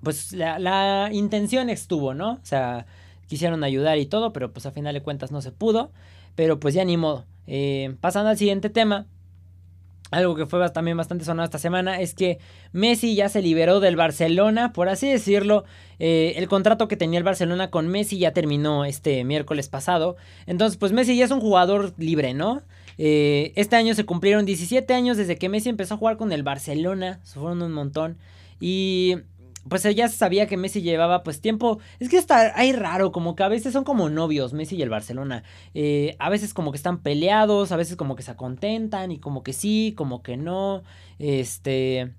pues 0.03 0.33
la, 0.33 1.09
intención 1.11 1.69
estuvo, 1.69 2.13
¿no? 2.13 2.33
O 2.33 2.39
sea, 2.45 2.85
quisieron 3.27 3.63
ayudar 3.63 3.97
y 3.97 4.05
todo, 4.05 4.33
pero 4.33 4.51
pues 4.51 4.65
a 4.65 4.71
final 4.71 4.93
de 4.93 5.03
cuentas 5.03 5.31
no 5.31 5.41
se 5.41 5.51
pudo. 5.51 5.91
Pero 6.35 6.59
pues 6.59 6.73
ya 6.73 6.83
ni 6.85 6.97
modo. 6.97 7.25
Eh, 7.47 7.95
pasando 8.01 8.29
al 8.29 8.37
siguiente 8.37 8.69
tema. 8.69 9.05
Algo 10.11 10.33
que 10.35 10.47
fue 10.47 10.67
también 10.71 10.97
bastante 10.97 11.23
sonado 11.23 11.45
esta 11.45 11.59
semana 11.59 11.99
es 12.01 12.15
que 12.15 12.39
Messi 12.71 13.13
ya 13.13 13.29
se 13.29 13.43
liberó 13.43 13.79
del 13.79 13.95
Barcelona, 13.95 14.73
por 14.73 14.89
así 14.89 15.07
decirlo. 15.07 15.65
Eh, 15.99 16.33
el 16.37 16.47
contrato 16.47 16.87
que 16.87 16.97
tenía 16.97 17.19
el 17.19 17.23
Barcelona 17.23 17.69
con 17.69 17.87
Messi 17.87 18.17
ya 18.17 18.33
terminó 18.33 18.85
este 18.85 19.23
miércoles 19.23 19.69
pasado. 19.69 20.15
Entonces, 20.47 20.77
pues 20.77 20.93
Messi 20.93 21.15
ya 21.15 21.25
es 21.25 21.31
un 21.31 21.41
jugador 21.41 21.93
libre, 21.99 22.33
¿no? 22.33 22.63
Eh, 23.01 23.53
este 23.55 23.77
año 23.77 23.95
se 23.95 24.05
cumplieron 24.05 24.45
17 24.45 24.93
años 24.93 25.15
desde 25.15 25.37
que 25.37 25.47
Messi 25.47 25.69
empezó 25.69 25.93
a 25.93 25.97
jugar 25.97 26.17
con 26.17 26.33
el 26.33 26.43
Barcelona. 26.43 27.21
fueron 27.23 27.61
un 27.61 27.71
montón. 27.71 28.17
Y 28.59 29.15
pues 29.69 29.83
ya 29.95 30.09
se 30.09 30.17
sabía 30.17 30.47
que 30.47 30.57
Messi 30.57 30.81
llevaba 30.81 31.23
pues 31.23 31.39
tiempo. 31.39 31.79
Es 31.99 32.09
que 32.09 32.17
está 32.17 32.51
ahí 32.59 32.73
raro, 32.73 33.13
como 33.13 33.35
que 33.35 33.43
a 33.43 33.47
veces 33.47 33.71
son 33.71 33.85
como 33.85 34.09
novios, 34.09 34.51
Messi 34.51 34.75
y 34.75 34.81
el 34.81 34.89
Barcelona. 34.89 35.43
Eh, 35.73 36.17
a 36.19 36.29
veces 36.29 36.53
como 36.53 36.71
que 36.71 36.77
están 36.77 37.01
peleados, 37.01 37.71
a 37.71 37.77
veces 37.77 37.95
como 37.95 38.17
que 38.17 38.23
se 38.23 38.35
contentan 38.35 39.11
y 39.11 39.19
como 39.19 39.43
que 39.43 39.53
sí, 39.53 39.93
como 39.97 40.21
que 40.21 40.35
no. 40.35 40.83
Este... 41.19 42.13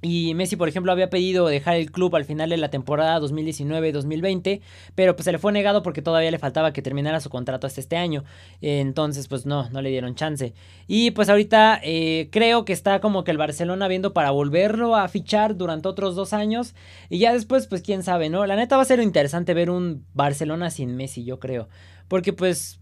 Y 0.00 0.32
Messi, 0.34 0.54
por 0.54 0.68
ejemplo, 0.68 0.92
había 0.92 1.10
pedido 1.10 1.48
dejar 1.48 1.74
el 1.74 1.90
club 1.90 2.14
al 2.14 2.24
final 2.24 2.50
de 2.50 2.56
la 2.56 2.70
temporada 2.70 3.18
2019-2020, 3.20 4.60
pero 4.94 5.16
pues 5.16 5.24
se 5.24 5.32
le 5.32 5.38
fue 5.38 5.50
negado 5.50 5.82
porque 5.82 6.02
todavía 6.02 6.30
le 6.30 6.38
faltaba 6.38 6.72
que 6.72 6.82
terminara 6.82 7.18
su 7.18 7.30
contrato 7.30 7.66
hasta 7.66 7.80
este 7.80 7.96
año. 7.96 8.24
Entonces, 8.60 9.26
pues 9.26 9.44
no, 9.44 9.68
no 9.70 9.82
le 9.82 9.90
dieron 9.90 10.14
chance. 10.14 10.54
Y 10.86 11.10
pues 11.10 11.28
ahorita 11.28 11.80
eh, 11.82 12.28
creo 12.30 12.64
que 12.64 12.72
está 12.72 13.00
como 13.00 13.24
que 13.24 13.32
el 13.32 13.38
Barcelona 13.38 13.88
viendo 13.88 14.12
para 14.12 14.30
volverlo 14.30 14.94
a 14.94 15.08
fichar 15.08 15.56
durante 15.56 15.88
otros 15.88 16.14
dos 16.14 16.32
años. 16.32 16.76
Y 17.08 17.18
ya 17.18 17.32
después, 17.32 17.66
pues 17.66 17.82
quién 17.82 18.04
sabe, 18.04 18.30
¿no? 18.30 18.46
La 18.46 18.54
neta 18.54 18.76
va 18.76 18.82
a 18.82 18.86
ser 18.86 19.00
interesante 19.00 19.52
ver 19.52 19.68
un 19.68 20.06
Barcelona 20.14 20.70
sin 20.70 20.94
Messi, 20.96 21.24
yo 21.24 21.40
creo. 21.40 21.68
Porque 22.06 22.32
pues 22.32 22.78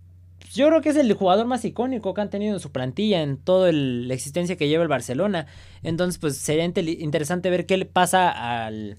yo 0.53 0.69
creo 0.69 0.81
que 0.81 0.91
es 0.91 0.97
el 0.97 1.13
jugador 1.13 1.47
más 1.47 1.65
icónico 1.65 2.15
que 2.15 2.21
han 2.21 2.31
tenido 2.31 2.55
en 2.55 2.61
su 2.61 2.73
plantilla, 2.73 3.23
en 3.23 3.37
toda 3.37 3.73
la 3.73 4.15
existencia 4.15 4.57
que 4.57 4.69
lleva 4.69 4.83
el 4.83 4.89
Barcelona. 4.89 5.47
Entonces, 5.83 6.19
pues 6.19 6.37
sería 6.37 6.65
interesante 6.65 7.51
ver 7.51 7.67
qué 7.67 7.77
le 7.77 7.87
pasa 7.87 8.31
al, 8.67 8.99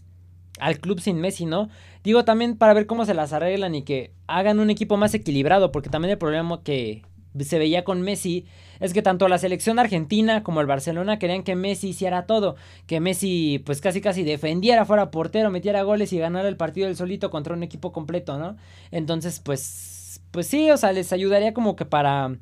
al 0.60 0.80
club 0.80 1.00
sin 1.00 1.20
Messi, 1.20 1.46
¿no? 1.46 1.70
Digo 2.04 2.26
también 2.26 2.58
para 2.58 2.74
ver 2.74 2.86
cómo 2.86 3.06
se 3.06 3.14
las 3.14 3.34
arreglan 3.34 3.76
y 3.76 3.84
que 3.84 4.12
hagan 4.28 4.60
un 4.60 4.70
equipo 4.70 4.98
más 4.98 5.14
equilibrado, 5.14 5.72
porque 5.72 5.90
también 5.90 6.12
el 6.12 6.18
problema 6.18 6.62
que 6.64 7.04
se 7.40 7.60
veía 7.60 7.84
con 7.84 8.02
Messi 8.02 8.46
es 8.80 8.94
que 8.94 9.02
tanto 9.02 9.28
la 9.28 9.38
selección 9.38 9.80
argentina 9.80 10.44
como 10.44 10.62
el 10.62 10.68
Barcelona 10.68 11.20
querían 11.20 11.44
que 11.44 11.56
Messi 11.56 11.90
hiciera 11.90 12.26
todo, 12.26 12.56
que 12.86 13.00
Messi 13.00 13.62
pues 13.66 13.82
casi 13.82 14.02
casi 14.02 14.24
defendiera, 14.24 14.86
fuera 14.86 15.12
portero, 15.12 15.52
metiera 15.52 15.84
goles 15.84 16.14
y 16.14 16.20
ganara 16.20 16.48
el 16.48 16.58
partido 16.58 16.88
del 16.88 16.96
solito 16.96 17.30
contra 17.30 17.54
un 17.54 17.64
equipo 17.64 17.92
completo, 17.92 18.38
¿no? 18.38 18.58
Entonces 18.92 19.40
pues 19.40 19.97
pues 20.32 20.48
sí, 20.48 20.70
o 20.72 20.78
sea, 20.78 20.92
les 20.92 21.14
ayudaría 21.14 21.54
como 21.54 21.76
que 21.76 21.86
para, 21.86 22.38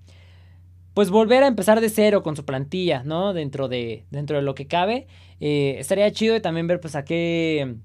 pues 0.93 1.09
volver 1.09 1.43
a 1.43 1.47
empezar 1.47 1.81
de 1.81 1.89
cero 1.89 2.23
con 2.23 2.35
su 2.35 2.45
plantilla, 2.45 3.03
¿no? 3.03 3.33
Dentro 3.33 3.67
de, 3.67 4.05
dentro 4.11 4.37
de 4.37 4.43
lo 4.43 4.55
que 4.55 4.67
cabe. 4.67 5.07
Eh, 5.39 5.75
estaría 5.79 6.11
chido 6.11 6.41
también 6.41 6.67
ver 6.67 6.79
pues 6.79 6.95
a 6.95 7.03
qué, 7.03 7.75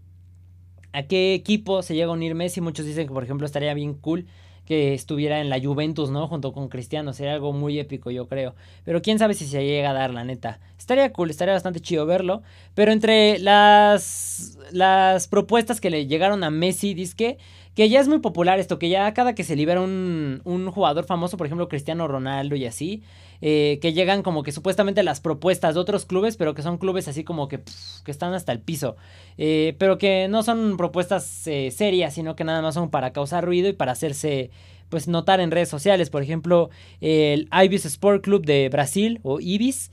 a 0.93 1.03
qué 1.03 1.35
equipo 1.35 1.83
se 1.83 1.95
llega 1.95 2.07
a 2.07 2.15
unir 2.15 2.35
Messi. 2.35 2.61
Muchos 2.61 2.87
dicen 2.87 3.09
que 3.09 3.13
por 3.13 3.25
ejemplo 3.25 3.47
estaría 3.47 3.75
bien 3.75 3.95
cool 3.95 4.27
que 4.71 4.95
estuviera 4.95 5.41
en 5.41 5.51
la 5.51 5.61
Juventus, 5.61 6.11
¿no? 6.11 6.29
Junto 6.29 6.53
con 6.53 6.69
Cristiano, 6.69 7.13
sería 7.13 7.35
algo 7.35 7.53
muy 7.53 7.81
épico, 7.81 8.13
yo 8.13 8.29
creo. 8.29 8.55
Pero 8.85 9.03
quién 9.03 9.19
sabe 9.19 9.35
si 9.35 9.45
se 9.45 9.65
llega 9.65 9.91
a 9.91 9.93
dar, 9.93 10.15
la 10.15 10.23
neta. 10.23 10.61
Estaría 10.79 11.13
cool, 11.13 11.31
estaría 11.31 11.55
bastante 11.55 11.81
chido 11.81 12.07
verlo. 12.07 12.43
Pero 12.75 12.93
entre 12.93 13.41
las, 13.41 14.57
las 14.71 15.27
propuestas 15.27 15.81
que 15.81 15.91
le 15.91 16.07
llegaron 16.07 16.45
a 16.45 16.51
Messi, 16.51 16.95
dice 16.95 17.17
que 17.17 17.39
que 17.81 17.89
ya 17.89 17.99
es 17.99 18.09
muy 18.09 18.19
popular 18.19 18.61
esto, 18.61 18.79
que 18.79 18.91
ya 18.91 19.15
cada 19.15 19.35
que 19.35 19.43
se 19.43 19.57
libera 19.57 19.81
un, 19.81 20.43
un 20.45 20.71
jugador 20.71 21.07
famoso, 21.07 21.39
por 21.39 21.47
ejemplo 21.47 21.67
Cristiano 21.67 22.07
Ronaldo 22.09 22.55
y 22.55 22.67
así, 22.67 23.03
eh, 23.41 23.79
que 23.81 23.95
llegan 23.95 24.23
como 24.23 24.43
que 24.43 24.53
supuestamente 24.53 25.03
las 25.03 25.23
propuestas 25.23 25.73
de 25.77 25.81
otros 25.81 26.05
clubes, 26.05 26.37
pero 26.37 26.53
que 26.53 26.61
son 26.61 26.77
clubes 26.77 27.09
así 27.09 27.25
como 27.25 27.49
que, 27.49 27.63
que 28.05 28.11
están 28.11 28.35
hasta 28.35 28.53
el 28.53 28.61
piso, 28.61 28.97
eh, 29.39 29.77
pero 29.79 29.97
que 29.97 30.29
no 30.29 30.43
son 30.43 30.77
propuestas 30.77 31.47
eh, 31.47 31.71
serias, 31.71 32.13
sino 32.13 32.37
que 32.37 32.45
nada 32.45 32.61
más 32.61 32.75
son 32.75 32.91
para 32.91 33.15
causar 33.15 33.47
ruido 33.47 33.71
y 33.71 33.73
para 33.73 33.93
hacerse 33.93 34.51
pues 34.91 35.09
notar 35.09 35.41
en 35.41 35.51
redes 35.51 35.71
sociales, 35.71 36.11
por 36.11 36.23
ejemplo 36.23 36.69
el 37.01 37.49
Ibis 37.51 37.87
Sport 37.87 38.23
Club 38.23 38.45
de 38.45 38.69
Brasil 38.69 39.21
o 39.23 39.41
Ibis, 39.41 39.91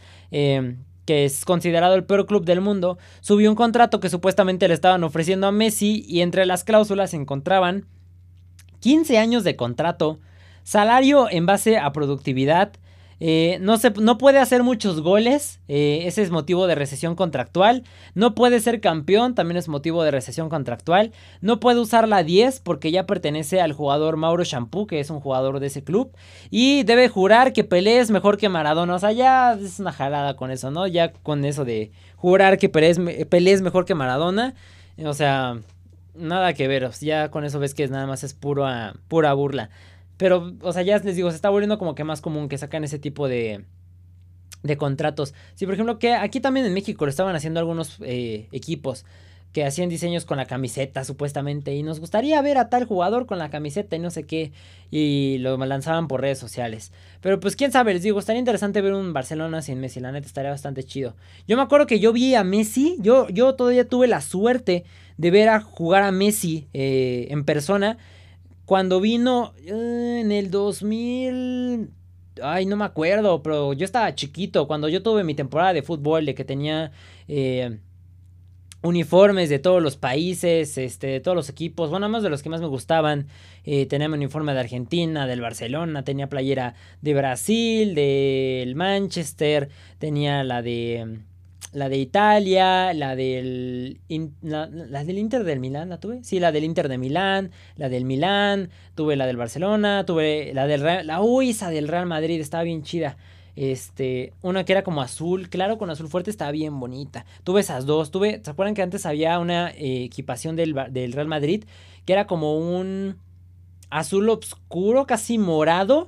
que 1.07 1.23
es 1.23 1.45
considerado 1.45 1.95
el 1.95 2.03
peor 2.03 2.25
club 2.25 2.43
del 2.43 2.59
mundo, 2.59 2.97
subió 3.21 3.49
un 3.49 3.55
contrato 3.55 4.01
que 4.01 4.09
supuestamente 4.09 4.67
le 4.67 4.73
estaban 4.73 5.05
ofreciendo 5.05 5.47
a 5.47 5.53
Messi 5.53 6.05
y 6.05 6.19
entre 6.19 6.45
las 6.45 6.65
cláusulas 6.65 7.11
se 7.11 7.15
encontraban 7.15 7.85
15 8.81 9.17
años 9.17 9.45
de 9.45 9.55
contrato, 9.55 10.19
salario 10.63 11.29
en 11.31 11.45
base 11.45 11.77
a 11.77 11.93
productividad, 11.93 12.73
eh, 13.19 13.57
no, 13.61 13.77
se, 13.77 13.89
no 13.91 14.17
puede 14.17 14.37
hacer 14.37 14.61
muchos 14.61 15.01
goles, 15.01 15.59
eh, 15.67 16.01
ese 16.05 16.21
es 16.21 16.29
motivo 16.29 16.67
de 16.67 16.75
recesión 16.75 17.15
contractual. 17.15 17.83
No 18.13 18.35
puede 18.35 18.59
ser 18.59 18.79
campeón, 18.79 19.33
también 19.33 19.57
es 19.57 19.67
motivo 19.67 20.03
de 20.03 20.11
recesión 20.11 20.49
contractual. 20.49 21.11
No 21.41 21.59
puede 21.59 21.79
usar 21.79 22.07
la 22.07 22.23
10 22.23 22.59
porque 22.59 22.91
ya 22.91 23.07
pertenece 23.07 23.59
al 23.59 23.73
jugador 23.73 24.17
Mauro 24.17 24.43
Shampoo, 24.43 24.85
que 24.85 24.99
es 24.99 25.09
un 25.09 25.19
jugador 25.19 25.59
de 25.59 25.67
ese 25.67 25.83
club. 25.83 26.11
Y 26.51 26.83
debe 26.83 27.09
jurar 27.09 27.53
que 27.53 27.63
Pelé 27.63 27.99
es 27.99 28.11
mejor 28.11 28.37
que 28.37 28.49
Maradona. 28.49 28.95
O 28.95 28.99
sea, 28.99 29.11
ya 29.11 29.53
es 29.53 29.79
una 29.79 29.91
jalada 29.91 30.35
con 30.35 30.51
eso, 30.51 30.69
¿no? 30.69 30.85
Ya 30.85 31.11
con 31.11 31.43
eso 31.43 31.65
de 31.65 31.91
jurar 32.15 32.57
que 32.59 32.69
Pelé 32.69 32.89
es, 32.89 33.61
mejor 33.61 33.85
que 33.85 33.95
Maradona. 33.95 34.53
O 35.03 35.13
sea, 35.13 35.59
nada 36.15 36.53
que 36.53 36.67
ver. 36.67 36.91
Ya 37.01 37.31
con 37.31 37.45
eso 37.45 37.59
ves 37.59 37.73
que 37.73 37.87
nada 37.87 38.05
más 38.05 38.23
es 38.23 38.35
pura, 38.35 38.93
pura 39.07 39.33
burla. 39.33 39.69
Pero, 40.17 40.53
o 40.61 40.73
sea, 40.73 40.81
ya 40.81 40.97
les 40.97 41.15
digo, 41.15 41.29
se 41.29 41.35
está 41.35 41.49
volviendo 41.49 41.77
como 41.77 41.95
que 41.95 42.03
más 42.03 42.21
común 42.21 42.49
que 42.49 42.57
sacan 42.57 42.83
ese 42.83 42.99
tipo 42.99 43.27
de, 43.27 43.65
de 44.63 44.77
contratos. 44.77 45.33
Sí, 45.55 45.65
por 45.65 45.75
ejemplo, 45.75 45.99
que 45.99 46.13
aquí 46.13 46.39
también 46.39 46.65
en 46.65 46.73
México 46.73 47.05
lo 47.05 47.09
estaban 47.09 47.35
haciendo 47.35 47.59
algunos 47.59 47.97
eh, 48.01 48.47
equipos 48.51 49.05
que 49.53 49.63
hacían 49.65 49.89
diseños 49.89 50.25
con 50.25 50.37
la 50.37 50.45
camiseta 50.45 51.03
supuestamente 51.03 51.73
y 51.73 51.81
nos 51.81 51.99
gustaría 51.99 52.39
ver 52.41 52.57
a 52.57 52.69
tal 52.69 52.85
jugador 52.85 53.25
con 53.25 53.39
la 53.39 53.49
camiseta 53.49 53.95
y 53.95 53.99
no 53.99 54.11
sé 54.11 54.23
qué 54.23 54.51
y 54.91 55.37
lo 55.39 55.57
lanzaban 55.57 56.07
por 56.07 56.21
redes 56.21 56.37
sociales. 56.37 56.91
Pero 57.21 57.39
pues 57.39 57.55
quién 57.55 57.71
sabe, 57.71 57.93
les 57.93 58.03
digo, 58.03 58.19
estaría 58.19 58.39
interesante 58.39 58.81
ver 58.81 58.93
un 58.93 59.13
Barcelona 59.13 59.61
sin 59.61 59.79
Messi, 59.79 59.99
la 59.99 60.11
neta 60.11 60.27
estaría 60.27 60.51
bastante 60.51 60.83
chido. 60.83 61.15
Yo 61.47 61.55
me 61.57 61.63
acuerdo 61.63 61.87
que 61.87 61.99
yo 61.99 62.13
vi 62.13 62.35
a 62.35 62.43
Messi, 62.43 62.97
yo, 62.99 63.27
yo 63.29 63.55
todavía 63.55 63.87
tuve 63.87 64.07
la 64.07 64.21
suerte 64.21 64.83
de 65.17 65.31
ver 65.31 65.49
a 65.49 65.61
jugar 65.61 66.03
a 66.03 66.11
Messi 66.11 66.67
eh, 66.73 67.27
en 67.31 67.43
persona 67.43 67.97
cuando 68.67 68.99
vino 68.99 69.53
eh, 69.65 70.19
en 70.21 70.31
el 70.33 70.51
2000... 70.51 71.89
Ay, 72.43 72.65
no 72.65 72.75
me 72.75 72.83
acuerdo, 72.83 73.41
pero 73.41 73.71
yo 73.71 73.85
estaba 73.85 74.13
chiquito. 74.13 74.67
Cuando 74.67 74.89
yo 74.89 75.01
tuve 75.01 75.23
mi 75.23 75.35
temporada 75.35 75.71
de 75.71 75.83
fútbol, 75.83 76.25
de 76.25 76.35
que 76.35 76.43
tenía 76.43 76.91
eh, 77.29 77.79
uniformes 78.81 79.49
de 79.49 79.59
todos 79.59 79.81
los 79.81 79.95
países, 79.95 80.77
este, 80.77 81.07
de 81.07 81.19
todos 81.21 81.33
los 81.33 81.47
equipos. 81.47 81.89
Bueno, 81.89 82.09
más 82.09 82.23
de 82.23 82.29
los 82.29 82.43
que 82.43 82.49
más 82.49 82.59
me 82.59 82.67
gustaban. 82.67 83.27
Eh, 83.63 83.85
tenía 83.85 84.09
mi 84.09 84.15
uniforme 84.15 84.53
de 84.53 84.59
Argentina, 84.59 85.27
del 85.27 85.39
Barcelona, 85.39 86.03
tenía 86.03 86.27
playera 86.27 86.75
de 87.01 87.13
Brasil, 87.13 87.95
del 87.95 88.75
Manchester, 88.75 89.69
tenía 89.97 90.43
la 90.43 90.61
de 90.61 91.21
la 91.73 91.89
de 91.89 91.97
Italia, 91.97 92.93
la 92.93 93.15
del, 93.15 93.99
la, 94.41 94.67
del 94.67 95.17
Inter 95.17 95.43
del 95.43 95.59
Milán, 95.59 95.89
¿la 95.89 95.99
tuve? 95.99 96.23
Sí, 96.23 96.39
la 96.39 96.51
del 96.51 96.63
Inter 96.63 96.87
de 96.87 96.97
Milán, 96.97 97.51
la 97.75 97.89
del 97.89 98.05
Milán, 98.05 98.69
tuve 98.95 99.15
la 99.15 99.25
del 99.25 99.37
Barcelona, 99.37 100.05
tuve 100.05 100.53
la 100.53 100.65
del 100.67 100.81
Real, 100.81 101.05
la 101.05 101.21
uy, 101.21 101.51
esa 101.51 101.69
del 101.69 101.87
Real 101.87 102.05
Madrid, 102.05 102.39
estaba 102.39 102.63
bien 102.63 102.83
chida. 102.83 103.17
Este, 103.55 104.33
una 104.43 104.65
que 104.65 104.71
era 104.71 104.83
como 104.83 105.01
azul, 105.01 105.49
claro, 105.49 105.77
con 105.79 105.89
azul 105.89 106.07
fuerte, 106.07 106.29
estaba 106.29 106.51
bien 106.51 106.79
bonita. 106.79 107.25
Tuve 107.43 107.61
esas 107.61 107.85
dos, 107.85 108.11
tuve, 108.11 108.39
¿se 108.43 108.51
acuerdan 108.51 108.75
que 108.75 108.83
antes 108.83 109.05
había 109.05 109.39
una 109.39 109.71
equipación 109.75 110.55
del, 110.55 110.75
del 110.91 111.11
Real 111.11 111.27
Madrid 111.27 111.63
que 112.05 112.13
era 112.13 112.27
como 112.27 112.57
un 112.57 113.17
azul 113.89 114.29
oscuro, 114.29 115.05
casi 115.05 115.37
morado? 115.37 116.07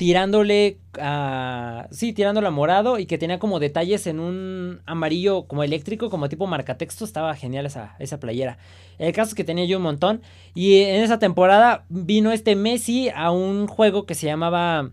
Tirándole 0.00 0.78
a... 0.98 1.86
Sí, 1.90 2.14
tirándole 2.14 2.46
a 2.46 2.50
morado 2.50 2.98
y 2.98 3.04
que 3.04 3.18
tenía 3.18 3.38
como 3.38 3.60
detalles 3.60 4.06
en 4.06 4.18
un 4.18 4.80
amarillo 4.86 5.42
como 5.42 5.62
eléctrico, 5.62 6.08
como 6.08 6.30
tipo 6.30 6.46
marcatexto. 6.46 7.04
Estaba 7.04 7.34
genial 7.34 7.66
esa, 7.66 7.96
esa 7.98 8.18
playera. 8.18 8.56
El 8.98 9.12
caso 9.12 9.28
es 9.28 9.34
que 9.34 9.44
tenía 9.44 9.66
yo 9.66 9.76
un 9.76 9.82
montón. 9.82 10.22
Y 10.54 10.78
en 10.84 11.02
esa 11.02 11.18
temporada 11.18 11.84
vino 11.90 12.32
este 12.32 12.56
Messi 12.56 13.10
a 13.14 13.30
un 13.30 13.66
juego 13.66 14.06
que 14.06 14.14
se 14.14 14.24
llamaba... 14.24 14.90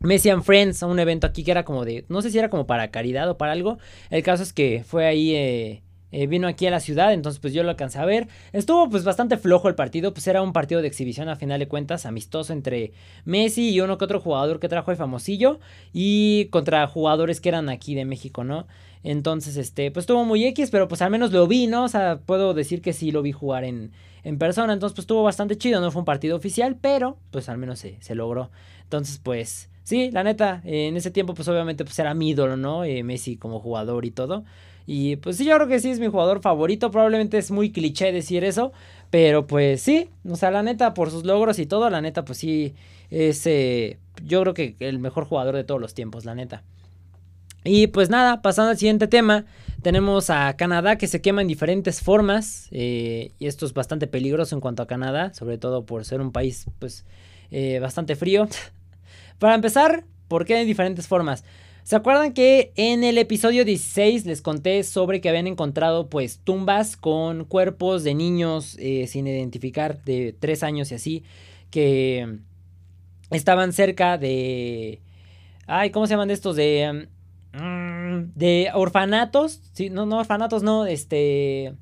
Messi 0.00 0.28
and 0.28 0.42
Friends, 0.42 0.82
a 0.82 0.86
un 0.86 0.98
evento 0.98 1.28
aquí 1.28 1.44
que 1.44 1.52
era 1.52 1.64
como 1.64 1.84
de, 1.84 2.04
no 2.08 2.20
sé 2.20 2.30
si 2.30 2.38
era 2.38 2.50
como 2.50 2.66
para 2.66 2.90
caridad 2.90 3.30
o 3.30 3.38
para 3.38 3.52
algo. 3.52 3.78
El 4.10 4.24
caso 4.24 4.42
es 4.42 4.52
que 4.52 4.82
fue 4.84 5.06
ahí 5.06 5.36
eh, 5.36 5.82
eh, 6.18 6.26
vino 6.26 6.48
aquí 6.48 6.66
a 6.66 6.70
la 6.70 6.80
ciudad, 6.80 7.12
entonces 7.12 7.38
pues 7.40 7.52
yo 7.52 7.62
lo 7.62 7.68
alcancé 7.68 7.98
a 7.98 8.06
ver. 8.06 8.26
Estuvo 8.54 8.88
pues 8.88 9.04
bastante 9.04 9.36
flojo 9.36 9.68
el 9.68 9.74
partido, 9.74 10.14
pues 10.14 10.26
era 10.26 10.40
un 10.40 10.54
partido 10.54 10.80
de 10.80 10.88
exhibición 10.88 11.28
a 11.28 11.36
final 11.36 11.60
de 11.60 11.68
cuentas, 11.68 12.06
amistoso 12.06 12.54
entre 12.54 12.94
Messi 13.26 13.68
y 13.68 13.82
uno 13.82 13.98
que 13.98 14.06
otro 14.06 14.18
jugador 14.18 14.58
que 14.58 14.70
trajo 14.70 14.90
el 14.90 14.96
famosillo 14.96 15.60
y 15.92 16.46
contra 16.46 16.86
jugadores 16.86 17.42
que 17.42 17.50
eran 17.50 17.68
aquí 17.68 17.94
de 17.94 18.06
México, 18.06 18.44
¿no? 18.44 18.66
Entonces, 19.02 19.58
este, 19.58 19.90
pues 19.90 20.04
estuvo 20.04 20.24
muy 20.24 20.46
X, 20.46 20.70
pero 20.70 20.88
pues 20.88 21.02
al 21.02 21.10
menos 21.10 21.32
lo 21.32 21.46
vi, 21.46 21.66
¿no? 21.66 21.84
O 21.84 21.88
sea, 21.88 22.20
puedo 22.24 22.54
decir 22.54 22.80
que 22.80 22.94
sí 22.94 23.10
lo 23.10 23.20
vi 23.20 23.32
jugar 23.32 23.64
en, 23.64 23.92
en 24.24 24.38
persona, 24.38 24.72
entonces 24.72 24.94
pues 24.94 25.02
estuvo 25.02 25.22
bastante 25.22 25.58
chido, 25.58 25.82
no 25.82 25.90
fue 25.90 26.00
un 26.00 26.06
partido 26.06 26.34
oficial, 26.34 26.78
pero 26.80 27.18
pues 27.30 27.50
al 27.50 27.58
menos 27.58 27.78
se, 27.78 27.98
se 28.00 28.14
logró. 28.14 28.50
Entonces, 28.84 29.20
pues... 29.22 29.68
Sí, 29.82 30.10
la 30.10 30.24
neta, 30.24 30.62
en 30.64 30.96
ese 30.96 31.12
tiempo 31.12 31.34
pues 31.34 31.46
obviamente 31.46 31.84
pues 31.84 31.96
era 32.00 32.12
mi 32.12 32.30
ídolo, 32.30 32.56
¿no? 32.56 32.82
Eh, 32.82 33.04
Messi 33.04 33.36
como 33.36 33.60
jugador 33.60 34.04
y 34.04 34.10
todo. 34.10 34.44
Y 34.86 35.16
pues 35.16 35.36
sí, 35.36 35.44
yo 35.44 35.56
creo 35.56 35.68
que 35.68 35.80
sí 35.80 35.90
es 35.90 36.00
mi 36.00 36.06
jugador 36.06 36.40
favorito. 36.40 36.90
Probablemente 36.90 37.38
es 37.38 37.50
muy 37.50 37.72
cliché 37.72 38.12
decir 38.12 38.44
eso. 38.44 38.72
Pero 39.10 39.46
pues 39.46 39.82
sí, 39.82 40.10
o 40.28 40.36
sea, 40.36 40.50
la 40.50 40.62
neta, 40.62 40.94
por 40.94 41.10
sus 41.10 41.24
logros 41.24 41.58
y 41.58 41.66
todo, 41.66 41.90
la 41.90 42.00
neta, 42.00 42.24
pues 42.24 42.38
sí, 42.38 42.74
es 43.10 43.46
eh, 43.46 43.98
yo 44.24 44.42
creo 44.42 44.54
que 44.54 44.76
el 44.80 44.98
mejor 44.98 45.24
jugador 45.24 45.54
de 45.54 45.64
todos 45.64 45.80
los 45.80 45.94
tiempos, 45.94 46.24
la 46.24 46.34
neta. 46.34 46.62
Y 47.64 47.88
pues 47.88 48.10
nada, 48.10 48.42
pasando 48.42 48.70
al 48.70 48.78
siguiente 48.78 49.08
tema, 49.08 49.44
tenemos 49.82 50.30
a 50.30 50.54
Canadá 50.56 50.96
que 50.96 51.08
se 51.08 51.20
quema 51.20 51.42
en 51.42 51.48
diferentes 51.48 52.00
formas. 52.00 52.68
Eh, 52.70 53.32
y 53.38 53.46
esto 53.46 53.66
es 53.66 53.74
bastante 53.74 54.06
peligroso 54.06 54.54
en 54.54 54.60
cuanto 54.60 54.82
a 54.82 54.86
Canadá, 54.86 55.34
sobre 55.34 55.58
todo 55.58 55.84
por 55.84 56.04
ser 56.04 56.20
un 56.20 56.30
país 56.30 56.66
pues 56.78 57.04
eh, 57.50 57.78
bastante 57.80 58.14
frío. 58.14 58.48
Para 59.38 59.54
empezar, 59.54 60.04
¿por 60.28 60.44
qué 60.44 60.60
en 60.60 60.66
diferentes 60.66 61.08
formas? 61.08 61.44
¿Se 61.86 61.94
acuerdan 61.94 62.32
que 62.32 62.72
en 62.74 63.04
el 63.04 63.16
episodio 63.16 63.64
16 63.64 64.26
les 64.26 64.42
conté 64.42 64.82
sobre 64.82 65.20
que 65.20 65.28
habían 65.28 65.46
encontrado 65.46 66.10
pues 66.10 66.40
tumbas 66.42 66.96
con 66.96 67.44
cuerpos 67.44 68.02
de 68.02 68.12
niños 68.16 68.76
eh, 68.80 69.06
sin 69.06 69.28
identificar 69.28 70.02
de 70.02 70.34
3 70.36 70.64
años 70.64 70.90
y 70.90 70.96
así 70.96 71.22
que 71.70 72.40
estaban 73.30 73.72
cerca 73.72 74.18
de... 74.18 75.00
Ay, 75.68 75.90
¿cómo 75.90 76.08
se 76.08 76.14
llaman 76.14 76.32
estos? 76.32 76.56
De... 76.56 77.06
Mm, 77.52 78.32
de 78.34 78.70
orfanatos. 78.74 79.60
Sí, 79.72 79.88
no, 79.88 80.06
no, 80.06 80.18
orfanatos, 80.18 80.64
no, 80.64 80.86
este... 80.86 81.72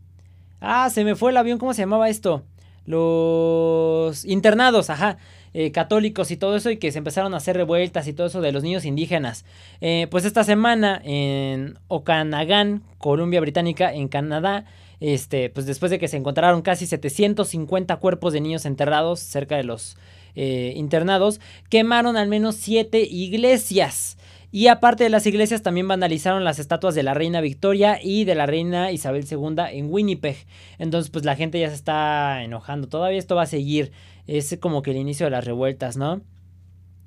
Ah, 0.61 0.91
se 0.91 1.05
me 1.05 1.15
fue 1.15 1.31
el 1.31 1.39
avión, 1.39 1.57
¿cómo 1.57 1.73
se 1.73 1.81
llamaba 1.81 2.11
esto? 2.11 2.45
Los 2.85 4.27
internados, 4.27 4.91
ajá. 4.91 5.17
Eh, 5.57 5.71
católicos 5.71 6.33
y 6.33 6.37
todo 6.37 6.57
eso 6.57 6.69
y 6.73 6.79
que 6.79 6.91
se 6.91 6.99
empezaron 6.99 7.33
a 7.33 7.37
hacer 7.37 7.57
revueltas 7.57 8.09
y 8.09 8.13
todo 8.13 8.27
eso 8.27 8.41
de 8.41 8.51
los 8.51 8.65
niños 8.65 8.85
indígenas. 8.85 9.45
Eh, 9.81 10.09
pues 10.11 10.25
esta 10.25 10.43
semana 10.43 11.01
en 11.05 11.79
Okanagan, 11.87 12.83
Columbia 12.99 13.41
Británica, 13.41 13.95
en 13.95 14.09
Canadá, 14.09 14.65
este, 14.99 15.51
pues 15.51 15.65
después 15.67 15.93
de 15.93 16.01
que 16.01 16.09
se 16.09 16.17
encontraron 16.17 16.63
casi 16.63 16.87
750 16.87 17.97
cuerpos 17.99 18.33
de 18.33 18.41
niños 18.41 18.67
enterrados 18.67 19.21
cerca 19.21 19.57
de 19.57 19.63
los 19.63 19.97
eh, 20.35 20.73
internados, 20.75 21.41
quemaron 21.69 22.17
al 22.17 22.27
menos 22.27 22.57
7 22.57 23.07
iglesias. 23.09 24.19
Y 24.51 24.69
aparte 24.69 25.05
de 25.05 25.11
las 25.11 25.27
iglesias, 25.27 25.63
también 25.63 25.87
vandalizaron 25.89 26.45
las 26.45 26.61
estatuas 26.61 26.95
de 26.95 27.03
la 27.03 27.15
reina 27.15 27.41
Victoria 27.41 27.99
y 28.03 28.25
de 28.25 28.35
la 28.37 28.47
reina 28.47 28.93
Isabel 28.93 29.25
II 29.29 29.57
en 29.73 29.93
Winnipeg. 29.93 30.37
Entonces, 30.79 31.11
pues 31.11 31.25
la 31.25 31.35
gente 31.35 31.59
ya 31.59 31.69
se 31.69 31.75
está 31.75 32.43
enojando. 32.43 32.89
Todavía 32.89 33.19
esto 33.19 33.35
va 33.35 33.43
a 33.43 33.47
seguir 33.47 33.91
es 34.27 34.57
como 34.61 34.83
que 34.83 34.93
el 34.93 34.97
inicio 34.97 35.27
de 35.27 35.31
las 35.31 35.45
revueltas, 35.45 35.97
¿no? 35.97 36.23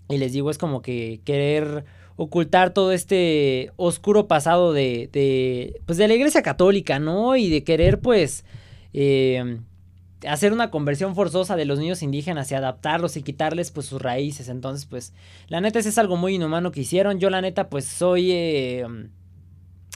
Y 0.10 0.18
les 0.18 0.34
digo, 0.34 0.50
es 0.50 0.58
como 0.58 0.82
que 0.82 1.22
querer 1.26 1.86
ocultar 2.16 2.74
todo 2.74 2.92
este 2.92 3.72
oscuro 3.76 4.28
pasado 4.28 4.74
de, 4.74 5.10
de 5.12 5.82
pues 5.86 5.98
de 5.98 6.08
la 6.08 6.16
iglesia 6.16 6.42
católica, 6.42 7.00
¿no? 7.00 7.36
Y 7.36 7.50
de 7.50 7.64
querer, 7.64 8.00
pues, 8.00 8.46
eh, 8.94 9.60
hacer 10.28 10.54
una 10.54 10.72
conversión 10.72 11.14
forzosa 11.14 11.56
de 11.56 11.66
los 11.66 11.80
niños 11.80 12.02
indígenas 12.02 12.52
y 12.52 12.56
adaptarlos 12.56 13.18
y 13.18 13.24
quitarles, 13.24 13.72
pues, 13.72 13.86
sus 13.86 14.02
raíces. 14.02 14.50
Entonces, 14.50 14.86
pues, 14.86 15.14
la 15.48 15.62
neta, 15.62 15.80
es 15.80 15.98
algo 15.98 16.18
muy 16.18 16.36
inhumano 16.36 16.72
que 16.72 16.82
hicieron. 16.82 17.20
Yo, 17.20 17.30
la 17.30 17.42
neta, 17.42 17.70
pues, 17.70 17.86
soy... 17.86 18.32
Eh, 18.32 18.86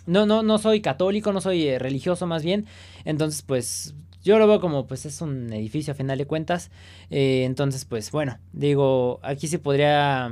no, 0.06 0.26
no, 0.26 0.44
no 0.44 0.58
soy 0.58 0.82
católico, 0.82 1.32
no 1.32 1.42
soy 1.42 1.68
eh, 1.68 1.80
religioso 1.80 2.26
más 2.28 2.44
bien. 2.44 2.66
Entonces, 3.06 3.44
pues 3.44 3.94
yo 4.24 4.38
lo 4.38 4.48
veo 4.48 4.60
como 4.60 4.88
pues 4.88 5.06
es 5.06 5.22
un 5.22 5.52
edificio 5.54 5.94
a 5.94 5.96
final 5.96 6.18
de 6.18 6.26
cuentas. 6.26 6.72
Eh, 7.10 7.44
entonces 7.46 7.86
pues 7.86 8.12
bueno, 8.12 8.38
digo, 8.54 9.20
aquí 9.24 9.48
se 9.48 9.60
podría 9.60 10.32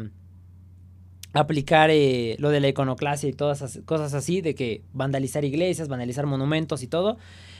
aplicar 1.33 1.89
eh, 1.91 2.35
lo 2.39 2.49
de 2.49 2.59
la 2.59 2.69
iconoclasia 2.69 3.29
y 3.29 3.33
todas 3.33 3.61
esas 3.61 3.83
cosas 3.85 4.13
así, 4.13 4.41
de 4.41 4.55
que 4.55 4.83
vandalizar 4.93 5.45
iglesias, 5.45 5.87
vandalizar 5.87 6.25
monumentos 6.25 6.83
y 6.83 6.87
todo. 6.87 7.17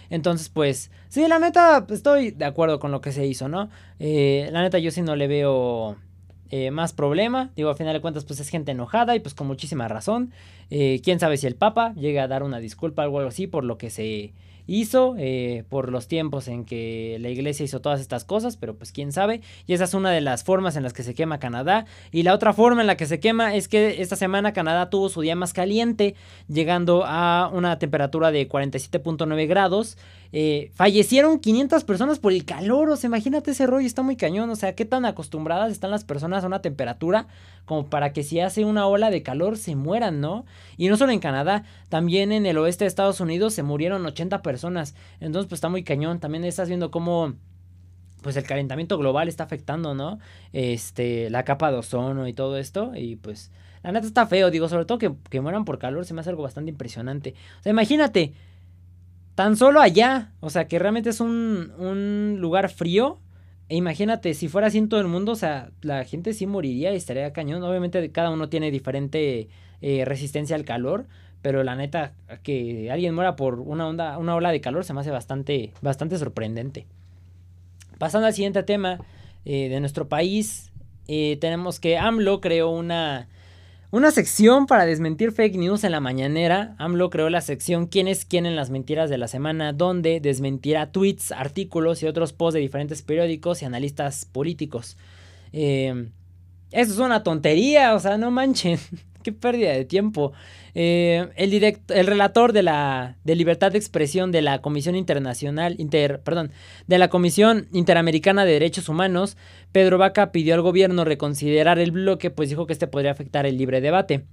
Entonces, 0.10 0.50
pues, 0.50 0.90
sí, 1.08 1.28
la 1.28 1.38
neta, 1.38 1.86
estoy 1.90 2.32
de 2.32 2.46
acuerdo 2.46 2.80
con 2.80 2.92
lo 2.92 3.00
que 3.00 3.12
se 3.12 3.28
hizo, 3.28 3.48
¿no? 3.48 3.70
Eh, 4.00 4.50
la 4.52 4.64
neta, 4.64 4.80
yo 4.80 4.90
sí 4.90 5.04
no 5.04 5.16
le 5.16 5.28
veo 5.28 5.98
más 6.72 6.94
problema. 6.94 7.52
Digo, 7.56 7.70
a 7.70 7.76
final 7.76 7.94
de 7.94 8.02
cuentas, 8.02 8.26
pues 8.26 8.40
es 8.40 8.50
gente 8.50 8.72
enojada 8.72 9.16
y 9.16 9.20
pues 9.20 9.36
con 9.36 9.46
muchísima 9.46 9.88
razón. 9.88 10.32
Quién 10.68 11.20
sabe 11.20 11.38
si 11.38 11.46
el 11.46 11.54
Papa 11.54 11.94
llega 11.94 12.24
a 12.24 12.28
dar 12.28 12.42
una 12.42 12.60
disculpa 12.60 13.04
o 13.04 13.18
algo 13.20 13.30
así 13.30 13.46
por 13.46 13.64
lo 13.64 13.78
que 13.78 13.92
se 13.92 14.34
hizo 14.70 15.16
eh, 15.18 15.64
por 15.68 15.92
los 15.92 16.08
tiempos 16.08 16.48
en 16.48 16.64
que 16.64 17.18
la 17.20 17.30
iglesia 17.30 17.64
hizo 17.64 17.82
todas 17.82 18.00
estas 18.00 18.24
cosas, 18.24 18.56
pero 18.56 18.76
pues 18.76 18.92
quién 18.92 19.12
sabe. 19.12 19.42
Y 19.66 19.74
esa 19.74 19.86
es 19.86 19.94
una 19.96 20.12
de 20.12 20.22
las 20.22 20.44
formas 20.44 20.76
en 20.76 20.84
las 20.84 20.94
que 20.94 21.04
se 21.04 21.16
quema 21.16 21.40
Canadá. 21.40 21.86
Y 22.12 22.24
la 22.24 22.34
otra 22.34 22.54
forma 22.54 22.82
en 22.82 22.88
la 22.88 22.96
que 22.96 23.08
se 23.08 23.20
quema 23.20 23.56
es 23.56 23.68
que 23.68 24.02
esta 24.02 24.16
semana 24.16 24.54
Canadá 24.54 24.90
tuvo 24.90 25.10
su 25.10 25.22
día 25.22 25.36
más 25.36 25.54
caliente, 25.54 26.16
llegando 26.48 27.04
a 27.06 27.50
una 27.52 27.80
temperatura 27.80 28.32
de 28.32 28.48
47.9 28.48 29.48
grados. 29.48 29.98
Eh, 30.32 30.72
fallecieron 30.76 31.40
500 31.40 31.84
personas 31.84 32.20
por 32.20 32.32
el 32.32 32.46
calor, 32.46 32.90
o 32.92 32.96
sea, 32.96 33.08
imagínate 33.08 33.52
ese 33.52 33.66
rollo, 33.66 33.88
está 33.88 34.04
muy 34.04 34.16
cañón, 34.16 34.50
o 34.52 34.56
sea, 34.56 34.76
qué 34.76 34.86
tan 34.86 35.06
acostumbradas 35.06 35.72
están 35.72 35.90
las 35.90 36.04
personas 36.04 36.44
a 36.44 36.48
una 36.48 36.62
temperatura 36.62 37.28
como 37.66 37.88
para 37.88 38.14
que 38.14 38.24
si 38.24 38.40
hace 38.40 38.64
una 38.64 38.86
ola 38.86 39.10
de 39.10 39.24
calor 39.24 39.58
se 39.58 39.76
mueran, 39.76 40.22
¿no? 40.22 40.46
Y 40.78 40.88
no 40.90 40.98
solo 40.98 41.12
en 41.12 41.20
Canadá, 41.20 41.64
también 41.90 42.32
en 42.32 42.46
el 42.46 42.58
oeste 42.60 42.84
de 42.84 42.90
Estados 42.90 43.20
Unidos 43.22 43.54
se 43.54 43.64
murieron 43.64 44.06
80 44.06 44.42
personas, 44.44 44.96
entonces 45.20 45.50
pues 45.50 45.58
está 45.58 45.70
muy 45.70 45.84
cañón, 45.84 46.20
también 46.20 46.44
estás 46.44 46.68
viendo 46.68 46.92
cómo 46.92 47.34
pues 48.22 48.36
el 48.36 48.44
calentamiento 48.44 48.98
global 48.98 49.30
está 49.30 49.46
afectando, 49.46 49.96
¿no? 49.96 50.20
Este, 50.52 51.30
la 51.30 51.44
capa 51.44 51.72
de 51.72 51.78
ozono 51.78 52.28
y 52.28 52.34
todo 52.34 52.58
esto, 52.58 52.92
y 52.96 53.16
pues 53.16 53.52
la 53.82 53.92
neta 53.92 54.06
está 54.06 54.28
feo, 54.28 54.52
digo, 54.52 54.68
sobre 54.68 54.86
todo 54.86 54.98
que, 54.98 55.14
que 55.30 55.42
mueran 55.42 55.66
por 55.66 55.80
calor 55.80 56.06
se 56.06 56.14
me 56.14 56.22
hace 56.22 56.30
algo 56.30 56.44
bastante 56.44 56.70
impresionante. 56.70 57.34
O 57.60 57.64
sea, 57.64 57.72
imagínate, 57.72 58.34
Tan 59.40 59.56
solo 59.56 59.80
allá, 59.80 60.34
o 60.42 60.50
sea, 60.50 60.68
que 60.68 60.80
realmente 60.80 61.12
es 61.12 61.22
un, 61.22 61.72
un 61.78 62.42
lugar 62.42 62.68
frío. 62.70 63.20
E 63.70 63.78
imagínate, 63.78 64.34
si 64.34 64.50
fuera 64.50 64.68
así 64.68 64.80
en 64.80 64.90
todo 64.90 65.00
el 65.00 65.08
mundo, 65.08 65.32
o 65.32 65.36
sea, 65.36 65.70
la 65.82 66.04
gente 66.04 66.34
sí 66.34 66.46
moriría 66.46 66.92
y 66.92 66.98
estaría 66.98 67.32
cañón. 67.32 67.64
Obviamente 67.64 68.12
cada 68.12 68.32
uno 68.32 68.50
tiene 68.50 68.70
diferente 68.70 69.48
eh, 69.80 70.04
resistencia 70.04 70.58
al 70.58 70.66
calor, 70.66 71.08
pero 71.42 71.64
la 71.64 71.78
neta, 71.78 72.12
que 72.44 72.92
alguien 72.92 73.16
muera 73.16 73.38
por 73.38 73.62
una 73.62 73.88
onda, 73.88 74.18
una 74.18 74.36
ola 74.36 74.52
de 74.52 74.60
calor 74.60 74.84
se 74.84 74.94
me 74.94 75.00
hace 75.00 75.12
bastante, 75.12 75.72
bastante 75.82 76.18
sorprendente. 76.18 76.86
Pasando 77.98 78.28
al 78.28 78.34
siguiente 78.34 78.62
tema 78.64 79.00
eh, 79.46 79.70
de 79.70 79.80
nuestro 79.80 80.10
país, 80.10 80.70
eh, 81.08 81.38
tenemos 81.40 81.80
que 81.80 81.98
AMLO 81.98 82.42
creó 82.42 82.72
una 82.72 83.30
una 83.92 84.12
sección 84.12 84.68
para 84.68 84.86
desmentir 84.86 85.32
fake 85.32 85.56
news 85.56 85.84
en 85.84 85.92
la 85.92 86.00
mañanera. 86.00 86.76
AMLO 86.78 87.10
creó 87.10 87.30
la 87.30 87.42
sección 87.42 87.88
¿Quién 87.88 88.08
es 88.08 88.24
quién 88.24 88.46
en 88.46 88.56
las 88.56 88.70
mentiras 88.70 89.10
de 89.10 89.18
la 89.18 89.28
semana? 89.28 89.74
donde 89.74 90.20
desmentirá 90.20 90.92
tweets, 90.92 91.32
artículos 91.32 92.04
y 92.04 92.06
otros 92.08 92.34
posts 92.34 92.56
de 92.56 92.60
diferentes 92.60 93.02
periódicos 93.02 93.62
y 93.62 93.66
analistas 93.66 94.26
políticos. 94.26 94.98
Eh, 95.54 96.10
eso 96.72 96.94
es 96.94 97.00
una 97.00 97.24
tontería, 97.24 97.96
o 97.96 98.00
sea, 98.00 98.18
no 98.18 98.30
manchen. 98.30 98.78
Qué 99.24 99.32
pérdida 99.32 99.72
de 99.72 99.86
tiempo. 99.86 100.34
Eh, 100.82 101.28
el, 101.36 101.78
el 101.90 102.08
relator 102.08 102.54
de 102.54 102.64
la 102.64 103.18
de 103.26 103.36
libertad 103.36 103.74
de 103.74 103.78
expresión 103.78 104.32
de 104.32 104.42
la 104.42 104.62
Comisión 104.62 104.96
Internacional, 104.96 105.76
de 105.76 106.98
la 106.98 107.10
Comisión 107.10 107.68
Interamericana 107.74 108.46
de 108.46 108.54
Derechos 108.54 108.88
Humanos, 108.88 109.36
Pedro 109.74 109.98
Vaca 109.98 110.32
pidió 110.32 110.56
al 110.56 110.62
gobierno 110.62 111.04
reconsiderar 111.04 111.80
el 111.80 111.92
bloque, 111.92 112.30
pues 112.30 112.48
dijo 112.48 112.66
que 112.66 112.72
este 112.72 112.88
podría 112.88 113.12
afectar 113.12 113.46
el 113.46 113.58
libre 113.58 113.82
debate. 113.82 114.24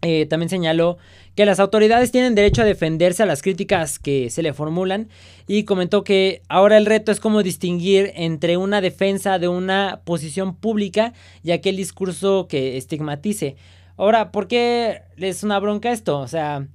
Eh, 0.00 0.24
también 0.24 0.48
señaló 0.48 0.96
que 1.34 1.44
las 1.44 1.60
autoridades 1.60 2.10
tienen 2.10 2.34
derecho 2.34 2.62
a 2.62 2.64
defenderse 2.64 3.22
a 3.22 3.26
las 3.26 3.42
críticas 3.42 3.98
que 3.98 4.30
se 4.30 4.42
le 4.42 4.54
formulan 4.54 5.10
y 5.46 5.64
comentó 5.64 6.02
que 6.02 6.40
ahora 6.48 6.78
el 6.78 6.86
reto 6.86 7.12
es 7.12 7.20
cómo 7.20 7.42
distinguir 7.42 8.10
entre 8.14 8.56
una 8.56 8.80
defensa 8.80 9.38
de 9.38 9.48
una 9.48 10.00
posición 10.04 10.56
pública 10.56 11.12
y 11.42 11.50
aquel 11.50 11.76
discurso 11.76 12.48
que 12.48 12.78
estigmatice. 12.78 13.56
Ahora, 13.96 14.32
¿por 14.32 14.48
qué 14.48 15.02
es 15.16 15.42
una 15.42 15.58
bronca 15.58 15.92
esto? 15.92 16.18
O 16.18 16.28
sea, 16.28 16.66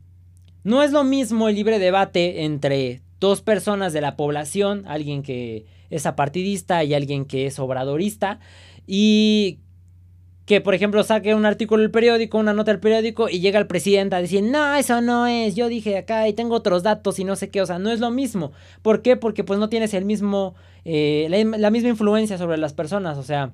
no 0.64 0.84
es 0.84 0.91
lo 0.91 1.03
mismo 1.03 1.49
el 1.49 1.56
libre 1.56 1.80
debate 1.80 2.44
entre 2.44 3.02
dos 3.19 3.41
personas 3.41 3.94
de 3.94 4.02
la 4.02 4.15
población, 4.15 4.84
alguien 4.88 5.23
que 5.23 5.65
es 5.89 6.06
apartidista 6.06 6.84
y 6.84 6.94
alguien 6.94 7.26
que 7.26 7.48
es 7.48 7.60
obradorista, 7.60 8.39
y 8.85 9.60
que 10.45 10.61
por 10.61 10.73
ejemplo 10.73 11.03
saque 11.03 11.35
un 11.35 11.45
artículo 11.45 11.81
del 11.81 11.91
periódico, 11.91 12.38
una 12.38 12.53
nota 12.53 12.72
del 12.72 12.80
periódico 12.80 13.27
y 13.27 13.41
llega 13.41 13.60
el 13.60 13.68
presidente 13.68 14.15
a 14.15 14.22
decir, 14.22 14.44
no, 14.44 14.76
eso 14.76 15.02
no 15.02 15.27
es, 15.27 15.56
yo 15.56 15.68
dije 15.68 15.98
acá 15.98 16.27
y 16.27 16.34
tengo 16.34 16.56
otros 16.56 16.84
datos 16.84 17.19
y 17.19 17.26
no 17.26 17.35
sé 17.35 17.49
qué, 17.49 17.61
o 17.61 17.65
sea, 17.65 17.80
no 17.80 17.91
es 17.91 17.99
lo 17.99 18.11
mismo. 18.11 18.53
¿Por 18.81 19.02
qué? 19.02 19.18
Porque 19.18 19.44
pues 19.44 19.60
no 19.60 19.68
tienes 19.68 19.94
el 19.94 20.06
mismo, 20.06 20.56
eh, 20.85 21.27
la 21.30 21.69
misma 21.69 21.89
influencia 21.89 22.38
sobre 22.38 22.57
las 22.57 22.73
personas, 22.73 23.18
o 23.18 23.23
sea... 23.23 23.53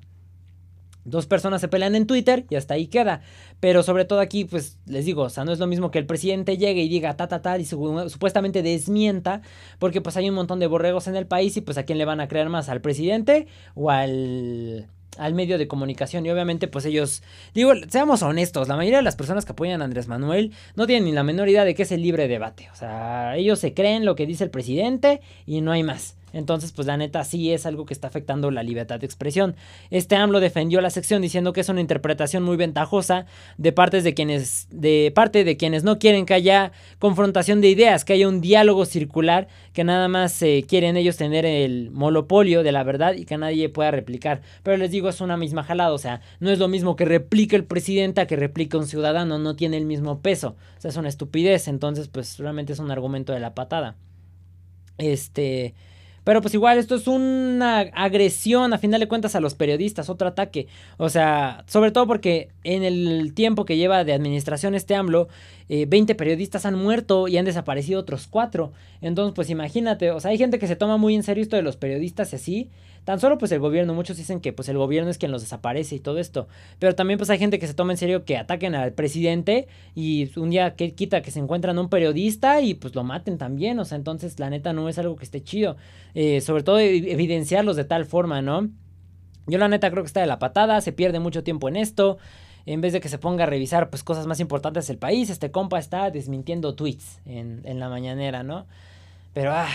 Dos 1.06 1.26
personas 1.26 1.62
se 1.62 1.68
pelean 1.68 1.96
en 1.96 2.08
Twitter 2.08 2.46
y 2.50 2.56
hasta 2.56 2.76
ahí 2.76 2.88
queda. 2.88 3.22
Pero 3.60 3.84
sobre 3.84 4.06
todo 4.06 4.20
aquí, 4.20 4.46
pues 4.46 4.78
les 4.86 5.06
digo, 5.06 5.24
o 5.24 5.30
sea, 5.30 5.46
no 5.46 5.52
es 5.52 5.60
lo 5.60 5.68
mismo 5.68 5.92
que 5.92 6.00
el 6.00 6.06
presidente 6.06 6.58
llegue 6.58 6.82
y 6.82 6.90
diga 6.90 7.16
ta 7.18 7.28
ta 7.28 7.42
ta 7.42 7.58
y 7.58 7.66
supuestamente 7.66 8.64
desmienta, 8.64 9.42
porque 9.80 10.02
pues 10.02 10.18
hay 10.18 10.30
un 10.30 10.36
montón 10.36 10.60
de 10.60 10.68
borregos 10.68 11.08
en 11.08 11.16
el 11.16 11.28
país 11.28 11.58
y 11.58 11.62
pues 11.62 11.78
a 11.78 11.84
quién 11.84 11.98
le 11.98 12.06
van 12.06 12.20
a 12.20 12.28
creer 12.28 12.50
más, 12.50 12.70
al 12.70 12.82
presidente 12.82 13.48
o 13.76 13.90
al 13.90 14.88
al 15.18 15.34
medio 15.34 15.58
de 15.58 15.68
comunicación 15.68 16.26
y 16.26 16.32
obviamente 16.32 16.68
pues 16.68 16.86
ellos, 16.86 17.24
digo, 17.54 17.72
seamos 17.90 18.24
honestos, 18.24 18.68
la 18.68 18.76
mayoría 18.76 18.98
de 18.98 19.04
las 19.04 19.16
personas 19.16 19.46
que 19.46 19.52
apoyan 19.52 19.82
a 19.82 19.86
Andrés 19.86 20.08
Manuel 20.08 20.54
no 20.76 20.88
tienen 20.88 21.06
ni 21.06 21.12
la 21.12 21.24
menor 21.24 21.50
idea 21.50 21.66
de 21.66 21.76
qué 21.76 21.84
es 21.84 21.92
el 21.92 22.02
libre 22.02 22.28
debate, 22.28 22.70
o 22.72 22.76
sea, 22.76 23.38
ellos 23.38 23.60
se 23.60 23.74
creen 23.74 24.06
lo 24.06 24.16
que 24.16 24.26
dice 24.26 24.44
el 24.44 24.50
presidente 24.50 25.22
y 25.46 25.62
no 25.62 25.72
hay 25.72 25.84
más. 25.84 26.16
Entonces, 26.34 26.72
pues 26.72 26.88
la 26.88 26.98
neta 26.98 27.24
sí 27.24 27.52
es 27.52 27.66
algo 27.66 27.86
que 27.86 27.94
está 27.94 28.08
afectando 28.08 28.52
la 28.52 28.64
libertad 28.64 29.00
de 29.00 29.06
expresión. 29.06 29.56
Este 29.92 30.16
AMLO 30.16 30.40
defendió 30.40 30.82
la 30.82 30.90
sección 30.90 31.22
diciendo 31.22 31.54
que 31.54 31.62
es 31.62 31.70
una 31.70 31.80
interpretación 31.80 32.44
muy 32.44 32.58
ventajosa 32.58 33.26
de 33.58 33.72
partes 33.72 34.04
de 34.04 34.14
quienes, 34.14 34.68
de 34.72 35.12
parte 35.16 35.44
de 35.44 35.56
quienes 35.56 35.84
no 35.84 36.00
quieren 36.00 36.26
que 36.26 36.34
haya 36.34 36.72
confrontación 37.00 37.62
de 37.62 37.70
ideas, 37.70 38.04
que 38.04 38.14
haya 38.14 38.28
un 38.28 38.42
diálogo 38.42 38.86
circular, 38.86 39.48
que 39.72 39.84
nada 39.84 40.08
más 40.08 40.44
quieren 40.68 40.98
ellos 40.98 41.18
tener 41.18 41.46
el 41.46 41.92
monopolio 41.92 42.64
de 42.64 42.72
la 42.72 42.84
verdad 42.84 43.14
y 43.14 43.26
que 43.26 43.38
nadie 43.38 43.70
pueda 43.70 43.92
replicar. 43.92 44.42
Pero 44.64 44.78
les 44.78 44.92
digo, 44.92 45.10
es 45.10 45.22
una 45.22 45.38
misma 45.38 45.64
jalada, 45.64 45.94
o 45.94 45.98
sea, 45.98 46.22
no 46.40 46.50
es 46.50 46.60
lo 46.60 46.68
mismo 46.68 46.96
que 46.96 47.06
replique 47.06 47.56
el 47.56 47.66
presidente 47.66 48.22
a 48.22 48.28
que 48.28 48.36
replique 48.36 48.76
un 48.76 48.88
ciudadano, 48.88 49.38
no 49.38 49.56
tiene 49.56 49.78
el 49.78 49.86
mismo 49.86 50.20
peso. 50.22 50.56
O 50.78 50.82
sea, 50.82 50.90
es 50.90 50.98
una 50.98 51.10
estupidez, 51.10 51.68
entonces 51.68 52.08
pues 52.08 52.40
realmente 52.40 52.74
es 52.74 52.80
un 52.80 52.90
argumento 52.90 53.34
de 53.34 53.40
la 53.40 53.54
patada. 53.54 53.96
Este... 54.98 55.76
Pero 56.24 56.42
pues 56.42 56.54
igual 56.54 56.78
esto 56.78 56.96
es 56.96 57.08
una 57.08 57.80
agresión 57.94 58.74
a 58.74 58.78
final 58.78 59.00
de 59.00 59.08
cuentas 59.08 59.36
a 59.36 59.40
los 59.40 59.56
periodistas, 59.56 60.10
otro 60.10 60.28
ataque. 60.28 60.68
O 60.98 61.10
sea, 61.10 61.64
sobre 61.68 61.92
todo 61.92 62.08
porque 62.08 62.50
en 62.64 62.84
el 62.84 63.34
tiempo 63.34 63.66
que 63.66 63.78
lleva 63.78 64.04
de 64.04 64.14
administración 64.14 64.76
este 64.76 64.96
AMLO, 64.96 65.28
20 65.70 66.12
eh, 66.12 66.16
periodistas 66.16 66.66
han 66.66 66.76
muerto 66.76 67.28
y 67.28 67.38
han 67.38 67.46
desaparecido 67.46 68.00
otros 68.00 68.28
4. 68.28 68.72
Entonces, 69.02 69.34
pues 69.36 69.50
imagínate, 69.50 70.12
o 70.12 70.20
sea, 70.20 70.32
hay 70.32 70.38
gente 70.38 70.60
que 70.60 70.68
se 70.68 70.76
toma 70.76 70.98
muy 70.98 71.16
en 71.16 71.24
serio 71.24 71.44
esto 71.44 71.56
de 71.56 71.64
los 71.64 71.78
periodistas 71.78 72.34
y 72.34 72.36
así. 72.36 72.70
Tan 73.06 73.20
solo 73.20 73.38
pues 73.38 73.52
el 73.52 73.60
gobierno, 73.60 73.94
muchos 73.94 74.16
dicen 74.16 74.40
que 74.40 74.54
pues 74.54 74.70
el 74.70 74.78
gobierno 74.78 75.10
es 75.10 75.18
quien 75.18 75.32
los 75.32 75.42
desaparece 75.42 75.96
y 75.96 76.00
todo 76.00 76.20
esto. 76.20 76.48
Pero 76.80 76.96
también 76.96 77.18
pues 77.18 77.30
hay 77.30 77.38
gente 77.38 77.60
que 77.60 77.68
se 77.68 77.74
toma 77.74 77.92
en 77.92 77.98
serio 77.98 78.24
que 78.24 78.38
ataquen 78.38 78.76
al 78.76 78.94
presidente 78.94 79.68
y 79.94 80.32
un 80.40 80.52
día 80.52 80.76
quita 80.76 81.22
que 81.22 81.32
se 81.32 81.40
encuentran 81.40 81.78
un 81.80 81.90
periodista 81.90 82.62
y 82.62 82.76
pues 82.76 82.96
lo 82.96 83.04
maten 83.04 83.38
también. 83.38 83.78
O 83.80 83.86
sea, 83.86 83.98
entonces 83.98 84.40
la 84.40 84.50
neta 84.50 84.72
no 84.72 84.88
es 84.88 84.98
algo 84.98 85.18
que 85.18 85.26
esté 85.26 85.44
chido. 85.44 85.76
Eh, 86.16 86.40
sobre 86.40 86.64
todo 86.64 86.80
evidenciarlos 86.80 87.76
de 87.76 87.84
tal 87.84 88.06
forma, 88.06 88.42
¿no? 88.42 88.70
Yo 89.48 89.58
la 89.58 89.68
neta 89.68 89.92
creo 89.92 90.04
que 90.04 90.08
está 90.08 90.22
de 90.22 90.28
la 90.28 90.40
patada, 90.40 90.80
se 90.80 90.94
pierde 90.94 91.20
mucho 91.20 91.44
tiempo 91.44 91.68
en 91.68 91.76
esto. 91.76 92.18
En 92.66 92.80
vez 92.80 92.94
de 92.94 93.02
que 93.02 93.10
se 93.10 93.18
ponga 93.18 93.44
a 93.44 93.48
revisar 93.48 93.90
pues 93.90 94.04
cosas 94.04 94.26
más 94.26 94.40
importantes 94.40 94.88
del 94.88 94.98
país, 94.98 95.30
este 95.30 95.52
compa 95.52 95.80
está 95.80 96.10
desmintiendo 96.12 96.76
tweets 96.76 97.20
en, 97.26 97.60
en 97.66 97.80
la 97.82 97.90
mañanera, 97.90 98.44
¿no? 98.44 98.66
Pero 99.34 99.52
ah, 99.52 99.68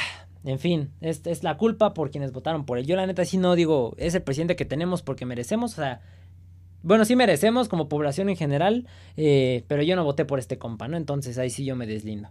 en 0.49 0.59
fin, 0.59 0.91
es, 1.03 1.43
la 1.43 1.59
culpa 1.59 1.93
por 1.93 2.11
quienes 2.11 2.33
votaron 2.33 2.65
por 2.65 2.79
él. 2.79 2.87
Yo 2.87 2.97
la 2.97 3.07
neta 3.07 3.23
sí 3.27 3.37
no 3.37 3.55
digo, 3.55 3.95
es 3.99 4.15
el 4.15 4.23
presidente 4.23 4.57
que 4.57 4.65
tenemos 4.65 5.03
porque 5.03 5.27
merecemos, 5.27 5.73
o 5.73 5.77
sea, 5.77 6.01
bueno, 6.83 7.05
sí 7.05 7.17
merecemos 7.17 7.69
como 7.69 7.91
población 7.91 8.31
en 8.31 8.37
general, 8.37 8.87
eh, 9.19 9.65
pero 9.69 9.83
yo 9.83 9.95
no 9.95 10.05
voté 10.05 10.25
por 10.25 10.39
este 10.39 10.57
compa, 10.57 10.89
¿no? 10.89 10.97
Entonces 10.97 11.37
ahí 11.37 11.51
sí 11.51 11.67
yo 11.67 11.77
me 11.77 11.87
deslindo. 11.87 12.31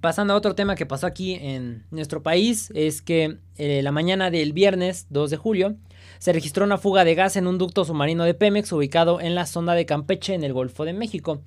Pasando 0.00 0.32
a 0.32 0.36
otro 0.36 0.54
tema 0.54 0.76
que 0.76 0.86
pasó 0.86 1.06
aquí 1.06 1.34
en 1.34 1.84
nuestro 1.90 2.22
país, 2.22 2.72
es 2.74 3.02
que 3.02 3.36
eh, 3.58 3.82
la 3.82 3.92
mañana 3.92 4.30
del 4.30 4.54
viernes 4.54 5.08
2 5.10 5.28
de 5.28 5.36
julio 5.36 5.76
se 6.20 6.32
registró 6.32 6.64
una 6.64 6.78
fuga 6.78 7.04
de 7.04 7.14
gas 7.14 7.36
en 7.36 7.46
un 7.46 7.58
ducto 7.58 7.84
submarino 7.84 8.24
de 8.24 8.32
Pemex 8.32 8.72
ubicado 8.72 9.20
en 9.20 9.34
la 9.34 9.44
zona 9.44 9.74
de 9.74 9.84
Campeche 9.84 10.32
en 10.32 10.42
el 10.42 10.54
Golfo 10.54 10.86
de 10.86 10.94
México. 10.94 11.42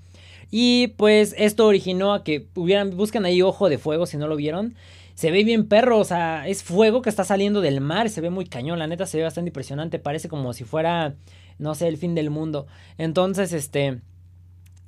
Y 0.52 0.90
pues 0.98 1.34
esto 1.38 1.65
originó 1.65 2.14
a 2.14 2.23
que 2.23 2.48
hubieran, 2.56 2.95
buscan 2.95 3.26
ahí 3.26 3.41
ojo 3.41 3.69
de 3.69 3.78
fuego 3.78 4.06
si 4.06 4.18
no 4.18 4.28
lo 4.28 4.36
vieron. 4.36 4.76
Se 5.15 5.32
ve 5.32 5.44
bien 5.44 5.68
perro, 5.68 5.98
o 5.99 6.03
sea, 6.03 6.48
es 6.48 6.64
fuego 6.64 7.02
que 7.02 7.10
está 7.10 7.23
saliendo 7.23 7.61
del 7.61 7.82
mar, 7.82 8.10
se 8.10 8.22
ve 8.22 8.30
muy 8.30 8.45
cañón, 8.45 8.80
la 8.80 8.88
neta 8.88 9.06
se 9.06 9.18
ve 9.18 9.23
bastante 9.23 9.49
impresionante, 9.49 9.99
parece 9.99 10.30
como 10.30 10.53
si 10.53 10.64
fuera, 10.64 11.15
no 11.57 11.76
sé, 11.76 11.88
el 11.88 11.98
fin 11.98 12.15
del 12.15 12.30
mundo. 12.30 12.68
Entonces, 12.98 13.53
este, 13.53 14.02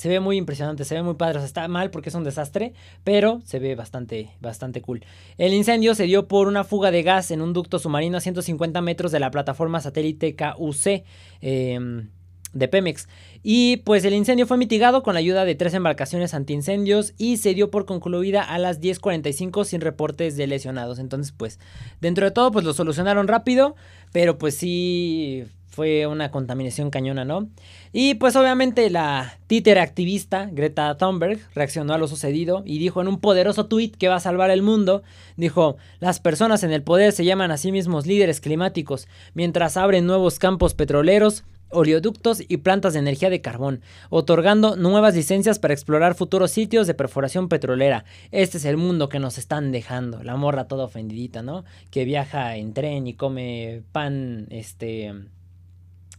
se 0.03 0.09
ve 0.09 0.19
muy 0.19 0.35
impresionante, 0.35 0.83
se 0.83 0.95
ve 0.95 1.01
muy 1.01 1.13
padre. 1.13 1.37
O 1.37 1.39
sea, 1.39 1.47
está 1.47 1.67
mal 1.69 1.89
porque 1.89 2.09
es 2.09 2.15
un 2.15 2.25
desastre, 2.25 2.73
pero 3.05 3.41
se 3.45 3.59
ve 3.59 3.73
bastante, 3.75 4.31
bastante 4.41 4.81
cool. 4.81 5.05
El 5.37 5.53
incendio 5.53 5.95
se 5.95 6.03
dio 6.03 6.27
por 6.27 6.49
una 6.49 6.65
fuga 6.65 6.91
de 6.91 7.03
gas 7.03 7.31
en 7.31 7.41
un 7.41 7.53
ducto 7.53 7.79
submarino 7.79 8.17
a 8.17 8.19
150 8.19 8.81
metros 8.81 9.13
de 9.13 9.21
la 9.21 9.31
plataforma 9.31 9.79
satélite 9.79 10.35
KUC. 10.35 11.05
Em, 11.39 12.09
de 12.53 12.67
Pemex. 12.67 13.07
Y 13.41 13.77
pues 13.77 14.05
el 14.05 14.13
incendio 14.13 14.47
fue 14.47 14.57
mitigado 14.57 15.03
con 15.03 15.15
la 15.15 15.19
ayuda 15.19 15.45
de 15.45 15.55
tres 15.55 15.73
embarcaciones 15.73 16.33
antiincendios 16.33 17.13
y 17.17 17.37
se 17.37 17.53
dio 17.53 17.69
por 17.69 17.85
concluida 17.85 18.41
a 18.41 18.57
las 18.57 18.79
10.45 18.79 19.65
sin 19.65 19.81
reportes 19.81 20.37
de 20.37 20.47
lesionados. 20.47 20.99
Entonces 20.99 21.33
pues 21.35 21.59
dentro 21.99 22.25
de 22.25 22.31
todo 22.31 22.51
pues 22.51 22.65
lo 22.65 22.73
solucionaron 22.73 23.27
rápido, 23.27 23.75
pero 24.11 24.37
pues 24.37 24.55
sí 24.55 25.45
fue 25.73 26.05
una 26.05 26.29
contaminación 26.29 26.91
cañona, 26.91 27.25
¿no? 27.25 27.49
Y 27.91 28.13
pues 28.15 28.35
obviamente 28.35 28.91
la 28.91 29.39
títere 29.47 29.79
activista 29.79 30.47
Greta 30.51 30.95
Thunberg 30.97 31.39
reaccionó 31.55 31.95
a 31.95 31.97
lo 31.97 32.07
sucedido 32.07 32.61
y 32.63 32.77
dijo 32.77 33.01
en 33.01 33.07
un 33.07 33.19
poderoso 33.19 33.65
tuit 33.65 33.95
que 33.97 34.07
va 34.07 34.15
a 34.17 34.19
salvar 34.19 34.51
el 34.51 34.61
mundo, 34.61 35.01
dijo, 35.35 35.77
las 35.99 36.19
personas 36.19 36.63
en 36.63 36.71
el 36.71 36.83
poder 36.83 37.11
se 37.11 37.25
llaman 37.25 37.49
a 37.49 37.57
sí 37.57 37.71
mismos 37.71 38.05
líderes 38.05 38.39
climáticos, 38.39 39.07
mientras 39.33 39.75
abren 39.75 40.05
nuevos 40.05 40.37
campos 40.37 40.75
petroleros, 40.75 41.43
oleoductos 41.73 42.41
y 42.47 42.57
plantas 42.57 42.93
de 42.93 42.99
energía 42.99 43.29
de 43.29 43.41
carbón, 43.41 43.81
otorgando 44.09 44.75
nuevas 44.75 45.15
licencias 45.15 45.59
para 45.59 45.73
explorar 45.73 46.15
futuros 46.15 46.51
sitios 46.51 46.87
de 46.87 46.93
perforación 46.93 47.49
petrolera. 47.49 48.05
Este 48.31 48.57
es 48.57 48.65
el 48.65 48.77
mundo 48.77 49.09
que 49.09 49.19
nos 49.19 49.37
están 49.37 49.71
dejando. 49.71 50.23
La 50.23 50.35
morra 50.35 50.67
toda 50.67 50.85
ofendidita, 50.85 51.41
¿no? 51.41 51.65
Que 51.91 52.05
viaja 52.05 52.55
en 52.55 52.73
tren 52.73 53.07
y 53.07 53.15
come 53.15 53.83
pan, 53.91 54.47
este 54.49 55.13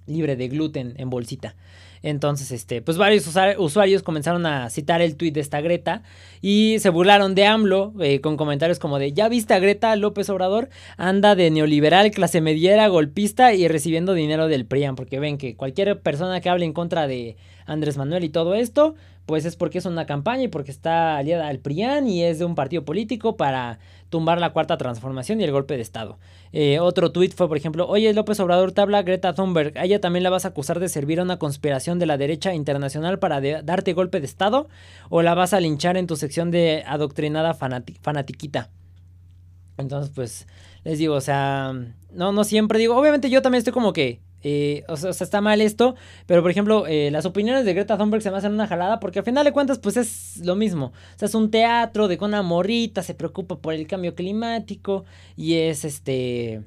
libre 0.07 0.37
de 0.37 0.49
gluten 0.49 0.95
en 0.97 1.11
bolsita. 1.11 1.55
Entonces, 2.05 2.53
este, 2.53 2.83
pues 2.83 2.99
varios 2.99 3.27
usuarios 3.57 4.03
comenzaron 4.03 4.45
a 4.45 4.69
citar 4.69 5.01
el 5.01 5.17
tuit 5.17 5.33
de 5.33 5.41
esta 5.41 5.63
Greta 5.63 6.03
y 6.43 6.77
se 6.81 6.91
burlaron 6.91 7.35
de 7.35 7.47
AMLO 7.47 7.95
eh, 7.99 8.21
con 8.21 8.37
comentarios 8.37 8.79
como 8.79 8.99
de, 8.99 9.15
¿ya 9.15 9.31
viste 9.31 9.55
a 9.55 9.59
Greta 9.59 9.97
López 9.97 10.29
Obrador? 10.29 10.69
Anda 10.99 11.35
de 11.35 11.51
neoliberal, 11.51 12.11
clase 12.11 12.43
mediera, 12.43 12.89
golpista 12.89 13.55
y 13.55 13.69
recibiendo 13.69 14.13
dinero 14.13 14.49
del 14.49 14.67
PRIAN, 14.67 14.97
porque 14.97 15.19
ven 15.19 15.39
que 15.39 15.57
cualquier 15.57 15.99
persona 15.99 16.43
que 16.43 16.51
hable 16.51 16.67
en 16.67 16.75
contra 16.75 17.07
de 17.07 17.39
Andrés 17.65 17.97
Manuel 17.97 18.25
y 18.25 18.29
todo 18.29 18.55
esto, 18.55 18.97
pues 19.27 19.45
es 19.45 19.57
porque 19.57 19.79
es 19.79 19.87
una 19.87 20.07
campaña 20.07 20.45
y 20.45 20.49
porque 20.49 20.71
está 20.71 21.17
aliada 21.17 21.49
al 21.49 21.59
PRIAN 21.59 22.07
y 22.07 22.23
es 22.23 22.39
de 22.39 22.45
un 22.45 22.55
partido 22.55 22.85
político 22.85 23.37
para 23.37 23.79
tumbar 24.11 24.39
la 24.39 24.53
cuarta 24.53 24.77
transformación 24.77 25.41
y 25.41 25.45
el 25.45 25.53
golpe 25.53 25.77
de 25.77 25.83
Estado. 25.83 26.19
Eh, 26.53 26.79
otro 26.79 27.11
tuit 27.11 27.35
fue, 27.35 27.49
por 27.49 27.57
ejemplo, 27.57 27.89
oye 27.89 28.13
López 28.13 28.39
Obrador 28.41 28.73
te 28.73 28.81
habla 28.81 29.03
Greta 29.03 29.35
Thunberg, 29.35 29.77
a 29.79 29.85
ella 29.85 30.01
también 30.01 30.23
la 30.23 30.31
vas 30.31 30.45
a 30.45 30.49
acusar 30.49 30.79
de 30.79 30.89
servir 30.89 31.21
a 31.21 31.23
una 31.23 31.39
conspiración 31.39 31.99
de 31.99 32.07
la 32.07 32.19
derecha 32.19 32.55
internacional 32.55 33.19
para 33.19 33.41
darte 33.63 33.93
golpe 33.93 34.21
de 34.21 34.27
Estado 34.27 34.69
o 35.09 35.23
la 35.23 35.35
vas 35.35 35.53
a 35.55 35.61
linchar 35.61 35.97
en 35.97 36.07
tu 36.07 36.17
sección 36.17 36.51
de 36.51 36.85
adoctrinada 36.87 37.55
fanatiquita. 37.55 38.71
Entonces, 39.77 40.13
pues, 40.15 40.47
les 40.85 40.99
digo, 40.99 41.15
o 41.15 41.21
sea, 41.21 41.73
no, 42.13 42.33
no 42.33 42.45
siempre 42.45 42.79
digo, 42.79 42.97
obviamente 42.97 43.31
yo 43.31 43.43
también 43.43 43.59
estoy 43.59 43.73
como 43.73 43.93
que 43.93 44.21
eh, 44.47 44.85
o, 44.89 44.97
sea, 44.99 45.11
está 45.11 45.41
mal 45.41 45.63
esto, 45.63 45.97
pero 46.27 46.43
por 46.43 46.51
ejemplo, 46.51 46.87
eh, 46.87 47.11
las 47.11 47.25
opiniones 47.25 47.65
de 47.65 47.73
Greta 47.73 47.97
Thunberg 47.97 48.23
se 48.23 48.31
me 48.31 48.37
hacen 48.37 48.53
una 48.53 48.67
jalada 48.67 49.01
porque 49.01 49.21
al 49.21 49.25
final 49.25 49.43
de 49.43 49.53
cuentas, 49.53 49.79
pues 49.79 49.97
es 49.97 50.37
lo 50.45 50.55
mismo. 50.55 50.93
O 51.15 51.19
sea, 51.19 51.27
es 51.27 51.35
un 51.35 51.51
teatro 51.51 52.09
de 52.09 52.19
con 52.19 52.29
una 52.29 52.43
morrita, 52.43 53.03
se 53.03 53.15
preocupa 53.15 53.57
por 53.57 53.73
el 53.73 53.87
cambio 53.87 54.15
climático 54.15 55.07
y 55.35 55.55
es 55.55 55.87
este. 55.87 56.63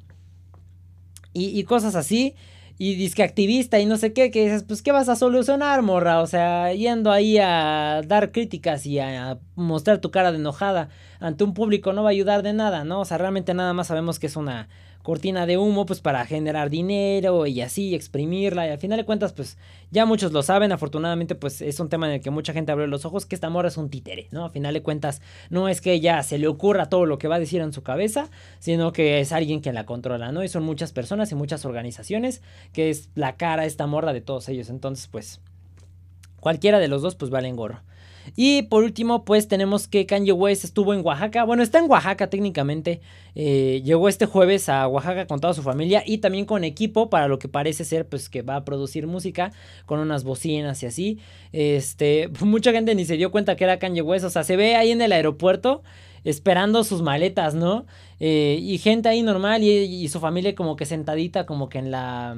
Y, 1.34 1.64
cosas 1.66 1.94
así. 1.94 2.34
Y 2.80 2.96
disque 2.96 3.22
activista 3.22 3.80
y 3.80 3.86
no 3.86 3.98
sé 3.98 4.12
qué, 4.12 4.32
que 4.32 4.44
dices, 4.44 4.64
pues, 4.64 4.82
¿qué 4.82 4.92
vas 4.92 5.08
a 5.10 5.16
solucionar, 5.16 5.84
morra? 5.84 6.22
O 6.22 6.28
sea, 6.28 6.74
yendo 6.74 7.12
ahí 7.12 7.38
a 7.38 8.02
dar 8.08 8.32
críticas 8.32 8.88
y 8.88 9.00
a 9.00 9.40
mostrar 9.56 10.00
tu 10.00 10.10
cara 10.10 10.32
de 10.32 10.40
enojada 10.40 10.90
ante 11.20 11.44
un 11.44 11.54
público 11.54 11.94
no 11.94 12.04
va 12.04 12.10
a 12.10 12.12
ayudar 12.12 12.44
de 12.44 12.54
nada, 12.54 12.84
¿no? 12.84 13.02
O 13.02 13.06
sea, 13.06 13.18
realmente 13.20 13.54
nada 13.54 13.74
más 13.74 13.88
sabemos 13.88 14.20
que 14.20 14.28
es 14.28 14.36
una 14.36 14.68
cortina 15.08 15.46
de 15.46 15.58
humo 15.58 15.86
pues 15.86 16.02
para 16.02 16.26
generar 16.26 16.70
dinero 16.70 17.46
y 17.48 17.62
así 17.62 17.96
exprimirla 17.96 18.68
y 18.68 18.72
al 18.72 18.78
final 18.78 18.98
de 18.98 19.06
cuentas 19.06 19.32
pues 19.32 19.58
ya 19.90 20.06
muchos 20.06 20.34
lo 20.34 20.44
saben 20.44 20.74
afortunadamente 20.74 21.34
pues 21.34 21.62
es 21.62 21.80
un 21.80 21.88
tema 21.88 22.08
en 22.08 22.16
el 22.16 22.20
que 22.20 22.30
mucha 22.30 22.52
gente 22.52 22.74
abre 22.74 22.88
los 22.88 23.06
ojos 23.06 23.26
que 23.26 23.34
esta 23.34 23.50
morra 23.50 23.70
es 23.70 23.78
un 23.78 23.90
títere 23.90 24.28
no 24.32 24.44
a 24.44 24.50
final 24.50 24.74
de 24.74 24.84
cuentas 24.84 25.22
no 25.50 25.70
es 25.70 25.80
que 25.80 26.02
ya 26.02 26.22
se 26.24 26.38
le 26.38 26.50
ocurra 26.50 26.90
todo 26.90 27.06
lo 27.06 27.20
que 27.20 27.30
va 27.30 27.36
a 27.36 27.40
decir 27.40 27.62
en 27.62 27.72
su 27.72 27.84
cabeza 27.84 28.30
sino 28.60 28.92
que 28.92 29.22
es 29.22 29.32
alguien 29.32 29.62
que 29.62 29.72
la 29.72 29.86
controla 29.86 30.34
no 30.34 30.44
y 30.44 30.50
son 30.50 30.64
muchas 30.64 30.92
personas 30.92 31.32
y 31.32 31.36
muchas 31.36 31.64
organizaciones 31.64 32.42
que 32.74 32.90
es 32.90 33.10
la 33.16 33.38
cara 33.38 33.64
esta 33.64 33.88
morra 33.88 34.12
de 34.12 34.20
todos 34.20 34.50
ellos. 34.50 34.70
Entonces 34.70 35.08
pues 35.08 35.40
cualquiera 36.42 36.80
de 36.80 36.90
los 36.90 37.02
dos 37.02 37.16
pues 37.16 37.32
valen 37.32 37.56
gorro 37.56 37.82
y 38.36 38.64
por 38.64 38.84
último, 38.84 39.26
pues 39.26 39.48
tenemos 39.48 39.88
que 39.88 40.06
Kanye 40.06 40.32
West 40.32 40.64
estuvo 40.64 40.94
en 40.94 41.06
Oaxaca. 41.06 41.44
Bueno, 41.44 41.64
está 41.64 41.80
en 41.80 41.90
Oaxaca 41.90 42.30
técnicamente. 42.30 43.02
Eh, 43.36 43.82
llegó 43.84 44.10
este 44.10 44.26
jueves 44.26 44.70
a 44.70 44.88
Oaxaca 44.88 45.28
con 45.28 45.40
toda 45.40 45.54
su 45.54 45.62
familia 45.62 46.04
y 46.06 46.20
también 46.20 46.46
con 46.46 46.64
equipo 46.64 47.10
para 47.10 47.28
lo 47.28 47.40
que 47.40 47.48
parece 47.48 47.86
ser, 47.86 48.08
pues 48.08 48.30
que 48.30 48.42
va 48.42 48.58
a 48.58 48.66
producir 48.66 49.08
música 49.08 49.52
con 49.86 50.00
unas 50.00 50.24
bocinas 50.24 50.82
y 50.84 50.86
así. 50.86 51.20
Este, 51.52 52.30
mucha 52.42 52.72
gente 52.72 52.96
ni 52.96 53.06
se 53.06 53.18
dio 53.18 53.32
cuenta 53.32 53.56
que 53.56 53.64
era 53.64 53.80
Kanye 53.80 54.02
West. 54.02 54.26
O 54.26 54.30
sea, 54.30 54.44
se 54.44 54.58
ve 54.58 54.76
ahí 54.76 54.92
en 54.92 55.02
el 55.02 55.12
aeropuerto 55.12 55.84
esperando 56.24 56.84
sus 56.84 57.02
maletas, 57.02 57.56
¿no? 57.56 57.86
Eh, 58.20 58.60
y 58.62 58.78
gente 58.80 59.08
ahí 59.08 59.22
normal 59.22 59.64
y, 59.64 59.70
y 59.70 60.08
su 60.10 60.20
familia 60.20 60.56
como 60.56 60.76
que 60.76 60.86
sentadita, 60.86 61.46
como 61.46 61.70
que 61.70 61.80
en 61.80 61.92
la 61.92 62.36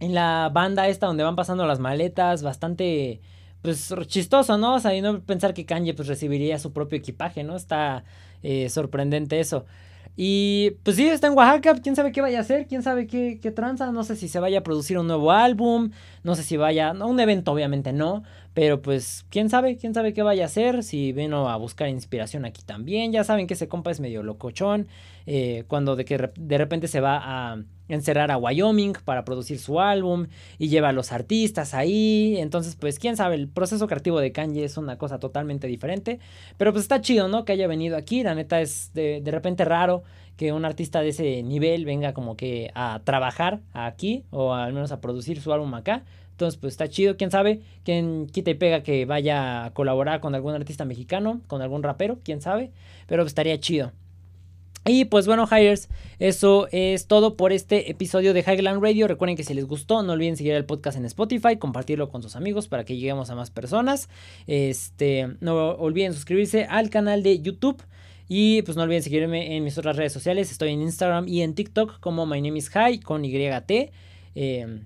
en 0.00 0.14
la 0.14 0.50
banda 0.52 0.88
esta 0.88 1.06
donde 1.06 1.24
van 1.24 1.36
pasando 1.36 1.66
las 1.66 1.78
maletas, 1.78 2.42
bastante 2.42 3.20
pues 3.64 3.94
chistoso, 4.08 4.58
¿no? 4.58 4.74
O 4.74 4.78
sea, 4.78 4.94
y 4.94 5.00
no 5.00 5.22
pensar 5.22 5.54
que 5.54 5.64
Kanye 5.64 5.94
pues 5.94 6.06
recibiría 6.06 6.58
su 6.58 6.74
propio 6.74 6.98
equipaje, 6.98 7.44
¿no? 7.44 7.56
Está 7.56 8.04
eh, 8.42 8.68
sorprendente 8.68 9.40
eso. 9.40 9.64
Y 10.18 10.72
pues 10.82 10.96
sí, 10.96 11.08
está 11.08 11.28
en 11.28 11.32
Oaxaca, 11.32 11.74
quién 11.82 11.96
sabe 11.96 12.12
qué 12.12 12.20
vaya 12.20 12.38
a 12.38 12.40
hacer, 12.42 12.66
quién 12.66 12.82
sabe 12.82 13.06
qué, 13.06 13.40
qué 13.40 13.50
tranza, 13.50 13.90
no 13.90 14.04
sé 14.04 14.16
si 14.16 14.28
se 14.28 14.38
vaya 14.38 14.58
a 14.58 14.62
producir 14.62 14.98
un 14.98 15.06
nuevo 15.06 15.32
álbum, 15.32 15.92
no 16.22 16.34
sé 16.34 16.42
si 16.42 16.58
vaya, 16.58 16.92
no, 16.92 17.08
un 17.08 17.18
evento 17.20 17.52
obviamente 17.52 17.94
no, 17.94 18.22
pero 18.54 18.80
pues 18.80 19.26
quién 19.30 19.50
sabe, 19.50 19.76
quién 19.76 19.94
sabe 19.94 20.12
qué 20.12 20.22
vaya 20.22 20.44
a 20.44 20.46
hacer, 20.46 20.84
si 20.84 21.12
vino 21.12 21.48
a 21.48 21.56
buscar 21.56 21.88
inspiración 21.88 22.44
aquí 22.44 22.62
también, 22.62 23.12
ya 23.12 23.24
saben 23.24 23.48
que 23.48 23.54
ese 23.54 23.68
compa 23.68 23.90
es 23.90 23.98
medio 23.98 24.22
locochón, 24.22 24.86
eh, 25.26 25.64
cuando 25.66 25.96
de 25.96 26.04
que 26.04 26.30
de 26.36 26.58
repente 26.58 26.86
se 26.86 27.00
va 27.00 27.20
a 27.22 27.58
encerrar 27.88 28.30
a 28.30 28.38
Wyoming 28.38 28.94
para 29.04 29.24
producir 29.24 29.58
su 29.58 29.80
álbum 29.80 30.28
y 30.58 30.68
lleva 30.68 30.90
a 30.90 30.92
los 30.92 31.12
artistas 31.12 31.74
ahí. 31.74 32.36
Entonces, 32.38 32.76
pues 32.76 32.98
quién 32.98 33.16
sabe, 33.16 33.34
el 33.34 33.48
proceso 33.48 33.86
creativo 33.86 34.20
de 34.20 34.32
Kanye 34.32 34.64
es 34.64 34.76
una 34.76 34.96
cosa 34.96 35.18
totalmente 35.18 35.66
diferente. 35.66 36.18
Pero 36.56 36.72
pues 36.72 36.84
está 36.84 37.00
chido, 37.00 37.28
¿no? 37.28 37.44
Que 37.44 37.52
haya 37.52 37.66
venido 37.66 37.96
aquí. 37.96 38.22
La 38.22 38.34
neta 38.34 38.60
es 38.60 38.92
de, 38.94 39.20
de 39.20 39.30
repente 39.30 39.64
raro 39.64 40.02
que 40.36 40.52
un 40.52 40.64
artista 40.64 41.00
de 41.00 41.10
ese 41.10 41.42
nivel 41.42 41.84
venga 41.84 42.12
como 42.12 42.36
que 42.36 42.70
a 42.74 43.00
trabajar 43.04 43.60
aquí 43.72 44.24
o 44.30 44.52
al 44.54 44.72
menos 44.72 44.90
a 44.92 45.00
producir 45.00 45.40
su 45.40 45.52
álbum 45.52 45.74
acá. 45.74 46.04
Entonces, 46.34 46.58
pues 46.58 46.74
está 46.74 46.88
chido, 46.88 47.16
quién 47.16 47.30
sabe, 47.30 47.60
quién 47.84 48.26
quita 48.26 48.50
y 48.50 48.54
pega 48.54 48.82
que 48.82 49.04
vaya 49.04 49.66
a 49.66 49.70
colaborar 49.72 50.18
con 50.18 50.34
algún 50.34 50.52
artista 50.52 50.84
mexicano, 50.84 51.40
con 51.46 51.62
algún 51.62 51.84
rapero, 51.84 52.18
quién 52.24 52.40
sabe, 52.40 52.72
pero 53.06 53.22
estaría 53.22 53.60
chido. 53.60 53.92
Y 54.84 55.04
pues 55.04 55.28
bueno, 55.28 55.46
Hires, 55.48 55.88
eso 56.18 56.66
es 56.72 57.06
todo 57.06 57.36
por 57.36 57.52
este 57.52 57.88
episodio 57.88 58.34
de 58.34 58.40
Highland 58.40 58.82
Radio. 58.82 59.06
Recuerden 59.06 59.36
que 59.36 59.44
si 59.44 59.54
les 59.54 59.64
gustó, 59.64 60.02
no 60.02 60.14
olviden 60.14 60.36
seguir 60.36 60.54
el 60.54 60.64
podcast 60.64 60.98
en 60.98 61.04
Spotify, 61.04 61.56
compartirlo 61.56 62.08
con 62.08 62.20
sus 62.20 62.34
amigos 62.34 62.66
para 62.66 62.84
que 62.84 62.96
lleguemos 62.96 63.30
a 63.30 63.36
más 63.36 63.52
personas. 63.52 64.08
Este, 64.48 65.36
no 65.40 65.70
olviden 65.76 66.14
suscribirse 66.14 66.64
al 66.64 66.90
canal 66.90 67.22
de 67.22 67.40
YouTube. 67.40 67.80
Y 68.26 68.62
pues 68.62 68.76
no 68.76 68.82
olviden 68.82 69.02
seguirme 69.02 69.56
en 69.56 69.62
mis 69.62 69.78
otras 69.78 69.96
redes 69.96 70.12
sociales. 70.12 70.50
Estoy 70.50 70.70
en 70.72 70.82
Instagram 70.82 71.28
y 71.28 71.42
en 71.42 71.54
TikTok 71.54 72.00
como 72.00 72.26
My 72.26 72.42
Name 72.42 72.58
is 72.58 72.68
High 72.70 73.00
con 73.00 73.22
YT. 73.22 73.92
Eh, 74.34 74.80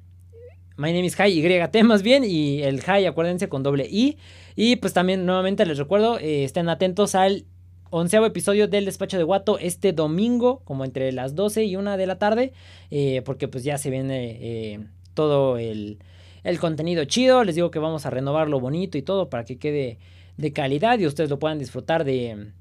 My 0.78 0.92
Name 0.92 1.06
is 1.06 1.16
High, 1.16 1.32
YT 1.32 1.82
más 1.82 2.05
bien. 2.05 2.22
Y 2.24 2.62
el 2.62 2.80
High, 2.80 3.06
acuérdense, 3.06 3.48
con 3.48 3.64
doble 3.64 3.88
I. 3.90 4.16
Y 4.55 4.76
pues 4.76 4.92
también 4.92 5.26
nuevamente 5.26 5.66
les 5.66 5.76
recuerdo, 5.76 6.20
eh, 6.20 6.44
estén 6.44 6.68
atentos 6.68 7.16
al 7.16 7.46
onceavo 7.90 8.26
episodio 8.26 8.68
del 8.68 8.84
Despacho 8.84 9.18
de 9.18 9.24
Guato 9.24 9.59
este 9.59 9.92
domingo, 9.92 10.60
como 10.64 10.84
entre 10.84 11.10
las 11.10 11.34
12 11.34 11.64
y 11.64 11.74
1 11.74 11.96
de 11.96 12.06
la 12.06 12.18
tarde, 12.20 12.52
eh, 12.92 13.22
porque 13.24 13.48
pues 13.48 13.64
ya 13.64 13.76
se 13.76 13.90
viene 13.90 14.38
eh, 14.40 14.86
todo 15.14 15.59
el, 15.59 15.98
el, 16.44 16.60
contenido 16.60 17.05
chido. 17.06 17.42
Les 17.42 17.56
digo 17.56 17.72
que 17.72 17.80
vamos 17.80 18.06
a 18.06 18.10
renovarlo 18.10 18.60
bonito 18.60 18.96
y 18.96 19.02
todo 19.02 19.28
para 19.28 19.44
que 19.44 19.59
quede 19.59 19.98
de 20.36 20.52
calidad 20.52 21.00
y 21.00 21.06
ustedes 21.06 21.28
lo 21.28 21.40
puedan 21.40 21.59
disfrutar 21.59 22.05
de, 22.05 22.52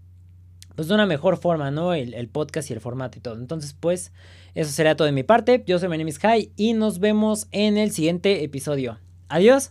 pues, 0.75 0.87
de 0.87 0.95
una 0.95 1.05
mejor 1.05 1.37
forma, 1.37 1.69
¿no? 1.69 1.93
El, 1.93 2.15
el, 2.15 2.29
podcast 2.29 2.71
y 2.71 2.73
el 2.73 2.81
formato 2.81 3.19
y 3.19 3.21
todo. 3.21 3.35
Entonces, 3.35 3.75
pues, 3.79 4.11
eso 4.57 4.71
será 4.71 4.95
todo 4.95 5.05
de 5.05 5.11
mi 5.11 5.21
parte. 5.21 5.63
Yo 5.67 5.77
soy 5.77 5.87
Menemis 5.87 6.17
High 6.17 6.51
y 6.55 6.73
nos 6.73 6.97
vemos 6.99 7.47
en 7.51 7.77
el 7.77 7.91
siguiente 7.91 8.43
episodio. 8.43 8.97
Adiós. 9.29 9.65